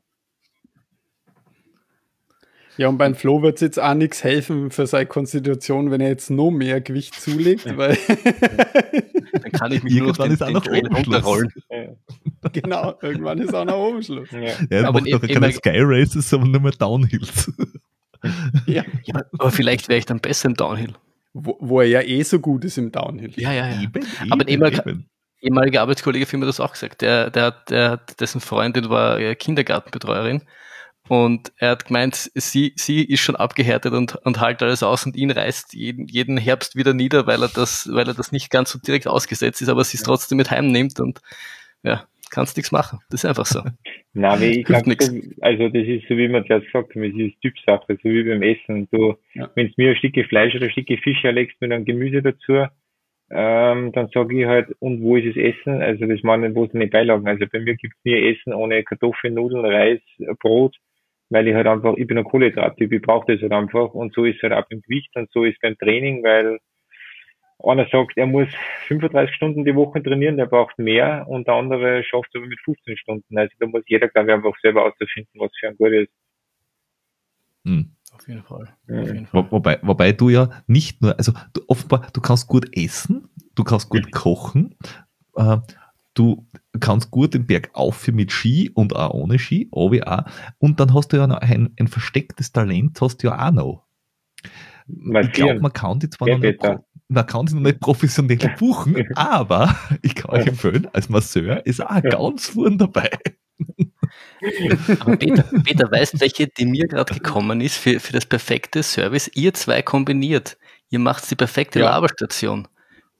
Ja, 2.79 2.87
und 2.87 2.97
beim 2.97 3.13
Flo 3.13 3.41
wird 3.41 3.55
es 3.55 3.61
jetzt 3.61 3.77
auch 3.77 3.93
nichts 3.93 4.23
helfen 4.23 4.71
für 4.71 4.87
seine 4.87 5.05
Konstitution, 5.05 5.91
wenn 5.91 5.99
er 5.99 6.07
jetzt 6.07 6.29
noch 6.29 6.49
mehr 6.49 6.79
Gewicht 6.79 7.13
zulegt, 7.13 7.65
ja. 7.65 7.75
weil. 7.75 7.97
Dann 9.33 9.51
kann 9.51 9.73
ich 9.73 9.83
mich 9.83 9.97
irgendwann 9.97 10.31
ist 10.31 10.41
auch 10.41 10.49
noch 10.49 10.65
runterrollen. 10.65 11.51
genau, 12.53 12.97
irgendwann 13.01 13.39
ist 13.39 13.53
auch 13.53 13.65
noch 13.65 13.75
oben 13.75 14.01
Schluss. 14.01 14.31
Ja, 14.31 14.53
ja 14.69 14.87
aber 14.87 15.01
macht 15.01 15.11
doch 15.11 15.27
keine 15.27 15.51
Sky 15.51 15.81
Races, 15.81 16.29
sondern 16.29 16.51
nur 16.51 16.61
mehr 16.61 16.71
Downhills. 16.71 17.51
ja. 18.65 18.85
ja, 19.03 19.25
aber 19.37 19.51
vielleicht 19.51 19.89
wäre 19.89 19.99
ich 19.99 20.05
dann 20.05 20.21
besser 20.21 20.47
im 20.47 20.55
Downhill. 20.55 20.93
Wo, 21.33 21.57
wo, 21.59 21.81
er 21.81 21.87
ja 21.87 22.01
eh 22.01 22.23
so 22.23 22.39
gut 22.39 22.63
ist 22.63 22.77
im 22.77 22.93
Downhill. 22.93 23.33
Ja, 23.35 23.51
ja, 23.51 23.67
ja. 23.67 23.81
Eben, 23.81 24.05
aber 24.29 24.47
eben, 24.47 24.65
eben. 24.65 25.09
ehemaliger 25.41 25.81
Arbeitskollege 25.81 26.25
von 26.25 26.39
mir 26.39 26.45
das 26.45 26.61
auch 26.61 26.71
gesagt. 26.71 27.01
Der, 27.01 27.29
der, 27.29 27.51
der, 27.69 27.97
dessen 27.97 28.39
Freundin 28.39 28.89
war 28.89 29.19
Kindergartenbetreuerin 29.35 30.43
und 31.09 31.51
er 31.57 31.71
hat 31.71 31.85
gemeint, 31.85 32.29
sie, 32.35 32.73
sie 32.75 33.03
ist 33.03 33.21
schon 33.21 33.35
abgehärtet 33.35 33.93
und, 33.93 34.15
und 34.15 34.39
halt 34.39 34.61
alles 34.61 34.83
aus 34.83 35.07
und 35.07 35.15
ihn 35.15 35.31
reißt 35.31 35.73
jeden, 35.73 36.07
jeden 36.07 36.37
Herbst 36.37 36.75
wieder 36.75 36.93
nieder, 36.93 37.25
weil 37.25 37.41
er 37.41 37.49
das, 37.49 37.89
weil 37.91 38.07
er 38.07 38.13
das 38.13 38.31
nicht 38.31 38.51
ganz 38.51 38.71
so 38.71 38.79
direkt 38.79 39.07
ausgesetzt 39.07 39.59
ist, 39.59 39.69
aber 39.69 39.83
sie 39.83 39.97
es 39.97 40.03
trotzdem 40.03 40.37
mit 40.37 40.51
heimnimmt 40.51 40.99
und 40.99 41.19
ja, 41.81 42.03
kannst 42.29 42.57
nichts 42.57 42.71
machen. 42.71 42.99
Das 43.09 43.23
ist 43.23 43.25
einfach 43.27 43.47
so. 43.47 43.63
Na, 44.13 44.39
wie 44.39 44.59
ich 44.59 44.65
glaube, 44.65 44.95
also 45.41 45.69
das 45.69 45.87
ist 45.87 46.07
so 46.07 46.15
wie 46.15 46.27
man 46.27 46.45
zuerst 46.45 46.67
gesagt 46.67 46.95
hat, 46.95 47.03
es 47.03 47.15
ist 47.15 47.41
Typsache, 47.41 47.97
so 48.03 48.09
wie 48.09 48.23
beim 48.23 48.43
Essen. 48.43 48.87
Du, 48.91 49.15
ja. 49.33 49.49
wenn 49.55 49.67
du 49.67 49.73
mir 49.77 49.89
ein 49.89 49.95
Stücke 49.95 50.25
Fleisch 50.25 50.53
oder 50.53 50.65
ein 50.65 50.71
Stücke 50.71 50.97
Fisch 50.97 51.23
erlegst 51.23 51.59
mit 51.59 51.71
einem 51.71 51.85
Gemüse 51.85 52.21
dazu, 52.21 52.67
ähm, 53.31 53.91
dann 53.93 54.09
sage 54.13 54.39
ich 54.39 54.45
halt, 54.45 54.75
und 54.77 55.01
wo 55.01 55.15
ist 55.15 55.27
das 55.27 55.43
Essen? 55.43 55.81
Also 55.81 56.05
das 56.05 56.21
meine, 56.21 56.53
wo 56.53 56.67
sind 56.67 56.81
die 56.81 56.85
Beilagen? 56.85 57.27
Also 57.27 57.45
bei 57.51 57.59
mir 57.59 57.75
gibt 57.75 57.95
es 57.95 58.05
nie 58.05 58.31
Essen 58.31 58.53
ohne 58.53 58.83
Kartoffeln, 58.83 59.33
Nudeln, 59.33 59.65
Reis, 59.65 60.01
Brot 60.39 60.77
weil 61.29 61.47
ich 61.47 61.55
halt 61.55 61.67
einfach, 61.67 61.95
ich 61.97 62.07
bin 62.07 62.17
ein 62.17 62.23
Kohlenhydrattyp, 62.23 62.91
ich 62.91 63.01
brauche 63.01 63.31
das 63.31 63.41
halt 63.41 63.51
einfach 63.51 63.93
und 63.93 64.13
so 64.13 64.25
ist 64.25 64.37
es 64.37 64.43
halt 64.43 64.53
auch 64.53 64.67
beim 64.69 64.81
Gewicht 64.81 65.15
und 65.15 65.31
so 65.31 65.43
ist 65.43 65.61
beim 65.61 65.77
Training, 65.77 66.23
weil 66.23 66.59
einer 67.61 67.87
sagt, 67.91 68.17
er 68.17 68.25
muss 68.25 68.47
35 68.87 69.35
Stunden 69.35 69.65
die 69.65 69.75
Woche 69.75 70.01
trainieren, 70.01 70.37
der 70.37 70.45
braucht 70.45 70.79
mehr 70.79 71.25
und 71.27 71.47
der 71.47 71.55
andere 71.55 72.03
schafft 72.03 72.29
es 72.29 72.39
aber 72.39 72.47
mit 72.47 72.59
15 72.61 72.97
Stunden. 72.97 73.37
Also 73.37 73.53
da 73.59 73.67
muss 73.67 73.83
jeder, 73.87 74.07
glaube 74.07 74.29
ich, 74.29 74.33
einfach 74.35 74.53
selber 74.61 74.85
auszufinden, 74.85 75.41
was 75.41 75.51
für 75.59 75.67
ein 75.67 75.77
gut 75.77 75.91
ist. 75.91 76.11
Hm. 77.65 77.91
Auf 78.19 78.27
jeden 78.27 78.43
Fall. 78.43 78.67
Mhm. 78.87 78.99
Auf 78.99 79.07
jeden 79.07 79.25
Fall. 79.27 79.45
Wo, 79.49 79.51
wobei, 79.51 79.79
wobei 79.81 80.11
du 80.11 80.29
ja 80.29 80.49
nicht 80.67 81.01
nur, 81.01 81.17
also 81.17 81.31
du, 81.53 81.61
offenbar, 81.67 82.07
du 82.13 82.21
kannst 82.21 82.47
gut 82.47 82.65
essen, 82.75 83.29
du 83.55 83.63
kannst 83.63 83.89
gut 83.89 84.11
kochen, 84.11 84.75
äh, 85.35 85.57
du 86.13 86.45
kannst 86.79 87.11
gut 87.11 87.33
den 87.33 87.47
Berg 87.47 87.69
auf 87.73 88.07
mit 88.07 88.31
Ski 88.31 88.71
und 88.73 88.95
auch 88.95 89.13
ohne 89.13 89.39
Ski, 89.39 89.69
aber 89.71 90.07
auch. 90.07 90.31
Und 90.59 90.79
dann 90.79 90.93
hast 90.93 91.09
du 91.09 91.17
ja 91.17 91.27
noch 91.27 91.39
ein, 91.39 91.73
ein 91.79 91.87
verstecktes 91.87 92.51
Talent, 92.51 92.99
hast 93.01 93.17
du 93.17 93.27
ja 93.27 93.47
auch 93.47 93.51
noch. 93.51 93.85
Mal 94.87 95.25
ich 95.25 95.31
glaube, 95.33 95.59
man 95.59 95.73
kann 95.73 95.99
die 95.99 96.09
zwar 96.09 96.29
noch 96.29 96.39
nicht, 96.39 96.61
man 97.07 97.25
kann 97.25 97.47
sie 97.47 97.55
noch 97.55 97.63
nicht 97.63 97.79
professionell 97.79 98.37
buchen, 98.59 99.07
aber 99.15 99.75
ich 100.01 100.15
kann 100.15 100.31
euch 100.31 100.47
empfehlen, 100.47 100.87
als 100.93 101.09
Masseur 101.09 101.65
ist 101.65 101.85
auch 101.85 102.01
ganz 102.01 102.49
vorn 102.49 102.77
dabei. 102.77 103.09
Aber 105.01 105.17
Peter, 105.17 105.43
Peter, 105.63 105.91
weißt 105.91 106.19
welche, 106.19 106.47
die 106.47 106.65
mir 106.65 106.87
gerade 106.87 107.13
gekommen 107.13 107.61
ist 107.61 107.77
für, 107.77 107.99
für 107.99 108.13
das 108.13 108.25
perfekte 108.25 108.83
Service? 108.83 109.29
Ihr 109.33 109.53
zwei 109.53 109.81
kombiniert. 109.81 110.57
Ihr 110.89 110.99
macht 110.99 111.29
die 111.29 111.35
perfekte 111.35 111.79
ja. 111.79 111.91
Laberstation. 111.91 112.67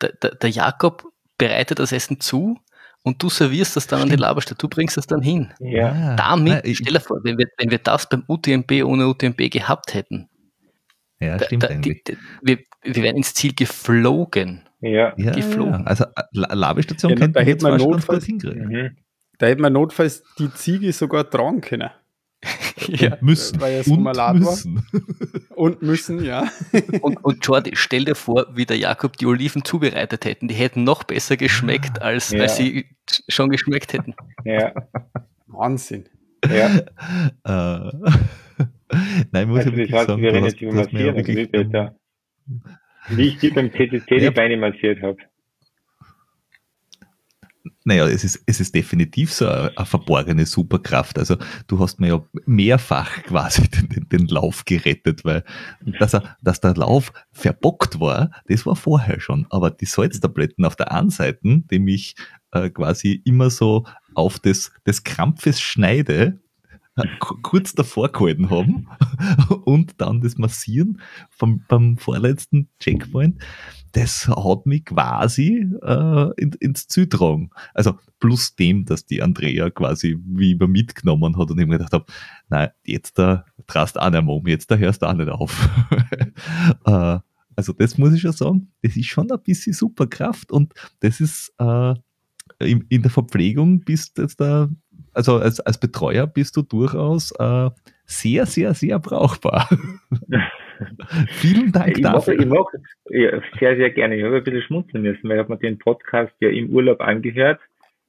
Der, 0.01 0.13
der, 0.13 0.35
der 0.35 0.49
Jakob 0.49 1.03
bereitet 1.37 1.79
das 1.79 1.91
Essen 1.91 2.19
zu, 2.19 2.57
und 3.03 3.21
du 3.21 3.29
servierst 3.29 3.75
das 3.75 3.87
dann 3.87 3.99
Stimmt. 3.99 4.11
an 4.11 4.17
die 4.17 4.21
Laberstadt, 4.21 4.61
du 4.61 4.67
bringst 4.67 4.97
das 4.97 5.07
dann 5.07 5.21
hin. 5.21 5.53
Ja. 5.59 6.15
Damit, 6.15 6.65
ja, 6.65 6.73
stell 6.75 6.93
dir 6.93 6.99
vor, 6.99 7.19
wenn 7.23 7.37
wir, 7.37 7.47
wenn 7.57 7.71
wir 7.71 7.77
das 7.79 8.07
beim 8.09 8.23
UTMB 8.27 8.83
ohne 8.83 9.07
UTMB 9.07 9.49
gehabt 9.49 9.93
hätten, 9.93 10.29
ja, 11.19 11.37
da, 11.37 11.45
stimmt 11.45 11.63
da, 11.63 11.67
eigentlich. 11.67 12.03
Die, 12.03 12.17
wir, 12.41 12.59
wir 12.83 13.03
wären 13.03 13.17
ins 13.17 13.33
Ziel 13.33 13.53
geflogen. 13.53 14.63
Ja. 14.81 15.13
ja 15.17 15.31
geflogen. 15.31 15.85
Also 15.85 16.05
äh, 16.05 16.23
Labestation 16.31 17.11
ja, 17.11 17.17
könnten 17.17 17.63
man 17.63 17.77
notfalls 17.77 18.25
hinkriegen. 18.25 18.67
Mhm. 18.67 18.97
Da 19.37 19.47
hätte 19.47 19.61
man 19.61 19.73
notfalls 19.73 20.23
die 20.37 20.53
Ziege 20.53 20.91
sogar 20.93 21.29
tragen 21.29 21.61
können. 21.61 21.89
Ja, 22.87 23.17
müssen. 23.21 23.59
Weil 23.59 23.83
und 23.87 24.39
müssen. 24.39 24.83
und 25.55 25.81
müssen, 25.81 26.23
ja. 26.23 26.47
und, 27.01 27.23
und 27.23 27.45
Jordi, 27.45 27.71
stell 27.73 28.05
dir 28.05 28.15
vor, 28.15 28.47
wie 28.53 28.65
der 28.65 28.77
Jakob 28.77 29.17
die 29.17 29.25
Oliven 29.25 29.63
zubereitet 29.65 30.25
hätten. 30.25 30.47
Die 30.47 30.55
hätten 30.55 30.83
noch 30.83 31.03
besser 31.03 31.37
geschmeckt, 31.37 32.01
als, 32.01 32.31
ja. 32.31 32.41
als 32.41 32.57
sie 32.57 32.85
schon 33.27 33.49
geschmeckt 33.49 33.93
hätten. 33.93 34.15
Ja. 34.45 34.73
Wahnsinn. 35.47 36.05
Ja. 36.45 36.77
Äh, 37.43 37.91
Nein, 39.31 39.49
muss 39.49 39.59
also, 39.59 39.71
ich 39.71 39.77
wirklich 39.77 39.91
sagen, 39.91 40.21
du 40.21 40.41
hast, 40.41 40.61
du 40.61 40.73
hast 40.73 40.93
mir 40.93 41.05
ja 41.05 41.15
wirklich, 41.15 41.51
wie 43.09 43.27
ich 43.27 43.39
dir 43.39 43.53
beim 43.53 43.71
ja. 44.23 44.29
die 44.29 44.35
Beine 44.35 44.57
massiert 44.57 45.01
habe. 45.01 45.17
Naja, 47.85 48.07
es 48.07 48.23
ist, 48.23 48.41
es 48.45 48.59
ist 48.59 48.75
definitiv 48.75 49.33
so 49.33 49.47
eine, 49.47 49.71
eine, 49.75 49.85
verborgene 49.85 50.45
Superkraft. 50.45 51.17
Also 51.17 51.37
du 51.67 51.79
hast 51.79 51.99
mir 51.99 52.07
ja 52.07 52.25
mehrfach 52.45 53.23
quasi 53.23 53.67
den, 53.67 53.89
den, 53.89 54.09
den, 54.09 54.27
Lauf 54.27 54.65
gerettet, 54.65 55.25
weil 55.25 55.43
dass, 55.99 56.13
er, 56.13 56.37
dass 56.41 56.61
der 56.61 56.75
Lauf 56.75 57.11
verbockt 57.31 57.99
war, 57.99 58.31
das 58.47 58.65
war 58.65 58.75
vorher 58.75 59.19
schon. 59.19 59.47
Aber 59.49 59.71
die 59.71 59.85
Salztabletten 59.85 60.65
auf 60.65 60.75
der 60.75 60.91
einen 60.91 61.09
Seite, 61.09 61.39
die 61.43 61.79
mich 61.79 62.15
äh, 62.51 62.69
quasi 62.69 63.21
immer 63.25 63.49
so 63.49 63.85
auf 64.13 64.39
des, 64.39 64.71
des 64.85 65.03
Krampfes 65.03 65.61
schneide, 65.61 66.39
äh, 66.95 67.07
kurz 67.19 67.73
davor 67.73 68.11
gehalten 68.11 68.49
haben 68.49 68.87
und 69.65 70.01
dann 70.01 70.21
das 70.21 70.37
Massieren 70.37 71.01
vom, 71.29 71.63
beim 71.67 71.97
vorletzten 71.97 72.69
Checkpoint, 72.79 73.41
das 73.91 74.27
hat 74.27 74.65
mich 74.65 74.85
quasi 74.85 75.67
äh, 75.81 76.29
in, 76.37 76.51
ins 76.59 76.87
Ziel 76.87 77.07
getragen. 77.07 77.49
Also 77.73 77.97
plus 78.19 78.55
dem, 78.55 78.85
dass 78.85 79.05
die 79.05 79.21
Andrea 79.21 79.69
quasi 79.69 80.17
wie 80.25 80.51
immer 80.51 80.67
mitgenommen 80.67 81.37
hat 81.37 81.51
und 81.51 81.59
ich 81.59 81.65
mir 81.65 81.77
gedacht 81.77 81.93
habe, 81.93 82.05
nein, 82.49 82.69
jetzt 82.85 83.17
da 83.17 83.45
traust 83.67 83.99
auch 83.99 84.09
nicht 84.09 84.23
mehr 84.23 84.33
um, 84.33 84.47
jetzt 84.47 84.69
da 84.71 84.75
hörst 84.75 85.01
du 85.01 85.07
auch 85.07 85.13
nicht 85.13 85.29
auf. 85.29 85.69
äh, 86.85 87.19
also 87.55 87.73
das 87.73 87.97
muss 87.97 88.13
ich 88.13 88.21
schon 88.21 88.31
sagen, 88.31 88.71
das 88.81 88.95
ist 88.95 89.07
schon 89.07 89.31
ein 89.31 89.43
bisschen 89.43 89.73
Superkraft 89.73 90.51
und 90.51 90.73
das 91.01 91.19
ist 91.19 91.53
äh, 91.59 91.93
in, 92.59 92.85
in 92.89 93.01
der 93.01 93.11
Verpflegung 93.11 93.81
bist 93.81 94.17
du 94.17 94.27
da, 94.37 94.69
also 95.13 95.37
als, 95.37 95.59
als 95.59 95.79
Betreuer 95.79 96.27
bist 96.27 96.55
du 96.57 96.61
durchaus 96.61 97.31
äh, 97.31 97.69
sehr, 98.05 98.45
sehr, 98.45 98.73
sehr 98.73 98.99
brauchbar. 98.99 99.69
Vielen 101.29 101.71
Dank 101.71 101.97
ich 101.97 102.03
dafür. 102.03 102.35
Mache, 102.35 102.43
ich 102.43 102.49
mache 102.49 102.77
ja, 103.09 103.41
sehr, 103.59 103.75
sehr 103.75 103.89
gerne. 103.91 104.17
Ich 104.17 104.23
habe 104.23 104.37
ein 104.37 104.43
bisschen 104.43 104.61
schmunzeln 104.61 105.03
müssen, 105.03 105.27
weil 105.27 105.37
ich 105.37 105.43
habe 105.43 105.53
mir 105.53 105.59
den 105.59 105.77
Podcast 105.77 106.33
ja 106.39 106.49
im 106.49 106.69
Urlaub 106.69 107.01
angehört. 107.01 107.59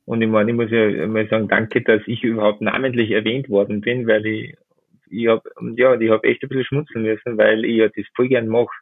Und 0.04 0.22
ich 0.22 0.28
meine, 0.28 0.50
ich 0.50 0.56
muss 0.56 0.70
ja 0.70 1.06
mal 1.06 1.28
sagen, 1.28 1.48
danke, 1.48 1.82
dass 1.82 2.02
ich 2.06 2.24
überhaupt 2.24 2.60
namentlich 2.60 3.10
erwähnt 3.10 3.48
worden 3.48 3.80
bin, 3.80 4.06
weil 4.06 4.26
ich, 4.26 4.56
ich 5.08 5.26
habe, 5.28 5.42
ja, 5.76 5.98
ich 5.98 6.10
habe 6.10 6.26
echt 6.26 6.42
ein 6.42 6.48
bisschen 6.48 6.64
schmunzeln 6.64 7.04
müssen, 7.04 7.38
weil 7.38 7.64
ich 7.64 7.76
ja 7.76 7.88
das 7.88 8.06
voll 8.14 8.28
gern 8.28 8.48
mache. 8.48 8.74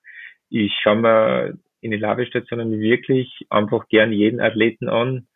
Ich 0.50 0.72
schaue 0.82 0.96
mir 0.96 1.58
in 1.80 1.90
den 1.90 2.00
Labestationen 2.00 2.80
wirklich 2.80 3.46
einfach 3.50 3.88
gern 3.88 4.12
jeden 4.12 4.40
Athleten 4.40 4.88
an 4.88 5.26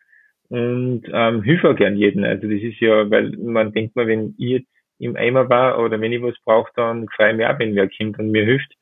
und 0.48 1.02
ähm, 1.12 1.42
hilfe 1.42 1.70
auch 1.70 1.76
gern 1.76 1.96
jeden. 1.96 2.24
Also 2.24 2.48
das 2.48 2.62
ist 2.62 2.80
ja, 2.80 3.10
weil 3.10 3.36
man 3.36 3.72
denkt 3.72 3.96
mal, 3.96 4.06
wenn 4.06 4.34
ich 4.38 4.50
jetzt 4.50 4.71
im 5.02 5.16
Eimer 5.16 5.48
war 5.48 5.78
oder 5.78 6.00
wenn 6.00 6.12
ich 6.12 6.22
was 6.22 6.38
brauche, 6.44 6.70
dann 6.76 7.08
freue 7.08 7.32
ich 7.32 7.36
mich 7.36 7.46
auch, 7.46 7.58
wenn 7.58 7.74
wer 7.74 7.88
kommt 7.88 8.18
und 8.18 8.30
mir 8.30 8.44
hilft. 8.44 8.72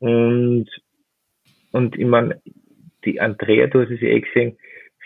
Und, 0.00 0.66
und 1.72 1.96
ich 1.96 2.06
meine, 2.06 2.40
die 3.04 3.20
Andrea, 3.20 3.66
du 3.68 3.80
hast 3.80 3.90
es 3.90 4.00
ja 4.00 4.08
eh 4.08 4.20
gesehen, 4.20 4.58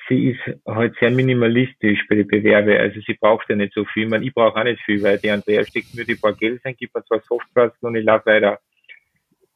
sie 0.09 0.31
ist 0.31 0.41
halt 0.67 0.95
sehr 0.99 1.11
minimalistisch 1.11 2.07
bei 2.09 2.17
den 2.17 2.27
Bewerbe. 2.27 2.79
Also 2.81 3.01
sie 3.07 3.15
braucht 3.15 3.49
ja 3.51 3.57
nicht 3.57 3.75
so 3.75 3.85
viel. 3.85 4.05
Ich, 4.05 4.09
meine, 4.09 4.25
ich 4.25 4.33
brauche 4.33 4.59
auch 4.59 4.65
nicht 4.65 4.81
viel, 4.83 5.03
weil 5.03 5.19
die 5.19 5.31
Andrea 5.31 5.65
steckt 5.65 5.95
mir 5.95 6.05
die 6.05 6.15
paar 6.15 6.33
Geld 6.33 6.65
ein, 6.65 6.77
gibt 6.77 6.95
mir 6.95 7.05
zwei 7.05 7.19
Softplatten 7.21 7.87
und 7.87 7.95
ich 7.95 8.05
laufe 8.05 8.27
weiter. 8.27 8.59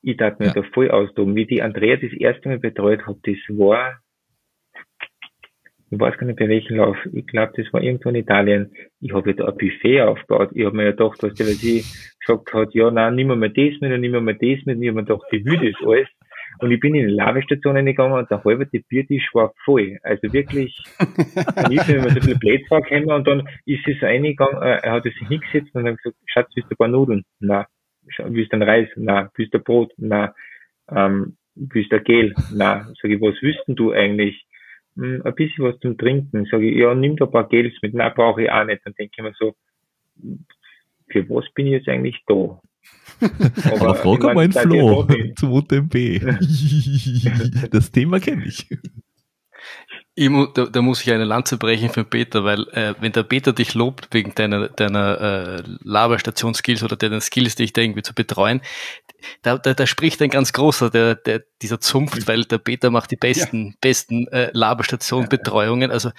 Ich 0.02 0.16
darf 0.16 0.38
mir 0.38 0.46
ja. 0.46 0.52
da 0.52 0.62
voll 0.74 0.90
austoben. 0.90 1.34
Wie 1.34 1.46
die 1.46 1.62
Andrea 1.62 1.96
das 1.96 2.12
erste 2.12 2.48
Mal 2.48 2.58
betreut 2.58 3.06
hat, 3.06 3.16
das 3.22 3.38
war 3.48 4.01
ich 5.92 6.00
weiß 6.00 6.16
gar 6.16 6.26
nicht 6.26 6.38
bei 6.38 6.48
welchem 6.48 6.76
Lauf, 6.76 6.96
ich 7.12 7.26
glaube, 7.26 7.52
das 7.54 7.70
war 7.70 7.82
irgendwo 7.82 8.08
in 8.08 8.14
Italien, 8.14 8.72
ich 9.00 9.12
habe 9.12 9.30
ja 9.30 9.36
da 9.36 9.48
ein 9.48 9.58
Buffet 9.58 10.00
aufgebaut. 10.00 10.48
Ich 10.54 10.64
habe 10.64 10.74
mir 10.74 10.84
ja 10.84 10.90
gedacht, 10.92 11.22
dass 11.22 11.34
der, 11.34 11.46
weil 11.46 11.52
sie 11.52 11.84
gesagt 12.18 12.54
hat, 12.54 12.72
ja, 12.72 12.90
nein, 12.90 13.14
nimm 13.14 13.28
mal 13.28 13.50
das 13.50 13.80
mit 13.80 13.92
und 13.92 14.00
nimm 14.00 14.24
mal 14.24 14.32
das 14.32 14.64
mit. 14.64 14.80
Ich 14.80 14.88
habe 14.88 14.92
mir 14.92 15.04
gedacht, 15.04 15.26
wie 15.30 15.44
will 15.44 15.70
das 15.70 15.86
alles? 15.86 16.08
Und 16.60 16.70
ich 16.70 16.80
bin 16.80 16.94
in 16.94 17.08
die 17.08 17.14
Lavestation 17.14 17.76
reingegangen 17.76 18.18
und 18.18 18.30
der 18.30 18.42
halbe 18.42 18.64
Biertisch 18.64 19.28
war 19.34 19.52
voll. 19.66 19.98
Also 20.02 20.32
wirklich, 20.32 20.82
ich 21.70 21.86
bin 21.86 21.96
immer 21.96 22.08
so 22.08 22.08
ein 22.08 22.14
bisschen 22.14 22.38
blöd 22.38 22.66
vorgekommen 22.68 23.10
und 23.10 23.26
dann 23.26 23.48
ist 23.66 23.84
sie 23.84 23.96
so 24.00 24.06
reingegangen, 24.06 24.62
äh, 24.62 24.78
er 24.82 24.92
hat 24.92 25.02
sich 25.02 25.14
hingesetzt 25.28 25.74
und 25.74 25.86
hat 25.86 25.98
gesagt, 25.98 26.16
Schatz, 26.24 26.50
willst 26.54 26.70
du 26.70 26.74
ein 26.74 26.78
paar 26.78 26.88
Nudeln? 26.88 27.24
Nein. 27.40 27.66
Willst 28.16 28.52
du 28.52 28.56
ein 28.56 28.62
Reis? 28.62 28.88
Nein. 28.96 29.28
Willst 29.36 29.52
du 29.52 29.58
ein 29.58 29.64
Brot? 29.64 29.92
Nein. 29.98 30.30
Ähm, 30.90 31.36
willst 31.54 31.92
du 31.92 31.96
ein 31.96 32.04
Gel? 32.04 32.34
Nein. 32.50 32.86
Sag 33.00 33.10
ich, 33.10 33.20
was 33.20 33.42
wüssten 33.42 33.76
du 33.76 33.92
eigentlich? 33.92 34.46
Hm, 34.96 35.22
ein 35.24 35.34
bisschen 35.34 35.64
was 35.64 35.78
zum 35.80 35.96
Trinken. 35.96 36.46
Sage 36.50 36.70
ich, 36.70 36.76
ja, 36.76 36.94
nimm 36.94 37.16
da 37.16 37.24
ein 37.24 37.30
paar 37.30 37.48
Gels 37.48 37.74
mit. 37.82 37.94
Nein, 37.94 38.12
brauche 38.14 38.42
ich 38.42 38.50
auch 38.50 38.64
nicht. 38.64 38.82
Dann 38.84 38.94
denke 38.94 39.12
ich 39.16 39.22
mir 39.22 39.34
so, 39.38 39.54
für 41.08 41.28
was 41.30 41.44
bin 41.54 41.66
ich 41.66 41.72
jetzt 41.72 41.88
eigentlich 41.88 42.22
da? 42.26 42.34
Aber, 43.70 43.80
Aber 43.80 43.94
frag 43.94 44.34
mal 44.34 44.44
einen 44.44 44.52
Flo 44.52 45.06
zum 45.36 45.52
UTMB. 45.52 45.94
das 47.70 47.92
Thema 47.92 48.20
kenne 48.20 48.44
ich. 48.46 48.66
Ich, 50.14 50.28
da, 50.54 50.66
da, 50.66 50.82
muss 50.82 51.00
ich 51.00 51.10
eine 51.10 51.24
Lanze 51.24 51.56
brechen 51.56 51.88
für 51.88 52.04
Peter, 52.04 52.44
weil 52.44 52.68
äh, 52.72 52.94
wenn 53.00 53.12
der 53.12 53.22
Peter 53.22 53.54
dich 53.54 53.72
lobt 53.72 54.08
wegen 54.10 54.34
deiner, 54.34 54.68
deiner 54.68 55.20
äh, 55.20 55.62
Laberstation-Skills 55.84 56.82
oder 56.82 56.96
deiner 56.96 57.22
Skills, 57.22 57.54
dich 57.54 57.72
da 57.72 57.80
irgendwie 57.80 58.02
zu 58.02 58.14
betreuen, 58.14 58.60
da, 59.42 59.58
da, 59.58 59.74
da 59.74 59.86
spricht 59.86 60.20
ein 60.22 60.30
ganz 60.30 60.52
großer, 60.52 60.90
der, 60.90 61.14
der, 61.14 61.42
dieser 61.60 61.80
Zunft, 61.80 62.26
weil 62.26 62.44
der 62.44 62.58
Peter 62.58 62.90
macht 62.90 63.10
die 63.10 63.16
besten, 63.16 63.66
ja. 63.66 63.72
besten 63.80 64.26
äh, 64.28 64.50
Laberstation-Betreuungen. 64.52 65.90
Also 65.90 66.10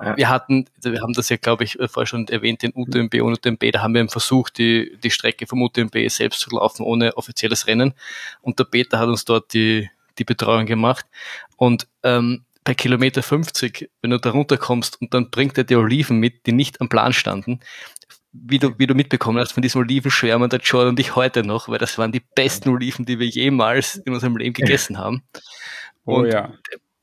ja. 0.00 0.16
wir 0.16 0.28
hatten, 0.28 0.66
wir 0.82 1.00
haben 1.00 1.12
das 1.12 1.28
ja, 1.28 1.36
glaube 1.36 1.64
ich, 1.64 1.78
vorher 1.86 2.06
schon 2.06 2.28
erwähnt, 2.28 2.62
den 2.62 2.72
UTMB 2.74 3.14
und 3.22 3.32
UTMB, 3.34 3.72
da 3.72 3.82
haben 3.82 3.94
wir 3.94 4.08
versucht, 4.08 4.58
die, 4.58 4.96
die 5.02 5.10
Strecke 5.10 5.46
vom 5.46 5.62
UTMB 5.62 6.08
selbst 6.08 6.40
zu 6.40 6.50
laufen, 6.50 6.82
ohne 6.82 7.16
offizielles 7.16 7.66
Rennen. 7.66 7.94
Und 8.40 8.58
der 8.58 8.64
Peter 8.64 8.98
hat 8.98 9.08
uns 9.08 9.24
dort 9.24 9.52
die, 9.52 9.88
die 10.18 10.24
Betreuung 10.24 10.66
gemacht. 10.66 11.06
Und 11.56 11.86
ähm, 12.02 12.44
bei 12.64 12.74
Kilometer 12.74 13.22
50, 13.22 13.90
wenn 14.02 14.10
du 14.10 14.18
da 14.18 14.30
runterkommst 14.30 15.00
und 15.00 15.14
dann 15.14 15.30
bringt 15.30 15.58
er 15.58 15.64
die 15.64 15.74
Oliven 15.74 16.18
mit, 16.18 16.46
die 16.46 16.52
nicht 16.52 16.80
am 16.80 16.88
Plan 16.88 17.12
standen, 17.12 17.60
wie 18.32 18.58
du, 18.58 18.78
wie 18.78 18.86
du 18.86 18.94
mitbekommen 18.94 19.38
hast 19.38 19.52
von 19.52 19.62
diesem 19.62 19.82
Olivenschwärmer 19.82 20.48
der 20.48 20.60
Jordan 20.60 20.90
und 20.90 21.00
ich 21.00 21.14
heute 21.14 21.44
noch, 21.44 21.68
weil 21.68 21.78
das 21.78 21.98
waren 21.98 22.12
die 22.12 22.20
besten 22.34 22.70
Oliven, 22.70 23.04
die 23.04 23.18
wir 23.18 23.26
jemals 23.26 23.96
in 23.96 24.14
unserem 24.14 24.36
Leben 24.36 24.54
gegessen 24.54 24.98
haben. 24.98 25.22
Und 26.04 26.26
oh 26.26 26.30
ja. 26.30 26.52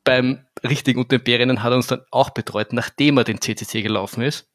beim 0.03 0.45
richtigen 0.63 0.99
UTMB-Rennen 0.99 1.61
hat 1.61 1.71
er 1.71 1.77
uns 1.77 1.87
dann 1.87 2.01
auch 2.11 2.31
betreut, 2.31 2.73
nachdem 2.73 3.17
er 3.17 3.23
den 3.23 3.41
CCC 3.41 3.83
gelaufen 3.83 4.23
ist 4.23 4.49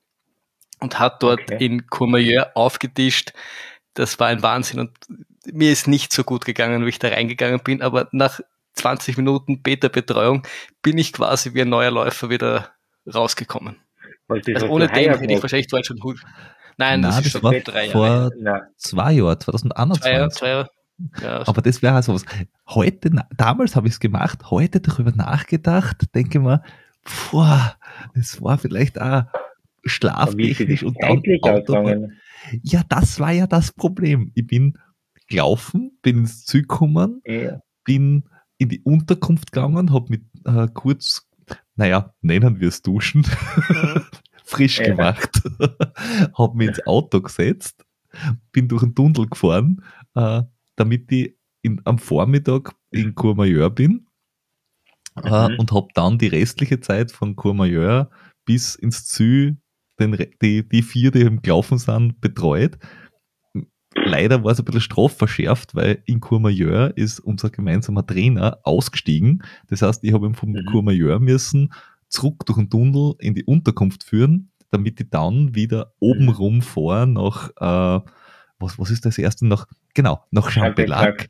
und 0.81 0.99
hat 0.99 1.23
dort 1.23 1.41
okay. 1.43 1.65
in 1.65 1.87
Courmayeur 1.87 2.51
aufgetischt. 2.57 3.33
Das 3.95 4.19
war 4.19 4.29
ein 4.29 4.43
Wahnsinn 4.43 4.81
und 4.81 4.91
mir 5.53 5.71
ist 5.71 5.87
nicht 5.87 6.13
so 6.13 6.25
gut 6.25 6.45
gegangen, 6.45 6.85
wie 6.85 6.89
ich 6.89 6.99
da 6.99 7.09
reingegangen 7.09 7.61
bin, 7.61 7.83
aber 7.83 8.09
nach 8.11 8.41
20 8.75 9.17
Minuten 9.17 9.63
Beta-Betreuung 9.63 10.43
bin 10.83 10.99
ich 10.99 11.13
quasi 11.13 11.55
wie 11.55 11.63
ein 11.63 11.69
neuer 11.69 11.93
Läufer 11.93 12.31
wieder 12.31 12.73
rausgekommen. 13.13 13.77
Also 14.29 14.67
ohne 14.67 14.89
den 14.89 15.11
hätte 15.11 15.33
ich 15.33 15.43
wahrscheinlich 15.43 15.69
dort 15.69 15.87
schon 15.87 15.99
Nein, 16.77 17.01
Nein, 17.01 17.03
das, 17.03 17.17
das 17.17 17.35
ist 17.35 17.43
war 17.43 17.53
drei 17.53 17.91
vor 17.91 18.07
Jahre. 18.07 18.69
zwei 18.77 19.13
Jahren, 19.13 19.41
2021. 19.41 20.03
Zwei 20.03 20.13
Jahre, 20.13 20.29
zwei 20.31 20.49
Jahre. 20.49 20.71
Ja, 21.21 21.49
aber 21.49 21.63
das 21.63 21.83
wäre 21.83 21.95
also 21.95 22.15
was. 22.15 22.25
Heute, 22.69 23.11
damals 23.37 23.75
habe 23.77 23.89
ich 23.89 23.95
es 23.95 24.01
gemacht, 24.01 24.51
heute 24.51 24.81
darüber 24.81 25.11
nachgedacht, 25.11 26.15
denke 26.15 26.39
mal, 26.41 26.63
boah, 27.31 27.77
es 28.15 28.41
war 28.41 28.59
vielleicht 28.59 29.01
auch 29.01 29.25
schlaftechnisch 29.85 30.83
und 30.83 30.97
dann 31.03 31.19
Auto. 31.43 32.09
Ja, 32.63 32.83
das 32.89 33.21
war 33.21 33.33
ja 33.33 33.47
das 33.47 33.73
Problem. 33.73 34.31
Ich 34.35 34.47
bin 34.47 34.79
gelaufen, 35.29 35.99
bin 36.03 36.19
ins 36.19 36.45
Zug 36.45 36.63
gekommen, 36.63 37.23
ja. 37.27 37.61
bin 37.85 38.25
in 38.59 38.69
die 38.69 38.81
Unterkunft 38.83 39.53
gegangen, 39.53 39.93
habe 39.93 40.07
mit 40.11 40.23
äh, 40.45 40.69
kurz, 40.73 41.29
naja, 41.77 42.15
nennen 42.21 42.61
wir 42.61 42.69
es 42.69 42.83
Duschen, 42.83 43.27
frisch 44.45 44.79
ja. 44.79 44.87
gemacht, 44.87 45.43
habe 46.39 46.57
mich 46.57 46.69
ins 46.69 46.87
Auto 46.87 47.21
gesetzt, 47.21 47.85
bin 48.53 48.69
durch 48.69 48.83
den 48.83 48.95
Tunnel 48.95 49.27
gefahren, 49.27 49.83
äh, 50.15 50.43
damit 50.77 51.11
ich 51.11 51.37
in, 51.63 51.81
am 51.85 51.99
Vormittag 51.99 52.75
in 52.91 53.15
Courmayeur 53.15 53.71
bin 53.71 54.07
äh, 55.23 55.49
mhm. 55.49 55.59
und 55.59 55.73
habe 55.73 55.89
dann 55.95 56.19
die 56.19 56.29
restliche 56.29 56.81
Zeit 56.81 57.11
von 57.11 57.37
Courmayeur 57.37 58.11
bis 58.45 58.75
ins 58.75 59.07
Ziel 59.07 59.57
den, 59.99 60.17
die, 60.43 60.69
die 60.69 60.83
vier, 60.83 61.11
die 61.11 61.23
im 61.23 61.41
Gelaufen 61.41 61.79
sind, 61.79 62.21
betreut. 62.21 62.79
Leider 63.95 64.43
war 64.43 64.53
es 64.53 64.59
ein 64.59 64.65
bisschen 64.65 64.81
strafverschärft, 64.81 65.75
weil 65.75 66.03
in 66.05 66.21
Courmayeur 66.21 66.97
ist 66.97 67.21
unser 67.21 67.51
gemeinsamer 67.51 68.05
Trainer 68.05 68.59
ausgestiegen. 68.65 69.43
Das 69.69 69.83
heißt, 69.83 70.03
ich 70.03 70.13
habe 70.13 70.27
ihn 70.27 70.35
vom 70.35 70.51
mhm. 70.51 70.67
Courmayeur 70.71 71.21
müssen 71.21 71.73
zurück 72.09 72.45
durch 72.47 72.59
den 72.59 72.71
Tunnel 72.71 73.15
in 73.19 73.35
die 73.35 73.45
Unterkunft 73.45 74.05
führen, 74.05 74.51
damit 74.71 75.01
ich 75.01 75.11
dann 75.11 75.55
wieder 75.55 75.93
oben 76.01 76.29
rum 76.29 76.63
fahre 76.63 77.07
nach, 77.07 77.51
äh, 77.57 78.01
was, 78.59 78.79
was 78.79 78.91
ist 78.91 79.05
das 79.05 79.19
erste 79.19 79.47
noch? 79.47 79.67
Genau, 79.95 80.25
nach 80.31 80.51
Champelac. 80.51 81.29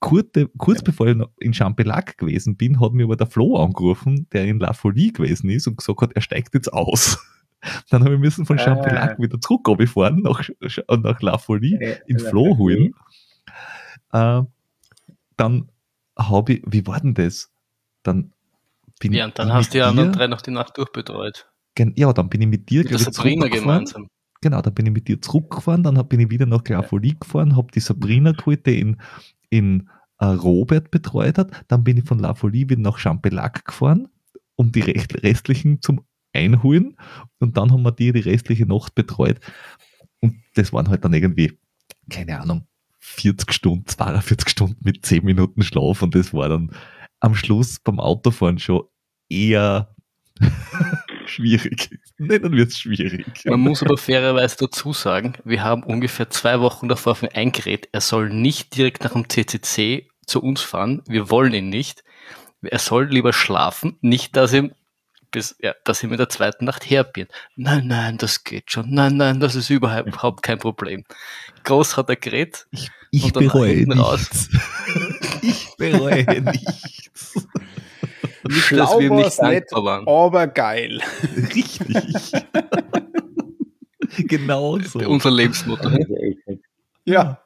Kurz, 0.00 0.28
kurz 0.58 0.82
bevor 0.82 1.06
ich 1.08 1.16
in 1.40 1.54
Champelac 1.54 2.18
gewesen 2.18 2.56
bin, 2.56 2.80
hat 2.80 2.92
mir 2.92 3.04
aber 3.04 3.16
der 3.16 3.26
Flo 3.26 3.56
angerufen, 3.56 4.28
der 4.32 4.44
in 4.44 4.58
La 4.58 4.72
Folie 4.72 5.12
gewesen 5.12 5.50
ist 5.50 5.66
und 5.66 5.78
gesagt 5.78 6.00
hat, 6.02 6.12
er 6.14 6.22
steigt 6.22 6.54
jetzt 6.54 6.72
aus. 6.72 7.18
Dann 7.90 8.04
habe 8.04 8.14
ich 8.14 8.20
müssen 8.20 8.44
von 8.44 8.58
Champelac 8.58 9.16
ah. 9.18 9.22
wieder 9.22 9.40
zurück 9.40 9.66
fahren 9.88 10.20
nach, 10.22 10.48
nach 10.88 11.22
La 11.22 11.38
Folie, 11.38 11.78
ja, 11.80 11.96
in 12.06 12.18
Flo 12.18 12.58
holen. 12.58 12.94
Äh, 14.12 14.42
dann 15.36 15.70
habe 16.16 16.52
ich, 16.52 16.62
wie 16.66 16.86
war 16.86 17.00
denn 17.00 17.14
das? 17.14 17.50
Dann 18.02 18.33
bin 19.08 19.18
Ja, 19.18 19.26
und 19.26 19.38
dann 19.38 19.52
hast 19.52 19.72
du 19.72 19.78
die 19.78 19.82
anderen 19.82 20.12
drei 20.12 20.26
noch 20.26 20.42
die 20.42 20.50
Nacht 20.50 20.76
durchbetreut. 20.76 21.48
Ja, 21.96 22.12
dann 22.12 22.28
bin 22.28 22.40
ich 22.40 22.48
mit 22.48 22.70
dir 22.70 22.84
Mit 22.84 22.92
ich, 22.92 22.98
Sabrina 22.98 23.48
gemeinsam. 23.48 24.08
Genau, 24.40 24.60
dann 24.60 24.74
bin 24.74 24.86
ich 24.86 24.92
mit 24.92 25.08
dir 25.08 25.20
zurückgefahren, 25.20 25.82
dann 25.82 26.08
bin 26.08 26.20
ich 26.20 26.30
wieder 26.30 26.46
nach 26.46 26.62
Grafoli 26.62 27.16
gefahren, 27.18 27.56
habe 27.56 27.72
die 27.74 27.80
Sabrina 27.80 28.32
geholt, 28.32 28.66
die 28.66 28.78
in, 28.78 29.00
in 29.48 29.88
äh, 30.18 30.26
Robert 30.26 30.90
betreut 30.90 31.38
hat. 31.38 31.50
Dann 31.68 31.82
bin 31.82 31.96
ich 31.96 32.04
von 32.04 32.18
La 32.18 32.34
Folie 32.34 32.68
wieder 32.68 32.80
nach 32.80 32.98
Champelac 32.98 33.64
gefahren, 33.64 34.08
um 34.56 34.70
die 34.70 34.80
restlichen 34.82 35.80
zum 35.80 36.04
Einholen. 36.32 36.96
Und 37.38 37.56
dann 37.56 37.72
haben 37.72 37.82
wir 37.82 37.92
die 37.92 38.12
die 38.12 38.20
restliche 38.20 38.66
Nacht 38.66 38.94
betreut. 38.94 39.40
Und 40.20 40.36
das 40.54 40.72
waren 40.72 40.88
halt 40.88 41.04
dann 41.04 41.14
irgendwie, 41.14 41.58
keine 42.10 42.40
Ahnung, 42.40 42.66
40 43.00 43.52
Stunden, 43.52 43.86
42 43.86 44.48
Stunden 44.48 44.80
mit 44.82 45.04
10 45.04 45.24
Minuten 45.24 45.62
Schlaf. 45.62 46.02
Und 46.02 46.14
das 46.14 46.32
war 46.32 46.48
dann 46.48 46.70
am 47.20 47.34
Schluss 47.34 47.78
beim 47.80 48.00
Autofahren 48.00 48.58
schon 48.58 48.84
eher 49.34 49.94
schwierig. 51.26 51.98
Nennen 52.18 52.52
wir 52.52 52.66
es 52.66 52.78
schwierig. 52.78 53.44
Man 53.44 53.60
muss 53.60 53.82
aber 53.82 53.96
fairerweise 53.96 54.56
dazu 54.58 54.92
sagen, 54.92 55.34
wir 55.44 55.62
haben 55.62 55.82
ungefähr 55.82 56.30
zwei 56.30 56.60
Wochen 56.60 56.88
davor 56.88 57.12
auf 57.12 57.22
ihn 57.22 57.30
eingeredet, 57.32 57.88
er 57.92 58.00
soll 58.00 58.30
nicht 58.30 58.76
direkt 58.76 59.04
nach 59.04 59.12
dem 59.12 59.28
CCC 59.28 60.08
zu 60.26 60.42
uns 60.42 60.62
fahren. 60.62 61.02
Wir 61.06 61.30
wollen 61.30 61.54
ihn 61.54 61.68
nicht. 61.68 62.04
Er 62.62 62.78
soll 62.78 63.06
lieber 63.06 63.32
schlafen, 63.32 63.98
nicht, 64.00 64.36
dass 64.36 64.52
ihm 64.54 64.72
bis, 65.30 65.56
ja, 65.60 65.74
dass 65.84 66.02
ihm 66.02 66.12
in 66.12 66.16
der 66.16 66.28
zweiten 66.28 66.64
Nacht 66.64 66.88
herbiert. 66.88 67.30
Nein, 67.56 67.88
nein, 67.88 68.16
das 68.18 68.44
geht 68.44 68.70
schon. 68.70 68.90
Nein, 68.90 69.16
nein, 69.16 69.40
das 69.40 69.56
ist 69.56 69.68
überhaupt 69.68 70.42
kein 70.42 70.58
Problem. 70.58 71.04
Groß 71.64 71.96
hat 71.96 72.08
er 72.08 72.16
geredet. 72.16 72.66
Ich, 72.70 72.90
ich 73.10 73.32
bereue 73.32 73.72
hinten 73.72 73.98
raus. 73.98 74.20
nichts. 74.20 74.48
ich 75.42 75.76
bereue 75.76 76.40
nichts. 76.40 77.48
Nicht, 78.48 78.58
Schlau 78.60 78.84
dass 78.84 78.98
wir 78.98 79.10
nicht 79.10 79.38
dankbar 79.38 79.84
waren. 79.84 80.06
aber 80.08 80.46
geil. 80.48 81.00
Richtig. 81.54 82.32
genau 84.28 84.78
so. 84.80 84.98
Unser 85.00 85.30
Lebensmotto. 85.30 85.88
Also. 85.88 86.58
Ja. 87.04 87.38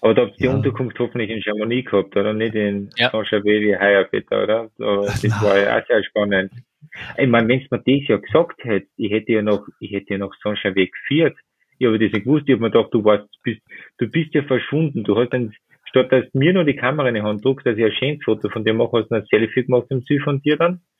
Aber 0.00 0.14
da 0.14 0.22
habt 0.22 0.32
ihr 0.32 0.36
die 0.38 0.44
Ja. 0.44 0.54
Unterkunft 0.54 0.98
hoffentlich 0.98 1.30
in 1.30 1.42
Chamonix 1.42 1.90
gehabt, 1.90 2.16
oder? 2.16 2.32
Nicht 2.32 2.54
in 2.54 2.90
Ja. 2.96 3.10
Saint-Gervais 3.10 3.78
heuer 3.80 4.04
bitte, 4.04 4.42
oder? 4.42 4.70
Aber 4.78 5.06
das 5.06 5.42
war 5.42 5.58
ja 5.58 5.78
auch 5.78 5.86
sehr 5.86 6.04
spannend. 6.04 6.52
Ich 7.18 7.28
meine, 7.28 7.48
wenn 7.48 7.66
man 7.70 7.82
das 7.84 8.08
ja 8.08 8.16
gesagt 8.16 8.64
hätte, 8.64 8.86
ich 8.96 9.10
hätte 9.10 9.32
ja 9.32 9.42
noch, 9.42 9.66
ich 9.80 9.90
hätte 9.92 10.14
ja 10.14 10.18
noch 10.18 10.34
Saint-Gervais 10.42 10.90
geführt. 10.92 11.36
Ich 11.78 11.86
habe 11.86 11.98
das 11.98 12.12
nicht 12.12 12.24
gewusst, 12.24 12.44
ich 12.46 12.52
habe 12.54 12.62
mir 12.62 12.70
gedacht, 12.70 12.92
du 12.92 13.04
warst, 13.04 13.24
du 13.24 13.38
bist, 13.42 13.60
du 13.98 14.06
bist 14.08 14.34
ja 14.34 14.42
verschwunden. 14.44 15.04
Du 15.04 15.16
hast 15.16 15.30
dann, 15.30 15.52
statt 15.88 16.12
dass 16.12 16.30
du 16.30 16.38
mir 16.38 16.52
noch 16.52 16.64
die 16.64 16.76
Kamera 16.76 17.08
in 17.08 17.14
die 17.14 17.22
Hand 17.22 17.44
drückst, 17.44 17.66
dass 17.66 17.76
ich 17.76 17.84
ein 17.84 17.92
schönes 17.92 18.24
Foto 18.24 18.48
von 18.48 18.64
dir 18.64 18.74
mache, 18.74 18.98
hast 18.98 19.10
du 19.10 19.14
ein 19.16 19.26
Selfie 19.30 19.64
gemacht 19.64 19.86
im 19.90 20.02
Süd 20.02 20.22
von 20.22 20.40
dir 20.42 20.56
dann. 20.56 20.80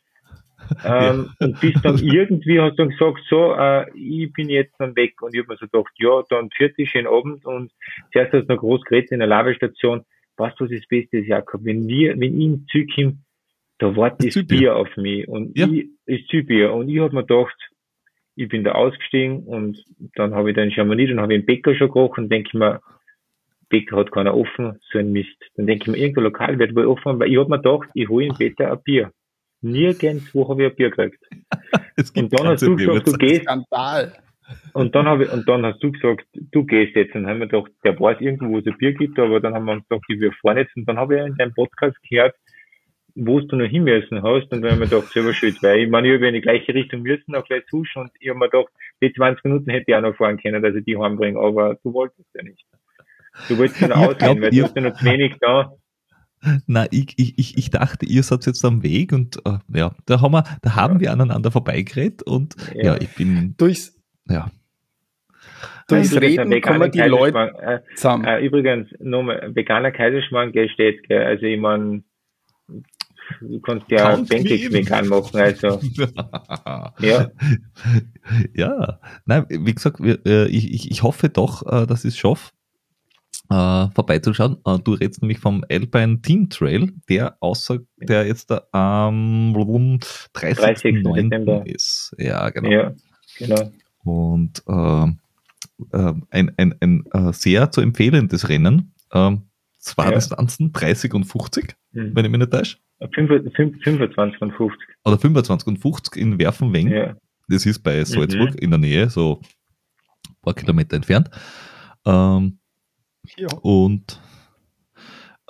Ähm, 0.84 1.30
und 1.38 1.60
bist 1.60 1.82
dann 1.82 1.96
irgendwie, 1.98 2.60
hast 2.60 2.78
dann 2.78 2.90
gesagt, 2.90 3.20
so, 3.30 3.54
äh, 3.54 3.86
ich 3.94 4.32
bin 4.32 4.50
jetzt 4.50 4.74
dann 4.78 4.94
weg. 4.96 5.22
Und 5.22 5.34
ich 5.34 5.40
habe 5.40 5.52
mir 5.52 5.56
so 5.58 5.66
gedacht, 5.66 5.92
ja, 5.96 6.22
dann 6.28 6.50
fertig, 6.50 6.90
schönen 6.90 7.06
Abend. 7.06 7.46
Und 7.46 7.72
zuerst 8.12 8.32
hast 8.32 8.48
du 8.48 8.52
noch 8.54 8.60
groß 8.60 8.82
geredet 8.82 9.12
in 9.12 9.20
der 9.20 9.28
Lavestation. 9.28 10.04
Weißt 10.36 10.58
du, 10.60 10.64
was 10.64 10.70
das 10.70 10.86
Beste 10.88 11.18
ist, 11.18 11.28
Jakob? 11.28 11.64
Wenn 11.64 11.86
wir, 11.88 12.18
wenn 12.20 12.38
ich 12.38 12.76
in 12.76 12.88
komme, 12.94 13.18
da 13.78 13.96
wartet 13.96 14.36
Das. 14.36 14.46
Bier 14.46 14.76
auf 14.76 14.94
mich. 14.96 15.26
Und 15.28 15.56
Ja. 15.56 15.68
ich, 15.68 15.88
das 16.06 16.20
Zügbier. 16.26 16.72
Und 16.72 16.88
ich 16.88 16.98
habe 16.98 17.14
mir 17.14 17.24
gedacht, 17.24 17.56
ich 18.34 18.48
bin 18.48 18.62
da 18.62 18.72
ausgestiegen 18.72 19.44
und 19.44 19.82
dann 20.14 20.34
habe 20.34 20.50
ich 20.50 20.56
dann 20.56 20.70
Chamonix, 20.70 21.10
dann 21.10 21.20
habe 21.20 21.34
ich 21.34 21.38
einen 21.38 21.46
Bäcker 21.46 21.74
schon 21.74 21.88
gekocht 21.88 22.18
und 22.18 22.30
denke 22.30 22.48
ich 22.48 22.54
mir, 22.54 22.80
Bäcker 23.68 23.96
hat 23.96 24.12
keiner 24.12 24.34
offen, 24.34 24.78
so 24.90 24.98
ein 24.98 25.12
Mist. 25.12 25.36
Dann 25.56 25.66
denke 25.66 25.84
ich 25.84 25.88
mir, 25.88 25.98
irgendein 25.98 26.24
Lokal 26.24 26.58
wird 26.58 26.74
wohl 26.74 26.86
offen, 26.86 27.18
weil 27.18 27.30
ich 27.30 27.38
habe 27.38 27.50
mir 27.50 27.58
gedacht, 27.60 27.88
ich 27.94 28.08
hole 28.08 28.26
im 28.26 28.34
Peter 28.34 28.72
ein 28.72 28.82
Bier. 28.82 29.12
Nirgendwo 29.60 30.48
habe 30.48 30.64
ich 30.64 30.70
ein 30.70 30.76
Bier 30.76 30.90
gekriegt. 30.90 31.22
Es 31.96 32.12
gibt 32.12 32.32
Und 32.32 32.38
dann 32.40 32.48
hast 32.48 32.62
du 32.62 32.76
gesagt, 32.76 33.08
du 33.08 33.12
gehst 33.14 33.42
Skandal. 33.42 34.12
und 34.72 34.94
dann 34.94 35.06
habe 35.06 35.24
ich, 35.24 35.32
und 35.32 35.48
dann 35.48 35.66
hast 35.66 35.82
du 35.82 35.90
gesagt, 35.90 36.26
du 36.32 36.64
gehst 36.64 36.94
jetzt. 36.94 37.14
Und 37.14 37.24
dann 37.24 37.32
haben 37.32 37.40
wir 37.40 37.48
gedacht, 37.48 37.72
der 37.84 37.98
weiß 37.98 38.20
irgendwo, 38.20 38.50
wo 38.50 38.58
es 38.58 38.66
ein 38.66 38.78
Bier 38.78 38.92
gibt, 38.92 39.18
aber 39.18 39.40
dann 39.40 39.54
haben 39.54 39.64
wir 39.64 39.72
uns 39.72 39.88
gedacht, 39.88 40.04
ich 40.08 40.20
wir 40.20 40.32
fahren 40.32 40.58
jetzt. 40.58 40.76
Und 40.76 40.88
dann 40.88 40.96
habe 40.96 41.16
ich 41.16 41.26
in 41.26 41.34
deinem 41.34 41.54
Podcast 41.54 41.96
gehört, 42.08 42.36
wo 43.16 43.40
du 43.40 43.56
noch 43.56 43.66
hin 43.66 43.82
müssen 43.82 44.22
hast. 44.22 44.52
Und 44.52 44.62
dann 44.62 44.72
haben 44.72 44.80
wir 44.80 44.86
gedacht, 44.86 45.08
selber 45.08 45.34
schuld, 45.34 45.60
weil 45.62 45.80
ich 45.80 45.90
meine, 45.90 46.08
ich 46.08 46.14
habe 46.14 46.28
in 46.28 46.34
die 46.34 46.40
gleiche 46.40 46.72
Richtung 46.72 47.02
müssen, 47.02 47.34
auch 47.34 47.44
gleich 47.44 47.66
zuschen. 47.66 48.02
Und 48.02 48.12
ich 48.20 48.28
habe 48.28 48.38
mir 48.38 48.48
gedacht, 48.48 48.72
die 49.02 49.12
20 49.12 49.44
Minuten 49.44 49.70
hätte 49.70 49.86
ich 49.88 49.94
auch 49.96 50.00
noch 50.00 50.16
fahren 50.16 50.38
können, 50.38 50.62
dass 50.62 50.76
ich 50.76 50.84
die 50.84 50.96
heimbringe, 50.96 51.38
aber 51.38 51.76
du 51.82 51.92
wolltest 51.92 52.28
ja 52.34 52.44
nicht. 52.44 52.64
Du 53.48 53.56
wolltest 53.58 53.80
ja 53.80 53.88
Ich 53.88 53.94
ausgehen, 53.94 54.18
glaub, 54.18 54.40
weil 54.40 54.50
du 54.50 54.56
ihr- 54.56 54.64
hast 54.64 54.76
ja 54.76 54.82
noch 54.82 54.96
zu 54.98 55.04
wenig 55.04 55.34
da. 55.40 55.72
Na, 56.66 56.86
ich, 56.92 57.14
ich, 57.18 57.58
ich, 57.58 57.70
dachte, 57.70 58.06
ihr 58.06 58.22
seid 58.22 58.46
jetzt 58.46 58.64
am 58.64 58.82
Weg 58.84 59.12
und 59.12 59.38
äh, 59.44 59.58
ja, 59.74 59.90
da 60.06 60.20
haben 60.20 60.32
wir, 60.32 60.44
da 60.62 60.76
haben 60.76 61.00
wir 61.00 61.12
aneinander 61.12 61.50
vorbeigeredet 61.50 62.22
und 62.22 62.54
ja, 62.76 62.94
Ja. 62.94 63.00
ich 63.00 63.08
bin, 63.16 63.54
Durchs, 63.56 64.00
ja, 64.28 64.48
durchs 65.88 66.14
Reden 66.14 66.44
kommen 66.60 66.80
veganer 66.82 66.88
die 66.90 67.00
Leute 67.00 67.52
äh, 67.60 67.80
zusammen. 67.96 68.24
Äh, 68.24 68.38
übrigens, 68.44 68.88
nochmal, 69.00 69.50
veganer 69.52 69.90
Kaiserschmarrn 69.90 70.52
gell, 70.52 70.68
steht, 70.68 71.08
gell, 71.08 71.24
also 71.24 71.44
ich 71.44 71.58
mein, 71.58 72.04
du 73.40 73.60
kannst 73.60 73.90
ja 73.90 74.12
Count 74.14 74.28
Pancakes 74.28 74.72
vegan 74.72 75.08
machen, 75.08 75.40
also, 75.40 75.80
ja. 77.00 77.30
ja, 78.54 79.00
nein, 79.26 79.44
wie 79.48 79.74
gesagt, 79.74 80.00
wir, 80.00 80.24
äh, 80.24 80.46
ich, 80.48 80.72
ich, 80.72 80.90
ich 80.92 81.02
hoffe 81.02 81.28
doch, 81.30 81.66
äh, 81.66 81.84
dass 81.86 82.04
ich 82.04 82.14
es 82.14 82.18
schaffe, 82.18 82.52
äh, 83.50 83.86
vorbeizuschauen. 83.94 84.58
Äh, 84.64 84.78
du 84.84 84.92
redest 84.92 85.22
nämlich 85.22 85.38
vom 85.38 85.64
Alpine 85.70 86.20
Team 86.20 86.48
Trail, 86.50 86.92
der 87.08 87.36
außer, 87.40 87.78
der 87.96 88.26
jetzt 88.26 88.50
am 88.74 89.54
30.09. 89.54 91.14
September. 91.14 91.62
ist. 91.66 92.14
Ja, 92.18 92.50
genau. 92.50 92.70
Ja, 92.70 92.92
genau. 93.38 93.72
Und 94.04 94.62
ähm, 94.68 95.18
ähm, 95.92 96.26
ein, 96.30 96.52
ein, 96.56 96.74
ein 96.80 97.04
äh, 97.12 97.32
sehr 97.32 97.70
zu 97.70 97.80
empfehlendes 97.80 98.48
Rennen. 98.48 98.92
Ähm, 99.12 99.42
zwei 99.78 100.06
Ja. 100.06 100.12
Distanzen, 100.12 100.72
30 100.72 101.14
und 101.14 101.24
50, 101.24 101.74
Mhm. 101.92 102.14
wenn 102.14 102.24
ich 102.26 102.30
mich 102.30 102.40
nicht 102.40 102.52
täusche. 102.52 102.76
25 103.14 104.40
und 104.42 104.52
50. 104.52 104.78
Oder 105.04 105.18
25 105.18 105.66
und 105.68 105.78
50 105.78 106.16
in 106.16 106.38
Werfenweng. 106.38 106.88
Ja. 106.88 107.16
Das 107.48 107.64
ist 107.64 107.78
bei 107.78 108.04
Salzburg 108.04 108.50
Mhm. 108.50 108.58
in 108.58 108.70
der 108.70 108.78
Nähe, 108.78 109.08
so 109.08 109.40
ein 110.28 110.34
paar 110.42 110.54
Kilometer 110.54 110.96
entfernt. 110.96 111.30
Ähm, 112.04 112.57
Ja. 113.36 113.48
und 113.62 114.20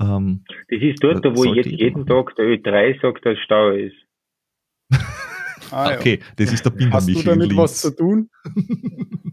ähm, 0.00 0.44
Das 0.68 0.80
ist 0.82 1.02
dort, 1.02 1.24
wo 1.36 1.44
jetzt 1.54 1.66
jeden. 1.70 2.06
Tag 2.06 2.34
der 2.36 2.46
Ö3 2.46 3.00
sagt, 3.00 3.24
dass 3.26 3.38
Stau 3.38 3.70
ist. 3.70 3.96
Ah, 5.70 5.90
ja. 5.90 5.98
okay, 5.98 6.18
das 6.36 6.50
ist 6.50 6.64
der 6.64 6.70
Binder 6.70 6.94
Hast 6.96 7.08
du 7.14 7.22
damit 7.22 7.54
was 7.54 7.82
zu 7.82 7.94
tun? 7.94 8.30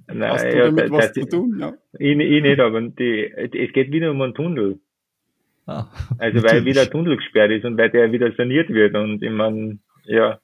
Nein, 0.07 0.31
Hast 0.33 0.43
du 0.43 0.57
ja, 0.57 0.65
damit 0.65 0.83
das- 0.85 0.91
was 0.91 1.05
das- 1.05 1.13
zu 1.13 1.29
tun? 1.29 1.57
Ja. 1.61 1.73
Ich, 1.97 2.09
ich 2.19 2.41
nicht, 2.41 2.59
aber 2.59 2.81
die, 2.81 3.31
es 3.33 3.71
geht 3.71 3.89
wieder 3.93 4.11
um 4.11 4.21
einen 4.21 4.33
Tunnel. 4.33 4.81
Ah, 5.65 5.85
Also 6.17 6.39
weil 6.39 6.41
natürlich. 6.43 6.65
wieder 6.65 6.81
ein 6.81 6.89
Tunnel 6.91 7.15
gesperrt 7.15 7.51
ist 7.51 7.63
und 7.63 7.77
weil 7.77 7.89
der 7.89 8.11
wieder 8.11 8.33
saniert 8.35 8.67
wird 8.69 8.95
und 8.95 9.23
ich 9.23 9.31
meine, 9.31 9.79
ja, 10.03 10.39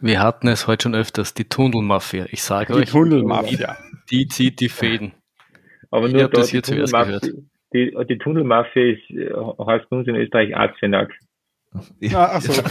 Wir 0.00 0.20
hatten 0.22 0.48
es 0.48 0.66
heute 0.66 0.84
schon 0.84 0.94
öfters, 0.94 1.34
die 1.34 1.44
Tunnelmafia. 1.44 2.26
Ich 2.30 2.42
sage 2.42 2.72
Die 2.72 2.78
euch, 2.80 2.90
Tunnelmafia. 2.90 3.76
die 4.10 4.26
zieht 4.28 4.60
die 4.60 4.70
Fäden. 4.70 5.12
Aber 5.90 6.06
Ich 6.06 6.12
nur 6.12 6.22
hab 6.24 6.30
da, 6.32 6.38
das 6.40 6.46
die 6.48 6.52
hier 6.52 6.62
zuerst 6.62 6.92
Tunnelmafia, 6.92 7.32
die, 7.74 7.96
die 8.08 8.18
Tunnelmafia 8.18 8.82
ist, 8.92 9.02
heißt 9.66 9.88
bei 9.90 9.96
uns 9.96 10.08
in 10.08 10.16
Österreich 10.16 10.56
Arzfenack. 10.56 11.10
Ja. 12.00 12.18
Ah, 12.18 12.30
ach 12.36 12.40
so. 12.40 12.52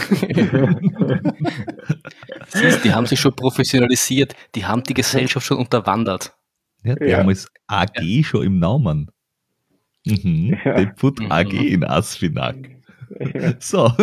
Siehst, 2.48 2.84
die 2.84 2.92
haben 2.92 3.06
sich 3.06 3.20
schon 3.20 3.34
professionalisiert, 3.34 4.34
die 4.54 4.64
haben 4.66 4.82
die 4.82 4.94
Gesellschaft 4.94 5.46
schon 5.46 5.58
unterwandert. 5.58 6.34
Ja, 6.82 6.94
die 6.96 7.06
Ja. 7.06 7.18
haben 7.18 7.28
als 7.28 7.46
AG 7.68 8.24
schon 8.24 8.44
im 8.44 8.58
Namen. 8.58 9.10
Mhm. 10.04 10.58
Ja. 10.64 10.80
Die 10.80 10.86
Put 10.86 11.20
Mhm. 11.20 11.30
AG 11.32 11.52
in 11.52 11.84
Asfinag. 11.84 12.56
So. 13.58 13.86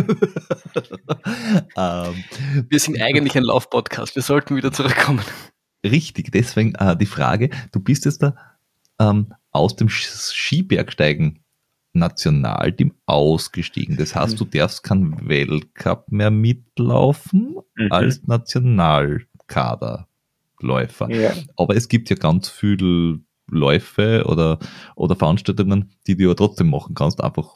ähm, 1.78 2.24
Wir 2.70 2.80
sind 2.80 3.00
eigentlich 3.00 3.36
ein 3.38 3.44
Laufpodcast, 3.44 4.16
wir 4.16 4.24
sollten 4.24 4.56
wieder 4.56 4.72
zurückkommen. 4.72 5.22
richtig, 5.86 6.32
deswegen 6.32 6.74
äh, 6.76 6.98
die 6.98 7.06
Frage, 7.06 7.50
du 7.72 7.80
bist 7.80 8.06
jetzt 8.06 8.24
da 8.24 8.36
ähm, 9.00 9.34
aus 9.52 9.76
dem 9.76 9.90
Skibergsteigen 9.90 11.40
Nationalteam 11.94 12.94
ausgestiegen. 13.06 13.96
Das 13.98 14.16
heißt, 14.16 14.38
du 14.40 14.44
darfst 14.46 14.84
keinen 14.84 15.30
Weltcup 15.30 16.12
mehr 16.12 16.30
mitlaufen 16.32 17.56
Mhm. 17.76 17.92
als 17.92 18.22
Nationalkaderläufer. 18.28 20.08
Ja, 21.10 21.34
Aber 21.58 21.76
es 21.76 21.88
gibt 21.88 22.10
ja 22.10 22.16
ganz 22.16 22.50
viele 22.50 23.20
Läufe 23.50 24.24
oder, 24.26 24.60
oder 24.96 25.16
Veranstaltungen, 25.16 25.92
die 26.08 26.16
du 26.18 26.28
ja 26.28 26.34
trotzdem 26.34 26.70
machen 26.70 26.96
kannst, 26.96 27.22
einfach 27.24 27.56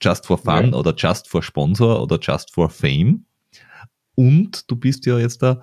just 0.00 0.26
for 0.26 0.38
fun 0.38 0.70
Ja. 0.72 0.74
oder 0.74 0.94
just 0.96 1.28
for 1.28 1.42
Sponsor 1.42 2.00
oder 2.02 2.18
just 2.20 2.52
for 2.52 2.68
fame. 2.70 3.24
Und 4.14 4.70
du 4.70 4.76
bist 4.76 5.06
ja 5.06 5.18
jetzt 5.18 5.42
da 5.42 5.62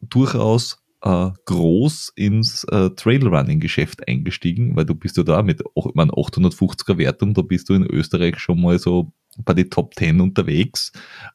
durchaus 0.00 0.81
äh, 1.02 1.30
groß 1.46 2.12
ins 2.14 2.64
äh, 2.64 2.90
Trailrunning-Geschäft 2.90 4.06
eingestiegen, 4.08 4.76
weil 4.76 4.84
du 4.84 4.94
bist 4.94 5.16
ja 5.16 5.22
da 5.22 5.42
mit 5.42 5.62
ich 5.74 5.94
meine, 5.94 6.12
850er 6.12 6.96
Wertung, 6.98 7.34
da 7.34 7.42
bist 7.42 7.68
du 7.68 7.74
in 7.74 7.86
Österreich 7.86 8.38
schon 8.38 8.60
mal 8.60 8.78
so 8.78 9.12
bei 9.38 9.54
den 9.54 9.70
Top 9.70 9.94
10 9.94 10.20
unterwegs. 10.20 10.92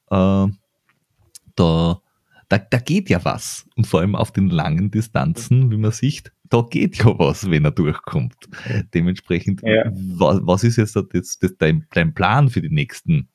Äh, 0.09 0.47
da, 1.55 2.01
da, 2.49 2.57
da 2.57 2.77
geht 2.79 3.09
ja 3.09 3.23
was. 3.25 3.67
Und 3.75 3.87
vor 3.87 3.99
allem 3.99 4.15
auf 4.15 4.31
den 4.31 4.49
langen 4.49 4.91
Distanzen, 4.91 5.69
wie 5.71 5.77
man 5.77 5.91
sieht, 5.91 6.31
da 6.49 6.61
geht 6.61 6.97
ja 6.97 7.19
was, 7.19 7.49
wenn 7.49 7.65
er 7.65 7.71
durchkommt. 7.71 8.35
Dementsprechend, 8.93 9.61
ja. 9.63 9.91
was, 9.93 10.39
was, 10.43 10.63
ist 10.63 10.77
jetzt 10.77 10.95
das, 10.95 11.39
das, 11.39 11.57
dein, 11.57 11.85
dein 11.91 12.13
Plan 12.13 12.49
für 12.49 12.61
die 12.61 12.69
nächsten, 12.69 13.27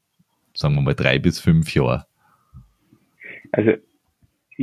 sagen 0.54 0.76
wir 0.76 0.82
mal, 0.82 0.94
drei 0.94 1.18
bis 1.18 1.40
fünf 1.40 1.74
Jahre? 1.74 2.06
Also 3.50 3.72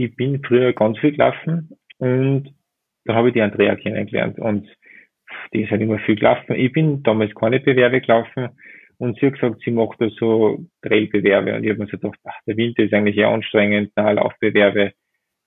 ich 0.06 0.16
bin 0.16 0.42
früher 0.44 0.74
ganz 0.74 0.98
viel 1.00 1.12
gelaufen 1.12 1.70
und 1.98 2.54
da 3.06 3.16
habe 3.16 3.30
ich 3.30 3.34
die 3.34 3.42
Andrea 3.42 3.76
kennengelernt 3.76 4.40
und 4.40 4.68
die 5.54 5.64
ist 5.64 5.72
halt 5.72 5.82
immer 5.82 6.00
viel 6.00 6.16
gelaufen. 6.16 6.56
Ich 6.56 6.72
bin 6.72 7.04
damals 7.04 7.34
keine 7.36 7.60
Bewerbe 7.60 8.02
gelaufen 8.02 8.50
und 8.98 9.20
sie 9.20 9.28
hat 9.28 9.34
gesagt, 9.34 9.62
sie 9.64 9.72
macht 9.72 10.00
da 10.00 10.10
so 10.10 10.60
Trailbewerbe 10.82 11.56
und 11.56 11.64
ich 11.64 11.70
habe 11.70 11.80
mir 11.80 11.88
so 11.88 11.98
gedacht, 11.98 12.20
ach, 12.24 12.40
der 12.48 12.58
Winter 12.58 12.84
ist 12.84 12.94
eigentlich 12.94 13.18
eher 13.18 13.30
anstrengend, 13.30 13.92
na, 13.96 14.12
Laufbewerbe, 14.12 14.94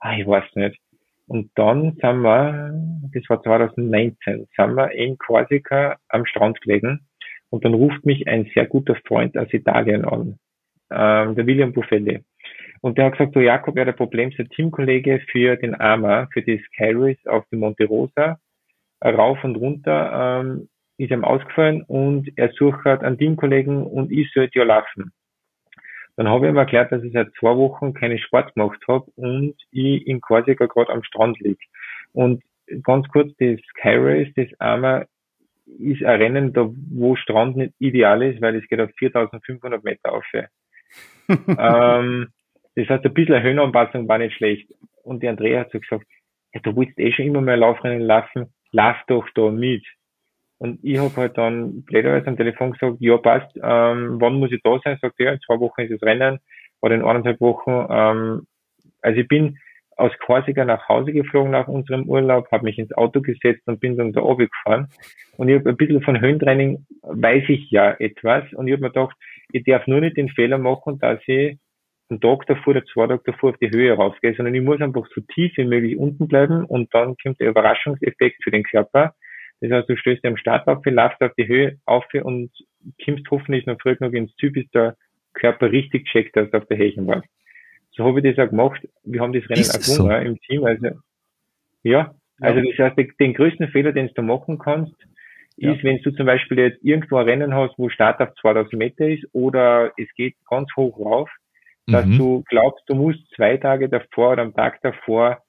ah, 0.00 0.16
ich 0.16 0.26
weiß 0.26 0.44
nicht. 0.54 0.78
Und 1.26 1.50
dann 1.54 1.96
sind 2.00 2.22
wir, 2.22 2.74
das 3.14 3.28
war 3.28 3.42
2019, 3.42 4.48
sind 4.54 4.74
wir 4.74 4.90
in 4.92 5.16
Korsika 5.16 5.96
am 6.08 6.26
Strand 6.26 6.60
gelegen 6.60 7.06
und 7.48 7.64
dann 7.64 7.74
ruft 7.74 8.04
mich 8.04 8.26
ein 8.28 8.50
sehr 8.54 8.66
guter 8.66 8.96
Freund 9.06 9.36
aus 9.38 9.52
Italien 9.52 10.04
an, 10.04 10.38
ähm, 10.90 11.36
der 11.36 11.46
William 11.46 11.72
Buffelli. 11.72 12.22
Und 12.82 12.98
der 12.98 13.06
hat 13.06 13.12
gesagt, 13.12 13.34
so 13.34 13.40
Jakob, 13.40 13.76
er 13.76 13.82
hat 13.82 13.94
ein 13.94 13.96
Problem, 13.96 14.32
sein 14.36 14.48
Teamkollege 14.50 15.20
für 15.30 15.56
den 15.56 15.80
AMA, 15.80 16.28
für 16.32 16.42
die 16.42 16.58
Sky 16.66 17.16
auf 17.26 17.44
dem 17.50 17.60
Monte 17.60 17.86
Rosa, 17.86 18.38
rauf 19.02 19.42
und 19.44 19.56
runter, 19.56 20.42
ähm, 20.42 20.68
ist 20.98 21.12
ihm 21.12 21.24
ausgefallen 21.24 21.82
und 21.82 22.30
er 22.36 22.52
sucht 22.52 22.86
einen 22.86 23.18
Teamkollegen 23.18 23.84
und 23.84 24.10
ich 24.10 24.30
sollte 24.32 24.58
ja 24.58 24.64
laufen. 24.64 25.12
Dann 26.16 26.28
habe 26.28 26.46
ich 26.46 26.52
ihm 26.52 26.56
erklärt, 26.56 26.90
dass 26.90 27.04
ich 27.04 27.12
seit 27.12 27.32
zwei 27.38 27.56
Wochen 27.56 27.94
keinen 27.94 28.18
Sport 28.18 28.54
gemacht 28.54 28.80
habe 28.88 29.06
und 29.14 29.54
ich 29.70 30.06
in 30.06 30.20
Korsika 30.20 30.66
gerade 30.66 30.92
am 30.92 31.04
Strand 31.04 31.38
liege. 31.38 31.64
Und 32.12 32.42
ganz 32.82 33.08
kurz, 33.08 33.32
das 33.38 33.60
Sky 33.70 33.96
Race, 33.96 34.28
das 34.34 34.48
AMA, 34.58 35.06
ist 35.78 36.02
ein 36.02 36.20
Rennen, 36.20 36.52
da 36.52 36.68
wo 36.90 37.14
Strand 37.14 37.56
nicht 37.56 37.74
ideal 37.78 38.22
ist, 38.22 38.42
weil 38.42 38.56
es 38.56 38.66
geht 38.66 38.80
auf 38.80 38.90
4500 38.98 39.82
Meter 39.84 40.12
auf. 40.12 40.24
ähm, 41.28 42.28
das 42.76 42.88
heißt, 42.88 43.04
ein 43.04 43.14
bisschen 43.14 43.42
Höhenanpassung 43.42 44.08
war 44.08 44.18
nicht 44.18 44.36
schlecht. 44.36 44.70
Und 45.02 45.22
die 45.22 45.28
Andrea 45.28 45.60
hat 45.60 45.70
so 45.72 45.80
gesagt, 45.80 46.06
ja, 46.54 46.60
du 46.60 46.76
willst 46.76 46.98
eh 46.98 47.12
schon 47.12 47.26
immer 47.26 47.40
mehr 47.40 47.56
Laufrennen 47.56 48.00
laufen, 48.00 48.52
lauf 48.70 48.96
doch 49.06 49.28
da 49.34 49.50
mit. 49.50 49.84
Und 50.58 50.78
ich 50.82 50.98
habe 50.98 51.14
halt 51.16 51.36
dann 51.36 51.82
blöderweise 51.82 52.28
am 52.28 52.36
Telefon 52.36 52.72
gesagt, 52.72 52.98
ja 53.00 53.16
passt, 53.18 53.50
ähm, 53.56 54.20
wann 54.20 54.34
muss 54.34 54.52
ich 54.52 54.62
da 54.62 54.78
sein? 54.84 54.98
Sagt 55.02 55.18
er, 55.18 55.26
ja, 55.26 55.32
in 55.32 55.40
zwei 55.40 55.58
Wochen 55.58 55.80
ist 55.80 55.92
das 55.92 56.02
Rennen, 56.02 56.38
oder 56.82 56.94
in 56.94 57.04
eineinhalb 57.04 57.40
Wochen. 57.40 57.86
Ähm, 57.90 58.46
also 59.00 59.20
ich 59.20 59.28
bin 59.28 59.58
aus 59.96 60.12
Korsika 60.24 60.64
nach 60.64 60.88
Hause 60.88 61.12
geflogen 61.12 61.52
nach 61.52 61.68
unserem 61.68 62.08
Urlaub, 62.08 62.50
habe 62.50 62.64
mich 62.64 62.78
ins 62.78 62.92
Auto 62.92 63.20
gesetzt 63.20 63.62
und 63.66 63.80
bin 63.80 63.96
dann 63.96 64.12
da 64.12 64.20
oben 64.20 64.48
gefahren. 64.48 64.88
Und 65.36 65.48
ich 65.48 65.58
habe 65.58 65.70
ein 65.70 65.76
bisschen 65.76 66.02
von 66.02 66.20
Höhentraining 66.20 66.86
weiß 67.02 67.44
ich 67.48 67.70
ja 67.70 67.92
etwas. 67.92 68.52
Und 68.52 68.66
ich 68.66 68.72
habe 68.72 68.82
mir 68.82 68.90
gedacht, 68.90 69.16
ich 69.52 69.64
darf 69.64 69.86
nur 69.86 70.00
nicht 70.00 70.16
den 70.16 70.28
Fehler 70.28 70.58
machen, 70.58 70.98
dass 70.98 71.20
ich 71.26 71.58
einen 72.12 72.20
Tag 72.20 72.46
davor 72.46 72.72
oder 72.72 72.84
zwei 72.84 73.06
Tage 73.06 73.22
davor 73.24 73.50
auf 73.50 73.58
die 73.58 73.70
Höhe 73.70 73.92
raufgehe, 73.92 74.34
sondern 74.34 74.54
ich 74.54 74.62
muss 74.62 74.80
einfach 74.80 75.06
so 75.14 75.20
tief 75.20 75.52
wie 75.56 75.64
möglich 75.64 75.96
unten 75.96 76.28
bleiben 76.28 76.64
und 76.64 76.92
dann 76.94 77.16
kommt 77.22 77.40
der 77.40 77.48
Überraschungseffekt 77.48 78.42
für 78.42 78.50
den 78.50 78.62
Körper. 78.62 79.14
Das 79.60 79.70
heißt, 79.70 79.88
du 79.88 79.96
stößt 79.96 80.24
am 80.24 80.36
Start 80.36 80.66
auf, 80.66 80.84
laufst 80.84 81.20
auf 81.22 81.32
die 81.38 81.46
Höhe 81.46 81.78
auf 81.84 82.04
und 82.22 82.50
kommst 83.04 83.30
hoffentlich 83.30 83.66
noch 83.66 83.80
früh 83.80 83.96
genug 83.96 84.14
ins 84.14 84.34
Ziel, 84.36 84.50
bis 84.50 84.68
der 84.70 84.96
Körper 85.34 85.70
richtig 85.70 86.06
checkt, 86.06 86.36
dass 86.36 86.50
du 86.50 86.58
auf 86.58 86.66
der 86.66 86.78
Höhe 86.78 86.94
warst. 87.06 87.28
So 87.92 88.04
habe 88.04 88.20
ich 88.20 88.34
das 88.34 88.44
auch 88.44 88.50
gemacht. 88.50 88.80
Wir 89.04 89.20
haben 89.20 89.32
das 89.32 89.48
Rennen 89.48 89.60
auch 89.60 89.82
so? 89.82 90.10
im 90.10 90.40
Team. 90.40 90.64
Also, 90.64 90.88
ja, 91.82 92.14
also 92.40 92.60
das 92.60 92.78
heißt, 92.78 93.20
den 93.20 93.34
größten 93.34 93.68
Fehler, 93.68 93.92
den 93.92 94.10
du 94.14 94.22
machen 94.22 94.58
kannst, 94.58 94.94
ist, 95.56 95.76
ja. 95.76 95.82
wenn 95.82 96.02
du 96.02 96.10
zum 96.12 96.26
Beispiel 96.26 96.58
jetzt 96.58 96.82
irgendwo 96.82 97.16
ein 97.18 97.28
Rennen 97.28 97.54
hast, 97.54 97.78
wo 97.78 97.88
Start 97.88 98.20
auf 98.20 98.34
2000 98.40 98.72
Meter 98.74 99.06
ist 99.06 99.24
oder 99.32 99.92
es 99.96 100.08
geht 100.16 100.34
ganz 100.48 100.68
hoch 100.76 100.98
rauf, 100.98 101.30
dass 101.86 102.06
mhm. 102.06 102.18
du 102.18 102.44
glaubst, 102.48 102.82
du 102.86 102.94
musst 102.94 103.20
zwei 103.34 103.56
Tage 103.56 103.88
davor 103.88 104.32
oder 104.32 104.42
am 104.42 104.54
Tag 104.54 104.80
davor 104.82 105.42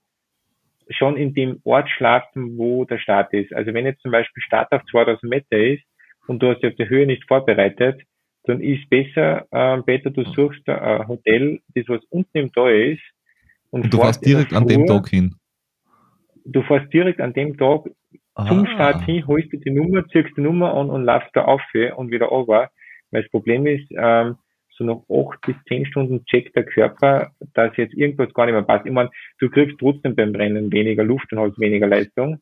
schon 0.90 1.18
in 1.18 1.34
dem 1.34 1.60
Ort 1.64 1.90
schlafen, 1.90 2.58
wo 2.58 2.86
der 2.86 2.98
Start 2.98 3.34
ist. 3.34 3.54
Also 3.54 3.74
wenn 3.74 3.86
jetzt 3.86 4.02
zum 4.02 4.12
Beispiel 4.12 4.44
Start 4.44 4.72
auf 4.72 4.84
2000 4.92 5.24
Meter 5.24 5.58
ist 5.58 5.84
und 6.28 6.42
du 6.42 6.50
hast 6.50 6.62
dich 6.62 6.72
auf 6.72 6.78
der 6.78 6.90
Höhe 6.90 7.06
nicht 7.06 7.26
vorbereitet, 7.28 8.02
dann 8.46 8.62
ist 8.62 8.90
besser, 8.90 9.46
äh, 9.52 9.82
besser 9.82 10.10
du 10.10 10.24
suchst 10.26 10.68
ein 10.68 11.08
Hotel, 11.08 11.62
das 11.76 11.86
was 11.88 12.04
unten 12.10 12.38
im 12.38 12.52
Tal 12.52 12.92
ist. 12.92 13.04
Und, 13.70 13.86
und 13.86 13.94
du 13.94 14.00
fährst 14.00 14.26
direkt 14.26 14.54
an 14.54 14.68
dem 14.68 14.86
Tag 14.86 15.08
hin. 15.10 15.36
Du 16.46 16.62
fährst 16.64 16.92
direkt 16.92 17.22
an 17.22 17.34
dem 17.34 17.58
Tag 17.58 17.86
ah. 18.36 18.48
zum 18.48 18.66
Start 18.68 19.04
hin, 19.06 19.26
holst 19.28 19.52
dir 19.54 19.60
die 19.60 19.72
Nummer, 19.72 20.06
ziehst 20.10 20.36
die 20.36 20.42
Nummer 20.42 20.74
an 20.74 20.90
und 20.90 21.06
laufst 21.06 21.30
da 21.34 21.46
auf 21.46 21.62
und 21.96 22.12
wieder 22.12 22.32
over. 22.32 22.70
Weil 23.12 23.22
das 23.22 23.32
Problem 23.32 23.66
ist, 23.66 23.88
ähm, 23.92 24.36
so 24.86 25.04
nach 25.08 25.32
acht 25.32 25.42
bis 25.42 25.56
zehn 25.68 25.86
Stunden 25.86 26.26
checkt 26.26 26.56
der 26.56 26.66
Körper, 26.66 27.32
dass 27.54 27.76
jetzt 27.78 27.94
irgendwas 27.94 28.34
gar 28.34 28.46
nicht 28.46 28.54
mehr 28.54 28.64
passt. 28.64 28.86
Ich 28.86 28.92
meine, 28.92 29.10
du 29.40 29.50
kriegst 29.50 29.78
trotzdem 29.80 30.16
beim 30.16 30.36
Rennen 30.36 30.72
weniger 30.72 31.04
Luft 31.04 31.32
und 31.32 31.40
hast 31.40 31.60
weniger 31.60 31.88
Leistung. 31.88 32.40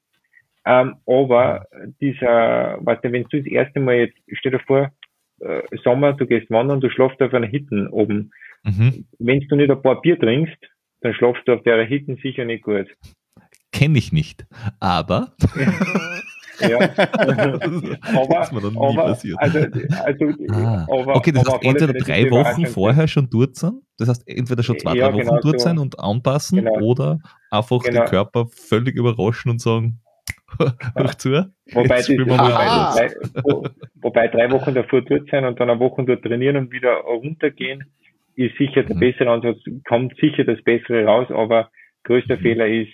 Ähm, 0.66 0.96
aber 1.08 1.66
dieser, 2.00 2.78
weißt 2.82 3.04
du, 3.04 3.12
wenn 3.12 3.24
du 3.24 3.38
das 3.38 3.48
erste 3.48 3.80
Mal 3.80 3.96
jetzt, 3.96 4.18
stell 4.34 4.52
dir 4.52 4.60
vor, 4.60 4.92
äh, 5.40 5.62
Sommer, 5.84 6.14
du 6.14 6.28
gehst 6.28 6.52
wandern, 6.52 6.82
du 6.82 6.90
schlafst 6.90 7.22
auf 7.22 7.34
einer 7.34 7.48
Hitten 7.48 7.88
oben. 7.88 8.32
Mhm. 8.64 9.06
Wenn 9.18 9.40
du 9.40 9.56
nicht 9.56 9.72
ein 9.72 9.82
paar 9.82 10.02
Bier 10.02 10.20
trinkst, 10.20 10.58
dann 11.02 11.14
schlafst 11.14 11.48
du 11.48 11.54
auf 11.54 11.64
der 11.64 11.84
Hitten 11.86 12.18
sicher 12.18 12.46
nicht 12.46 12.64
gut. 12.64 12.88
Kenne 13.72 13.98
ich 13.98 14.12
nicht, 14.12 14.46
aber 14.80 15.34
Ja. 15.56 15.74
aber, 16.70 18.36
das 18.36 18.48
ist 18.48 18.54
mir 18.54 18.62
dann 18.62 18.74
nie 18.74 18.80
aber, 18.80 19.04
passiert. 19.04 19.38
Also, 19.40 19.60
also, 19.60 20.26
ah. 20.50 20.88
aber, 20.90 21.16
okay, 21.16 21.32
das 21.32 21.46
heißt, 21.46 21.64
entweder 21.64 21.94
drei 21.94 22.30
Wochen 22.32 22.66
vorher 22.68 23.08
schon 23.08 23.30
dort 23.30 23.56
sein, 23.56 23.82
das 23.98 24.10
heißt, 24.10 24.28
entweder 24.28 24.64
schon 24.64 24.80
zwei, 24.80 24.96
ja, 24.96 25.10
drei 25.10 25.16
Wochen 25.16 25.26
genau, 25.26 25.42
dort 25.42 25.60
so. 25.60 25.66
sein 25.66 25.78
und 25.78 26.00
anpassen 26.00 26.64
genau. 26.64 26.80
oder 26.82 27.20
einfach 27.50 27.80
genau. 27.80 28.02
den 28.02 28.10
Körper 28.10 28.48
völlig 28.48 28.96
überraschen 28.96 29.52
und 29.52 29.62
sagen, 29.62 30.00
hör 30.96 31.18
zu, 31.18 31.32
wobei, 31.74 31.98
das, 31.98 32.10
wobei, 32.10 32.36
drei, 32.98 33.10
wo, 33.44 33.64
wobei 34.02 34.28
drei 34.28 34.52
Wochen 34.52 34.74
davor 34.74 35.02
dort 35.02 35.30
sein 35.30 35.46
und 35.46 35.60
dann 35.60 35.70
eine 35.70 35.80
Woche 35.80 36.04
dort 36.04 36.24
trainieren 36.24 36.58
und 36.58 36.72
wieder 36.72 36.94
runtergehen, 36.96 37.86
ist 38.36 38.58
sicher 38.58 38.84
der 38.84 38.96
mhm. 38.96 39.00
bessere 39.00 39.30
Ansatz, 39.30 39.60
kommt 39.88 40.16
sicher 40.20 40.44
das 40.44 40.62
Bessere 40.64 41.06
raus, 41.06 41.28
aber 41.30 41.70
größter 42.04 42.38
mhm. 42.38 42.42
Fehler 42.42 42.68
ist, 42.68 42.92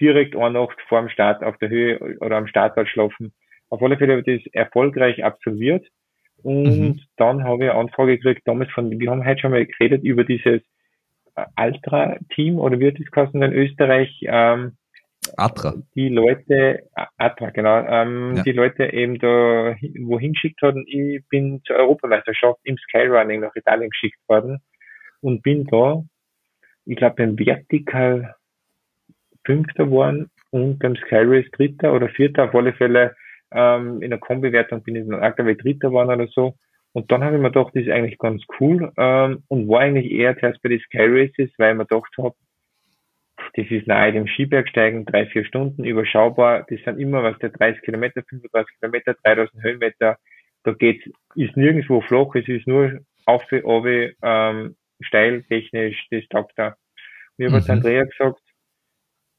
direkt 0.00 0.36
eine 0.36 0.58
Nacht 0.58 0.78
vor 0.88 1.00
dem 1.00 1.08
Start 1.08 1.42
auf 1.42 1.56
der 1.58 1.68
Höhe 1.68 1.98
oder 2.20 2.36
am 2.36 2.46
Startplatz 2.46 2.88
schlafen. 2.88 3.32
Auf 3.68 3.82
alle 3.82 3.96
Fälle 3.96 4.16
habe 4.16 4.30
ich 4.30 4.44
das 4.44 4.52
erfolgreich 4.52 5.24
absolviert. 5.24 5.86
Und 6.42 6.62
mhm. 6.64 7.00
dann 7.16 7.44
habe 7.44 7.64
ich 7.64 7.70
eine 7.70 7.78
Anfrage 7.78 8.16
gekriegt, 8.16 8.42
damals 8.46 8.70
von, 8.72 8.90
wir 8.90 9.10
haben 9.10 9.24
heute 9.24 9.40
schon 9.40 9.50
mal 9.50 9.66
geredet 9.66 10.02
über 10.02 10.24
dieses 10.24 10.62
Altra-Team 11.54 12.58
oder 12.58 12.78
wird 12.80 12.98
das 12.98 13.10
kosten 13.10 13.42
in 13.42 13.52
Österreich, 13.52 14.10
ähm, 14.22 14.76
Atra. 15.36 15.74
Die 15.94 16.08
Leute, 16.08 16.88
Atra, 17.18 17.50
genau, 17.50 17.84
ähm, 17.86 18.36
ja. 18.36 18.42
die 18.42 18.52
Leute 18.52 18.92
eben 18.92 19.18
da 19.18 19.76
wohin 20.00 20.32
geschickt 20.32 20.62
haben. 20.62 20.84
Ich 20.86 21.22
bin 21.28 21.62
zur 21.64 21.76
Europameisterschaft 21.76 22.58
im 22.64 22.78
Skyrunning 22.78 23.40
nach 23.40 23.54
Italien 23.54 23.90
geschickt 23.90 24.18
worden 24.28 24.60
und 25.20 25.42
bin 25.42 25.66
da, 25.66 26.02
ich 26.86 26.96
glaube, 26.96 27.16
beim 27.16 27.36
Vertical 27.36 28.34
Fünfter 29.50 29.84
geworden 29.84 30.30
und 30.50 30.78
beim 30.78 30.94
Sky 30.94 31.22
Race 31.24 31.50
Dritter 31.50 31.92
oder 31.92 32.08
Vierter, 32.08 32.44
auf 32.44 32.54
alle 32.54 32.72
Fälle 32.72 33.16
ähm, 33.52 34.00
in 34.00 34.10
der 34.10 34.20
Kombi-Wertung 34.20 34.82
bin 34.84 34.94
ich 34.94 35.08
dann 35.08 35.20
aktuell 35.20 35.56
Dritter 35.56 35.88
geworden 35.88 36.10
oder 36.10 36.28
so. 36.28 36.54
Und 36.92 37.10
dann 37.10 37.24
habe 37.24 37.34
ich 37.36 37.42
mir 37.42 37.50
gedacht, 37.50 37.72
das 37.74 37.82
ist 37.82 37.90
eigentlich 37.90 38.18
ganz 38.18 38.42
cool 38.60 38.92
ähm, 38.96 39.42
und 39.48 39.68
war 39.68 39.80
eigentlich 39.80 40.10
eher 40.10 40.38
zuerst 40.38 40.62
bei 40.62 40.68
den 40.68 40.80
Sky 40.80 41.06
Races, 41.06 41.50
weil 41.58 41.72
ich 41.72 41.78
mir 41.78 41.86
gedacht 41.86 42.12
habe, 42.18 42.34
das 43.54 43.66
ist 43.70 43.86
nahe 43.88 44.12
dem 44.12 44.28
Skibergsteigen, 44.28 45.04
drei, 45.04 45.26
vier 45.26 45.44
Stunden, 45.44 45.84
überschaubar. 45.84 46.66
Das 46.68 46.80
sind 46.84 47.00
immer, 47.00 47.22
was 47.22 47.38
der 47.38 47.50
30 47.50 47.82
Kilometer, 47.82 48.22
35 48.28 48.78
Kilometer, 48.78 49.16
3000 49.24 49.62
Höhenmeter. 49.62 50.16
Da 50.62 50.72
geht's, 50.72 51.04
ist 51.34 51.56
nirgendwo 51.56 52.00
flach, 52.02 52.34
es 52.34 52.46
ist 52.46 52.66
nur 52.66 53.00
auf, 53.26 53.42
auf, 53.64 53.84
ähm, 53.86 54.76
steil, 55.00 55.42
technisch, 55.44 56.06
das 56.10 56.24
taugt 56.28 56.52
da. 56.56 56.76
Mir 57.38 57.50
mhm. 57.50 57.54
hat 57.54 57.70
Andrea 57.70 58.04
gesagt, 58.04 58.40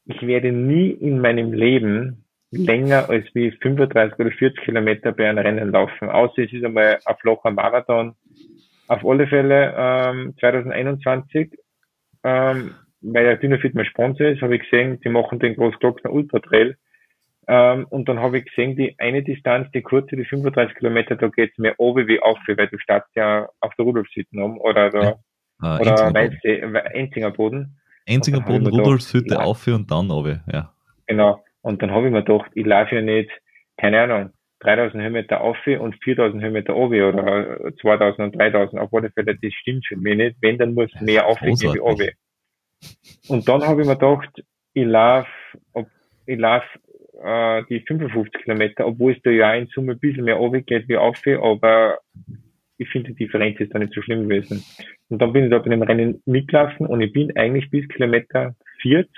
ich 0.04 0.22
werde 0.22 0.52
nie 0.52 0.90
in 0.90 1.20
meinem 1.20 1.52
Leben 1.52 2.24
länger 2.50 3.08
als 3.08 3.24
wie 3.34 3.50
35 3.50 4.18
oder 4.18 4.30
40 4.30 4.64
Kilometer 4.64 5.12
bei 5.12 5.28
einem 5.28 5.38
Rennen 5.38 5.72
laufen, 5.72 6.10
außer 6.10 6.42
es 6.42 6.52
ist 6.52 6.64
einmal 6.64 6.98
ein 7.04 7.16
flacher 7.20 7.50
Marathon. 7.50 8.14
Auf 8.88 9.06
alle 9.06 9.26
Fälle 9.26 9.74
ähm, 9.76 10.34
2021 10.38 11.52
ähm, 12.24 12.74
weil 13.02 13.24
der 13.24 13.36
Dynafit 13.36 13.74
mein 13.74 13.84
Sponsor 13.84 14.28
ist, 14.28 14.42
habe 14.42 14.56
ich 14.56 14.62
gesehen, 14.62 15.00
die 15.00 15.08
machen 15.08 15.40
den 15.40 15.56
Großglockner 15.56 16.12
Ultra 16.12 16.38
Trail. 16.38 16.76
Ähm, 17.48 17.86
und 17.90 18.08
dann 18.08 18.20
habe 18.20 18.38
ich 18.38 18.44
gesehen, 18.44 18.76
die 18.76 18.94
eine 18.98 19.22
Distanz, 19.22 19.68
die 19.72 19.82
kurze, 19.82 20.14
die 20.14 20.24
35 20.24 20.76
Kilometer, 20.76 21.16
da 21.16 21.26
geht's 21.28 21.58
mehr 21.58 21.74
oben 21.78 22.06
wie 22.06 22.20
auf, 22.20 22.38
weil 22.46 22.68
du 22.68 22.78
startest 22.78 23.14
ja 23.16 23.48
auf 23.60 23.74
der 23.74 23.84
Rudolfshütte 23.84 24.36
um 24.36 24.60
oder 24.60 24.90
da, 24.90 25.18
ah, 25.58 25.80
oder 25.80 26.14
Enzinger 26.94 27.32
Boden. 27.32 27.80
Enzinger 28.06 28.40
Boden, 28.40 28.66
Rudolfshütte 28.66 29.40
auf 29.40 29.66
und 29.66 29.90
dann 29.90 30.10
oben, 30.10 30.42
ja. 30.52 30.72
Genau. 31.06 31.42
Und 31.62 31.82
dann 31.82 31.92
habe 31.92 32.06
ich 32.06 32.12
mir 32.12 32.24
gedacht, 32.24 32.50
ich 32.54 32.66
laufe 32.66 32.96
ja 32.96 33.02
nicht, 33.02 33.30
keine 33.76 34.02
Ahnung, 34.02 34.30
3000 34.60 35.02
Höhenmeter 35.02 35.40
auf 35.40 35.56
und 35.66 35.96
4000 36.02 36.42
Höhenmeter 36.42 36.76
oben 36.76 37.02
oder 37.02 37.72
2000 37.80 38.18
und 38.18 38.36
3000. 38.38 38.80
Auf 38.80 38.94
alle 38.94 39.10
Fälle, 39.10 39.36
das 39.40 39.52
stimmt 39.54 39.86
für 39.86 39.96
mich 39.96 40.16
nicht. 40.16 40.36
Wenn, 40.40 40.58
dann 40.58 40.74
muss 40.74 40.90
mehr 41.00 41.26
auf 41.26 41.40
gehen 41.40 41.56
wie 41.74 41.80
oben. 41.80 42.10
Und 43.28 43.48
dann 43.48 43.62
habe 43.62 43.82
ich 43.82 43.88
mir 43.88 43.96
gedacht, 43.96 44.42
ich 44.74 44.84
laufe, 44.84 45.28
ich 46.26 46.38
laufe 46.38 46.66
äh, 47.22 47.62
die 47.68 47.80
55 47.80 48.44
Kilometer, 48.44 48.86
obwohl 48.86 49.12
es 49.12 49.22
da 49.22 49.30
ja 49.30 49.54
in 49.54 49.68
Summe 49.68 49.92
ein 49.92 49.98
bisschen 49.98 50.24
mehr 50.24 50.40
oben 50.40 50.64
geht 50.64 50.88
wie 50.88 50.96
auf, 50.96 51.20
aber 51.26 51.98
ich 52.78 52.88
finde, 52.90 53.10
die 53.10 53.24
Differenz 53.24 53.60
ist 53.60 53.74
da 53.74 53.78
nicht 53.78 53.92
so 53.92 54.02
schlimm 54.02 54.28
gewesen. 54.28 54.64
Und 55.08 55.20
dann 55.20 55.32
bin 55.32 55.44
ich 55.44 55.50
da 55.50 55.58
bei 55.58 55.70
dem 55.70 55.82
Rennen 55.82 56.22
mitgelaufen 56.26 56.86
und 56.86 57.00
ich 57.00 57.12
bin 57.12 57.36
eigentlich 57.36 57.70
bis 57.70 57.88
Kilometer 57.88 58.54
40 58.80 59.10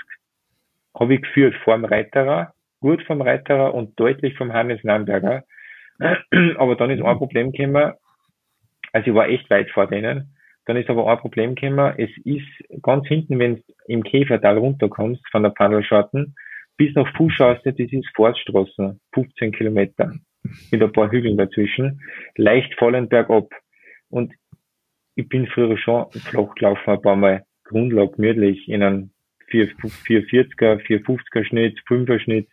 habe 0.98 1.14
ich 1.14 1.22
geführt 1.22 1.54
vor 1.64 1.74
dem 1.74 1.84
Reiterer, 1.84 2.52
gut 2.80 3.02
vom 3.02 3.20
Reiterer 3.20 3.74
und 3.74 3.98
deutlich 3.98 4.36
vom 4.36 4.52
Hannes 4.52 4.82
Namberger. 4.84 5.44
Aber 6.56 6.76
dann 6.76 6.90
ist 6.90 7.02
ein 7.02 7.18
Problem 7.18 7.52
gekommen, 7.52 7.94
also 8.92 9.10
ich 9.10 9.14
war 9.14 9.28
echt 9.28 9.50
weit 9.50 9.70
vor 9.70 9.88
denen. 9.88 10.34
Dann 10.66 10.76
ist 10.78 10.88
aber 10.88 11.06
ein 11.10 11.18
Problem 11.18 11.54
gekommen, 11.54 11.94
es 11.98 12.10
ist 12.24 12.82
ganz 12.82 13.06
hinten, 13.06 13.38
wenn 13.38 13.56
du 13.56 13.62
im 13.86 14.02
Käfertal 14.02 14.56
runterkommst 14.56 15.22
von 15.30 15.42
der 15.42 15.50
Pandelscharten, 15.50 16.34
bis 16.78 16.94
nach 16.94 17.14
Fußchauste, 17.16 17.74
das 17.74 17.92
ist 17.92 18.08
Forststraße, 18.14 18.98
15 19.12 19.52
Kilometer, 19.52 20.14
mit 20.70 20.82
ein 20.82 20.92
paar 20.92 21.10
Hügeln 21.10 21.36
dazwischen, 21.36 22.00
leicht 22.36 22.74
fallend 22.78 23.10
bergab. 23.10 23.50
Und 24.10 24.32
ich 25.14 25.28
bin 25.28 25.46
früher 25.46 25.76
schon 25.78 26.10
flach 26.12 26.54
gelaufen, 26.54 26.90
ein 26.90 27.02
paar 27.02 27.16
Mal 27.16 27.44
Grundlage 27.64 28.12
gemütlich 28.12 28.68
in 28.68 28.82
einem 28.82 29.10
440er, 29.50 30.80
450er 30.80 31.44
Schnitt, 31.44 31.78
5er 31.88 32.18
Schnitt, 32.18 32.48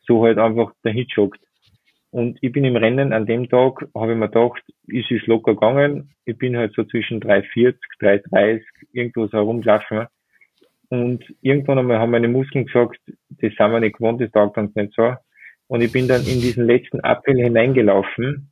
so 0.00 0.24
halt 0.24 0.38
einfach 0.38 0.72
Hit 0.84 1.12
schockt. 1.12 1.40
Und 2.10 2.38
ich 2.40 2.50
bin 2.50 2.64
im 2.64 2.76
Rennen 2.76 3.12
an 3.12 3.26
dem 3.26 3.48
Tag, 3.48 3.86
habe 3.94 4.12
ich 4.12 4.18
mir 4.18 4.28
gedacht, 4.28 4.62
ist 4.88 5.10
es 5.12 5.26
locker 5.26 5.54
gegangen. 5.54 6.12
Ich 6.24 6.36
bin 6.36 6.56
halt 6.56 6.74
so 6.74 6.82
zwischen 6.84 7.20
340, 7.20 7.80
330, 8.00 8.66
irgendwo 8.92 9.26
so 9.26 9.38
herumgelaufen. 9.38 10.06
Und 10.88 11.24
irgendwann 11.40 11.78
einmal 11.78 12.00
haben 12.00 12.10
meine 12.10 12.26
Muskeln 12.26 12.66
gesagt, 12.66 12.98
das 13.06 13.52
sind 13.54 13.58
wir 13.58 13.78
nicht 13.78 13.98
gewohnt, 13.98 14.20
das 14.20 14.32
taugt 14.32 14.58
uns 14.58 14.74
nicht 14.74 14.92
so. 14.94 15.14
Und 15.70 15.82
ich 15.82 15.92
bin 15.92 16.08
dann 16.08 16.22
in 16.22 16.40
diesen 16.40 16.66
letzten 16.66 16.98
Appell 16.98 17.36
hineingelaufen. 17.36 18.50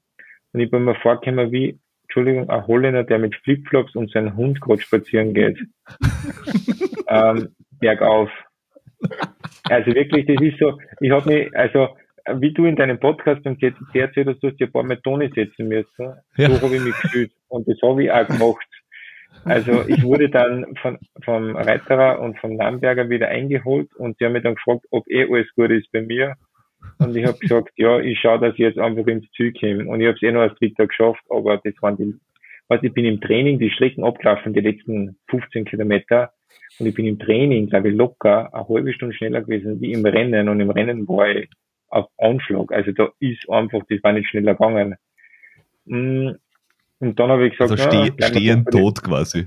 Und 0.53 0.61
ich 0.61 0.71
bin 0.71 0.85
mir 0.85 0.95
vorgekommen 0.95 1.51
wie, 1.51 1.81
Entschuldigung, 2.05 2.49
ein 2.49 2.67
Holländer, 2.69 3.03
der 3.03 3.19
mit 3.19 3.35
Flipflops 3.43 3.97
und 3.97 4.13
seinem 4.13 4.37
Hund 4.37 4.61
gerade 4.61 4.81
spazieren 4.81 5.35
geht. 5.35 5.59
ähm, 7.09 7.49
bergauf. 7.81 8.31
Also 9.65 9.93
wirklich, 9.97 10.27
das 10.27 10.41
ist 10.41 10.61
so, 10.61 10.79
ich 11.01 11.11
habe 11.11 11.29
mich, 11.29 11.57
also 11.57 11.89
wie 12.35 12.53
du 12.53 12.67
in 12.67 12.77
deinem 12.77 13.01
Podcast 13.01 13.43
beim 13.43 13.59
CCC 13.59 13.99
erzählt 13.99 14.29
hast, 14.29 14.41
du 14.41 14.51
hast 14.51 14.61
dir 14.61 14.69
ein 14.69 14.73
paar 14.73 14.85
Methoden 14.85 15.33
setzen 15.35 15.67
müssen. 15.67 16.15
Ja. 16.37 16.51
So 16.51 16.63
habe 16.63 16.77
ich 16.77 16.83
mich 16.85 17.01
gefühlt. 17.03 17.33
Und 17.49 17.67
das 17.67 17.79
habe 17.83 18.05
ich 18.05 18.13
auch 18.13 18.29
gemacht. 18.29 18.69
Also 19.45 19.83
ich 19.89 20.05
wurde 20.05 20.31
dann 20.31 20.77
von, 20.81 20.99
vom 21.25 21.57
Reiterer 21.57 22.21
und 22.21 22.39
vom 22.39 22.55
Namberger 22.55 23.11
wieder 23.11 23.27
eingeholt 23.27 23.93
und 23.97 24.19
sie 24.19 24.25
haben 24.25 24.35
mich 24.35 24.45
dann 24.45 24.55
gefragt, 24.55 24.87
ob 24.93 25.09
eh 25.09 25.25
alles 25.25 25.53
gut 25.57 25.71
ist 25.71 25.91
bei 25.91 26.03
mir. 26.03 26.37
Und 26.99 27.17
ich 27.17 27.25
habe 27.27 27.39
gesagt, 27.39 27.71
ja, 27.77 27.99
ich 28.01 28.19
schaue, 28.21 28.41
dass 28.41 28.55
ich 28.55 28.61
jetzt 28.61 28.79
einfach 28.79 29.07
ins 29.07 29.31
Ziel 29.33 29.53
komme. 29.53 29.87
Und 29.87 30.01
ich 30.01 30.07
habe 30.07 30.17
es 30.17 30.23
eh 30.23 30.33
noch 30.33 30.43
als 30.43 30.59
Dritter 30.59 30.87
geschafft, 30.87 31.23
aber 31.31 31.59
das 31.59 31.75
waren 31.81 31.97
die, 31.97 32.15
also 32.69 32.85
ich 32.85 32.93
bin 32.93 33.05
im 33.05 33.21
Training 33.21 33.59
die 33.59 33.71
Strecken 33.71 34.05
abgelaufen, 34.05 34.53
die 34.53 34.61
letzten 34.61 35.17
15 35.29 35.65
Kilometer. 35.65 36.33
Und 36.79 36.87
ich 36.87 36.95
bin 36.95 37.07
im 37.07 37.19
Training, 37.19 37.69
glaube 37.69 37.91
ich, 37.91 37.97
locker 37.97 38.53
eine 38.53 38.69
halbe 38.69 38.93
Stunde 38.93 39.15
schneller 39.15 39.43
gewesen 39.43 39.81
wie 39.81 39.93
im 39.93 40.05
Rennen. 40.05 40.49
Und 40.49 40.61
im 40.61 40.71
Rennen 40.71 41.07
war 41.09 41.29
ich 41.29 41.49
auf 41.89 42.07
Anschlag. 42.19 42.73
Also 42.73 42.93
da 42.93 43.09
ist 43.21 43.49
einfach, 43.49 43.81
das 43.89 44.03
war 44.03 44.13
nicht 44.13 44.29
schneller 44.29 44.55
gegangen. 44.55 44.97
Mm, 45.87 46.31
und 47.01 47.19
dann 47.19 47.31
habe 47.31 47.47
ich 47.47 47.57
gesagt, 47.57 47.71
also 47.71 47.83
steh, 47.83 48.13
ja, 48.19 48.27
stehen 48.29 48.65
tot 48.67 49.03
quasi. 49.03 49.47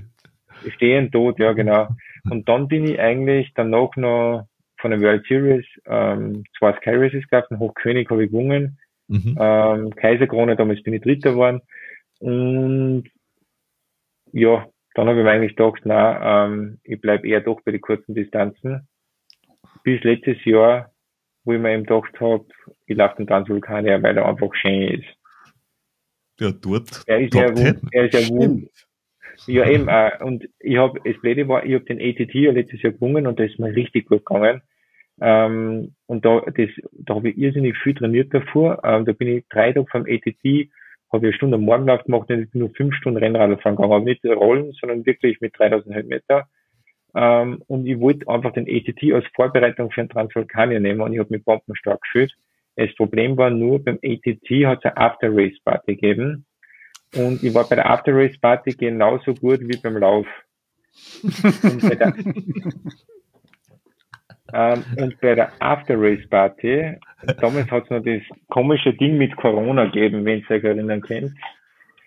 Stehen 0.74 1.10
tot, 1.10 1.38
ja 1.38 1.52
genau. 1.52 1.88
Und 2.30 2.48
dann 2.48 2.68
bin 2.68 2.84
ich 2.84 2.98
eigentlich 2.98 3.52
danach 3.54 3.94
noch 3.96 4.46
von 4.82 4.90
der 4.90 5.00
World 5.00 5.24
Series 5.26 5.64
ähm, 5.86 6.44
zwei 6.58 6.74
Sky 6.74 6.90
Races 6.90 7.26
gehabt, 7.28 7.50
einen 7.50 7.60
Hochkönig 7.60 8.10
habe 8.10 8.24
ich 8.24 8.30
gewonnen, 8.30 8.78
mhm. 9.08 9.36
ähm, 9.40 9.90
Kaiserkrone, 9.96 10.56
damals 10.56 10.82
bin 10.82 10.92
ich 10.92 11.02
Dritter 11.02 11.30
geworden. 11.30 11.62
Und 12.18 13.04
ja, 14.32 14.68
dann 14.94 15.08
habe 15.08 15.18
ich 15.18 15.24
mir 15.24 15.30
eigentlich 15.30 15.56
gedacht, 15.56 15.82
na, 15.84 16.46
ähm, 16.46 16.78
ich 16.84 17.00
bleibe 17.00 17.26
eher 17.26 17.40
doch 17.40 17.60
bei 17.62 17.72
den 17.72 17.80
kurzen 17.80 18.14
Distanzen. 18.14 18.86
Bis 19.84 20.02
letztes 20.02 20.44
Jahr, 20.44 20.92
wo 21.44 21.52
ich 21.52 21.60
mir 21.60 21.72
eben 21.72 21.84
gedacht 21.84 22.20
habe, 22.20 22.44
ich 22.86 22.96
laufe 22.96 23.16
den 23.16 23.26
Transvulkanier, 23.26 24.02
weil 24.02 24.16
er 24.16 24.28
einfach 24.28 24.54
schön 24.54 25.00
ist. 25.00 25.08
Ja, 26.40 26.50
dort. 26.52 27.02
Er 27.06 27.20
ist 27.20 27.34
ja, 27.34 27.52
er 27.92 28.04
ist 28.04 28.14
ja 28.14 28.28
wund. 28.28 28.68
Ja, 29.46 29.66
eben, 29.68 29.88
äh, 29.88 30.12
und 30.22 30.48
ich 30.60 30.76
habe, 30.76 31.00
das 31.04 31.20
Blöde 31.20 31.48
war, 31.48 31.64
ich 31.64 31.74
habe 31.74 31.84
den 31.84 32.00
ATT 32.00 32.34
ja 32.34 32.52
letztes 32.52 32.82
Jahr 32.82 32.92
gewonnen 32.92 33.26
und 33.26 33.38
das 33.38 33.50
ist 33.50 33.58
mir 33.58 33.74
richtig 33.74 34.08
gut 34.08 34.24
gegangen. 34.24 34.62
Ähm, 35.20 35.94
und 36.06 36.24
da, 36.24 36.40
das, 36.40 36.68
da 36.92 37.14
habe 37.14 37.30
ich 37.30 37.38
irrsinnig 37.38 37.76
viel 37.78 37.94
trainiert 37.94 38.32
davor. 38.32 38.80
Ähm, 38.84 39.04
da 39.04 39.12
bin 39.12 39.28
ich 39.28 39.44
drei 39.48 39.72
Tage 39.72 39.86
vom 39.90 40.02
ATT 40.02 40.70
habe 41.12 41.26
ich 41.26 41.32
eine 41.32 41.36
Stunde 41.36 41.58
Morgenlauf 41.58 42.04
gemacht 42.04 42.30
und 42.30 42.40
ich 42.40 42.50
bin 42.50 42.60
nur 42.60 42.70
fünf 42.70 42.94
Stunden 42.94 43.18
Rennradl 43.18 43.58
fahren 43.58 43.76
gegangen. 43.76 43.92
Aber 43.92 44.04
nicht 44.04 44.24
Rollen, 44.24 44.72
sondern 44.72 45.04
wirklich 45.04 45.40
mit 45.40 45.56
3000 45.58 45.94
Höhenmeter. 45.94 46.48
Ähm, 47.14 47.62
und 47.66 47.86
ich 47.86 48.00
wollte 48.00 48.28
einfach 48.28 48.52
den 48.52 48.66
ATT 48.66 49.12
als 49.12 49.26
Vorbereitung 49.34 49.90
für 49.90 50.02
den 50.02 50.08
Transvulkanier 50.08 50.80
nehmen 50.80 51.02
und 51.02 51.12
ich 51.12 51.18
habe 51.18 51.34
mich 51.34 51.44
bombenstark 51.44 52.00
gefühlt. 52.00 52.32
Das 52.76 52.94
Problem 52.94 53.36
war 53.36 53.50
nur, 53.50 53.84
beim 53.84 53.98
ATT 54.02 54.48
hat 54.64 54.78
es 54.78 54.84
eine 54.84 54.96
After-Race-Party 54.96 55.94
gegeben. 55.94 56.46
Und 57.14 57.42
ich 57.42 57.52
war 57.52 57.68
bei 57.68 57.76
der 57.76 57.90
After-Race-Party 57.90 58.72
genauso 58.72 59.34
gut 59.34 59.60
wie 59.60 59.76
beim 59.76 59.98
Lauf. 59.98 60.26
und 61.22 61.82
bei 61.82 61.94
der, 61.94 62.14
ähm, 64.52 64.84
und 64.98 65.20
bei 65.20 65.34
der 65.34 65.52
After-Race-Party, 65.60 66.96
damals 67.40 67.70
hat 67.70 67.84
es 67.84 67.90
noch 67.90 68.02
das 68.02 68.22
komische 68.48 68.92
Ding 68.94 69.16
mit 69.16 69.36
Corona 69.36 69.84
gegeben, 69.86 70.24
wenn 70.24 70.40
ihr 70.40 70.50
euch 70.50 70.64
erinnern 70.64 71.00
könnt. 71.00 71.32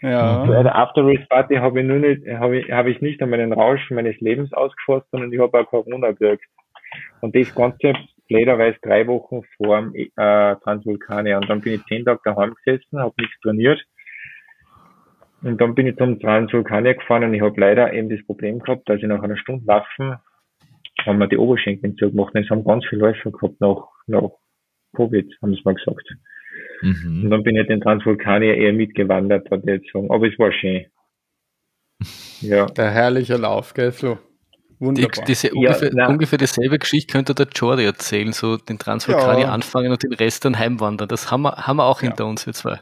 Ja. 0.01 0.45
Bei 0.45 0.63
der 0.63 0.75
After-Race-Party 0.75 1.55
habe 1.55 1.81
ich 1.81 1.87
nur 1.87 1.97
nicht, 1.97 2.27
habe 2.27 2.59
ich, 2.59 2.71
hab 2.71 2.85
ich 2.85 3.01
nicht 3.01 3.21
einmal 3.21 3.39
den 3.39 3.53
Rausch 3.53 3.89
meines 3.91 4.19
Lebens 4.19 4.53
ausgefasst, 4.53 5.07
sondern 5.11 5.33
ich 5.33 5.39
habe 5.39 5.59
auch 5.59 5.65
Corona 5.65 6.11
gekriegt. 6.11 6.45
Und 7.21 7.35
das 7.35 7.53
Ganze 7.55 7.93
blöderweise 8.27 8.77
drei 8.81 9.07
Wochen 9.07 9.41
vor 9.57 9.81
dem 9.81 9.95
äh, 9.95 10.55
Transvulkanier. 10.63 11.37
Und 11.37 11.49
dann 11.49 11.61
bin 11.61 11.73
ich 11.73 11.85
zehn 11.85 12.05
Tage 12.05 12.19
daheim 12.23 12.55
gesessen, 12.63 12.99
habe 12.99 13.13
nichts 13.19 13.39
trainiert. 13.41 13.83
Und 15.41 15.61
dann 15.61 15.75
bin 15.75 15.87
ich 15.87 15.97
zum 15.97 16.19
Transvulkanier 16.19 16.95
gefahren 16.95 17.23
und 17.23 17.33
ich 17.33 17.41
habe 17.41 17.59
leider 17.59 17.93
eben 17.93 18.09
das 18.09 18.25
Problem 18.25 18.59
gehabt, 18.59 18.89
dass 18.89 18.97
ich 18.97 19.07
nach 19.07 19.21
einer 19.21 19.37
Stunde 19.37 19.65
Laufen 19.65 20.15
haben 21.05 21.19
wir 21.19 21.27
die 21.27 21.37
Oberschenkel 21.37 21.95
zugemacht. 21.95 22.33
Und 22.35 22.43
es 22.43 22.49
haben 22.49 22.63
ganz 22.63 22.85
viele 22.87 23.01
Läufer 23.01 23.31
gehabt 23.31 23.59
nach, 23.61 23.87
nach 24.07 24.29
Covid, 24.95 25.31
haben 25.41 25.53
sie 25.53 25.61
mal 25.63 25.75
gesagt. 25.75 26.15
Mhm. 26.81 27.23
Und 27.23 27.29
dann 27.29 27.43
bin 27.43 27.55
ich 27.55 27.67
den 27.67 27.81
Transvulkanier 27.81 28.55
eher 28.55 28.73
mitgewandert, 28.73 29.47
ich 29.51 29.63
jetzt 29.65 29.91
sagen. 29.91 30.11
Aber 30.11 30.27
es 30.27 30.37
war 30.39 30.51
schön. 30.51 30.85
Ja. 32.41 32.65
Der 32.65 32.91
herrliche 32.91 33.37
Lauf, 33.37 33.73
gell, 33.73 33.93
Flo? 33.93 34.19
Wunderbar. 34.79 35.09
Die, 35.09 35.21
diese, 35.25 35.47
ja, 35.47 35.53
ungefähr, 35.53 36.09
ungefähr, 36.09 36.37
dieselbe 36.37 36.77
Geschichte 36.77 37.13
könnte 37.13 37.33
der 37.33 37.47
Jordi 37.47 37.85
erzählen, 37.85 38.33
so 38.33 38.57
den 38.57 38.77
Transvulkanier 38.77 39.45
ja. 39.45 39.51
anfangen 39.51 39.91
und 39.91 40.03
den 40.03 40.13
Rest 40.13 40.43
dann 40.43 40.59
heimwandern. 40.59 41.07
Das 41.07 41.31
haben 41.31 41.43
wir, 41.43 41.55
haben 41.55 41.77
wir 41.77 41.85
auch 41.85 42.01
hinter 42.01 42.25
uns, 42.25 42.45
wir 42.45 42.53
zwei. 42.53 42.81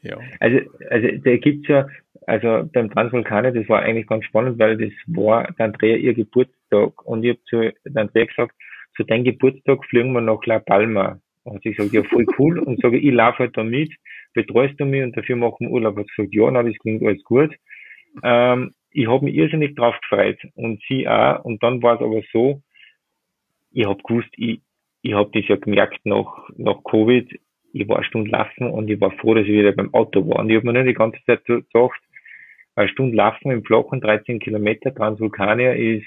Ja. 0.00 0.16
Also, 0.40 0.60
also 0.90 1.08
da 1.24 1.36
gibt's 1.36 1.68
ja, 1.68 1.86
also 2.26 2.68
beim 2.72 2.90
Transvulkanier, 2.90 3.52
das 3.52 3.68
war 3.68 3.82
eigentlich 3.82 4.06
ganz 4.06 4.24
spannend, 4.24 4.58
weil 4.58 4.78
das 4.78 4.92
war 5.06 5.52
der 5.58 5.66
Andrea 5.66 5.96
ihr 5.96 6.14
Geburtstag 6.70 7.04
und 7.06 7.24
ich 7.24 7.30
habe 7.30 7.42
zu 7.44 7.90
der 7.90 8.02
Andrea 8.02 8.24
gesagt, 8.24 8.54
zu 8.96 9.04
deinem 9.04 9.24
Geburtstag 9.24 9.84
fliegen 9.84 10.12
wir 10.12 10.20
nach 10.20 10.44
La 10.46 10.58
Palma. 10.58 11.20
Und 11.44 11.62
sie 11.62 11.74
sagt, 11.74 11.92
ja, 11.92 12.02
voll 12.02 12.26
cool. 12.38 12.58
Und 12.66 12.80
sage, 12.80 12.98
ich 12.98 13.12
laufe 13.12 13.38
halt 13.38 13.56
da 13.56 13.62
mit, 13.62 13.92
betreust 14.34 14.80
du 14.80 14.84
mich 14.84 15.04
und 15.04 15.16
dafür 15.16 15.36
machen 15.36 15.66
wir 15.66 15.70
Urlaub. 15.70 15.96
Hat 15.96 16.08
gesagt, 16.08 16.34
ja, 16.34 16.50
na, 16.50 16.62
das 16.64 16.76
klingt 16.78 17.04
alles 17.04 17.22
gut. 17.22 17.54
Ähm, 18.24 18.74
ich 18.90 19.06
habe 19.06 19.24
mich 19.24 19.36
irrsinnig 19.36 19.76
drauf 19.76 19.94
gefreut 20.00 20.38
und 20.54 20.82
sie 20.88 21.06
auch. 21.06 21.44
Und 21.44 21.62
dann 21.62 21.82
war 21.82 21.94
es 21.94 22.00
aber 22.00 22.22
so, 22.32 22.62
ich 23.70 23.86
habe 23.86 24.02
gewusst, 24.02 24.30
ich, 24.36 24.60
ich 25.02 25.12
habe 25.12 25.30
das 25.32 25.46
ja 25.48 25.56
gemerkt 25.56 26.00
nach, 26.04 26.48
nach 26.56 26.82
Covid, 26.82 27.38
ich 27.72 27.88
war 27.88 27.98
eine 27.98 28.06
Stunde 28.06 28.30
laufen 28.30 28.68
und 28.70 28.90
ich 28.90 29.00
war 29.00 29.12
froh, 29.12 29.34
dass 29.34 29.44
ich 29.44 29.52
wieder 29.52 29.72
beim 29.72 29.94
Auto 29.94 30.26
war. 30.28 30.40
Und 30.40 30.50
ich 30.50 30.56
habe 30.56 30.66
mir 30.66 30.72
nicht 30.72 30.88
die 30.88 30.94
ganze 30.94 31.20
Zeit 31.26 31.44
gedacht, 31.44 32.00
eine 32.74 32.88
Stunde 32.88 33.16
laufen 33.16 33.52
im 33.52 33.64
Flachen, 33.64 34.00
13 34.00 34.40
Kilometer, 34.40 34.94
Transvulkanier 34.94 35.76
ist 35.76 36.06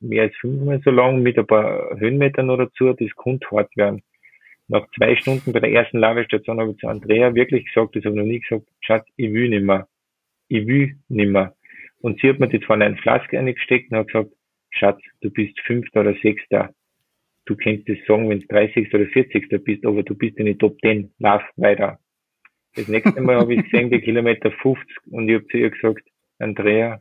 mehr 0.00 0.24
als 0.24 0.36
fünfmal 0.36 0.80
so 0.84 0.90
lang 0.90 1.22
mit 1.22 1.38
ein 1.38 1.46
paar 1.46 1.98
Höhenmetern 1.98 2.46
noch 2.46 2.58
dazu, 2.58 2.92
das 2.92 3.10
konnte 3.14 3.50
hart 3.50 3.76
werden. 3.76 4.02
Nach 4.68 4.86
zwei 4.96 5.16
Stunden 5.16 5.52
bei 5.52 5.60
der 5.60 5.72
ersten 5.72 5.98
Lavestation 5.98 6.60
habe 6.60 6.72
ich 6.72 6.78
zu 6.78 6.88
Andrea 6.88 7.34
wirklich 7.34 7.64
gesagt, 7.66 7.96
das 7.96 8.04
habe 8.04 8.14
ich 8.14 8.20
noch 8.20 8.26
nie 8.26 8.40
gesagt, 8.40 8.66
Schatz, 8.80 9.06
ich 9.16 9.32
will 9.32 9.48
nimmer. 9.48 9.88
Ich 10.48 10.66
will 10.66 10.96
nimmer. 11.08 11.54
Und 12.00 12.20
sie 12.20 12.28
hat 12.28 12.38
mir 12.38 12.48
die 12.48 12.60
zwar 12.60 12.76
in 12.76 12.82
einen 12.82 12.98
Flask 12.98 13.32
eingesteckt 13.32 13.90
und 13.90 13.98
hat 13.98 14.08
gesagt, 14.08 14.30
Schatz, 14.70 15.00
du 15.22 15.30
bist 15.30 15.58
Fünfter 15.60 16.00
oder 16.00 16.14
Sechster. 16.22 16.74
Du 17.46 17.56
kannst 17.56 17.88
das 17.88 17.96
sagen, 18.06 18.28
wenn 18.28 18.40
du 18.40 18.46
30. 18.48 18.92
oder 18.92 19.06
40. 19.06 19.64
bist, 19.64 19.86
aber 19.86 20.02
du 20.02 20.14
bist 20.14 20.36
in 20.36 20.46
die 20.46 20.58
Top 20.58 20.78
10. 20.82 21.12
Lauf 21.18 21.42
weiter. 21.56 21.98
Das 22.76 22.88
nächste 22.88 23.20
Mal 23.22 23.36
habe 23.36 23.54
ich 23.54 23.64
gesehen, 23.64 23.90
die 23.90 24.00
Kilometer 24.00 24.50
50 24.50 24.86
und 25.10 25.28
ich 25.28 25.36
habe 25.36 25.46
zu 25.48 25.56
ihr 25.56 25.70
gesagt, 25.70 26.06
Andrea, 26.38 27.00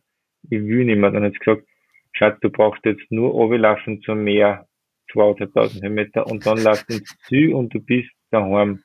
ich 0.50 0.62
will 0.62 0.86
nicht 0.86 0.98
mehr. 0.98 1.12
Dann 1.12 1.24
hat 1.24 1.34
sie 1.34 1.40
gesagt, 1.40 1.68
Schatz, 2.14 2.40
du 2.42 2.50
brauchst 2.50 2.84
jetzt 2.86 3.12
nur 3.12 3.32
runterlaufen 3.32 4.02
zum 4.02 4.24
Meer, 4.24 4.66
200.000 5.14 5.84
Höhenmeter 5.84 6.28
und 6.28 6.46
dann 6.46 6.58
laufst 6.58 6.90
du 6.90 6.96
ins 6.96 7.18
Ziel 7.28 7.54
und 7.54 7.74
du 7.74 7.80
bist 7.80 8.10
daheim. 8.32 8.84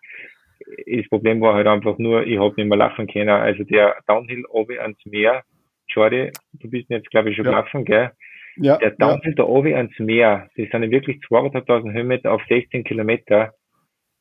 Das 0.86 1.08
Problem 1.08 1.40
war 1.40 1.54
halt 1.54 1.66
einfach 1.66 1.98
nur, 1.98 2.24
ich 2.26 2.38
habe 2.38 2.54
nicht 2.56 2.68
mehr 2.68 2.78
laufen 2.78 3.06
können. 3.06 3.28
Also 3.28 3.64
der 3.64 3.96
Downhill 4.06 4.44
oben 4.48 4.78
ans 4.78 5.04
Meer, 5.04 5.42
Jordi, 5.88 6.30
du 6.52 6.70
bist 6.70 6.88
jetzt 6.90 7.10
glaube 7.10 7.30
ich 7.30 7.36
schon 7.36 7.44
ja. 7.44 7.52
gelaufen, 7.52 7.84
gell? 7.84 8.12
Ja. 8.56 8.76
Der 8.78 8.92
Downhill 8.92 9.30
ja. 9.30 9.36
da 9.36 9.44
oben 9.44 9.74
ans 9.74 9.98
Meer, 9.98 10.48
das 10.56 10.68
sind 10.70 10.90
wirklich 10.90 11.18
200.000 11.28 11.92
Höhenmeter 11.92 12.32
auf 12.32 12.42
16 12.48 12.84
Kilometer. 12.84 13.52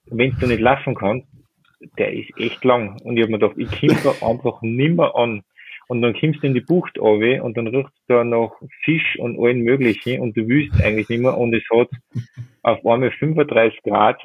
Wenn 0.06 0.36
du 0.40 0.48
nicht 0.48 0.62
laufen 0.62 0.96
kannst, 0.96 1.28
der 1.98 2.14
ist 2.14 2.30
echt 2.38 2.64
lang. 2.64 3.00
Und 3.04 3.18
ich 3.18 3.24
habe 3.24 3.32
mir 3.32 3.40
gedacht, 3.40 3.58
ich 3.58 3.80
komme 3.80 4.00
da 4.04 4.26
einfach 4.26 4.62
nimmer 4.62 5.16
an. 5.16 5.44
Und 5.92 6.02
dann 6.02 6.18
kommst 6.18 6.42
du 6.42 6.48
in 6.48 6.54
die 6.54 6.62
Bucht 6.62 6.98
runter 6.98 7.44
und 7.44 7.58
dann 7.58 7.68
riecht 7.68 7.92
da 8.08 8.24
noch 8.24 8.56
Fisch 8.86 9.20
und 9.20 9.38
allen 9.38 9.60
möglichen 9.60 10.22
und 10.22 10.38
du 10.38 10.48
willst 10.48 10.82
eigentlich 10.82 11.10
nicht 11.10 11.20
mehr 11.20 11.38
und 11.38 11.54
es 11.54 11.66
hat 11.70 11.90
auf 12.62 12.86
einmal 12.86 13.12
35 13.12 13.82
Grad 13.84 14.24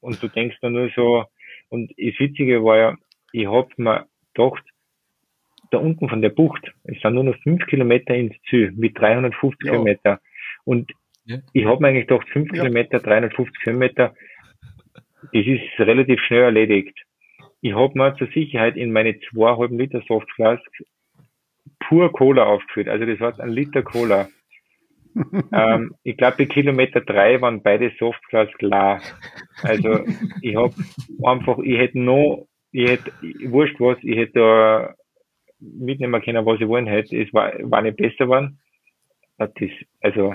und 0.00 0.22
du 0.22 0.28
denkst 0.28 0.58
dann 0.60 0.74
nur 0.74 0.90
so, 0.94 1.24
und 1.70 1.90
das 1.92 2.18
Witzige 2.18 2.62
war 2.62 2.76
ja, 2.76 2.96
ich 3.32 3.46
hab 3.46 3.70
mir 3.78 4.04
gedacht, 4.34 4.64
da 5.70 5.78
unten 5.78 6.10
von 6.10 6.20
der 6.20 6.28
Bucht, 6.28 6.70
es 6.84 7.00
sind 7.00 7.14
nur 7.14 7.24
noch 7.24 7.38
fünf 7.42 7.64
Kilometer 7.68 8.14
ins 8.14 8.36
Ziel 8.50 8.70
mit 8.72 8.98
350 8.98 9.64
ja. 9.64 9.72
Kilometer. 9.72 10.20
Und 10.64 10.92
ja. 11.24 11.38
ich 11.54 11.64
habe 11.64 11.80
mir 11.80 11.88
eigentlich 11.88 12.06
gedacht, 12.06 12.28
fünf 12.28 12.52
ja. 12.52 12.64
Kilometer, 12.64 12.98
350 12.98 13.62
Kilometer, 13.62 14.14
das 15.32 15.46
ist 15.46 15.62
relativ 15.78 16.20
schnell 16.20 16.42
erledigt. 16.42 17.05
Ich 17.60 17.74
habe 17.74 17.96
mal 17.96 18.16
zur 18.16 18.28
Sicherheit 18.28 18.76
in 18.76 18.92
meine 18.92 19.18
zweieinhalb 19.20 19.70
Liter 19.72 20.02
Softflask 20.06 20.62
pur 21.80 22.12
Cola 22.12 22.44
aufgefüllt. 22.44 22.88
Also 22.88 23.06
das 23.06 23.18
heißt 23.20 23.40
ein 23.40 23.50
Liter 23.50 23.82
Cola. 23.82 24.28
ähm, 25.52 25.94
ich 26.02 26.16
glaube, 26.16 26.36
bei 26.38 26.44
Kilometer 26.46 27.00
drei 27.00 27.40
waren 27.40 27.62
beide 27.62 27.92
Softflask 27.98 28.52
klar. 28.58 29.00
Also 29.62 30.04
ich 30.42 30.56
habe 30.56 30.74
einfach, 31.24 31.58
ich 31.58 31.78
hätte 31.78 31.98
noch, 31.98 32.46
ich 32.72 32.90
hätte, 32.90 33.12
wurscht 33.50 33.80
was, 33.80 33.98
ich 34.02 34.16
hätte 34.16 34.38
da 34.38 34.94
mitnehmen 35.58 36.20
können, 36.22 36.44
was 36.44 36.60
ich 36.60 36.68
wollen 36.68 36.86
hätte. 36.86 37.16
Es 37.16 37.32
war, 37.32 37.52
war 37.62 37.82
nicht 37.82 37.96
besser 37.96 38.24
geworden. 38.24 38.58
Das, 39.38 39.50
also 40.00 40.34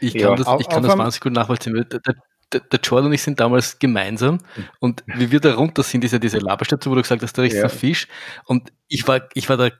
ich 0.00 0.14
kann 0.14 0.30
ja. 0.30 0.36
das, 0.36 0.60
ich 0.60 0.68
kann 0.68 0.82
das 0.82 0.98
wahnsinnig 0.98 1.20
gut 1.20 1.32
nachvollziehen. 1.32 1.74
Der, 1.74 2.00
der, 2.00 2.14
der 2.52 2.80
Jordan 2.80 3.06
und 3.06 3.12
ich 3.12 3.22
sind 3.22 3.40
damals 3.40 3.78
gemeinsam 3.78 4.38
und 4.78 5.02
wie 5.06 5.30
wir 5.30 5.40
da 5.40 5.54
runter 5.54 5.82
sind, 5.82 6.04
ist 6.04 6.12
ja 6.12 6.18
diese 6.18 6.38
Laberstation, 6.38 6.92
wo 6.92 6.94
du 6.94 7.02
gesagt 7.02 7.22
hast, 7.22 7.36
da 7.36 7.42
riecht 7.42 7.56
ja. 7.56 7.68
Fisch 7.68 8.06
und 8.44 8.72
ich 8.88 9.06
war, 9.08 9.28
ich 9.34 9.48
war 9.48 9.56
da, 9.56 9.70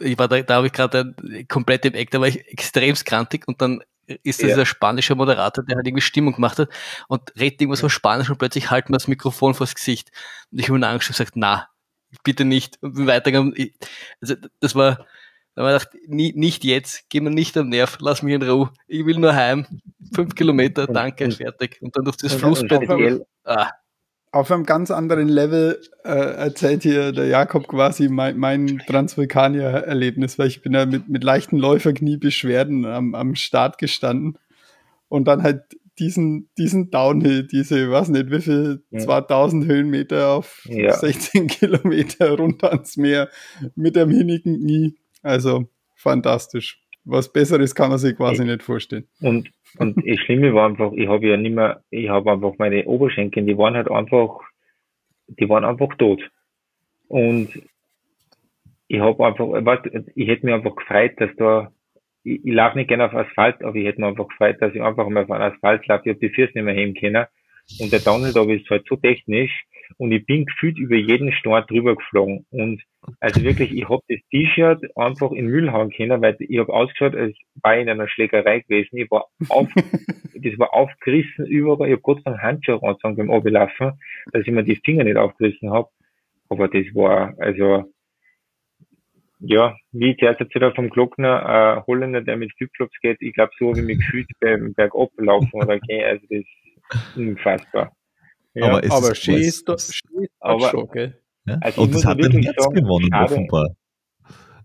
ich 0.00 0.18
war 0.18 0.28
da, 0.28 0.42
da 0.42 0.54
habe 0.56 0.66
ich 0.66 0.72
gerade 0.72 1.14
komplett 1.48 1.84
im 1.84 1.94
Eck, 1.94 2.10
da 2.10 2.20
war 2.20 2.28
ich 2.28 2.44
extremst 2.48 3.04
krantig 3.04 3.46
und 3.46 3.62
dann 3.62 3.82
ist 4.22 4.40
das 4.40 4.48
ja. 4.50 4.54
dieser 4.54 4.66
spanische 4.66 5.14
Moderator, 5.14 5.64
der 5.64 5.76
halt 5.76 5.86
irgendwie 5.86 6.02
Stimmung 6.02 6.34
gemacht 6.34 6.58
hat 6.58 6.70
und 7.08 7.32
redet 7.38 7.60
irgendwas 7.60 7.84
auf 7.84 7.92
Spanisch 7.92 8.30
und 8.30 8.38
plötzlich 8.38 8.70
halten 8.70 8.88
wir 8.88 8.96
das 8.96 9.08
Mikrofon 9.08 9.54
vors 9.54 9.74
Gesicht. 9.74 10.10
Und 10.50 10.58
ich 10.58 10.68
habe 10.68 10.78
mir 10.78 10.88
Angst 10.88 11.08
und 11.08 11.14
gesagt, 11.14 11.32
na, 11.34 11.68
bitte 12.24 12.44
nicht. 12.44 12.78
Und 12.82 13.06
weitergegangen. 13.06 13.54
Also 14.20 14.36
das 14.60 14.74
war, 14.74 15.06
da 15.58 15.64
habe 15.64 15.76
ich 15.76 15.90
gedacht, 15.90 16.08
nie, 16.08 16.32
nicht 16.36 16.62
jetzt, 16.62 17.10
geh 17.10 17.20
mir 17.20 17.30
nicht 17.30 17.56
am 17.56 17.68
Nerv, 17.68 17.98
lass 18.00 18.22
mich 18.22 18.34
in 18.34 18.42
Ruhe. 18.42 18.70
Ich 18.86 19.04
will 19.04 19.18
nur 19.18 19.34
heim. 19.34 19.66
Fünf 20.14 20.36
Kilometer, 20.36 20.86
danke, 20.86 21.32
fertig. 21.32 21.78
Und 21.82 21.96
dann 21.96 22.04
durch 22.04 22.16
das 22.16 22.32
Flussbett. 22.34 23.26
Ah. 23.42 23.72
Auf 24.30 24.52
einem 24.52 24.64
ganz 24.64 24.92
anderen 24.92 25.26
Level 25.26 25.80
äh, 26.04 26.10
erzählt 26.10 26.84
hier 26.84 27.10
der 27.10 27.26
Jakob 27.26 27.66
quasi 27.66 28.08
mein, 28.08 28.36
mein 28.36 28.78
Transvulkanier-Erlebnis, 28.86 30.38
weil 30.38 30.46
ich 30.46 30.62
bin 30.62 30.74
ja 30.74 30.86
mit, 30.86 31.08
mit 31.08 31.24
leichten 31.24 31.58
Läuferkniebeschwerden 31.58 32.84
am, 32.84 33.16
am 33.16 33.34
Start 33.34 33.78
gestanden 33.78 34.38
und 35.08 35.26
dann 35.26 35.42
halt 35.42 35.62
diesen, 35.98 36.50
diesen 36.56 36.90
Downhill, 36.90 37.48
diese, 37.48 37.90
weiß 37.90 38.10
nicht, 38.10 38.30
wie 38.30 38.40
viel, 38.40 38.84
ja. 38.90 39.00
2000 39.00 39.66
Höhenmeter 39.66 40.28
auf 40.28 40.64
ja. 40.68 40.94
16 40.94 41.48
Kilometer 41.48 42.36
runter 42.36 42.70
ans 42.70 42.96
Meer 42.96 43.28
mit 43.74 43.98
einem 43.98 44.12
hinnigen 44.12 44.60
Knie. 44.60 44.94
Also 45.22 45.68
fantastisch. 45.94 46.80
Was 47.04 47.32
Besseres 47.32 47.74
kann 47.74 47.88
man 47.90 47.98
sich 47.98 48.16
quasi 48.16 48.42
ich, 48.42 48.48
nicht 48.48 48.62
vorstellen. 48.62 49.08
Und, 49.20 49.50
und 49.78 49.96
das 50.06 50.18
Schlimme 50.20 50.54
war 50.54 50.68
einfach, 50.68 50.92
ich 50.92 51.08
habe 51.08 51.26
ja 51.26 51.36
nicht 51.36 51.54
mehr, 51.54 51.82
ich 51.90 52.08
habe 52.08 52.32
einfach 52.32 52.52
meine 52.58 52.84
Oberschenkel, 52.84 53.44
die 53.44 53.56
waren 53.56 53.74
halt 53.74 53.90
einfach, 53.90 54.40
die 55.26 55.48
waren 55.48 55.64
einfach 55.64 55.94
tot. 55.96 56.20
Und 57.08 57.48
ich 58.88 59.00
habe 59.00 59.26
einfach, 59.26 59.46
weißt, 59.46 59.86
ich 60.14 60.28
hätte 60.28 60.46
mir 60.46 60.54
einfach 60.54 60.76
gefreut, 60.76 61.12
dass 61.16 61.30
da, 61.36 61.72
ich, 62.24 62.44
ich 62.44 62.52
laufe 62.52 62.76
nicht 62.76 62.88
gerne 62.88 63.06
auf 63.06 63.14
Asphalt, 63.14 63.62
aber 63.62 63.76
ich 63.76 63.86
hätte 63.86 64.00
mir 64.00 64.08
einfach 64.08 64.28
gefreut, 64.28 64.56
dass 64.60 64.74
ich 64.74 64.82
einfach 64.82 65.08
mal 65.08 65.24
auf 65.24 65.30
Asphalt 65.30 65.86
laufe, 65.86 66.02
ich 66.04 66.10
habe 66.10 66.20
die 66.20 66.34
Füße 66.34 66.52
nicht 66.54 66.64
mehr 66.64 66.74
heben 66.74 66.94
können. 66.94 67.26
Und 67.80 67.92
der 67.92 68.00
Downhill 68.00 68.32
da 68.32 68.42
ist 68.44 68.68
halt 68.70 68.86
so 68.88 68.96
technisch, 68.96 69.64
und 69.96 70.12
ich 70.12 70.24
bin 70.26 70.44
gefühlt 70.44 70.78
über 70.78 70.96
jeden 70.96 71.32
Start 71.32 71.70
drüber 71.70 71.96
geflogen. 71.96 72.46
Und 72.50 72.82
also 73.20 73.42
wirklich, 73.42 73.72
ich 73.72 73.88
habe 73.88 74.02
das 74.08 74.18
T-Shirt 74.30 74.96
einfach 74.96 75.32
in 75.32 75.46
Müll 75.46 75.72
hauen 75.72 75.90
können, 75.90 76.20
weil 76.20 76.36
ich 76.38 76.58
habe 76.58 76.72
ausgeschaut, 76.72 77.14
als 77.14 77.36
war 77.62 77.76
ich 77.76 77.82
in 77.82 77.88
einer 77.88 78.08
Schlägerei 78.08 78.60
gewesen. 78.60 78.98
Ich 78.98 79.10
war 79.10 79.26
auf, 79.48 79.68
das 80.34 80.58
war 80.58 80.74
aufgerissen 80.74 81.46
überall. 81.46 81.88
Ich 81.88 81.92
habe 81.92 82.02
Gott 82.02 82.22
sei 82.24 82.30
Dank 82.30 82.42
Handschuhe 82.42 82.82
angezogen 82.82 83.16
beim 83.16 83.30
Ablaufen, 83.30 83.92
dass 84.32 84.46
ich 84.46 84.52
mir 84.52 84.64
die 84.64 84.80
Finger 84.84 85.04
nicht 85.04 85.16
aufgerissen 85.16 85.70
habe. 85.70 85.88
Aber 86.48 86.68
das 86.68 86.86
war, 86.94 87.34
also, 87.38 87.92
ja, 89.40 89.76
wie 89.92 90.16
zuerst 90.16 90.40
erzählt 90.40 90.62
er 90.62 90.74
vom 90.74 90.90
Glockner, 90.90 91.78
äh, 91.78 91.86
Holländer, 91.86 92.22
der 92.22 92.36
mit 92.36 92.52
Flipflops 92.56 92.98
geht, 93.00 93.18
ich 93.20 93.34
glaube, 93.34 93.52
so 93.58 93.70
habe 93.70 93.80
ich 93.80 93.86
mich 93.86 93.98
gefühlt 93.98 94.28
beim 94.40 94.74
Bergablaufen 94.74 95.62
oder 95.62 95.78
gehen, 95.78 96.04
also 96.04 96.26
das 96.28 96.40
ist 96.40 97.16
unfassbar. 97.16 97.92
Ja, 98.58 98.68
aber, 98.68 98.84
es 98.84 98.90
aber 98.90 99.12
ist, 99.12 99.28
ist, 99.28 99.68
das, 99.68 99.88
ist 99.88 100.02
aber, 100.40 100.68
schon, 100.70 100.88
gell? 100.90 101.20
Ja? 101.46 101.58
Also 101.60 101.82
und 101.82 101.94
das 101.94 102.04
hat 102.04 102.22
dein 102.22 102.42
Herz 102.42 102.62
sagen, 102.62 102.74
gewonnen, 102.74 103.08
schade. 103.12 103.32
offenbar. 103.32 103.68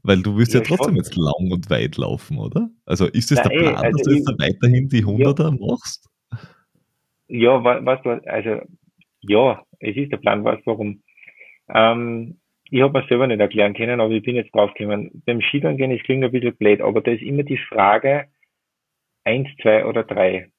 Weil 0.04 0.22
du 0.22 0.38
wirst 0.38 0.54
ja, 0.54 0.60
ja 0.60 0.66
trotzdem 0.66 0.96
schon. 0.96 0.96
jetzt 0.98 1.16
lang 1.16 1.52
und 1.52 1.70
weit 1.70 1.98
laufen, 1.98 2.38
oder? 2.38 2.70
Also 2.86 3.08
ist 3.08 3.32
es 3.32 3.42
der 3.42 3.50
Plan, 3.50 3.76
also 3.76 3.98
dass 3.98 4.02
du 4.02 4.12
jetzt 4.12 4.30
ich, 4.30 4.40
weiterhin 4.40 4.90
die 4.90 5.04
100er 5.04 5.44
ja, 5.44 5.52
machst? 5.52 6.10
Ja, 7.28 7.64
was 7.64 8.02
du, 8.02 8.10
also 8.28 8.62
ja, 9.22 9.64
es 9.80 9.96
ist 9.96 10.12
der 10.12 10.18
Plan, 10.18 10.44
was 10.44 10.60
warum. 10.66 11.02
Ähm, 11.74 12.38
ich 12.70 12.82
habe 12.82 13.00
mir 13.00 13.08
selber 13.08 13.28
nicht 13.28 13.40
erklären 13.40 13.74
können, 13.74 14.02
aber 14.02 14.12
ich 14.12 14.24
bin 14.24 14.36
jetzt 14.36 14.54
draufgekommen. 14.54 15.24
Beim 15.26 15.42
Skifahren 15.42 15.78
gehen, 15.78 15.92
es 15.92 16.04
klingt 16.04 16.24
ein 16.24 16.32
bisschen 16.32 16.56
blöd, 16.56 16.82
aber 16.82 17.02
da 17.02 17.12
ist 17.12 17.22
immer 17.22 17.44
die 17.44 17.60
Frage, 17.70 18.26
eins, 19.24 19.48
zwei 19.62 19.86
oder 19.86 20.04
drei 20.04 20.50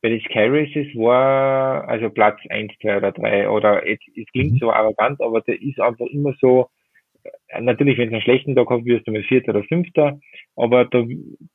bei 0.00 0.10
den 0.10 0.20
Sky 0.20 0.46
Races 0.46 0.94
war 0.94 1.88
also 1.88 2.10
Platz 2.10 2.38
eins, 2.50 2.72
zwei 2.80 2.98
oder 2.98 3.12
drei 3.12 3.48
oder 3.48 3.86
es, 3.86 3.98
es 4.16 4.26
klingt 4.32 4.54
mhm. 4.54 4.58
so 4.58 4.72
arrogant, 4.72 5.20
aber 5.20 5.40
der 5.40 5.60
ist 5.60 5.80
einfach 5.80 6.06
immer 6.06 6.34
so, 6.40 6.68
äh, 7.48 7.60
natürlich, 7.60 7.98
wenn 7.98 8.10
du 8.10 8.14
einen 8.14 8.22
schlechten 8.22 8.54
Tag 8.54 8.68
hast, 8.70 8.84
wirst 8.84 9.06
du 9.06 9.12
mal 9.12 9.22
Vierter 9.24 9.50
oder 9.50 9.64
Fünfter, 9.64 10.18
aber 10.56 10.84
da, 10.84 11.04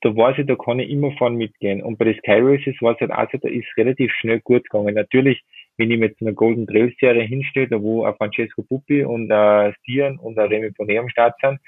da 0.02 0.15
weiß 0.15 0.40
ich, 0.40 0.45
da 0.45 0.56
kann 0.56 0.80
ich 0.80 0.90
immer 0.90 1.11
vorne 1.14 1.38
mitgehen. 1.38 1.82
Und 1.82 1.98
bei 1.98 2.06
den 2.06 2.15
Sky 2.15 2.40
Races 2.40 2.76
war 2.82 2.94
es 2.94 2.99
halt 2.99 3.11
auch 3.11 3.32
so, 3.32 3.38
da 3.38 3.49
ist 3.49 3.68
relativ 3.78 4.11
schnell 4.14 4.41
gut 4.41 4.70
gegangen. 4.70 4.95
Natürlich, 4.95 5.41
wenn 5.78 5.91
ich 5.91 5.98
mir 5.98 6.07
jetzt 6.07 6.22
eine 6.22 6.34
Golden 6.34 6.68
Trail 6.68 6.94
Serie 6.99 7.24
hinstelle, 7.24 7.68
da 7.68 7.82
wo 7.82 8.03
ein 8.03 8.15
Francesco 8.15 8.64
Puppi 8.64 9.03
und 9.03 9.32
ein 9.32 9.74
Stian 9.80 10.18
und 10.20 10.38
ein 10.38 10.48
Remy 10.48 10.72
Bonnet 10.72 10.99
am 10.99 11.10
Start 11.10 11.36
sind, 11.41 11.60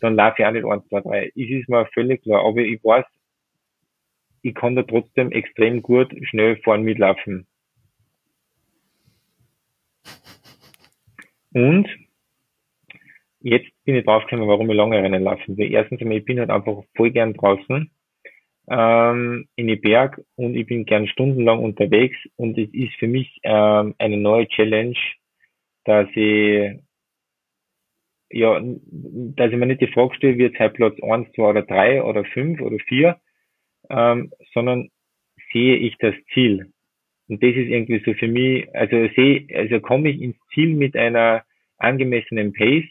dann 0.00 0.16
laufe 0.16 0.36
ich 0.38 0.46
auch 0.46 0.52
nicht 0.52 0.64
eins, 0.64 0.88
zwei, 0.88 1.00
drei. 1.00 1.26
Es 1.28 1.50
ist 1.50 1.68
mir 1.68 1.86
völlig 1.92 2.22
klar. 2.22 2.44
Aber 2.44 2.58
ich 2.58 2.82
weiß, 2.82 3.04
ich 4.42 4.54
kann 4.54 4.76
da 4.76 4.82
trotzdem 4.82 5.32
extrem 5.32 5.82
gut 5.82 6.14
schnell 6.28 6.56
vorn 6.58 6.82
mitlaufen. 6.82 7.46
Und 11.52 11.88
jetzt 13.40 13.70
bin 13.84 13.96
ich 13.96 14.04
draufgekommen, 14.04 14.48
warum 14.48 14.70
ich 14.70 14.76
lange 14.76 15.02
Rennen 15.02 15.22
laufen 15.22 15.56
will. 15.56 15.72
Erstens 15.72 16.00
ich 16.00 16.24
bin 16.24 16.38
halt 16.38 16.50
einfach 16.50 16.82
voll 16.96 17.10
gern 17.10 17.34
draußen 17.34 17.90
ähm, 18.68 19.48
in 19.56 19.66
die 19.66 19.76
Berg 19.76 20.20
und 20.36 20.54
ich 20.54 20.66
bin 20.66 20.84
gern 20.84 21.06
stundenlang 21.06 21.62
unterwegs 21.62 22.16
und 22.36 22.56
es 22.58 22.72
ist 22.72 22.94
für 22.94 23.08
mich 23.08 23.38
ähm, 23.42 23.94
eine 23.98 24.16
neue 24.16 24.48
Challenge, 24.48 24.96
dass 25.84 26.08
ich 26.14 26.80
ja, 28.34 28.58
dass 28.62 29.52
ich 29.52 29.58
mir 29.58 29.66
nicht 29.66 29.82
die 29.82 29.92
Frage 29.92 30.14
stelle, 30.14 30.38
wird 30.38 30.58
es 30.58 30.72
Platz 30.72 30.96
1, 31.02 31.32
2 31.34 31.42
oder 31.42 31.62
3 31.62 32.02
oder 32.02 32.24
5 32.24 32.62
oder 32.62 32.78
4, 32.78 33.20
ähm, 33.90 34.32
sondern 34.54 34.90
sehe 35.52 35.76
ich 35.76 35.96
das 35.98 36.14
Ziel. 36.32 36.72
Und 37.28 37.42
das 37.42 37.50
ist 37.50 37.68
irgendwie 37.68 38.02
so 38.04 38.14
für 38.14 38.28
mich, 38.28 38.68
also 38.74 39.08
sehe, 39.14 39.46
also 39.54 39.80
komme 39.80 40.10
ich 40.10 40.20
ins 40.20 40.36
Ziel 40.52 40.74
mit 40.74 40.96
einer 40.96 41.44
angemessenen 41.78 42.52
Pace 42.52 42.88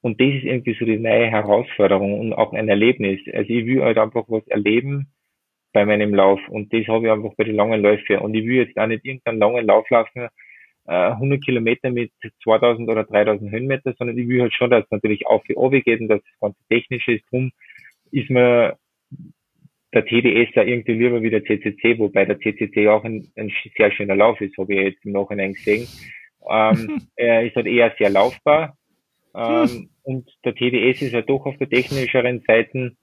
und 0.00 0.20
das 0.20 0.28
ist 0.28 0.44
irgendwie 0.44 0.76
so 0.78 0.84
die 0.84 0.98
neue 0.98 1.30
Herausforderung 1.30 2.18
und 2.20 2.32
auch 2.32 2.52
ein 2.52 2.68
Erlebnis. 2.68 3.20
Also 3.32 3.50
ich 3.50 3.66
will 3.66 3.82
halt 3.82 3.98
einfach 3.98 4.24
was 4.28 4.46
erleben 4.48 5.08
bei 5.72 5.84
meinem 5.84 6.14
Lauf 6.14 6.40
und 6.48 6.72
das 6.72 6.86
habe 6.88 7.06
ich 7.06 7.12
einfach 7.12 7.34
bei 7.36 7.44
den 7.44 7.56
langen 7.56 7.80
Läufen 7.80 8.18
und 8.18 8.34
ich 8.34 8.44
will 8.44 8.56
jetzt 8.56 8.76
auch 8.76 8.86
nicht 8.86 9.04
irgendeinen 9.04 9.38
langen 9.38 9.66
Lauf 9.66 9.88
laufen, 9.90 10.28
100 10.86 11.38
äh, 11.38 11.40
Kilometer 11.40 11.90
mit 11.90 12.12
2000 12.42 12.88
oder 12.88 13.04
3000 13.04 13.50
Höhenmeter, 13.50 13.94
sondern 13.98 14.18
ich 14.18 14.28
will 14.28 14.42
halt 14.42 14.52
schon, 14.52 14.70
dass 14.70 14.84
es 14.84 14.90
natürlich 14.90 15.26
auf 15.26 15.42
die 15.44 15.56
Obi 15.56 15.82
geht 15.82 16.00
und 16.00 16.08
dass 16.08 16.20
das 16.22 16.40
ganze 16.40 16.58
technische 16.68 17.12
ist. 17.12 17.24
Drum 17.30 17.52
ist 18.10 18.28
mir 18.28 18.76
der 19.94 20.04
TDS 20.04 20.52
da 20.54 20.62
irgendwie 20.62 20.92
lieber 20.92 21.22
wie 21.22 21.30
der 21.30 21.44
CCC, 21.44 21.98
wobei 21.98 22.24
der 22.24 22.38
CCC 22.38 22.88
auch 22.88 23.04
ein, 23.04 23.28
ein 23.36 23.52
sehr 23.76 23.90
schöner 23.92 24.16
Lauf 24.16 24.40
ist, 24.40 24.56
habe 24.58 24.74
ich 24.74 24.80
jetzt 24.80 25.04
im 25.04 25.12
Nachhinein 25.12 25.54
gesehen. 25.54 25.86
Ähm, 26.48 27.02
er 27.16 27.44
ist 27.44 27.56
halt 27.56 27.66
eher 27.66 27.94
sehr 27.98 28.10
laufbar. 28.10 28.76
Ähm, 29.34 29.68
hm. 29.68 29.90
Und 30.02 30.30
der 30.44 30.54
TDS 30.54 31.02
ist 31.02 31.14
halt 31.14 31.28
doch 31.28 31.46
auf 31.46 31.56
der 31.56 31.68
technischeren 31.68 32.42
Seite 32.46 32.96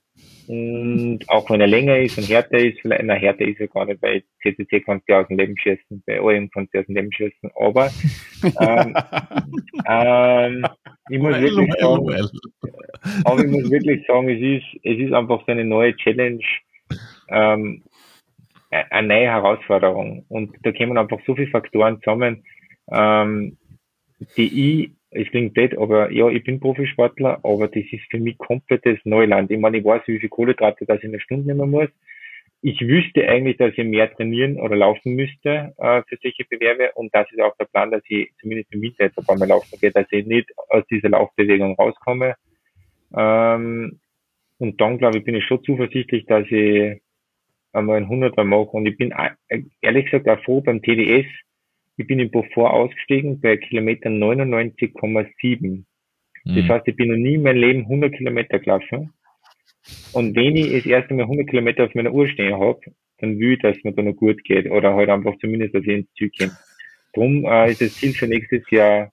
und 0.47 1.19
auch 1.27 1.49
wenn 1.49 1.61
er 1.61 1.67
länger 1.67 1.97
ist 1.99 2.17
und 2.17 2.27
härter 2.27 2.57
ist, 2.57 2.79
vielleicht, 2.81 3.03
na, 3.03 3.13
härter 3.13 3.47
ist 3.47 3.59
er 3.59 3.67
gar 3.67 3.85
nicht, 3.85 4.01
bei 4.01 4.23
CCC 4.41 4.81
kannst 4.81 5.07
du 5.07 5.13
aus 5.13 5.27
dem 5.27 5.37
Leben 5.37 5.57
schießen, 5.57 6.03
bei 6.05 6.21
OM 6.21 6.49
kannst 6.51 6.73
du 6.73 6.79
aus 6.79 6.85
dem 6.87 6.95
Leben 6.95 7.11
schießen, 7.11 7.51
aber, 7.55 7.89
ähm, 8.59 8.95
ähm, 9.87 10.65
ich 11.09 11.19
muss 11.19 11.33
well, 11.33 11.41
wirklich 11.41 11.73
sagen, 11.79 12.07
well. 12.07 12.29
aber 13.23 13.45
ich 13.45 13.51
muss 13.51 13.71
wirklich 13.71 14.05
sagen, 14.07 14.29
es 14.29 14.41
ist, 14.41 14.83
es 14.83 14.99
ist 14.99 15.13
einfach 15.13 15.39
so 15.45 15.51
eine 15.51 15.63
neue 15.63 15.95
Challenge, 15.95 16.43
ähm, 17.31 17.83
eine 18.69 19.07
neue 19.07 19.27
Herausforderung. 19.27 20.25
Und 20.29 20.55
da 20.63 20.71
kommen 20.71 20.97
einfach 20.97 21.19
so 21.25 21.35
viele 21.35 21.49
Faktoren 21.49 22.01
zusammen, 22.01 22.43
ähm, 22.91 23.57
die 24.37 24.81
ich 24.83 24.91
es 25.11 25.27
klingt 25.27 25.53
blöd, 25.53 25.77
aber 25.77 26.09
ja, 26.11 26.29
ich 26.29 26.43
bin 26.43 26.61
Profisportler, 26.61 27.39
aber 27.43 27.67
das 27.67 27.83
ist 27.91 28.09
für 28.09 28.17
mich 28.17 28.37
komplettes 28.37 28.97
Neuland. 29.03 29.51
Ich 29.51 29.59
meine, 29.59 29.77
ich 29.77 29.83
weiß, 29.83 30.03
wie 30.05 30.19
viel 30.19 30.29
Kohlenhydrate 30.29 30.85
dass 30.85 30.99
ich 30.99 31.03
in 31.03 31.09
einer 31.09 31.19
Stunde 31.19 31.47
nehmen 31.47 31.69
muss. 31.69 31.89
Ich 32.61 32.79
wüsste 32.79 33.27
eigentlich, 33.27 33.57
dass 33.57 33.73
ich 33.75 33.83
mehr 33.83 34.13
trainieren 34.13 34.57
oder 34.57 34.75
laufen 34.77 35.15
müsste 35.15 35.73
äh, 35.77 36.03
für 36.07 36.17
solche 36.21 36.45
Bewerbe 36.45 36.91
und 36.93 37.13
das 37.13 37.29
ist 37.31 37.41
auch 37.41 37.57
der 37.57 37.65
Plan, 37.65 37.91
dass 37.91 38.03
ich 38.07 38.31
zumindest 38.39 38.71
im 38.71 38.81
Winter 38.81 39.03
jetzt 39.03 39.17
ein 39.17 39.25
paar 39.25 39.37
Mal 39.37 39.49
laufen 39.49 39.77
gehe, 39.81 39.91
dass 39.91 40.05
ich 40.11 40.25
nicht 40.25 40.49
aus 40.69 40.85
dieser 40.89 41.09
Laufbewegung 41.09 41.75
rauskomme. 41.75 42.35
Ähm, 43.17 43.99
und 44.59 44.79
dann, 44.79 44.97
glaube 44.97 45.17
ich, 45.17 45.25
bin 45.25 45.35
ich 45.35 45.43
schon 45.43 45.63
zuversichtlich, 45.63 46.25
dass 46.27 46.45
ich 46.49 47.00
einmal 47.73 47.97
ein 47.97 48.07
100er 48.07 48.43
mache 48.43 48.71
und 48.71 48.85
ich 48.85 48.97
bin 48.97 49.11
äh, 49.11 49.63
ehrlich 49.81 50.05
gesagt 50.05 50.27
auch 50.27 50.43
froh 50.43 50.61
beim 50.61 50.81
TDS, 50.81 51.25
ich 51.97 52.07
bin 52.07 52.19
in 52.19 52.31
Beaufort 52.31 52.71
ausgestiegen 52.71 53.39
bei 53.41 53.57
Kilometer 53.57 54.09
99,7. 54.09 55.83
Das 56.43 56.55
mhm. 56.55 56.67
heißt, 56.67 56.87
ich 56.87 56.95
bin 56.95 57.09
noch 57.09 57.17
nie 57.17 57.35
in 57.35 57.43
meinem 57.43 57.57
Leben 57.57 57.81
100 57.81 58.13
Kilometer 58.13 58.59
gelaufen. 58.59 59.13
Und 60.13 60.35
wenn 60.35 60.55
ich 60.55 60.71
das 60.71 60.85
erste 60.85 61.13
Mal 61.13 61.23
100 61.23 61.47
Kilometer 61.47 61.85
auf 61.85 61.95
meiner 61.95 62.11
Uhr 62.11 62.27
stehen 62.27 62.59
habe, 62.59 62.79
dann 63.19 63.39
will 63.39 63.53
ich, 63.53 63.59
dass 63.59 63.83
mir 63.83 63.93
da 63.93 64.01
noch 64.01 64.15
gut 64.15 64.43
geht. 64.43 64.69
Oder 64.69 64.95
halt 64.95 65.09
einfach 65.09 65.37
zumindest, 65.39 65.75
dass 65.75 65.83
ich 65.83 65.89
ins 65.89 66.13
Ziel 66.13 66.31
komme. 66.37 66.57
Drum 67.13 67.45
äh, 67.45 67.71
ist 67.71 67.81
das 67.81 67.93
Ziel 67.93 68.13
für 68.13 68.27
nächstes 68.27 68.67
Jahr 68.71 69.11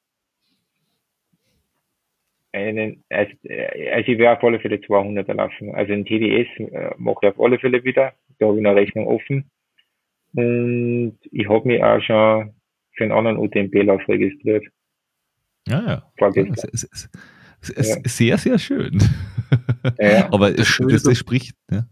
einen, 2.52 3.04
also, 3.10 3.32
äh, 3.44 3.90
also 3.90 4.12
ich 4.12 4.18
werde 4.18 4.38
auf 4.38 4.44
alle 4.44 4.60
Fälle 4.60 4.76
200er 4.76 5.34
laufen. 5.34 5.74
Also 5.74 5.92
ein 5.92 6.04
TDS 6.04 6.48
äh, 6.58 6.90
mache 6.96 7.18
ich 7.22 7.28
auf 7.28 7.40
alle 7.40 7.58
Fälle 7.58 7.84
wieder. 7.84 8.14
Da 8.38 8.46
habe 8.46 8.60
ich 8.60 8.66
eine 8.66 8.76
Rechnung 8.76 9.06
offen. 9.06 9.50
Und 10.34 11.18
ich 11.30 11.48
habe 11.48 11.66
mich 11.66 11.82
auch 11.82 12.00
schon 12.00 12.54
für 12.92 13.04
einen 13.04 13.12
anderen 13.12 13.38
UTMP-Lauf 13.38 14.06
registriert. 14.08 14.64
Ja, 15.66 15.80
ja. 15.86 16.12
Ja. 17.60 17.96
Sehr, 18.04 18.38
sehr 18.38 18.58
schön. 18.58 18.98
Ja. 19.98 20.28
Aber 20.32 20.50
das, 20.52 20.66
Schöne 20.66 20.92
das, 20.92 21.02
das 21.02 21.18
spricht. 21.18 21.56
Ja. 21.70 21.86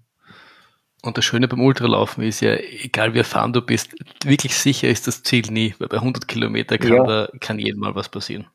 Und 1.02 1.18
das 1.18 1.24
Schöne 1.24 1.48
beim 1.48 1.60
Ultralaufen 1.60 2.24
ist 2.24 2.40
ja, 2.40 2.56
egal 2.56 3.14
wie 3.14 3.18
erfahren 3.18 3.52
du 3.52 3.62
bist, 3.62 3.94
wirklich 4.24 4.54
sicher 4.54 4.88
ist 4.88 5.06
das 5.06 5.22
Ziel 5.22 5.44
nie, 5.50 5.74
weil 5.78 5.88
bei 5.88 5.98
100 5.98 6.26
Kilometer 6.26 6.78
kann, 6.78 6.92
ja. 6.92 7.04
da, 7.04 7.28
kann 7.40 7.58
jedem 7.58 7.80
mal 7.80 7.94
was 7.94 8.08
passieren. 8.08 8.46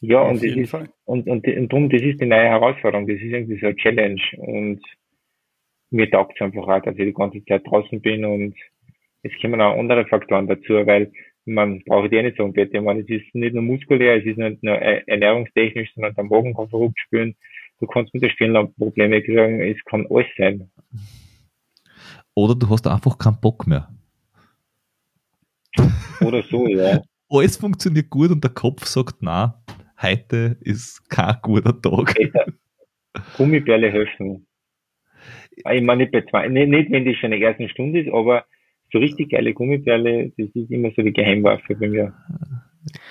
Ja, 0.00 0.20
und, 0.20 0.36
das 0.36 0.56
ist, 0.56 0.74
und, 0.74 0.90
und, 1.04 1.28
und, 1.28 1.46
und 1.46 1.72
darum, 1.72 1.90
das 1.90 2.02
ist 2.02 2.20
die 2.20 2.26
neue 2.26 2.48
Herausforderung, 2.48 3.06
das 3.06 3.16
ist 3.16 3.32
irgendwie 3.32 3.58
so 3.58 3.66
eine 3.66 3.76
Challenge 3.76 4.20
und 4.38 4.80
mir 5.90 6.10
taugt 6.10 6.34
es 6.36 6.40
einfach 6.40 6.66
auch, 6.66 6.82
dass 6.82 6.96
ich 6.96 7.04
die 7.04 7.14
ganze 7.14 7.44
Zeit 7.44 7.66
draußen 7.66 8.00
bin 8.00 8.24
und 8.24 8.54
es 9.22 9.32
kommen 9.40 9.60
auch 9.60 9.78
andere 9.78 10.06
Faktoren 10.06 10.46
dazu, 10.46 10.74
weil 10.86 11.10
man 11.44 11.82
braucht 11.84 12.12
ja 12.12 12.22
nicht 12.22 12.36
sagen, 12.36 12.52
Peter, 12.52 12.80
man, 12.80 13.00
es 13.00 13.08
ist 13.08 13.34
nicht 13.34 13.54
nur 13.54 13.62
muskulär, 13.62 14.16
es 14.16 14.26
ist 14.26 14.38
nicht 14.38 14.62
nur 14.62 14.80
e-, 14.80 15.02
ernährungstechnisch, 15.06 15.90
sondern 15.94 16.14
der 16.14 16.24
Magen 16.24 16.54
kann 16.54 16.68
verrückt 16.68 16.98
spüren. 16.98 17.34
Du 17.80 17.86
kannst 17.86 18.12
mit 18.12 18.22
der 18.22 18.30
Stirnlampe 18.30 18.74
Probleme 18.76 19.22
kriegen, 19.22 19.60
es 19.60 19.82
kann 19.84 20.06
alles 20.10 20.26
sein. 20.36 20.70
Oder 22.34 22.54
du 22.54 22.68
hast 22.68 22.86
einfach 22.86 23.16
keinen 23.18 23.40
Bock 23.40 23.66
mehr. 23.66 23.88
Oder 26.20 26.42
so, 26.42 26.66
ja. 26.66 27.00
Alles 27.30 27.58
funktioniert 27.58 28.08
gut 28.08 28.30
und 28.30 28.42
der 28.42 28.50
Kopf 28.50 28.86
sagt, 28.86 29.16
na, 29.20 29.62
heute 30.00 30.56
ist 30.62 31.10
kein 31.10 31.36
guter 31.42 31.78
Tag. 31.78 32.14
Peter, 32.14 32.46
Gummibärle 33.36 33.92
helfen. 33.92 34.47
Ich 35.58 35.82
meine, 35.82 36.02
nicht, 36.02 36.12
bei 36.12 36.22
zwei, 36.22 36.48
nicht, 36.48 36.68
nicht 36.68 36.90
wenn 36.90 37.04
das 37.04 37.16
schon 37.16 37.32
in 37.32 37.40
der 37.40 37.50
ersten 37.50 37.68
Stunde 37.68 38.00
ist, 38.00 38.12
aber 38.12 38.44
so 38.92 38.98
richtig 38.98 39.30
geile 39.30 39.52
Gummibärle, 39.52 40.32
das 40.36 40.48
ist 40.54 40.70
immer 40.70 40.90
so 40.96 41.02
die 41.02 41.12
Geheimwaffe 41.12 41.74
bei 41.74 41.88
mir. 41.88 42.14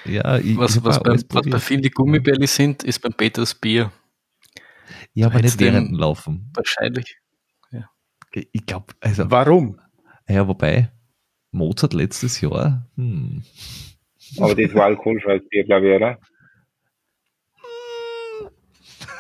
Ja, 0.06 0.38
ich, 0.38 0.58
was, 0.58 0.84
was, 0.84 1.02
beim, 1.02 1.22
was 1.30 1.50
bei 1.50 1.60
vielen 1.60 1.90
Gummibärle 1.92 2.48
sind, 2.48 2.84
ist 2.84 3.00
beim 3.00 3.14
Peters 3.14 3.54
Bier. 3.54 3.92
Ja, 5.14 5.28
aber 5.28 5.42
nicht 5.42 5.60
während 5.60 5.90
dem 5.90 5.98
Laufen. 5.98 6.52
Wahrscheinlich. 6.56 7.18
Ja. 7.72 7.90
Ich 8.34 8.66
glaube, 8.66 8.94
also. 9.02 9.30
Warum? 9.30 9.80
Ja, 10.28 10.48
wobei, 10.48 10.90
Mozart 11.52 11.94
letztes 11.94 12.42
Jahr. 12.42 12.88
Hm. 12.96 13.44
Aber 14.40 14.56
das 14.56 14.74
war 14.74 14.86
alkoholfreies 14.86 15.48
Bier, 15.50 15.64
glaube 15.64 15.90
ich, 15.90 15.96
oder? 15.96 16.20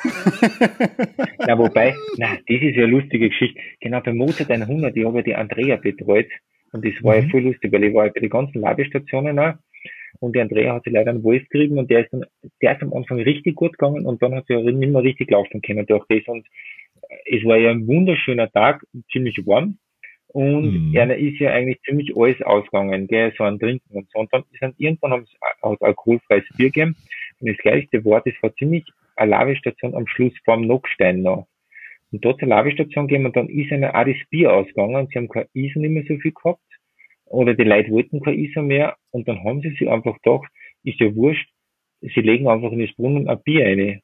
na, 1.40 1.58
wobei, 1.58 1.96
na, 2.18 2.36
das 2.36 2.62
ist 2.62 2.76
ja 2.76 2.84
eine 2.84 2.92
lustige 2.92 3.30
Geschichte. 3.30 3.60
Genau, 3.80 4.02
bei 4.02 4.14
Mozart 4.14 4.52
100, 4.52 4.96
ich 4.96 5.06
habe 5.06 5.18
ja 5.18 5.24
die 5.24 5.36
Andrea 5.36 5.76
betreut 5.78 6.28
und 6.72 6.86
das 6.86 6.94
war 7.04 7.16
mhm. 7.16 7.24
ja 7.24 7.30
voll 7.30 7.42
lustig, 7.44 7.72
weil 7.72 7.84
ich 7.84 7.94
war 7.94 8.06
ja 8.06 8.12
bei 8.14 8.20
den 8.20 8.30
ganzen 8.30 8.62
Labestationen 8.62 9.40
auch 9.40 9.54
und 10.20 10.36
die 10.36 10.42
Andrea 10.42 10.74
hat 10.74 10.84
sich 10.84 10.94
leider 10.94 11.12
einen 11.12 11.24
Wolf 11.24 11.48
gegeben 11.50 11.78
und 11.78 11.90
der 11.90 12.02
ist 12.02 12.14
dann, 12.14 12.26
der 12.62 12.76
ist 12.76 12.82
am 12.82 12.94
Anfang 12.94 13.20
richtig 13.20 13.56
gut 13.56 13.74
gegangen 13.74 14.06
und 14.06 14.22
dann 14.22 14.36
hat 14.36 14.46
sie 14.48 14.54
ja 14.54 14.60
nicht 14.60 14.92
mehr 14.92 15.04
richtig 15.04 15.30
laufen 15.32 15.62
können 15.62 15.86
durch 15.86 16.06
das 16.10 16.28
und 16.28 16.46
es 17.26 17.44
war 17.44 17.58
ja 17.58 17.72
ein 17.72 17.88
wunderschöner 17.88 18.52
Tag, 18.52 18.86
ziemlich 19.12 19.38
warm 19.46 19.78
und 20.28 20.90
mhm. 20.90 20.96
er 20.96 21.16
ist 21.18 21.40
ja 21.40 21.52
eigentlich 21.52 21.82
ziemlich 21.82 22.16
alles 22.16 22.42
ausgegangen, 22.42 23.08
gell, 23.08 23.34
so 23.38 23.44
ein 23.44 23.60
Trinken 23.60 23.96
und 23.96 24.10
so 24.12 24.20
und 24.20 24.34
dann 24.34 24.44
ist 24.52 24.62
dann 24.62 24.74
irgendwann 24.78 25.12
haben 25.12 25.26
sie 25.26 25.38
alkoholfreies 25.62 26.46
Bier 26.58 26.68
gegeben 26.68 26.96
und 27.40 27.50
das 27.50 27.58
gleiche 27.58 28.04
Wort, 28.04 28.26
das 28.26 28.36
war 28.42 28.54
ziemlich 28.56 28.86
eine 29.18 29.32
Lavestation 29.32 29.96
am 29.96 30.08
Schluss 30.08 30.34
vorm 30.46 30.62
Nockstein 30.62 31.22
noch. 31.22 31.48
Und 32.12 32.24
dort 32.24 32.40
zur 32.40 32.48
Lavestation 32.48 33.08
gehen 33.08 33.26
und 33.26 33.36
dann 33.36 33.50
ist 33.50 33.72
einer 33.72 33.94
auch 33.94 34.06
das 34.06 34.18
Bier 34.30 34.54
ausgegangen. 34.54 35.08
Sie 35.12 35.18
haben 35.18 35.28
kein 35.28 35.48
ISO 35.54 35.80
nicht 35.80 35.92
mehr 35.92 36.04
so 36.08 36.18
viel 36.18 36.32
gehabt. 36.32 36.62
Oder 37.26 37.54
die 37.54 37.64
Leute 37.64 37.92
wollten 37.92 38.22
kein 38.22 38.40
ISO 38.40 38.62
mehr. 38.62 38.96
Und 39.12 39.28
dann 39.28 39.44
haben 39.44 39.62
sie 39.62 39.72
sich 39.72 39.90
einfach 39.90 40.18
gedacht, 40.22 40.50
ist 40.84 41.00
ja 41.00 41.14
wurscht, 41.16 41.50
sie 42.02 42.22
legen 42.22 42.48
einfach 42.48 42.72
in 42.72 42.80
das 42.80 42.96
Brunnen 42.96 43.28
ein 43.28 43.42
Bier 43.44 43.66
rein. 43.66 44.02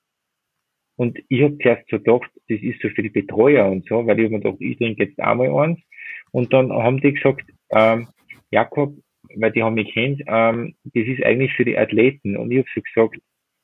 Und 0.96 1.18
ich 1.30 1.42
habe 1.42 1.58
zuerst 1.58 1.90
so 1.90 1.98
gedacht, 1.98 2.30
das 2.50 2.62
ist 2.62 2.82
so 2.82 2.90
für 2.90 3.02
die 3.02 3.10
Betreuer 3.10 3.70
und 3.70 3.86
so, 3.88 4.06
weil 4.06 4.20
ich 4.20 4.26
habe 4.26 4.36
mir 4.36 4.42
gedacht, 4.42 4.58
ich 4.60 4.78
trinke 4.78 5.06
jetzt 5.06 5.20
einmal 5.20 5.56
eins. 5.56 5.80
Und 6.32 6.54
dann 6.54 6.72
haben 6.72 7.02
die 7.02 7.14
gesagt, 7.14 7.46
ähm, 7.72 8.08
Jakob, 8.52 8.96
weil 9.36 9.52
die 9.52 9.64
haben 9.64 9.76
mich 9.76 9.94
kennt, 9.94 10.22
ähm, 10.28 10.76
das 10.84 11.08
ist 11.08 11.24
eigentlich 11.24 11.54
für 11.54 11.66
die 11.66 11.78
Athleten. 11.78 12.38
Und 12.38 12.52
ich 12.52 12.60
habe 12.60 12.70
so 12.76 12.82
gesagt, 12.82 13.18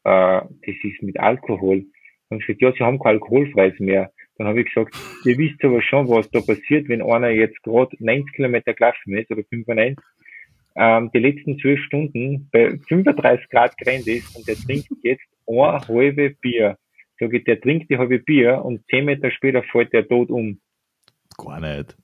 äh, 0.03 0.41
das 0.41 0.75
ist 0.83 1.01
mit 1.01 1.19
Alkohol. 1.19 1.85
Dann 2.29 2.39
gesagt, 2.39 2.61
ja, 2.61 2.71
sie 2.71 2.83
haben 2.83 2.99
kein 2.99 3.15
alkoholfreies 3.15 3.79
mehr. 3.79 4.11
Dann 4.37 4.47
habe 4.47 4.61
ich 4.61 4.67
gesagt, 4.67 4.95
ihr 5.25 5.37
wisst 5.37 5.63
aber 5.63 5.81
schon, 5.81 6.07
was 6.07 6.29
da 6.31 6.39
passiert, 6.41 6.87
wenn 6.87 7.01
einer 7.01 7.29
jetzt 7.29 7.61
gerade 7.63 7.95
90 7.99 8.33
Kilometer 8.33 8.73
gelaufen 8.73 9.17
ist 9.17 9.31
oder 9.31 9.43
95, 9.43 9.97
ähm, 10.75 11.11
die 11.13 11.19
letzten 11.19 11.59
zwölf 11.59 11.79
Stunden 11.81 12.49
bei 12.51 12.77
35 12.87 13.49
Grad 13.49 13.77
gerannt 13.77 14.07
ist 14.07 14.35
und 14.35 14.47
der 14.47 14.55
trinkt 14.55 14.87
jetzt 15.03 15.25
ein 15.47 15.87
halbe 15.87 16.29
Bier. 16.41 16.77
Sag 17.19 17.33
ich, 17.33 17.43
der 17.43 17.59
trinkt 17.59 17.89
die 17.89 17.97
halbe 17.97 18.19
Bier 18.19 18.63
und 18.63 18.85
zehn 18.89 19.05
Meter 19.05 19.29
später 19.31 19.61
fällt 19.63 19.91
der 19.91 20.07
tot 20.07 20.29
um. 20.29 20.61
Gar 21.37 21.59
nicht. 21.59 21.97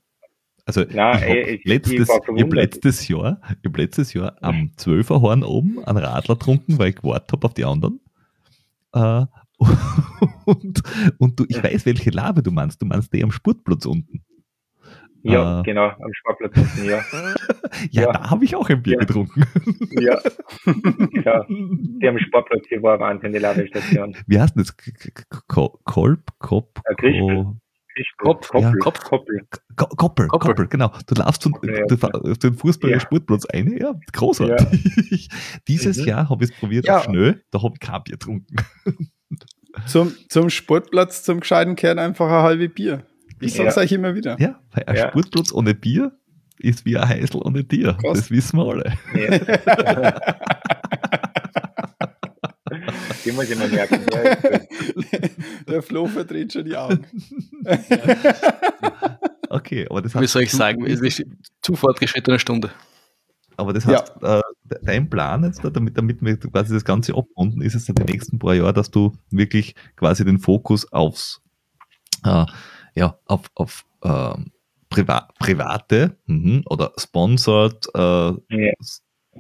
Also 0.65 0.83
Nein, 0.89 1.17
ich 1.17 1.23
habe 1.23 1.59
letztes, 1.63 2.09
hab 2.09 2.53
letztes 2.53 3.07
Jahr, 3.07 3.39
ich 3.49 3.69
hab 3.69 3.77
letztes 3.77 4.13
Jahr 4.13 4.35
am 4.41 4.71
12er 4.77 5.21
Horn 5.21 5.43
oben 5.43 5.83
einen 5.83 5.99
Radler 5.99 6.35
getrunken, 6.35 6.79
weil 6.79 6.89
ich 6.89 6.95
gewartet 6.95 7.31
habe 7.33 7.45
auf 7.45 7.53
die 7.53 7.65
anderen. 7.65 7.99
Äh, 8.93 9.25
und, 10.45 10.81
und 11.19 11.39
du, 11.39 11.45
ich 11.47 11.63
weiß, 11.63 11.85
welche 11.85 12.09
Labe 12.09 12.41
du 12.41 12.51
meinst. 12.51 12.81
Du 12.81 12.85
meinst 12.85 13.13
die 13.13 13.23
am 13.23 13.31
Sportplatz 13.31 13.85
unten. 13.85 14.23
Ja, 15.21 15.59
äh, 15.59 15.63
genau, 15.63 15.87
am 15.87 16.13
Sportplatz 16.13 16.55
unten, 16.55 16.85
ja. 16.85 16.97
ja, 17.91 18.01
ja, 18.03 18.11
da 18.11 18.29
habe 18.29 18.45
ich 18.45 18.55
auch 18.55 18.69
ein 18.69 18.81
Bier 18.83 18.93
ja. 18.93 18.99
getrunken. 18.99 19.43
ja. 19.99 20.19
ja, 21.23 21.45
die 21.47 22.07
am 22.07 22.19
Sportplatz, 22.19 22.63
die 22.69 22.81
war 22.81 22.99
Wahnsinn, 22.99 23.33
die 23.33 23.39
Ladestation. 23.39 24.15
Wie 24.27 24.39
heißt 24.39 24.55
das? 24.55 24.75
Kolb? 25.47 26.31
Kop? 26.37 26.79
Kopf, 28.17 28.49
Koppel, 28.49 28.71
ja. 28.71 28.75
Kopf, 28.79 28.99
Koppel. 29.01 29.47
Koppel, 29.75 29.97
Koppel, 29.97 30.27
Koppel, 30.27 30.67
genau. 30.67 30.91
Du 31.07 31.15
laufst 31.15 31.43
von, 31.43 31.57
ja, 31.63 31.85
du, 31.85 31.95
auf 31.95 32.37
den 32.37 32.55
Fußball-Sportplatz 32.55 33.45
ja. 33.51 33.59
ein, 33.59 33.77
ja, 33.77 33.93
großartig. 34.11 35.29
Dieses 35.67 35.97
mhm. 35.97 36.05
Jahr 36.05 36.29
habe 36.29 36.43
ich 36.43 36.51
es 36.51 36.57
probiert 36.57 36.85
ja. 36.85 36.97
auf 36.97 37.03
Schnee, 37.05 37.35
da 37.51 37.61
habe 37.61 37.73
ich 37.73 37.79
kein 37.79 38.03
Bier 38.03 38.13
getrunken. 38.17 38.55
Zum, 39.87 40.13
zum 40.29 40.49
Sportplatz, 40.49 41.23
zum 41.23 41.41
gescheiten 41.41 41.75
Kern 41.75 41.99
einfach 41.99 42.27
ein 42.27 42.43
halbe 42.43 42.69
Bier. 42.69 43.05
Ich 43.41 43.55
sag's 43.55 43.75
ja. 43.75 43.81
euch 43.81 43.91
immer 43.91 44.15
wieder. 44.15 44.39
Ja, 44.39 44.61
weil 44.71 44.85
ein 44.85 44.95
ja. 44.95 45.09
Sportplatz 45.09 45.51
ohne 45.51 45.73
Bier 45.73 46.13
ist 46.59 46.85
wie 46.85 46.97
ein 46.97 47.09
Heißel 47.09 47.41
ohne 47.43 47.67
Tier. 47.67 47.97
Kost. 48.01 48.21
Das 48.21 48.31
wissen 48.31 48.57
wir 48.57 48.65
alle. 48.67 48.93
Die 53.25 53.31
muss 53.31 53.49
ich 53.49 53.57
mir 53.57 53.67
merken. 53.67 54.05
Der 55.67 55.81
Flo 55.81 56.05
verdreht 56.05 56.53
schon 56.53 56.65
die 56.65 56.77
Augen. 56.77 57.05
okay, 59.49 59.87
aber 59.89 60.01
das 60.01 60.13
heißt. 60.13 60.21
Wie 60.21 60.27
soll 60.27 60.43
ich 60.43 60.51
sagen? 60.51 60.85
Es 60.85 61.01
ist 61.01 61.23
zu 61.61 61.75
fortgeschrittene 61.75 62.39
Stunde. 62.39 62.71
Aber 63.57 63.73
das 63.73 63.85
heißt, 63.85 64.13
ja. 64.21 64.39
äh, 64.39 64.41
dein 64.83 65.09
Plan 65.09 65.43
jetzt, 65.43 65.61
damit, 65.63 65.97
damit 65.97 66.21
wir 66.21 66.37
quasi 66.37 66.73
das 66.73 66.85
Ganze 66.85 67.15
abrunden, 67.15 67.61
ist 67.61 67.73
es 67.73 67.87
in 67.89 67.95
den 67.95 68.05
nächsten 68.05 68.37
paar 68.37 68.53
Jahren, 68.53 68.75
dass 68.75 68.91
du 68.91 69.13
wirklich 69.31 69.75
quasi 69.95 70.25
den 70.25 70.39
Fokus 70.39 70.91
aufs 70.91 71.41
äh, 72.25 72.45
ja, 72.95 73.17
auf, 73.25 73.49
auf 73.55 73.85
äh, 74.01 74.35
Priva 74.89 75.29
private 75.39 76.17
mhm, 76.25 76.63
oder 76.67 76.91
sponsored 76.97 77.87
äh, 77.95 77.99
ja. 77.99 78.73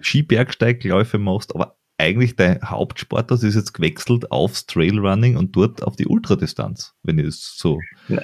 Skibergsteigläufe 0.01 1.17
machst, 1.17 1.55
aber 1.55 1.77
eigentlich 1.97 2.35
dein 2.35 2.59
Hauptsport, 2.61 3.31
das 3.31 3.43
ist 3.43 3.55
jetzt 3.55 3.73
gewechselt 3.73 4.31
aufs 4.31 4.65
Trailrunning 4.65 5.37
und 5.37 5.55
dort 5.55 5.83
auf 5.83 5.95
die 5.95 6.07
Ultradistanz, 6.07 6.93
wenn 7.03 7.19
ich 7.19 7.25
das 7.25 7.55
so. 7.57 7.79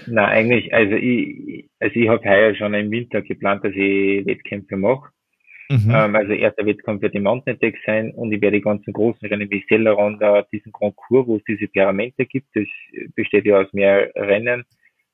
Na, 0.07 0.27
eigentlich, 0.27 0.73
also 0.73 0.95
ich, 0.95 1.69
also 1.80 1.95
ich 1.95 2.10
habe 2.10 2.27
heuer 2.30 2.56
schon 2.56 2.73
im 2.73 2.91
Winter 2.91 3.22
geplant, 3.22 3.64
dass 3.64 3.73
ich 3.73 4.26
Wettkämpfe 4.26 4.76
mache. 4.76 5.11
Mhm. 5.69 5.89
Ähm, 5.89 6.15
also 6.15 6.34
erster 6.34 6.65
Wettkampf 6.65 7.02
wird 7.02 7.15
im 7.15 7.23
Mountain 7.23 7.56
Attack 7.56 7.76
sein 7.85 8.11
und 8.11 8.34
ich 8.34 8.41
werde 8.41 8.57
die 8.57 8.64
ganzen 8.64 8.91
großen 8.91 9.26
Rennen 9.30 9.49
wie 9.49 9.64
Selleronda, 9.69 10.45
diesen 10.52 10.73
Grand 10.73 10.98
Cours, 10.98 11.27
wo 11.27 11.38
es 11.38 11.43
diese 11.45 11.68
Pyramide 11.68 12.26
gibt, 12.26 12.48
das 12.56 12.68
besteht 13.15 13.45
ja 13.45 13.61
aus 13.61 13.72
mehr 13.72 14.11
Rennen, 14.15 14.65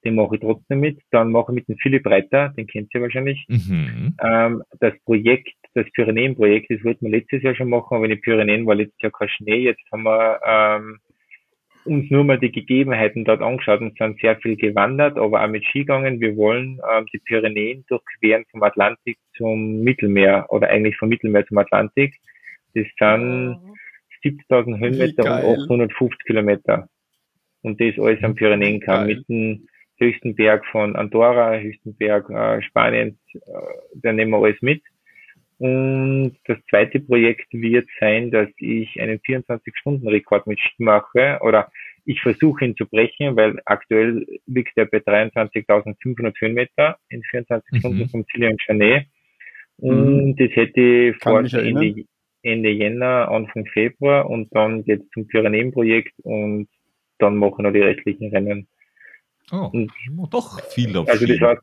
den 0.04 0.16
mache 0.16 0.36
ich 0.36 0.42
trotzdem 0.42 0.80
mit. 0.80 1.00
Dann 1.12 1.32
mache 1.32 1.52
ich 1.52 1.56
mit 1.56 1.68
dem 1.68 1.78
Philipp 1.78 2.08
Reiter, 2.08 2.50
den 2.58 2.66
kennt 2.66 2.94
ihr 2.96 3.02
wahrscheinlich. 3.02 3.46
Mhm. 3.50 4.16
Ähm, 4.24 4.64
das 4.80 4.94
Projekt, 5.06 5.56
das 5.78 5.91
Pyrenäen-Projekt, 5.91 6.72
das 6.72 6.84
wollten 6.84 7.06
wir 7.06 7.20
letztes 7.20 7.44
Jahr 7.44 7.56
schon 7.56 7.70
machen, 7.70 7.95
aber 7.95 8.06
in 8.06 8.12
den 8.12 8.22
Pyrenäen 8.22 8.66
war 8.66 8.76
letztes 8.76 9.02
Jahr 9.02 9.12
kein 9.12 9.30
Schnee. 9.30 9.60
Jetzt 9.60 9.84
haben 9.91 10.04
wir 10.04 10.40
ähm, 10.45 10.99
uns 11.86 12.12
nur 12.12 12.24
mal 12.24 12.40
die 12.40 12.52
Gegebenheiten 12.52 13.26
dort 13.26 13.41
angeschaut 13.41 13.82
und 13.82 13.98
sind 13.98 14.20
sehr 14.20 14.38
viel 14.38 14.58
gewandert, 14.58 15.18
aber 15.18 15.44
auch 15.44 15.48
mit 15.48 15.64
Skigangen. 15.66 16.20
Wir 16.20 16.36
wollen 16.36 16.80
ähm, 16.91 17.06
die 17.14 17.20
Pyrenäen 17.20 17.86
durchqueren 17.88 18.45
vom 18.52 18.64
Atlantik 18.64 19.18
zum 19.36 19.82
Mittelmeer 19.82 20.45
oder 20.49 20.70
eigentlich 20.70 20.98
vom 20.98 21.10
Mittelmeer 21.10 21.45
zum 21.45 21.58
Atlantik. 21.58 22.16
Das 22.74 22.86
sind 22.99 23.58
70.000 24.24 24.80
Höhenmeter 24.80 25.24
und 25.24 25.62
850 25.64 26.26
Kilometer. 26.26 26.90
Und 27.62 27.80
das 27.80 27.98
alles 27.98 28.24
am 28.24 28.36
Pyrenäenkamm 28.36 29.08
mit 29.08 29.28
dem 29.30 29.68
höchsten 29.98 30.36
Berg 30.36 30.66
von 30.68 30.95
Andorra, 30.95 31.58
höchsten 31.58 31.95
Berg 31.95 32.30
äh, 32.30 32.62
Spaniens, 32.62 33.18
äh, 33.34 33.40
da 33.95 34.14
nehmen 34.14 34.32
wir 34.32 34.38
alles 34.38 34.62
mit. 34.62 34.84
Und 35.60 36.38
das 36.46 36.58
zweite 36.70 37.00
Projekt 37.00 37.52
wird 37.52 37.88
sein, 38.00 38.30
dass 38.30 38.50
ich 38.58 39.00
einen 39.02 39.20
24-Stunden-Rekord 39.20 40.46
mit 40.46 40.60
Ski 40.60 40.84
mache 40.84 41.40
oder 41.42 41.72
ich 42.06 42.22
versuche 42.22 42.64
ihn 42.64 42.78
zu 42.78 42.86
brechen, 42.86 43.36
weil 43.36 43.60
aktuell 43.66 44.26
liegt 44.46 44.78
er 44.78 44.86
bei 44.86 45.00
23.500 45.00 46.34
Höhenmeter 46.40 46.98
in 47.10 47.24
24 47.24 47.72
mhm. 47.72 47.80
Stunden 47.80 48.10
vom 48.10 48.26
Ziel 48.28 48.44
in 48.44 48.58
Chanet. 48.58 49.08
Und 49.78 50.28
mhm. 50.28 50.36
das 50.38 50.50
hätte 50.56 50.80
ich 50.80 51.18
vor 51.18 51.40
Ende, 51.40 52.06
Ende 52.44 52.70
Jänner, 52.70 53.30
Anfang 53.30 53.66
Februar 53.66 54.30
und 54.30 54.54
dann 54.56 54.84
geht 54.84 55.02
es 55.02 55.10
zum 55.10 55.28
Pyrenäen-Projekt 55.28 56.14
und 56.24 56.68
dann 57.20 57.36
machen 57.38 57.66
wir 57.66 57.72
die 57.72 57.82
restlichen 57.82 58.30
Rennen. 58.30 58.68
Oh, 59.52 59.70
und, 59.74 59.92
doch 60.32 60.62
viel 60.70 60.96
auf 60.98 61.10
Also 61.10 61.26
das 61.26 61.40
heißt, 61.40 61.62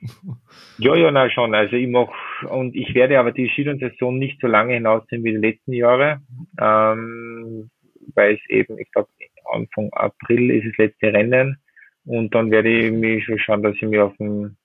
ja, 0.78 0.94
ja, 0.94 1.10
na 1.10 1.30
schon. 1.30 1.54
Also 1.54 1.76
ich 1.76 1.88
mache 1.88 2.12
und 2.48 2.74
ich 2.74 2.94
werde 2.94 3.18
aber 3.18 3.32
die 3.32 3.48
Skidon-Saison 3.48 4.18
nicht 4.18 4.40
so 4.40 4.46
lange 4.46 4.74
hinausziehen 4.74 5.24
wie 5.24 5.32
die 5.32 5.36
letzten 5.36 5.72
Jahre, 5.72 6.20
ähm, 6.60 7.70
weil 8.14 8.34
es 8.34 8.40
eben, 8.48 8.78
ich 8.78 8.90
glaube, 8.92 9.08
Anfang 9.52 9.90
April 9.92 10.50
ist 10.50 10.66
das 10.68 10.76
letzte 10.78 11.12
Rennen 11.12 11.58
und 12.04 12.34
dann 12.34 12.50
werde 12.50 12.70
ich 12.70 12.92
mich 12.92 13.24
schon 13.24 13.38
schauen, 13.38 13.62
dass 13.62 13.74
ich 13.74 13.82
mir 13.82 14.04
auf 14.04 14.16
dem 14.16 14.56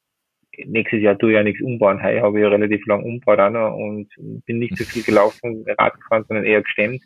nächstes 0.66 1.02
Jahr 1.02 1.18
tue 1.18 1.32
ich 1.32 1.36
ja 1.36 1.44
nichts 1.44 1.62
umbauen. 1.62 2.02
Heuer 2.02 2.24
habe 2.24 2.38
ich 2.38 2.44
ja 2.44 2.49
relativ 2.49 2.86
lang 2.86 3.03
umgebaut 3.03 3.40
auch 3.40 3.49
noch 3.49 3.76
und 3.76 4.07
bin 4.45 4.60
nicht 4.60 4.78
so 4.78 4.86
viel 4.86 5.03
gelaufen, 5.06 5.66
Rad 5.78 5.95
gefahren, 5.95 6.26
sondern 6.28 6.45
eher 6.45 6.62
gestemmt. 6.62 7.03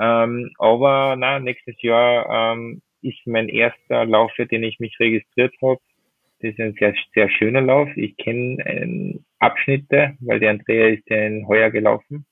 Ähm, 0.00 0.50
aber 0.58 1.16
na, 1.18 1.38
nächstes 1.38 1.80
Jahr 1.82 2.54
ähm, 2.54 2.82
ist 3.02 3.26
mein 3.26 3.48
erster 3.48 4.04
Lauf, 4.06 4.32
für 4.34 4.46
den 4.46 4.62
ich 4.62 4.80
mich 4.80 4.98
registriert 4.98 5.54
habe. 5.62 5.80
Das 6.42 6.50
ist 6.50 6.60
ein 6.60 6.74
sehr, 6.74 6.92
sehr 7.14 7.30
schöner 7.30 7.60
Lauf. 7.60 7.88
Ich 7.96 8.16
kenne 8.16 9.20
Abschnitte, 9.38 10.16
weil 10.20 10.40
der 10.40 10.50
Andrea 10.50 10.88
ist 10.88 11.08
den 11.08 11.46
heuer 11.46 11.70
gelaufen. 11.70 12.26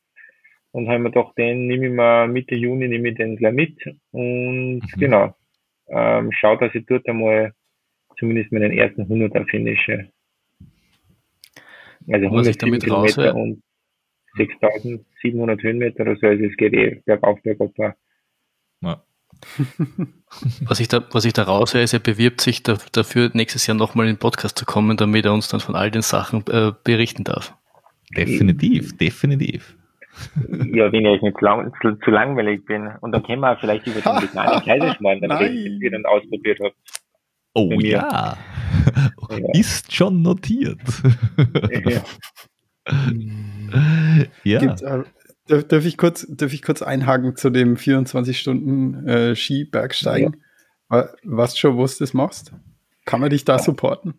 Und 0.73 0.89
haben 0.89 1.05
wir 1.05 1.11
doch 1.11 1.35
den 1.35 1.69
nehme 1.69 1.87
ich 1.87 1.93
mal 1.93 2.27
Mitte 2.27 2.57
Juni, 2.57 2.89
nehme 2.89 3.11
ich 3.11 3.16
den 3.16 3.37
gleich 3.37 3.55
mit. 3.55 3.77
Und 4.11 4.81
mhm. 4.81 4.99
genau, 4.99 5.35
ähm, 5.89 6.31
schau, 6.32 6.57
dass 6.57 6.74
ich 6.74 6.87
dort 6.87 7.09
einmal 7.09 7.53
zumindest 8.19 8.51
meinen 8.51 8.73
ersten 8.73 9.03
100er 9.03 9.49
finische. 9.49 10.11
Also 12.09 12.27
100 12.27 12.59
Kilometer 12.59 13.35
und 13.35 13.62
6700 14.37 15.62
Höhenmeter 15.62 16.03
oder 16.03 16.16
so. 16.16 16.27
Also 16.27 16.45
es 16.45 16.57
geht 16.57 16.73
eh 16.73 17.01
bergauf, 17.05 17.41
bergab. 17.43 17.97
Ja. 18.82 19.05
was, 20.62 20.81
ich 20.81 20.89
da, 20.89 21.03
was 21.12 21.25
ich 21.25 21.33
da 21.33 21.45
raushöre, 21.45 21.83
ist, 21.83 21.93
er 21.93 21.99
bewirbt 21.99 22.41
sich 22.41 22.62
da, 22.62 22.79
dafür, 22.93 23.31
nächstes 23.35 23.67
Jahr 23.67 23.77
nochmal 23.77 24.07
in 24.07 24.15
den 24.15 24.19
Podcast 24.19 24.59
zu 24.59 24.65
kommen, 24.65 24.97
damit 24.97 25.25
er 25.25 25.33
uns 25.33 25.49
dann 25.49 25.61
von 25.61 25.75
all 25.75 25.91
den 25.91 26.03
Sachen 26.03 26.45
äh, 26.49 26.73
berichten 26.85 27.25
darf. 27.25 27.55
Definitiv, 28.17 28.97
definitiv. 28.97 29.77
Ja, 30.75 30.93
wenn 30.93 31.07
ich 31.07 31.23
nicht 31.23 31.39
zu, 31.39 31.45
lang, 31.45 31.73
zu, 31.81 31.95
zu, 32.05 32.11
langweilig 32.11 32.67
bin. 32.67 32.91
Und 33.01 33.12
dann 33.12 33.23
können 33.23 33.41
wir 33.41 33.57
vielleicht 33.57 33.87
über 33.87 34.01
den 34.01 34.23
veganen 34.23 34.61
Kaiserschmarrn 34.65 35.25
reden, 35.25 35.81
den 35.81 35.93
dann 35.93 36.05
ausprobiert 36.05 36.59
habt. 36.62 36.77
Oh 37.55 37.71
ja. 37.81 38.37
ja. 39.31 39.49
Ist 39.55 39.95
schon 39.95 40.21
notiert. 40.21 40.81
ja. 41.85 42.03
ja. 44.45 44.61
Gibt, 44.61 44.83
äh, 44.83 45.05
Darf, 45.51 45.66
darf, 45.66 45.85
ich 45.85 45.97
kurz, 45.97 46.28
darf 46.28 46.52
ich 46.52 46.62
kurz 46.62 46.81
einhaken 46.81 47.35
zu 47.35 47.51
dem 47.51 47.74
24-Stunden-Ski-Bergsteigen? 47.74 50.36
Ja. 50.89 51.09
Was 51.24 51.59
schon, 51.59 51.77
wo 51.77 51.86
du 51.86 51.93
das 51.98 52.14
machst? 52.14 52.52
Kann 53.05 53.20
man 53.20 53.31
dich 53.31 53.44
da 53.44 53.59
supporten? 53.59 54.14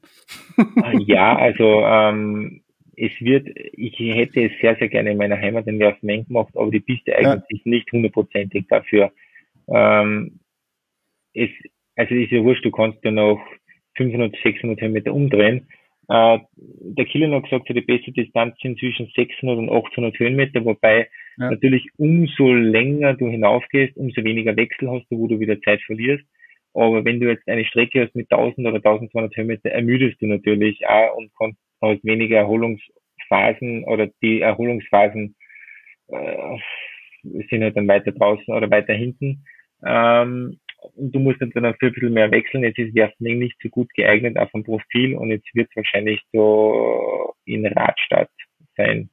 ja, 1.07 1.37
also 1.37 1.85
ähm, 1.85 2.63
es 2.97 3.13
wird, 3.21 3.47
ich 3.55 3.97
hätte 3.97 4.43
es 4.43 4.51
sehr, 4.59 4.75
sehr 4.75 4.89
gerne 4.89 5.11
in 5.11 5.17
meiner 5.17 5.37
Heimat 5.37 5.67
in 5.67 5.79
Werfmengen 5.79 6.27
gemacht, 6.27 6.51
aber 6.55 6.69
die 6.69 6.81
Piste 6.81 7.15
eignet 7.15 7.39
ja. 7.39 7.45
sich 7.49 7.65
nicht 7.65 7.89
hundertprozentig 7.93 8.67
dafür. 8.67 9.13
Ähm, 9.69 10.41
es, 11.33 11.49
also 11.95 12.13
ist 12.13 12.31
ja 12.31 12.43
wurscht, 12.43 12.65
du 12.65 12.71
kannst 12.71 13.01
ja 13.05 13.11
noch 13.11 13.39
500, 13.95 14.35
600 14.43 14.81
Höhenmeter 14.81 15.13
umdrehen. 15.13 15.69
Äh, 16.09 16.39
der 16.57 17.05
Killer 17.05 17.33
hat 17.37 17.43
gesagt, 17.43 17.69
die 17.69 17.79
beste 17.79 18.11
Distanz 18.11 18.57
sind 18.61 18.77
zwischen 18.79 19.09
600 19.15 19.57
und 19.57 19.69
800 19.69 20.19
Höhenmeter, 20.19 20.65
wobei 20.65 21.07
ja. 21.37 21.51
natürlich 21.51 21.89
umso 21.97 22.53
länger 22.53 23.13
du 23.13 23.27
hinaufgehst, 23.27 23.97
umso 23.97 24.23
weniger 24.23 24.55
Wechsel 24.55 24.89
hast 24.89 25.05
du, 25.09 25.17
wo 25.17 25.27
du 25.27 25.39
wieder 25.39 25.61
Zeit 25.61 25.81
verlierst. 25.81 26.25
Aber 26.73 27.03
wenn 27.03 27.19
du 27.19 27.27
jetzt 27.27 27.47
eine 27.47 27.65
Strecke 27.65 28.05
hast 28.05 28.15
mit 28.15 28.31
1000 28.31 28.65
oder 28.65 28.77
1200 28.77 29.35
Höhenmeter, 29.35 29.69
ermüdest 29.71 30.21
du 30.21 30.27
natürlich 30.27 30.87
auch 30.87 31.17
und 31.17 31.31
kannst, 31.37 31.59
hast 31.81 32.03
weniger 32.05 32.37
Erholungsphasen 32.37 33.83
oder 33.85 34.07
die 34.21 34.41
Erholungsphasen 34.41 35.35
äh, 36.07 36.57
sind 37.23 37.63
halt 37.63 37.75
dann 37.75 37.87
weiter 37.87 38.11
draußen 38.11 38.53
oder 38.53 38.69
weiter 38.69 38.93
hinten. 38.93 39.43
Ähm, 39.85 40.59
und 40.93 41.13
du 41.13 41.19
musst 41.19 41.41
dann 41.41 41.51
dafür 41.51 41.89
ein 41.89 41.93
bisschen 41.93 42.13
mehr 42.13 42.31
wechseln. 42.31 42.63
Jetzt 42.63 42.79
ist 42.79 42.95
Werfling 42.95 43.39
nicht 43.39 43.57
so 43.61 43.69
gut 43.69 43.93
geeignet 43.93 44.37
auf 44.37 44.51
dem 44.51 44.63
Profil 44.63 45.15
und 45.15 45.29
jetzt 45.29 45.47
wird 45.53 45.69
es 45.69 45.75
wahrscheinlich 45.75 46.21
so 46.31 47.33
in 47.45 47.65
Radstadt 47.65 48.31
sein. 48.75 49.09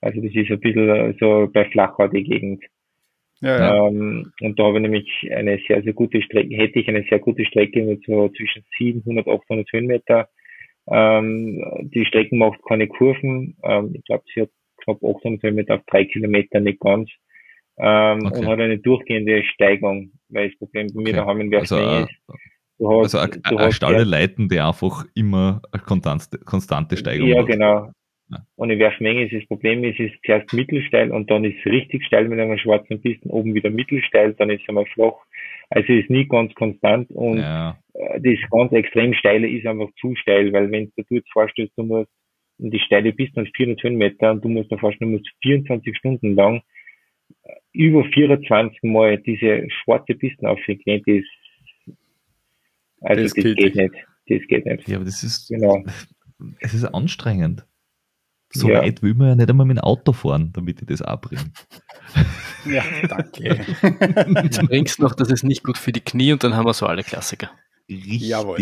Also 0.00 0.20
das 0.20 0.32
ist 0.34 0.50
ein 0.50 0.60
bisschen 0.60 1.16
so 1.20 1.48
bei 1.52 1.64
Flachau 1.70 2.08
die 2.08 2.24
Gegend. 2.24 2.64
Ja, 3.40 3.58
ja. 3.58 3.86
Ähm, 3.88 4.32
und 4.40 4.58
da 4.58 4.64
habe 4.64 4.78
ich 4.78 4.82
nämlich 4.82 5.30
eine 5.32 5.58
sehr, 5.66 5.82
sehr 5.82 5.92
gute 5.92 6.22
Strecke, 6.22 6.56
hätte 6.56 6.80
ich 6.80 6.88
eine 6.88 7.04
sehr 7.08 7.20
gute 7.20 7.44
Strecke 7.44 7.82
mit 7.84 8.04
so 8.04 8.28
zwischen 8.30 8.64
700, 8.78 9.28
800 9.28 9.72
Höhenmeter. 9.72 10.28
Ähm, 10.88 11.62
die 11.94 12.04
Strecke 12.06 12.34
macht 12.36 12.60
keine 12.68 12.88
Kurven. 12.88 13.56
Ähm, 13.62 13.92
ich 13.94 14.04
glaube, 14.04 14.24
sie 14.34 14.42
hat 14.42 14.50
knapp 14.84 15.02
800 15.04 15.42
Höhenmeter 15.42 15.76
auf 15.76 15.82
drei 15.86 16.04
Kilometer, 16.04 16.60
nicht 16.60 16.80
ganz. 16.80 17.10
Ähm, 17.78 18.26
Okay. 18.26 18.38
Und 18.40 18.46
hat 18.48 18.60
eine 18.60 18.78
durchgehende 18.78 19.44
Steigung, 19.44 20.12
weil 20.28 20.48
das 20.50 20.58
Problem 20.58 20.88
bei 20.92 21.00
mir 21.02 21.10
Okay. 21.10 21.16
daheim 21.16 21.40
in 21.40 21.50
Werfeneng 21.50 21.84
Also, 21.84 22.04
ist. 22.04 22.10
Du 22.78 22.90
hast, 22.90 23.14
Also 23.14 23.40
du 23.42 23.56
eine 23.56 23.66
hast 23.66 23.74
Stalle 23.76 24.04
leiten, 24.04 24.48
die 24.48 24.60
einfach 24.60 25.04
immer 25.14 25.62
eine 25.72 25.82
konstante, 25.82 26.38
konstante 26.38 26.96
Steigerung 26.96 27.28
Ja, 27.30 27.38
hat. 27.40 27.46
genau. 27.46 27.90
Und 28.56 28.70
in 28.70 28.78
Werfmenge 28.78 29.24
ist 29.24 29.32
das 29.34 29.46
Problem, 29.46 29.84
es 29.84 29.98
ist 29.98 30.14
zuerst 30.24 30.52
mittelsteil 30.52 31.10
und 31.10 31.30
dann 31.30 31.44
ist 31.44 31.56
es 31.60 31.72
richtig 31.72 32.04
steil 32.04 32.28
mit 32.28 32.38
einer 32.38 32.58
schwarzen 32.58 33.00
Piste, 33.00 33.28
oben 33.28 33.54
wieder 33.54 33.70
mittelsteil, 33.70 34.34
dann 34.34 34.50
ist 34.50 34.62
es 34.62 34.68
einmal 34.68 34.86
flach. 34.86 35.14
Also 35.70 35.92
es 35.92 36.02
ist 36.02 36.10
nie 36.10 36.26
ganz 36.26 36.54
konstant 36.54 37.10
und 37.10 37.38
Ja, 37.38 37.78
äh, 37.94 38.20
das 38.20 38.50
ganz 38.50 38.72
extrem 38.72 39.14
steile 39.14 39.48
ist 39.48 39.66
einfach 39.66 39.88
zu 40.00 40.14
steil, 40.16 40.52
weil 40.52 40.70
wenn 40.70 40.92
du 40.96 41.02
dir 41.04 41.16
jetzt 41.18 41.32
vorstellst, 41.32 41.72
du 41.76 41.84
musst 41.84 42.10
und 42.58 42.72
die 42.72 42.80
steile 42.80 43.12
Piste 43.12 43.40
hat 43.40 43.48
400 43.54 43.82
Höhenmeter 43.84 44.32
und 44.32 44.44
du 44.44 44.48
musst 44.48 44.70
dir 44.70 44.78
vorstellen, 44.78 45.12
du 45.12 45.18
musst 45.18 45.30
24 45.42 45.96
Stunden 45.96 46.34
lang 46.34 46.62
äh, 47.44 47.52
über 47.72 48.04
24 48.04 48.82
Mal 48.82 49.18
diese 49.18 49.68
schwarze 49.70 50.14
Pisten 50.14 50.46
aufgehen, 50.46 51.02
das, 51.06 51.96
also 53.00 53.22
Das 53.22 53.32
das, 53.32 53.44
geht 53.44 53.56
geht 53.56 53.74
nicht. 53.76 53.94
Das 54.28 54.46
geht 54.48 54.66
nicht. 54.66 54.88
ja, 54.88 54.96
aber 54.96 55.04
das 55.04 55.22
ist, 55.22 55.48
Genau. 55.48 55.84
es 56.60 56.74
ist 56.74 56.84
anstrengend. 56.84 57.64
So 58.50 58.68
Ja. 58.68 58.82
weit 58.82 59.02
will 59.02 59.14
man 59.14 59.28
ja 59.28 59.34
nicht 59.36 59.50
einmal 59.50 59.66
mit 59.66 59.76
dem 59.76 59.84
Auto 59.84 60.12
fahren, 60.12 60.50
damit 60.54 60.80
ich 60.80 60.86
das 60.86 61.02
auch 61.02 61.20
bringe. 61.20 61.42
Ja, 62.64 62.82
danke. 63.08 63.60
Jetzt 64.42 64.60
bringst 64.66 64.98
noch, 65.00 65.14
das 65.14 65.30
ist 65.30 65.44
nicht 65.44 65.62
gut 65.62 65.78
für 65.78 65.92
die 65.92 66.00
Knie 66.00 66.32
und 66.32 66.42
dann 66.42 66.56
haben 66.56 66.66
wir 66.66 66.74
so 66.74 66.86
alle 66.86 67.02
Klassiker. 67.02 67.50
Richtig. 67.88 68.28
Jawohl. 68.28 68.58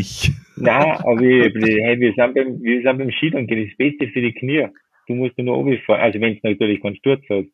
Nein, 0.57 0.97
aber 0.99 1.21
ich, 1.23 1.55
hey, 1.55 1.99
wir 1.99 2.13
sind 2.15 2.35
beim, 2.35 2.63
wir 2.63 2.83
sind 2.83 2.99
beim 2.99 3.11
Skifahren, 3.11 3.47
das 3.49 3.77
Beste 3.79 4.09
für 4.09 4.21
die 4.21 4.33
Knie. 4.33 4.69
Du 5.09 5.15
musst 5.15 5.39
nur 5.39 5.57
oben 5.57 5.79
fahren, 5.87 6.01
also 6.01 6.21
wenn 6.21 6.35
du 6.35 6.41
natürlich 6.43 6.83
keinen 6.83 6.97
Sturz 6.97 7.23
hast. 7.31 7.49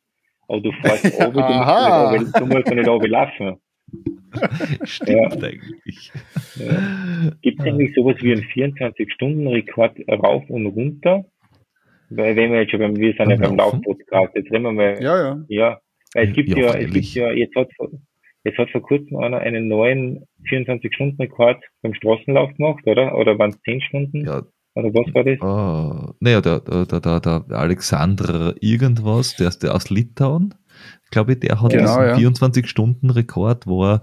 Aber 0.49 0.61
du 0.61 0.73
fährst 0.73 1.05
oben, 1.21 1.33
du 1.35 1.41
musst, 1.41 1.59
nicht 1.59 1.93
oben, 1.95 2.33
du 2.49 2.55
musst 2.57 2.75
nicht 2.75 2.89
oben 2.89 3.11
laufen. 3.11 3.57
Stimmt 4.85 5.45
eigentlich. 5.45 6.13
Gibt 7.43 7.61
es 7.61 7.67
eigentlich 7.67 7.95
sowas 7.95 8.17
wie 8.21 8.33
einen 8.33 8.43
24-Stunden-Rekord 8.45 9.99
rauf 10.09 10.45
und 10.49 10.67
runter? 10.67 11.25
Weil 12.17 12.37
wenn 12.37 12.53
wir 12.53 12.61
jetzt 12.61 12.71
schon 12.71 12.81
beim, 12.81 12.97
wir 12.97 13.13
sind 13.15 13.31
ja 13.31 13.37
Beim? 13.37 13.57
Laufpodcast, 13.57 14.35
jetzt 14.35 14.51
reden 14.53 14.65
wir 14.65 14.73
mal, 14.73 15.03
ja, 15.03 15.17
Ja, 15.19 15.45
ja. 15.49 15.81
weil 16.15 16.29
es 16.29 16.35
gibt 16.35 16.49
Ja, 16.51 16.59
ja, 16.59 16.75
es 16.75 16.91
gibt 16.93 17.07
ja, 17.15 17.31
jetzt 17.33 17.55
hat, 17.57 17.69
vor- 17.77 17.91
jetzt 18.45 18.59
hat 18.59 18.71
vor 18.71 18.83
kurzem 18.83 19.17
einer 19.19 19.39
einen 19.39 19.69
neuen 19.69 20.25
24-Stunden-Rekord 20.49 21.63
beim 21.83 21.95
Straßenlauf 21.95 22.55
gemacht, 22.57 22.87
oder? 22.87 23.17
Oder 23.17 23.39
waren 23.39 23.51
es 23.51 23.61
10 23.63 23.81
Stunden? 23.83 24.25
Ja, 24.27 24.43
Oder 24.75 24.89
was 24.95 25.15
war 25.15 25.25
das? 25.25 25.39
äh, 25.39 26.13
naja, 26.21 26.41
der, 26.41 26.61
der, 26.61 26.87
der, 26.87 27.01
der, 27.01 27.21
der 27.21 27.59
Alexander 27.59 28.55
irgendwas, 28.61 29.37
der 29.37 29.49
ist 29.49 29.63
der 29.63 29.75
aus 29.75 29.91
Litauen, 29.91 30.55
glaube 31.11 31.33
ich, 31.33 31.41
der 31.41 31.61
hat 31.61 31.71
Genau, 31.73 32.01
ja. 32.03 32.17
diesen 32.17 32.35
24-Stunden-Rekord, 32.35 33.67
wo 33.67 33.85
er, 33.85 34.03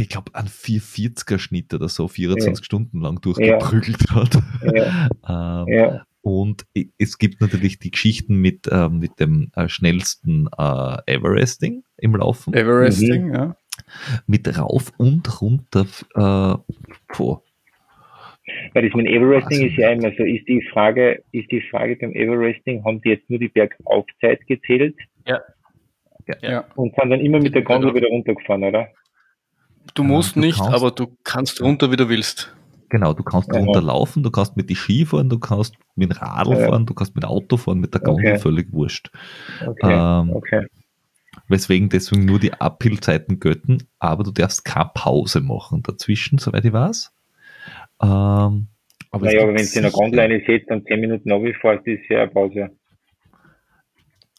ich 0.00 0.08
glaube, 0.08 0.34
einen 0.34 0.48
440er 0.48 1.38
Schnitt 1.38 1.72
oder 1.74 1.88
so 1.88 2.08
24 2.08 2.64
Stunden 2.64 3.00
lang 3.00 3.20
durchgeprügelt 3.20 4.10
hat. 4.10 4.38
Ja, 4.74 5.08
ähm, 5.66 5.72
ja. 5.72 6.02
Und 6.22 6.64
es 6.98 7.18
gibt 7.18 7.40
natürlich 7.40 7.78
die 7.80 7.90
Geschichten 7.90 8.36
mit, 8.36 8.68
ähm, 8.70 9.00
mit 9.00 9.18
dem 9.18 9.50
äh, 9.56 9.68
schnellsten 9.68 10.48
äh, 10.56 10.96
Everesting 11.06 11.82
im 11.98 12.14
Laufen, 12.16 12.54
Everesting, 12.54 13.34
ja. 13.34 13.56
mit 14.26 14.56
rauf 14.58 14.92
und 14.98 15.40
runter. 15.42 15.84
Äh, 16.14 16.74
puh. 17.12 17.38
Weil 18.72 18.86
das 18.88 18.94
mit 18.94 19.06
Everesting 19.08 19.62
Also- 19.62 19.66
ist 19.66 19.76
ja 19.76 19.90
immer 19.90 20.12
so, 20.16 20.22
ist 20.24 20.46
die 20.48 20.62
Frage, 20.72 21.22
ist 21.32 21.50
die 21.50 21.60
Frage 21.70 21.96
beim 21.96 22.12
Everesting, 22.12 22.84
haben 22.84 23.00
die 23.02 23.10
jetzt 23.10 23.28
nur 23.28 23.38
die 23.40 23.48
Bergaufzeit 23.48 24.46
gezählt 24.46 24.96
Ja. 25.26 25.40
Ja. 26.40 26.64
und 26.76 26.94
sind 26.94 27.10
dann 27.10 27.20
immer 27.20 27.40
mit 27.40 27.54
der 27.54 27.62
Gondel 27.62 27.90
Genau. 27.90 28.00
wieder 28.00 28.08
runtergefahren, 28.08 28.62
oder? 28.64 28.88
Du 29.94 30.02
Ja, 30.02 30.08
musst 30.08 30.36
du 30.36 30.40
nicht, 30.40 30.58
kannst- 30.58 30.72
aber 30.74 30.90
du 30.92 31.16
kannst 31.24 31.60
runter, 31.60 31.90
wie 31.90 31.96
du 31.96 32.08
willst. 32.08 32.54
Genau, 32.92 33.14
du 33.14 33.22
kannst 33.22 33.48
Ja. 33.54 33.58
runterlaufen, 33.58 34.22
du 34.22 34.30
kannst 34.30 34.54
mit 34.54 34.68
die 34.68 34.76
Ski 34.76 35.06
fahren, 35.06 35.30
du 35.30 35.38
kannst 35.38 35.74
mit 35.96 36.10
dem 36.10 36.16
Radl 36.18 36.52
Ja. 36.52 36.68
fahren, 36.68 36.84
du 36.84 36.92
kannst 36.92 37.14
mit 37.14 37.24
dem 37.24 37.30
Auto 37.30 37.56
fahren, 37.56 37.80
mit 37.80 37.94
der 37.94 38.02
Gondel, 38.02 38.32
Okay. 38.32 38.38
völlig 38.38 38.70
wurscht. 38.70 39.10
Okay, 39.66 39.94
Ähm, 40.20 40.30
okay. 40.34 40.66
Weswegen 41.48 41.88
deswegen 41.88 42.26
nur 42.26 42.38
die 42.38 42.52
Uphill-Zeiten 42.52 43.40
gelten, 43.40 43.78
aber 43.98 44.24
du 44.24 44.30
darfst 44.30 44.66
keine 44.66 44.90
Pause 44.94 45.40
machen 45.40 45.82
dazwischen, 45.82 46.36
soweit 46.36 46.66
ich 46.66 46.72
weiß. 46.74 47.14
Ähm, 48.02 48.66
aber 49.10 49.24
Naja, 49.24 49.42
aber 49.42 49.54
wenn 49.54 49.56
du 49.56 49.62
in 49.62 49.82
der 49.82 49.84
sicher- 49.84 49.90
Gondel 49.90 50.20
eine 50.20 50.42
setzt 50.46 50.70
und 50.70 50.86
10 50.86 51.00
Minuten 51.00 51.32
runterfährst, 51.32 51.86
ist 51.86 52.10
ja 52.10 52.22
eine 52.24 52.30
Pause. 52.30 52.70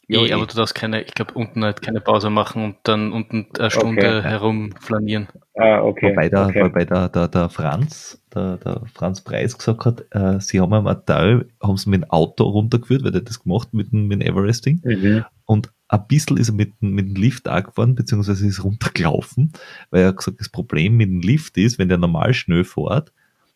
Ja, 0.08 0.20
eh, 0.20 0.26
eh. 0.28 0.32
aber 0.34 0.46
du 0.46 0.54
darfst 0.54 0.74
keine, 0.74 1.02
ich 1.02 1.14
glaube, 1.14 1.32
unten 1.34 1.64
halt 1.64 1.80
keine 1.82 2.00
Pause 2.00 2.30
machen 2.30 2.64
und 2.64 2.76
dann 2.82 3.12
unten 3.12 3.46
eine 3.58 3.70
Stunde 3.70 4.18
Okay. 4.18 4.28
herumflanieren. 4.28 5.28
Ah, 5.54 5.80
okay. 5.80 6.10
Wobei, 6.10 6.28
der, 6.28 6.46
okay. 6.46 6.64
wobei 6.64 6.84
der, 6.84 7.08
der, 7.08 7.28
der 7.28 7.48
Franz, 7.48 8.20
der, 8.34 8.56
der 8.58 8.82
Franz 8.92 9.20
Preis 9.22 9.56
gesagt 9.56 9.86
hat, 9.86 10.04
äh, 10.10 10.40
sie 10.40 10.60
haben 10.60 10.72
am 10.74 11.06
Teil, 11.06 11.46
haben 11.62 11.76
sie 11.76 11.90
mit 11.90 12.02
dem 12.02 12.10
Auto 12.10 12.44
runtergeführt, 12.44 13.04
weil 13.04 13.12
der 13.12 13.22
das 13.22 13.42
gemacht 13.42 13.72
mit 13.72 13.92
dem, 13.92 14.08
mit 14.08 14.20
dem 14.20 14.26
Everesting. 14.26 14.80
Mhm. 14.84 15.24
Und 15.46 15.70
ein 15.88 16.06
bisschen 16.08 16.36
ist 16.38 16.48
er 16.48 16.54
mit, 16.54 16.72
dem- 16.82 16.92
mit 16.94 17.06
dem 17.08 17.14
Lift 17.14 17.46
angefahren, 17.48 17.94
beziehungsweise 17.94 18.46
ist 18.46 18.64
runtergelaufen, 18.64 19.52
weil 19.90 20.02
er 20.02 20.08
hat 20.08 20.16
gesagt, 20.16 20.40
das 20.40 20.48
Problem 20.48 20.96
mit 20.96 21.08
dem 21.08 21.20
Lift 21.20 21.56
ist, 21.56 21.78
wenn 21.78 21.88
der 21.88 21.98
normal 21.98 22.34
schnell 22.34 22.64
fährt, 22.64 23.12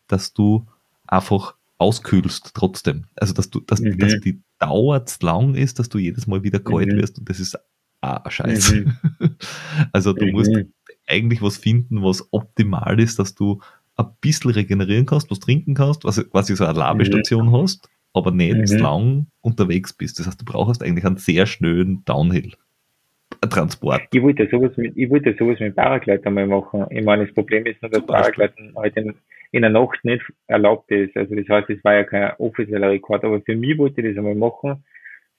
dass 0.07 0.33
du 0.33 0.65
einfach 1.05 1.55
auskühlst 1.79 2.51
trotzdem. 2.53 3.05
Also, 3.15 3.33
dass 3.33 3.49
du, 3.49 3.59
dass, 3.61 3.79
Mhm. 3.81 3.97
dass 3.97 4.19
die 4.19 4.41
Dauer 4.59 5.05
zu 5.05 5.25
lang 5.25 5.55
ist, 5.55 5.79
dass 5.79 5.89
du 5.89 5.97
jedes 5.97 6.27
Mal 6.27 6.43
wieder 6.43 6.59
kalt 6.59 6.93
Mhm. 6.93 6.97
wirst 6.97 7.17
und 7.17 7.27
das 7.29 7.39
ist 7.39 7.57
auch 8.01 8.23
ein 8.23 8.31
Scheiß. 8.31 8.73
Also, 9.93 10.13
du 10.13 10.27
musst 10.27 10.51
Mhm. 10.53 10.71
eigentlich 11.07 11.41
was 11.41 11.57
finden, 11.57 12.03
was 12.03 12.27
optimal 12.31 12.99
ist, 12.99 13.17
dass 13.19 13.33
du 13.35 13.59
ein 13.97 14.05
bisschen 14.21 14.51
regenerieren 14.51 15.05
kannst, 15.05 15.29
was 15.31 15.39
trinken 15.39 15.73
kannst, 15.73 16.03
was 16.05 16.23
quasi 16.29 16.55
so 16.55 16.65
eine 16.65 16.77
Labestation 16.79 17.51
hast, 17.51 17.89
aber 18.13 18.31
nicht 18.31 18.55
Mhm. 18.57 18.65
zu 18.67 18.77
lang 18.77 19.27
unterwegs 19.41 19.91
bist. 19.93 20.19
Das 20.19 20.27
heißt, 20.27 20.39
du 20.41 20.45
brauchst 20.45 20.81
eigentlich 20.83 21.05
einen 21.05 21.17
sehr 21.17 21.45
schnellen 21.45 22.03
Downhill-Transport. 22.05 24.03
Ich 24.11 24.21
wollte 24.21 24.47
sowas 24.49 24.71
mit, 24.77 24.95
ich 24.95 25.09
wollte 25.09 25.35
sowas 25.37 25.59
mit 25.59 25.75
Paraglidern 25.75 26.33
mal 26.33 26.47
machen. 26.47 26.85
Ich 26.89 27.03
meine, 27.03 27.25
das 27.25 27.33
Problem 27.33 27.65
ist 27.65 27.81
nur, 27.81 27.91
dass. 27.91 28.05
Paraglidern 28.05 28.73
halt 28.75 28.95
in, 28.97 29.13
in 29.51 29.61
der 29.61 29.71
Nacht 29.71 30.03
nicht 30.03 30.23
erlaubt 30.47 30.91
ist. 30.91 31.15
Also 31.17 31.35
das 31.35 31.47
heißt, 31.47 31.69
es 31.69 31.83
war 31.83 31.95
ja 31.95 32.03
kein 32.03 32.33
offizieller 32.37 32.89
Rekord, 32.89 33.23
aber 33.23 33.41
für 33.41 33.55
mich 33.55 33.77
wollte 33.77 34.01
ich 34.01 34.07
das 34.09 34.17
einmal 34.17 34.35
machen. 34.35 34.83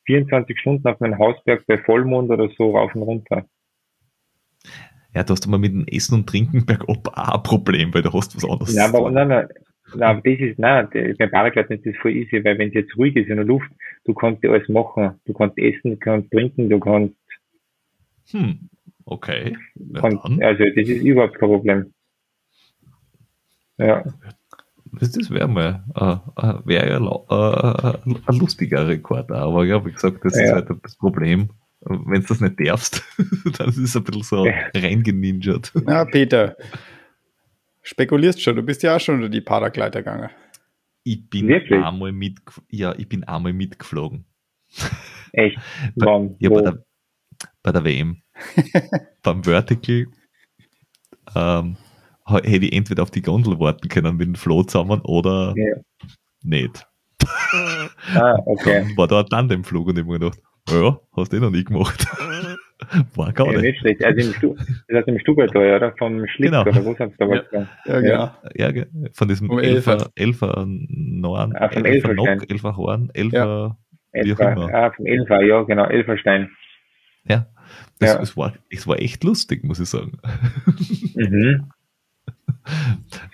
24 0.07 0.59
Stunden 0.59 0.89
auf 0.89 0.99
meinen 1.01 1.19
Hausberg 1.19 1.67
bei 1.67 1.79
Vollmond 1.79 2.31
oder 2.31 2.49
so 2.57 2.77
rauf 2.77 2.95
und 2.95 3.03
runter. 3.03 3.47
Ja, 5.15 5.23
du 5.25 5.33
hast 5.33 5.47
aber 5.47 5.59
mit 5.59 5.73
dem 5.73 5.87
Essen 5.87 6.15
und 6.15 6.29
Trinken 6.29 6.65
bergab 6.67 7.09
auch 7.17 7.35
ein 7.35 7.43
Problem, 7.43 7.93
weil 7.95 8.03
du 8.03 8.13
hast 8.13 8.37
was 8.37 8.49
anderes. 8.49 8.75
Nein, 8.75 8.95
aber, 8.95 9.11
nein, 9.11 9.29
nein, 9.29 9.49
nein, 9.95 10.03
aber 10.03 10.21
das 10.23 10.41
ist, 10.41 10.59
nein, 10.59 10.89
der- 10.93 11.15
beim 11.15 11.31
Paragliden 11.31 11.77
ist 11.79 11.87
das 11.87 11.97
voll 12.01 12.13
easy, 12.13 12.45
weil 12.45 12.59
wenn 12.59 12.69
es 12.69 12.75
jetzt 12.75 12.97
ruhig 12.97 13.17
ist 13.17 13.29
in 13.29 13.37
der 13.37 13.45
Luft, 13.45 13.71
du 14.05 14.15
kannst 14.15 14.43
dir 14.43 14.53
alles 14.53 14.69
machen. 14.69 15.21
Du 15.25 15.33
kannst 15.33 15.59
essen, 15.59 15.93
du 15.93 15.97
kannst 15.97 16.31
trinken, 16.31 16.69
du 16.69 16.79
kannst, 16.79 17.15
Hm, 18.31 18.69
okay. 19.05 19.57
Ja, 19.75 20.01
kannst 20.01 20.25
also 20.25 20.65
das 20.65 20.77
ist 20.77 21.03
überhaupt 21.03 21.35
kein 21.35 21.49
Problem. 21.49 21.93
Ja, 23.81 24.05
Das, 24.93 25.31
wäre 25.31 25.49
mal, 25.49 25.85
äh, 25.95 26.47
äh, 26.47 26.55
wäre 26.67 26.89
ja 26.91 26.99
äh, 26.99 27.89
äh, 27.89 28.15
ein 28.27 28.39
lustiger 28.39 28.87
Rekord, 28.89 29.31
aber 29.31 29.65
ja, 29.65 29.85
wie 29.85 29.93
gesagt, 29.93 30.25
das 30.25 30.35
ist 30.35 30.49
Ja. 30.49 30.55
halt 30.55 30.69
das 30.83 30.97
Problem. 30.97 31.51
Wenn 31.81 32.21
du 32.21 32.27
das 32.27 32.41
nicht 32.41 32.57
darfst, 32.61 33.03
dann 33.59 33.71
ist 33.71 33.79
es 33.79 33.97
ein 33.97 34.05
bisschen 34.05 34.23
so 34.23 34.47
Ja. 34.47 34.53
reingeninjert. 34.75 35.73
Na, 35.87 36.05
Peter, 36.05 36.57
spekulierst 37.83 38.43
schon, 38.43 38.57
du 38.57 38.63
bist 38.63 38.83
ja 38.83 38.97
auch 38.97 39.01
schon 39.01 39.17
unter 39.17 39.29
die 39.29 39.41
Paraglider 39.41 40.03
gegangen. 40.03 40.29
Ich 41.05 41.29
bin 41.31 41.49
Wirklich? 41.49 41.83
einmal 41.83 42.13
mit, 42.13 42.39
ja, 42.69 42.95
ich 42.99 43.09
bin 43.09 43.25
einmal 43.25 43.53
mitgeflogen. 43.55 44.27
echt. 45.33 45.57
Bei, 45.97 46.07
Wann? 46.07 46.37
ja, 46.39 46.51
Wo? 46.51 46.57
bei 46.57 46.63
der, 46.63 46.85
bei 47.63 47.73
der 47.73 47.85
WM. 47.85 48.23
Beim 49.23 49.43
Vertical 49.45 50.07
ähm, 51.35 51.77
hätte 52.39 52.65
ich 52.67 52.73
entweder 52.73 53.03
auf 53.03 53.11
die 53.11 53.23
Gondel 53.23 53.59
warten 53.61 53.89
können 53.89 54.17
mit 54.17 54.27
dem 54.27 54.35
Flo 54.35 54.63
zusammen 54.63 55.01
oder 55.03 55.55
Ja. 55.57 55.77
nicht. 56.43 56.87
Ah, 58.15 58.35
okay. 58.47 58.85
Dann 58.87 58.97
war 58.97 59.07
da 59.09 59.21
ein 59.21 59.27
Tandemflug 59.27 59.89
und 59.89 59.97
ich 59.99 60.03
hab 60.05 60.09
mir 60.11 60.19
gedacht, 60.19 60.39
ja, 60.71 60.99
hast 61.17 61.33
du 61.33 61.37
eh 61.37 61.41
noch 61.41 61.51
nie 61.51 61.65
gemacht. 61.65 62.07
War 63.15 63.31
gar 63.33 63.47
Ja, 63.49 63.53
nicht. 63.61 63.63
nicht 63.63 63.81
schlecht. 63.81 64.05
Also 64.05 64.27
im 64.29 64.35
Stu 64.35 64.55
das 64.89 64.97
heißt 64.97 65.09
im 65.09 65.19
Stubertal, 65.19 65.77
oder? 65.77 65.93
Vom 65.99 66.27
Schlitz, 66.29 66.51
Genau. 66.51 66.63
oder 66.63 66.85
wo 66.85 66.95
sind 66.95 67.13
da 67.19 67.29
was? 67.29 67.45
Ja. 67.53 67.67
Ja, 67.87 68.01
genau. 68.01 68.31
Ja, 68.55 68.71
ge- 68.73 68.87
von 69.13 69.29
diesem 69.29 69.51
Um 69.51 69.59
Elfer, 69.59 70.09
Elfer 70.15 70.65
Norn, 70.67 71.55
Ah, 71.57 71.69
vom 71.69 71.85
Elfer. 71.85 72.15
Nock, 72.15 72.51
Elfer 72.51 72.77
Horn, 72.77 73.11
Elfer, 73.13 73.77
wie 74.13 74.33
auch 74.33 74.39
immer. 74.41 74.73
ah, 74.75 74.91
vom 74.97 75.05
Elfer, 75.07 75.43
ja, 75.45 75.63
genau, 75.63 75.85
Elferstein. 75.85 76.51
Ja. 77.25 77.47
Das, 77.99 78.15
Ja. 78.15 78.23
es, 78.23 78.37
war, 78.37 78.55
es 78.71 78.87
war 78.87 78.99
echt 78.99 79.25
lustig, 79.25 79.63
muss 79.63 79.79
ich 79.79 79.89
sagen. 79.89 80.13
Mhm. 81.15 81.69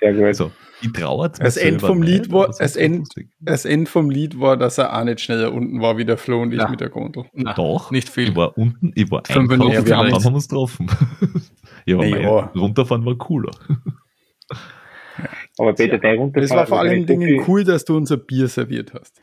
Sehr 0.00 0.12
gut. 0.14 0.24
Also, 0.24 0.50
ich 0.82 0.92
traue 0.92 1.30
Das 1.30 1.56
End 1.56 1.80
vom 1.80 2.02
Lied 2.02 2.30
war- 2.30 2.48
das 2.58 2.76
End-. 2.76 3.08
Das 3.40 3.64
Ende 3.64 3.90
vom 3.90 4.10
Lied 4.10 4.38
war, 4.40 4.56
dass 4.56 4.78
er 4.78 4.96
auch 4.96 5.04
nicht 5.04 5.20
schneller 5.20 5.52
unten 5.52 5.80
war 5.80 5.96
wie 5.98 6.04
der 6.04 6.16
Flo 6.18 6.42
und 6.42 6.52
ich 6.52 6.58
Ja. 6.60 6.68
mit 6.68 6.80
der 6.80 6.90
Gondel. 6.90 7.24
Na, 7.32 7.54
Doch, 7.54 7.90
nicht 7.90 8.08
viel. 8.08 8.28
Ich 8.30 8.36
war 8.36 8.56
unten, 8.58 8.92
ich 8.94 9.10
war 9.10 9.22
Fünf 9.26 9.50
einkaufen, 9.50 9.72
dann 9.74 9.84
vielleicht. 9.84 10.14
haben 10.14 10.24
wir 10.24 10.34
uns 10.34 10.48
getroffen. 10.48 10.86
ja, 11.86 11.96
mei, 11.96 12.08
ja. 12.08 12.50
runterfahren 12.54 13.04
war 13.06 13.14
cooler. 13.16 13.50
Aber 15.58 15.72
Peter, 15.74 15.98
dein 15.98 16.18
Runterfahren. 16.18 16.44
Es 16.44 16.50
war 16.54 16.66
vor 16.66 16.80
allen 16.80 17.00
so 17.02 17.06
Dingen 17.06 17.42
cool, 17.48 17.64
dass 17.64 17.84
du 17.86 17.96
unser 17.96 18.18
Bier 18.18 18.48
serviert 18.48 18.92
hast. 18.92 19.22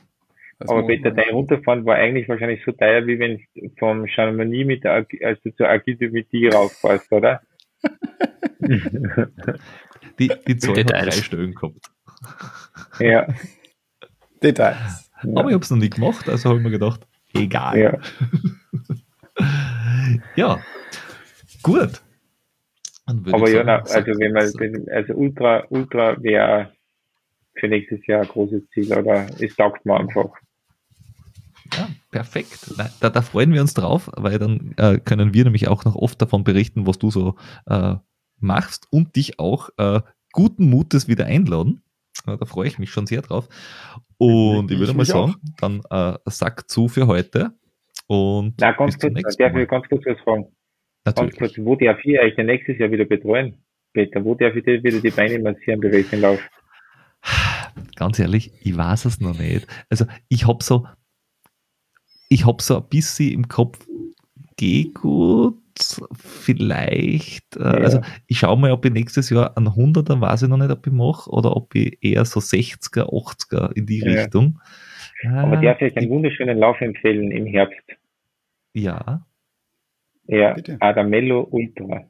Das 0.59 0.69
Aber 0.69 0.85
Peter, 0.87 1.11
dein 1.11 1.29
Runterfahren 1.29 1.85
war 1.85 1.95
eigentlich 1.95 2.27
wahrscheinlich 2.27 2.61
so 2.65 2.71
teuer, 2.71 3.05
wie 3.05 3.19
wenn 3.19 3.37
du 3.55 3.69
vom 3.77 4.07
Chamonix 4.07 4.65
mit 4.65 4.83
der, 4.83 5.05
also 5.23 5.49
zur 5.55 5.67
Agide 5.69 6.09
mit 6.09 6.31
dir 6.31 6.53
rauffährst, 6.53 7.11
oder? 7.11 7.41
Die, 10.19 10.31
die 10.47 10.57
Zahl 10.57 10.77
hat 10.77 10.89
drei. 10.91 11.11
Stellen 11.11 11.53
gehabt. 11.55 11.89
ja. 12.99 13.27
Details. 14.41 15.09
Aber 15.35 15.47
ich 15.49 15.53
habe 15.53 15.63
es 15.63 15.69
noch 15.71 15.77
nie 15.77 15.89
gemacht, 15.89 16.27
also 16.29 16.49
habe 16.49 16.59
ich 16.59 16.63
mir 16.65 16.71
gedacht, 16.71 17.07
egal. 17.33 17.77
ja. 17.79 17.97
Ja, 20.35 20.59
gut. 21.63 22.01
Aber 23.05 23.49
ja, 23.49 23.63
sagen, 23.63 23.65
na, 23.65 23.75
also 23.79 24.19
wenn 24.19 24.31
man, 24.31 24.53
wenn- 24.55 24.89
also 24.91 25.13
Ultra, 25.13 25.63
Ultra 25.69 26.21
wäre 26.21 26.71
für 27.55 27.67
nächstes 27.67 28.05
Jahr 28.07 28.21
ein 28.21 28.27
großes 28.27 28.69
Ziel, 28.73 28.93
oder 28.93 29.27
es 29.39 29.55
taugt 29.55 29.85
mir 29.85 29.97
einfach. 29.99 30.29
Ja, 31.73 31.89
perfekt. 32.11 32.73
Da, 32.99 33.09
da 33.09 33.21
freuen 33.21 33.53
wir 33.53 33.61
uns 33.61 33.73
drauf, 33.73 34.09
weil 34.15 34.37
dann 34.39 34.73
äh, 34.77 34.99
können 34.99 35.33
wir 35.33 35.43
nämlich 35.45 35.67
auch 35.67 35.83
noch 35.85 35.95
oft 35.95 36.21
davon 36.21 36.43
berichten, 36.43 36.85
was 36.85 36.99
du 36.99 37.09
so 37.09 37.35
äh, 37.65 37.95
machst 38.39 38.87
und 38.91 39.15
dich 39.15 39.39
auch 39.39 39.69
äh, 39.77 40.01
guten 40.31 40.69
Mutes 40.69 41.07
wieder 41.07 41.25
einladen. 41.25 41.81
Ja, 42.27 42.37
da 42.37 42.45
freue 42.45 42.67
ich 42.67 42.79
mich 42.79 42.91
schon 42.91 43.07
sehr 43.07 43.21
drauf. 43.21 43.49
Und 44.17 44.69
ich 44.69 44.75
Ich 44.75 44.79
würde 44.79 44.93
mal 44.93 45.05
sagen, 45.05 45.35
dann 45.59 45.81
äh, 45.89 46.17
Sack 46.25 46.69
zu 46.69 46.87
für 46.87 47.07
heute. 47.07 47.53
Und 48.07 48.55
Na, 48.59 48.71
ganz 48.71 48.97
kurz, 48.99 49.13
nächsten 49.13 49.43
darf 49.43 49.55
ich 49.55 49.67
ganz 49.67 49.87
kurz 49.87 50.05
was 50.05 50.19
fragen? 50.21 50.43
Ganz 51.05 51.17
Natürlich. 51.17 51.37
kurz, 51.37 51.57
wo 51.57 51.75
darf 51.75 51.99
ich 52.03 52.19
euch 52.19 52.37
nächstes 52.37 52.77
Jahr 52.77 52.91
wieder 52.91 53.05
betreuen? 53.05 53.57
Peter, 53.93 54.23
wo 54.23 54.35
darf 54.35 54.55
ich 54.55 54.63
dir 54.63 54.83
wieder 54.83 54.99
die 54.99 55.09
Beine 55.09 55.39
massieren, 55.39 55.79
bei 55.79 55.91
welchem 55.91 56.21
Lauf? 56.21 56.39
Ganz 57.95 58.19
ehrlich, 58.19 58.51
ich 58.61 58.75
weiß 58.75 59.05
es 59.05 59.19
noch 59.19 59.37
nicht. 59.37 59.67
Also 59.89 60.05
ich 60.29 60.47
habe 60.47 60.63
so, 60.63 60.87
ich 62.29 62.45
habe 62.45 62.61
so 62.61 62.77
ein 62.77 62.89
bisschen 62.89 63.31
im 63.31 63.47
Kopf, 63.47 63.85
geh 64.57 64.85
gut, 64.85 65.57
vielleicht, 66.15 67.55
äh, 67.55 67.59
Ja. 67.61 67.71
also 67.71 68.01
ich 68.27 68.39
schaue 68.39 68.57
mal, 68.57 68.71
ob 68.71 68.85
ich 68.85 68.91
nächstes 68.91 69.29
Jahr 69.29 69.55
einen 69.57 69.69
100er, 69.75 70.19
weiß 70.19 70.43
ich 70.43 70.49
noch 70.49 70.57
nicht, 70.57 70.71
ob 70.71 70.85
ich 70.85 70.93
mache, 70.93 71.29
oder 71.29 71.55
ob 71.55 71.73
ich 71.75 71.97
eher 72.01 72.25
so 72.25 72.39
60er, 72.39 73.11
80er 73.11 73.71
in 73.75 73.85
die 73.85 73.99
Ja. 73.99 74.21
Richtung. 74.21 74.59
Aber 75.35 75.57
darf 75.57 75.81
ich 75.81 75.91
euch 75.91 75.97
einen 75.97 76.09
wunderschönen 76.09 76.57
Lauf 76.57 76.79
empfehlen 76.81 77.31
im 77.31 77.45
Herbst? 77.45 77.79
ja, 78.73 79.25
Ja, 80.25 80.53
Bitte. 80.53 80.77
Adamello 80.79 81.47
Ultra. 81.51 82.05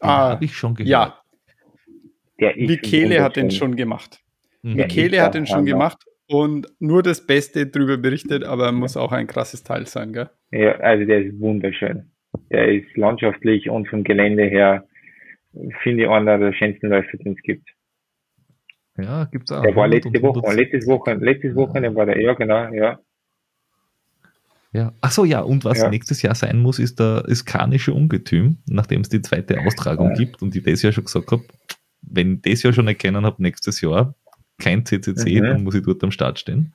Ah, 0.00 0.30
habe 0.30 0.44
ich 0.44 0.56
schon 0.56 0.74
gehört. 0.74 0.88
Ja, 0.88 1.18
Der 2.40 2.56
Michele 2.56 3.22
hat 3.22 3.36
den 3.36 3.50
schon 3.50 3.74
gemacht. 3.76 4.20
Mhm. 4.62 4.74
Michele 4.74 5.22
hat 5.22 5.34
der 5.34 5.40
den 5.42 5.46
schon 5.46 5.64
gemacht 5.64 6.04
und 6.28 6.66
nur 6.78 7.02
das 7.02 7.26
Beste 7.26 7.66
drüber 7.66 7.96
berichtet, 7.96 8.44
aber 8.44 8.70
muss 8.72 8.96
auch 8.96 9.12
ein 9.12 9.26
krasses 9.26 9.62
Teil 9.64 9.86
sein, 9.86 10.12
gell? 10.12 10.30
Ja, 10.50 10.76
also 10.78 11.04
der 11.04 11.24
ist 11.24 11.40
wunderschön. 11.40 12.10
Der 12.50 12.68
ist 12.72 12.96
landschaftlich 12.96 13.68
und 13.70 13.88
vom 13.88 14.04
Gelände 14.04 14.44
her, 14.44 14.86
finde 15.82 16.04
ich, 16.04 16.08
einer 16.08 16.38
der 16.38 16.52
schönsten 16.52 16.88
Läufe, 16.88 17.16
den 17.18 17.32
es 17.32 17.42
gibt. 17.42 17.68
Ja, 18.98 19.24
gibt's 19.24 19.50
auch. 19.52 19.62
Der 19.62 19.74
war 19.76 19.84
100 19.84 20.04
letzte 20.04 20.22
Woche, 20.22 20.40
100. 20.40 20.56
letztes 20.56 20.86
Woche, 20.86 21.14
letztes 21.14 21.54
Wochenende 21.54 21.94
war 21.94 22.06
der, 22.06 22.20
ja, 22.20 22.34
genau, 22.34 22.72
ja. 22.72 22.98
Ja. 24.72 24.92
Ach 25.00 25.10
so, 25.10 25.24
ja, 25.24 25.40
und 25.40 25.64
was 25.64 25.78
Ja. 25.78 25.88
nächstes 25.88 26.20
Jahr 26.20 26.34
sein 26.34 26.58
muss, 26.60 26.78
ist 26.78 27.00
der 27.00 27.24
iskanische 27.26 27.94
Ungetüm, 27.94 28.58
nachdem 28.68 29.00
es 29.00 29.08
die 29.08 29.22
zweite 29.22 29.58
Austragung 29.60 30.08
Ja. 30.10 30.14
gibt 30.14 30.42
und 30.42 30.54
ich 30.54 30.62
das 30.62 30.82
ja 30.82 30.92
schon 30.92 31.04
gesagt 31.04 31.32
habe, 31.32 31.42
wenn 32.02 32.34
ich 32.44 32.52
das 32.52 32.62
ja 32.64 32.72
schon 32.72 32.86
erkennen 32.86 33.24
habe, 33.24 33.42
nächstes 33.42 33.80
Jahr 33.80 34.14
kein 34.58 34.84
CCC, 34.84 35.40
Mhm. 35.40 35.44
dann 35.44 35.64
muss 35.64 35.74
ich 35.74 35.84
dort 35.84 36.02
am 36.04 36.10
Start 36.10 36.38
stehen. 36.38 36.74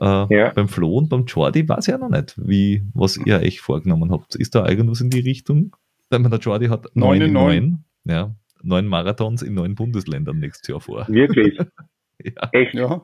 Äh, 0.00 0.04
Ja. 0.34 0.50
Beim 0.54 0.68
Flo 0.68 0.96
und 0.98 1.08
beim 1.08 1.24
Jordi 1.24 1.68
weiß 1.68 1.88
ich 1.88 1.92
ja 1.92 1.98
noch 1.98 2.10
nicht, 2.10 2.34
wie, 2.38 2.82
was 2.94 3.16
ihr 3.16 3.40
euch 3.40 3.60
vorgenommen 3.60 4.10
habt. 4.12 4.34
Ist 4.36 4.54
da 4.54 4.68
irgendwas 4.68 5.00
in 5.00 5.10
die 5.10 5.20
Richtung? 5.20 5.74
Weil 6.10 6.20
man 6.20 6.30
der 6.30 6.40
Jordi 6.40 6.66
hat 6.68 6.86
neun, 6.94 7.18
Neun 7.18 7.20
in 7.20 7.26
in 7.28 7.32
neun. 7.32 7.44
neun, 7.44 7.84
ja, 8.16 8.34
neun 8.62 8.86
Marathons 8.86 9.42
in 9.42 9.54
neun 9.54 9.74
Bundesländern 9.74 10.38
nächstes 10.38 10.68
Jahr 10.68 10.80
vor. 10.80 11.06
Wirklich, 11.08 11.58
Ja. 12.24 12.48
echt. 12.52 12.74
Ja. 12.74 13.02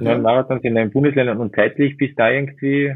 Neun 0.00 0.22
Marathons 0.22 0.62
in 0.64 0.74
neun 0.74 0.90
Bundesländern 0.90 1.38
und 1.38 1.54
zeitlich 1.54 1.96
bist 1.96 2.18
da 2.18 2.30
irgendwie, 2.30 2.94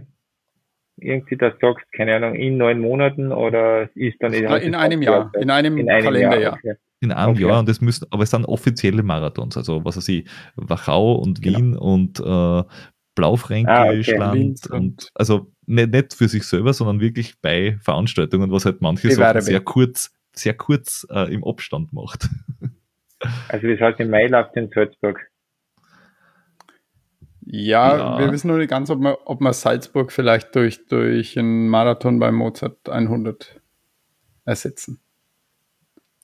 irgendwie 0.97 1.36
das 1.36 1.55
sagst, 1.60 1.90
keine 1.92 2.14
Ahnung, 2.16 2.34
in 2.34 2.56
neun 2.59 2.80
Monaten 2.80 3.32
oder 3.32 3.88
ist 3.97 4.16
dann 4.20 4.32
Na, 4.42 4.56
in 4.59 4.74
einem 4.74 5.01
Jahr, 5.02 5.32
in 5.40 5.51
einem, 5.51 5.78
in 5.78 5.88
einem 5.90 6.05
Kalenderjahr. 6.05 6.59
Jahr. 6.62 6.76
In 7.01 7.12
einem 7.12 7.32
Okay. 7.32 7.43
Jahr 7.48 7.59
und 7.60 7.68
es 7.68 7.81
müssen, 7.81 8.06
aber 8.10 8.22
es 8.24 8.31
sind 8.31 8.44
offizielle 8.44 9.02
Marathons, 9.02 9.56
also 9.56 9.85
was 9.85 9.97
weiß 9.97 10.09
ich, 10.09 10.28
Wachau 10.56 11.14
und 11.14 11.40
Genau. 11.40 11.59
Wien 11.59 11.77
und 11.77 12.20
äh, 12.20 12.62
Blaufränkischland 13.14 14.60
Ah, 14.64 14.70
okay. 14.70 14.77
Und, 14.77 14.81
und- 14.81 15.09
also 15.14 15.51
nicht, 15.66 15.90
nicht 15.93 16.14
für 16.14 16.28
sich 16.28 16.44
selber, 16.44 16.72
sondern 16.74 17.01
wirklich 17.01 17.40
bei 17.40 17.78
Veranstaltungen, 17.81 18.51
was 18.52 18.64
halt 18.66 18.81
manche 18.82 19.10
Sachen 19.10 19.40
sehr 19.40 19.60
kurz, 19.60 20.12
sehr 20.35 20.55
kurz 20.55 21.06
äh, 21.10 21.32
im 21.32 21.44
Abstand 21.44 21.93
macht. 21.93 22.28
Also 23.48 23.66
das 23.68 23.78
heißt, 23.81 24.01
im 24.01 24.09
Mai 24.09 24.28
läuft 24.28 24.56
in 24.56 24.70
Salzburg. 24.70 25.20
Ja, 27.44 27.97
Ja. 27.98 28.18
wir 28.18 28.32
wissen 28.32 28.48
noch 28.48 28.56
nicht 28.56 28.70
ganz, 28.70 28.89
ob 28.90 28.98
man, 29.01 29.14
ob 29.27 29.43
man 29.43 29.52
Salzburg 29.52 30.10
vielleicht 30.12 30.55
durch, 30.55 30.86
durch 30.86 31.39
einen 31.39 31.68
Marathon 31.68 32.18
bei 32.18 32.32
Mozart 32.32 32.89
100 32.89 33.60
ersetzen. 34.47 35.01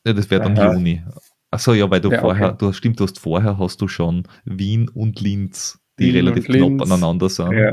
Ja, 0.07 0.13
das 0.13 0.31
wäre 0.31 0.43
dann 0.43 0.57
Aha. 0.59 0.73
Juni. 0.73 1.03
Achso, 1.51 1.73
ja, 1.75 1.91
weil 1.91 2.01
du 2.01 2.11
Ja, 2.11 2.21
vorher, 2.21 2.49
okay. 2.51 2.57
du 2.59 2.69
hast, 2.69 2.77
stimmt, 2.77 3.01
du 3.01 3.05
hast 3.05 3.19
vorher 3.19 3.59
hast 3.59 3.81
du 3.81 3.89
schon 3.89 4.27
Wien 4.45 4.89
und 4.89 5.21
Linz, 5.21 5.81
die 5.99 6.07
Wien 6.07 6.15
relativ 6.17 6.47
knapp 6.47 6.57
Linz. 6.61 6.83
aneinander 6.83 7.29
sind. 7.29 7.53
Ja. 7.53 7.73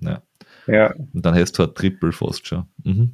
Ja. 0.00 0.22
Ja, 0.66 0.92
Und 1.12 1.24
dann 1.24 1.34
hast 1.34 1.52
du 1.58 1.62
ein 1.64 1.74
Triple 1.74 2.12
fast 2.12 2.46
schon. 2.46 2.66
Mhm. 2.82 3.12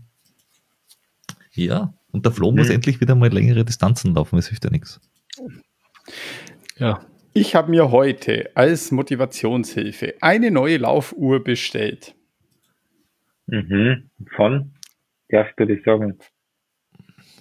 Ja, 1.53 1.93
und 2.13 2.25
der 2.25 2.33
Flo 2.33 2.51
muss 2.51 2.69
Mhm. 2.69 2.75
endlich 2.77 3.01
wieder 3.01 3.15
mal 3.15 3.31
längere 3.31 3.65
Distanzen 3.65 4.15
laufen, 4.15 4.39
es 4.39 4.49
hilft 4.49 4.65
ja 4.65 4.71
nichts. 4.71 5.01
Ja, 6.79 7.05
Ich 7.35 7.55
habe 7.55 7.71
mir 7.71 7.91
heute 7.91 8.51
als 8.55 8.91
Motivationshilfe 8.91 10.15
eine 10.21 10.51
neue 10.51 10.77
Laufuhr 10.79 11.43
bestellt. 11.45 12.15
mhm. 13.47 14.09
von, 14.37 14.73
darfst 15.29 15.55
du 15.59 15.67
das 15.67 15.85
sagen? 15.85 16.19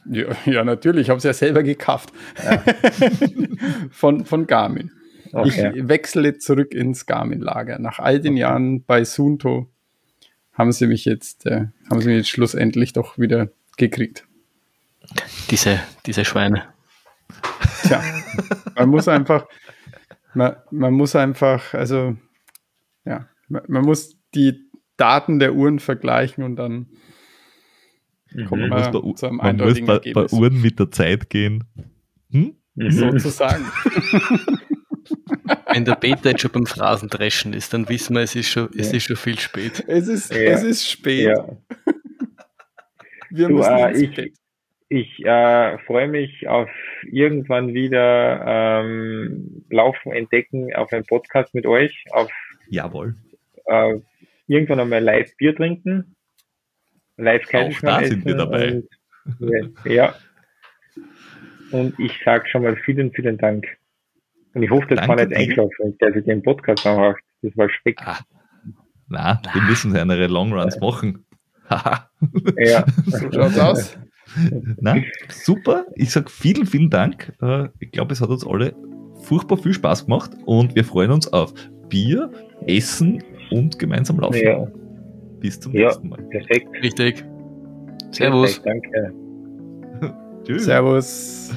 Ja, 0.05 0.25
ja 0.45 0.63
natürlich, 0.63 1.03
ich 1.03 1.09
habe 1.09 1.17
es 1.17 1.23
ja 1.23 1.33
selber 1.33 1.63
gekauft. 1.63 2.11
von, 3.91 4.25
von 4.25 4.47
Garmin. 4.47 4.91
Okay. 5.33 5.71
Ich 5.75 5.87
wechsle 5.87 6.37
zurück 6.37 6.73
ins 6.73 7.05
Garmin-Lager. 7.05 7.79
Nach 7.79 7.99
all 7.99 8.19
den 8.19 8.35
Jahren 8.35 8.83
bei 8.83 9.03
Sunto 9.05 9.69
haben 10.53 10.71
sie 10.71 10.87
mich 10.87 11.05
jetzt, 11.05 11.45
äh, 11.45 11.67
haben 11.89 12.01
sie 12.01 12.07
mich 12.07 12.17
jetzt 12.17 12.29
schlussendlich 12.29 12.93
doch 12.93 13.17
wieder 13.17 13.49
gekriegt. 13.77 14.25
diese, 15.49 15.79
diese 16.05 16.25
Schweine. 16.25 16.63
Tja, 17.83 18.03
man 18.75 18.89
muss 18.89 19.07
einfach, 19.07 19.47
man, 20.33 20.55
man 20.69 20.93
muss 20.93 21.15
einfach, 21.15 21.73
also, 21.73 22.17
ja, 23.05 23.27
man, 23.47 23.63
man 23.67 23.85
muss 23.85 24.17
die 24.35 24.69
Daten 24.97 25.39
der 25.39 25.55
Uhren 25.55 25.79
vergleichen 25.79 26.43
und 26.43 26.57
dann 26.57 26.87
kommt 28.47 28.61
Mhm. 28.63 28.69
man 28.69 28.79
muss 28.79 28.91
bei, 28.91 28.99
U- 28.99 29.13
zu 29.13 29.27
einem 29.27 29.37
man 29.37 29.57
muss 29.57 29.81
bei, 29.81 29.99
bei. 30.13 30.25
Uhren 30.31 30.61
mit 30.61 30.79
der 30.79 30.91
Zeit 30.91 31.29
gehen. 31.29 31.63
Hm? 32.31 32.55
Mhm. 32.75 32.91
Sozusagen. 32.91 33.65
Wenn 35.73 35.85
der 35.85 35.95
Peter 35.95 36.29
jetzt 36.31 36.41
schon 36.41 36.51
beim 36.51 36.65
Phrasendreschen 36.65 37.53
ist, 37.53 37.73
dann 37.73 37.87
wissen 37.89 38.15
wir, 38.15 38.21
es 38.21 38.35
ist 38.35 38.49
schon, 38.49 38.69
es 38.77 38.91
ist 38.93 39.03
schon 39.03 39.15
viel 39.15 39.39
spät. 39.39 39.83
Es 39.87 40.07
ist, 40.07 40.33
Ja. 40.33 40.39
es 40.41 40.63
ist 40.63 40.89
spät. 40.89 41.25
Ja. 41.35 41.47
Wir 43.29 43.47
Du, 43.47 43.55
müssen 43.55 43.71
äh, 43.73 43.89
ins 43.91 44.01
ich- 44.01 44.15
Bett. 44.15 44.33
Ich 44.93 45.25
äh, 45.25 45.77
freue 45.85 46.09
mich 46.09 46.49
auf 46.49 46.69
irgendwann 47.09 47.73
wieder 47.73 48.81
ähm, 48.83 49.63
Laufen 49.69 50.11
entdecken 50.11 50.75
auf 50.75 50.91
einem 50.91 51.05
Podcast 51.05 51.55
mit 51.55 51.65
euch, 51.65 52.03
auf 52.11 52.29
Jawohl. 52.67 53.15
äh, 53.67 53.99
irgendwann 54.47 54.81
einmal 54.81 55.01
live 55.01 55.33
Bier 55.37 55.55
trinken, 55.55 56.13
Live 57.21 57.47
Kaiserschmarrn. 57.47 57.95
Auch 57.95 58.01
da 58.01 58.07
sind 58.07 58.25
wir 58.25 58.35
dabei. 58.35 58.83
Also, 59.25 59.45
und, 59.45 59.85
ja. 59.85 60.15
Und 61.71 61.99
ich 61.99 62.19
sage 62.25 62.47
schon 62.49 62.63
mal 62.63 62.75
vielen, 62.75 63.11
vielen 63.13 63.37
Dank. 63.37 63.65
Und 64.53 64.63
ich 64.63 64.69
hoffe, 64.69 64.87
das 64.93 65.07
war 65.07 65.15
nicht 65.15 65.33
eingeschlafen 65.33 65.95
dass 65.99 66.15
ich 66.15 66.25
den 66.25 66.43
Podcast 66.43 66.85
anmacht. 66.85 67.23
Das 67.41 67.55
war 67.55 67.69
Speck. 67.69 67.99
Ah, 68.03 68.19
na, 69.07 69.41
wir 69.53 69.61
müssen 69.63 69.95
andere 69.95 70.27
Longruns 70.27 70.75
ja. 70.75 70.81
machen. 70.81 71.25
ja. 72.57 72.85
So 73.05 73.31
schaut's 73.31 73.59
aus. 73.59 73.97
Na, 74.79 74.97
super. 75.29 75.85
Ich 75.95 76.11
sage 76.11 76.29
vielen, 76.29 76.65
vielen 76.65 76.89
Dank. 76.89 77.33
Äh, 77.41 77.69
ich 77.79 77.91
glaube, 77.91 78.13
es 78.13 78.21
hat 78.21 78.29
uns 78.29 78.45
alle 78.45 78.75
furchtbar 79.23 79.57
viel 79.57 79.73
Spaß 79.73 80.05
gemacht 80.05 80.31
und 80.45 80.75
wir 80.75 80.83
freuen 80.83 81.11
uns 81.11 81.31
auf 81.31 81.53
Bier, 81.89 82.31
Essen 82.67 83.23
und 83.51 83.79
gemeinsam 83.79 84.19
laufen. 84.19 84.41
Ja. 84.41 84.67
Bis 85.41 85.59
zum 85.59 85.73
ja, 85.73 85.87
nächsten 85.87 86.09
Mal. 86.09 86.21
Perfekt. 86.29 86.69
Richtig. 86.81 87.25
Servus. 88.11 88.59
Perfekt, 88.59 88.85
danke. 88.93 90.15
Tschüss. 90.45 90.65
Servus. 90.65 91.51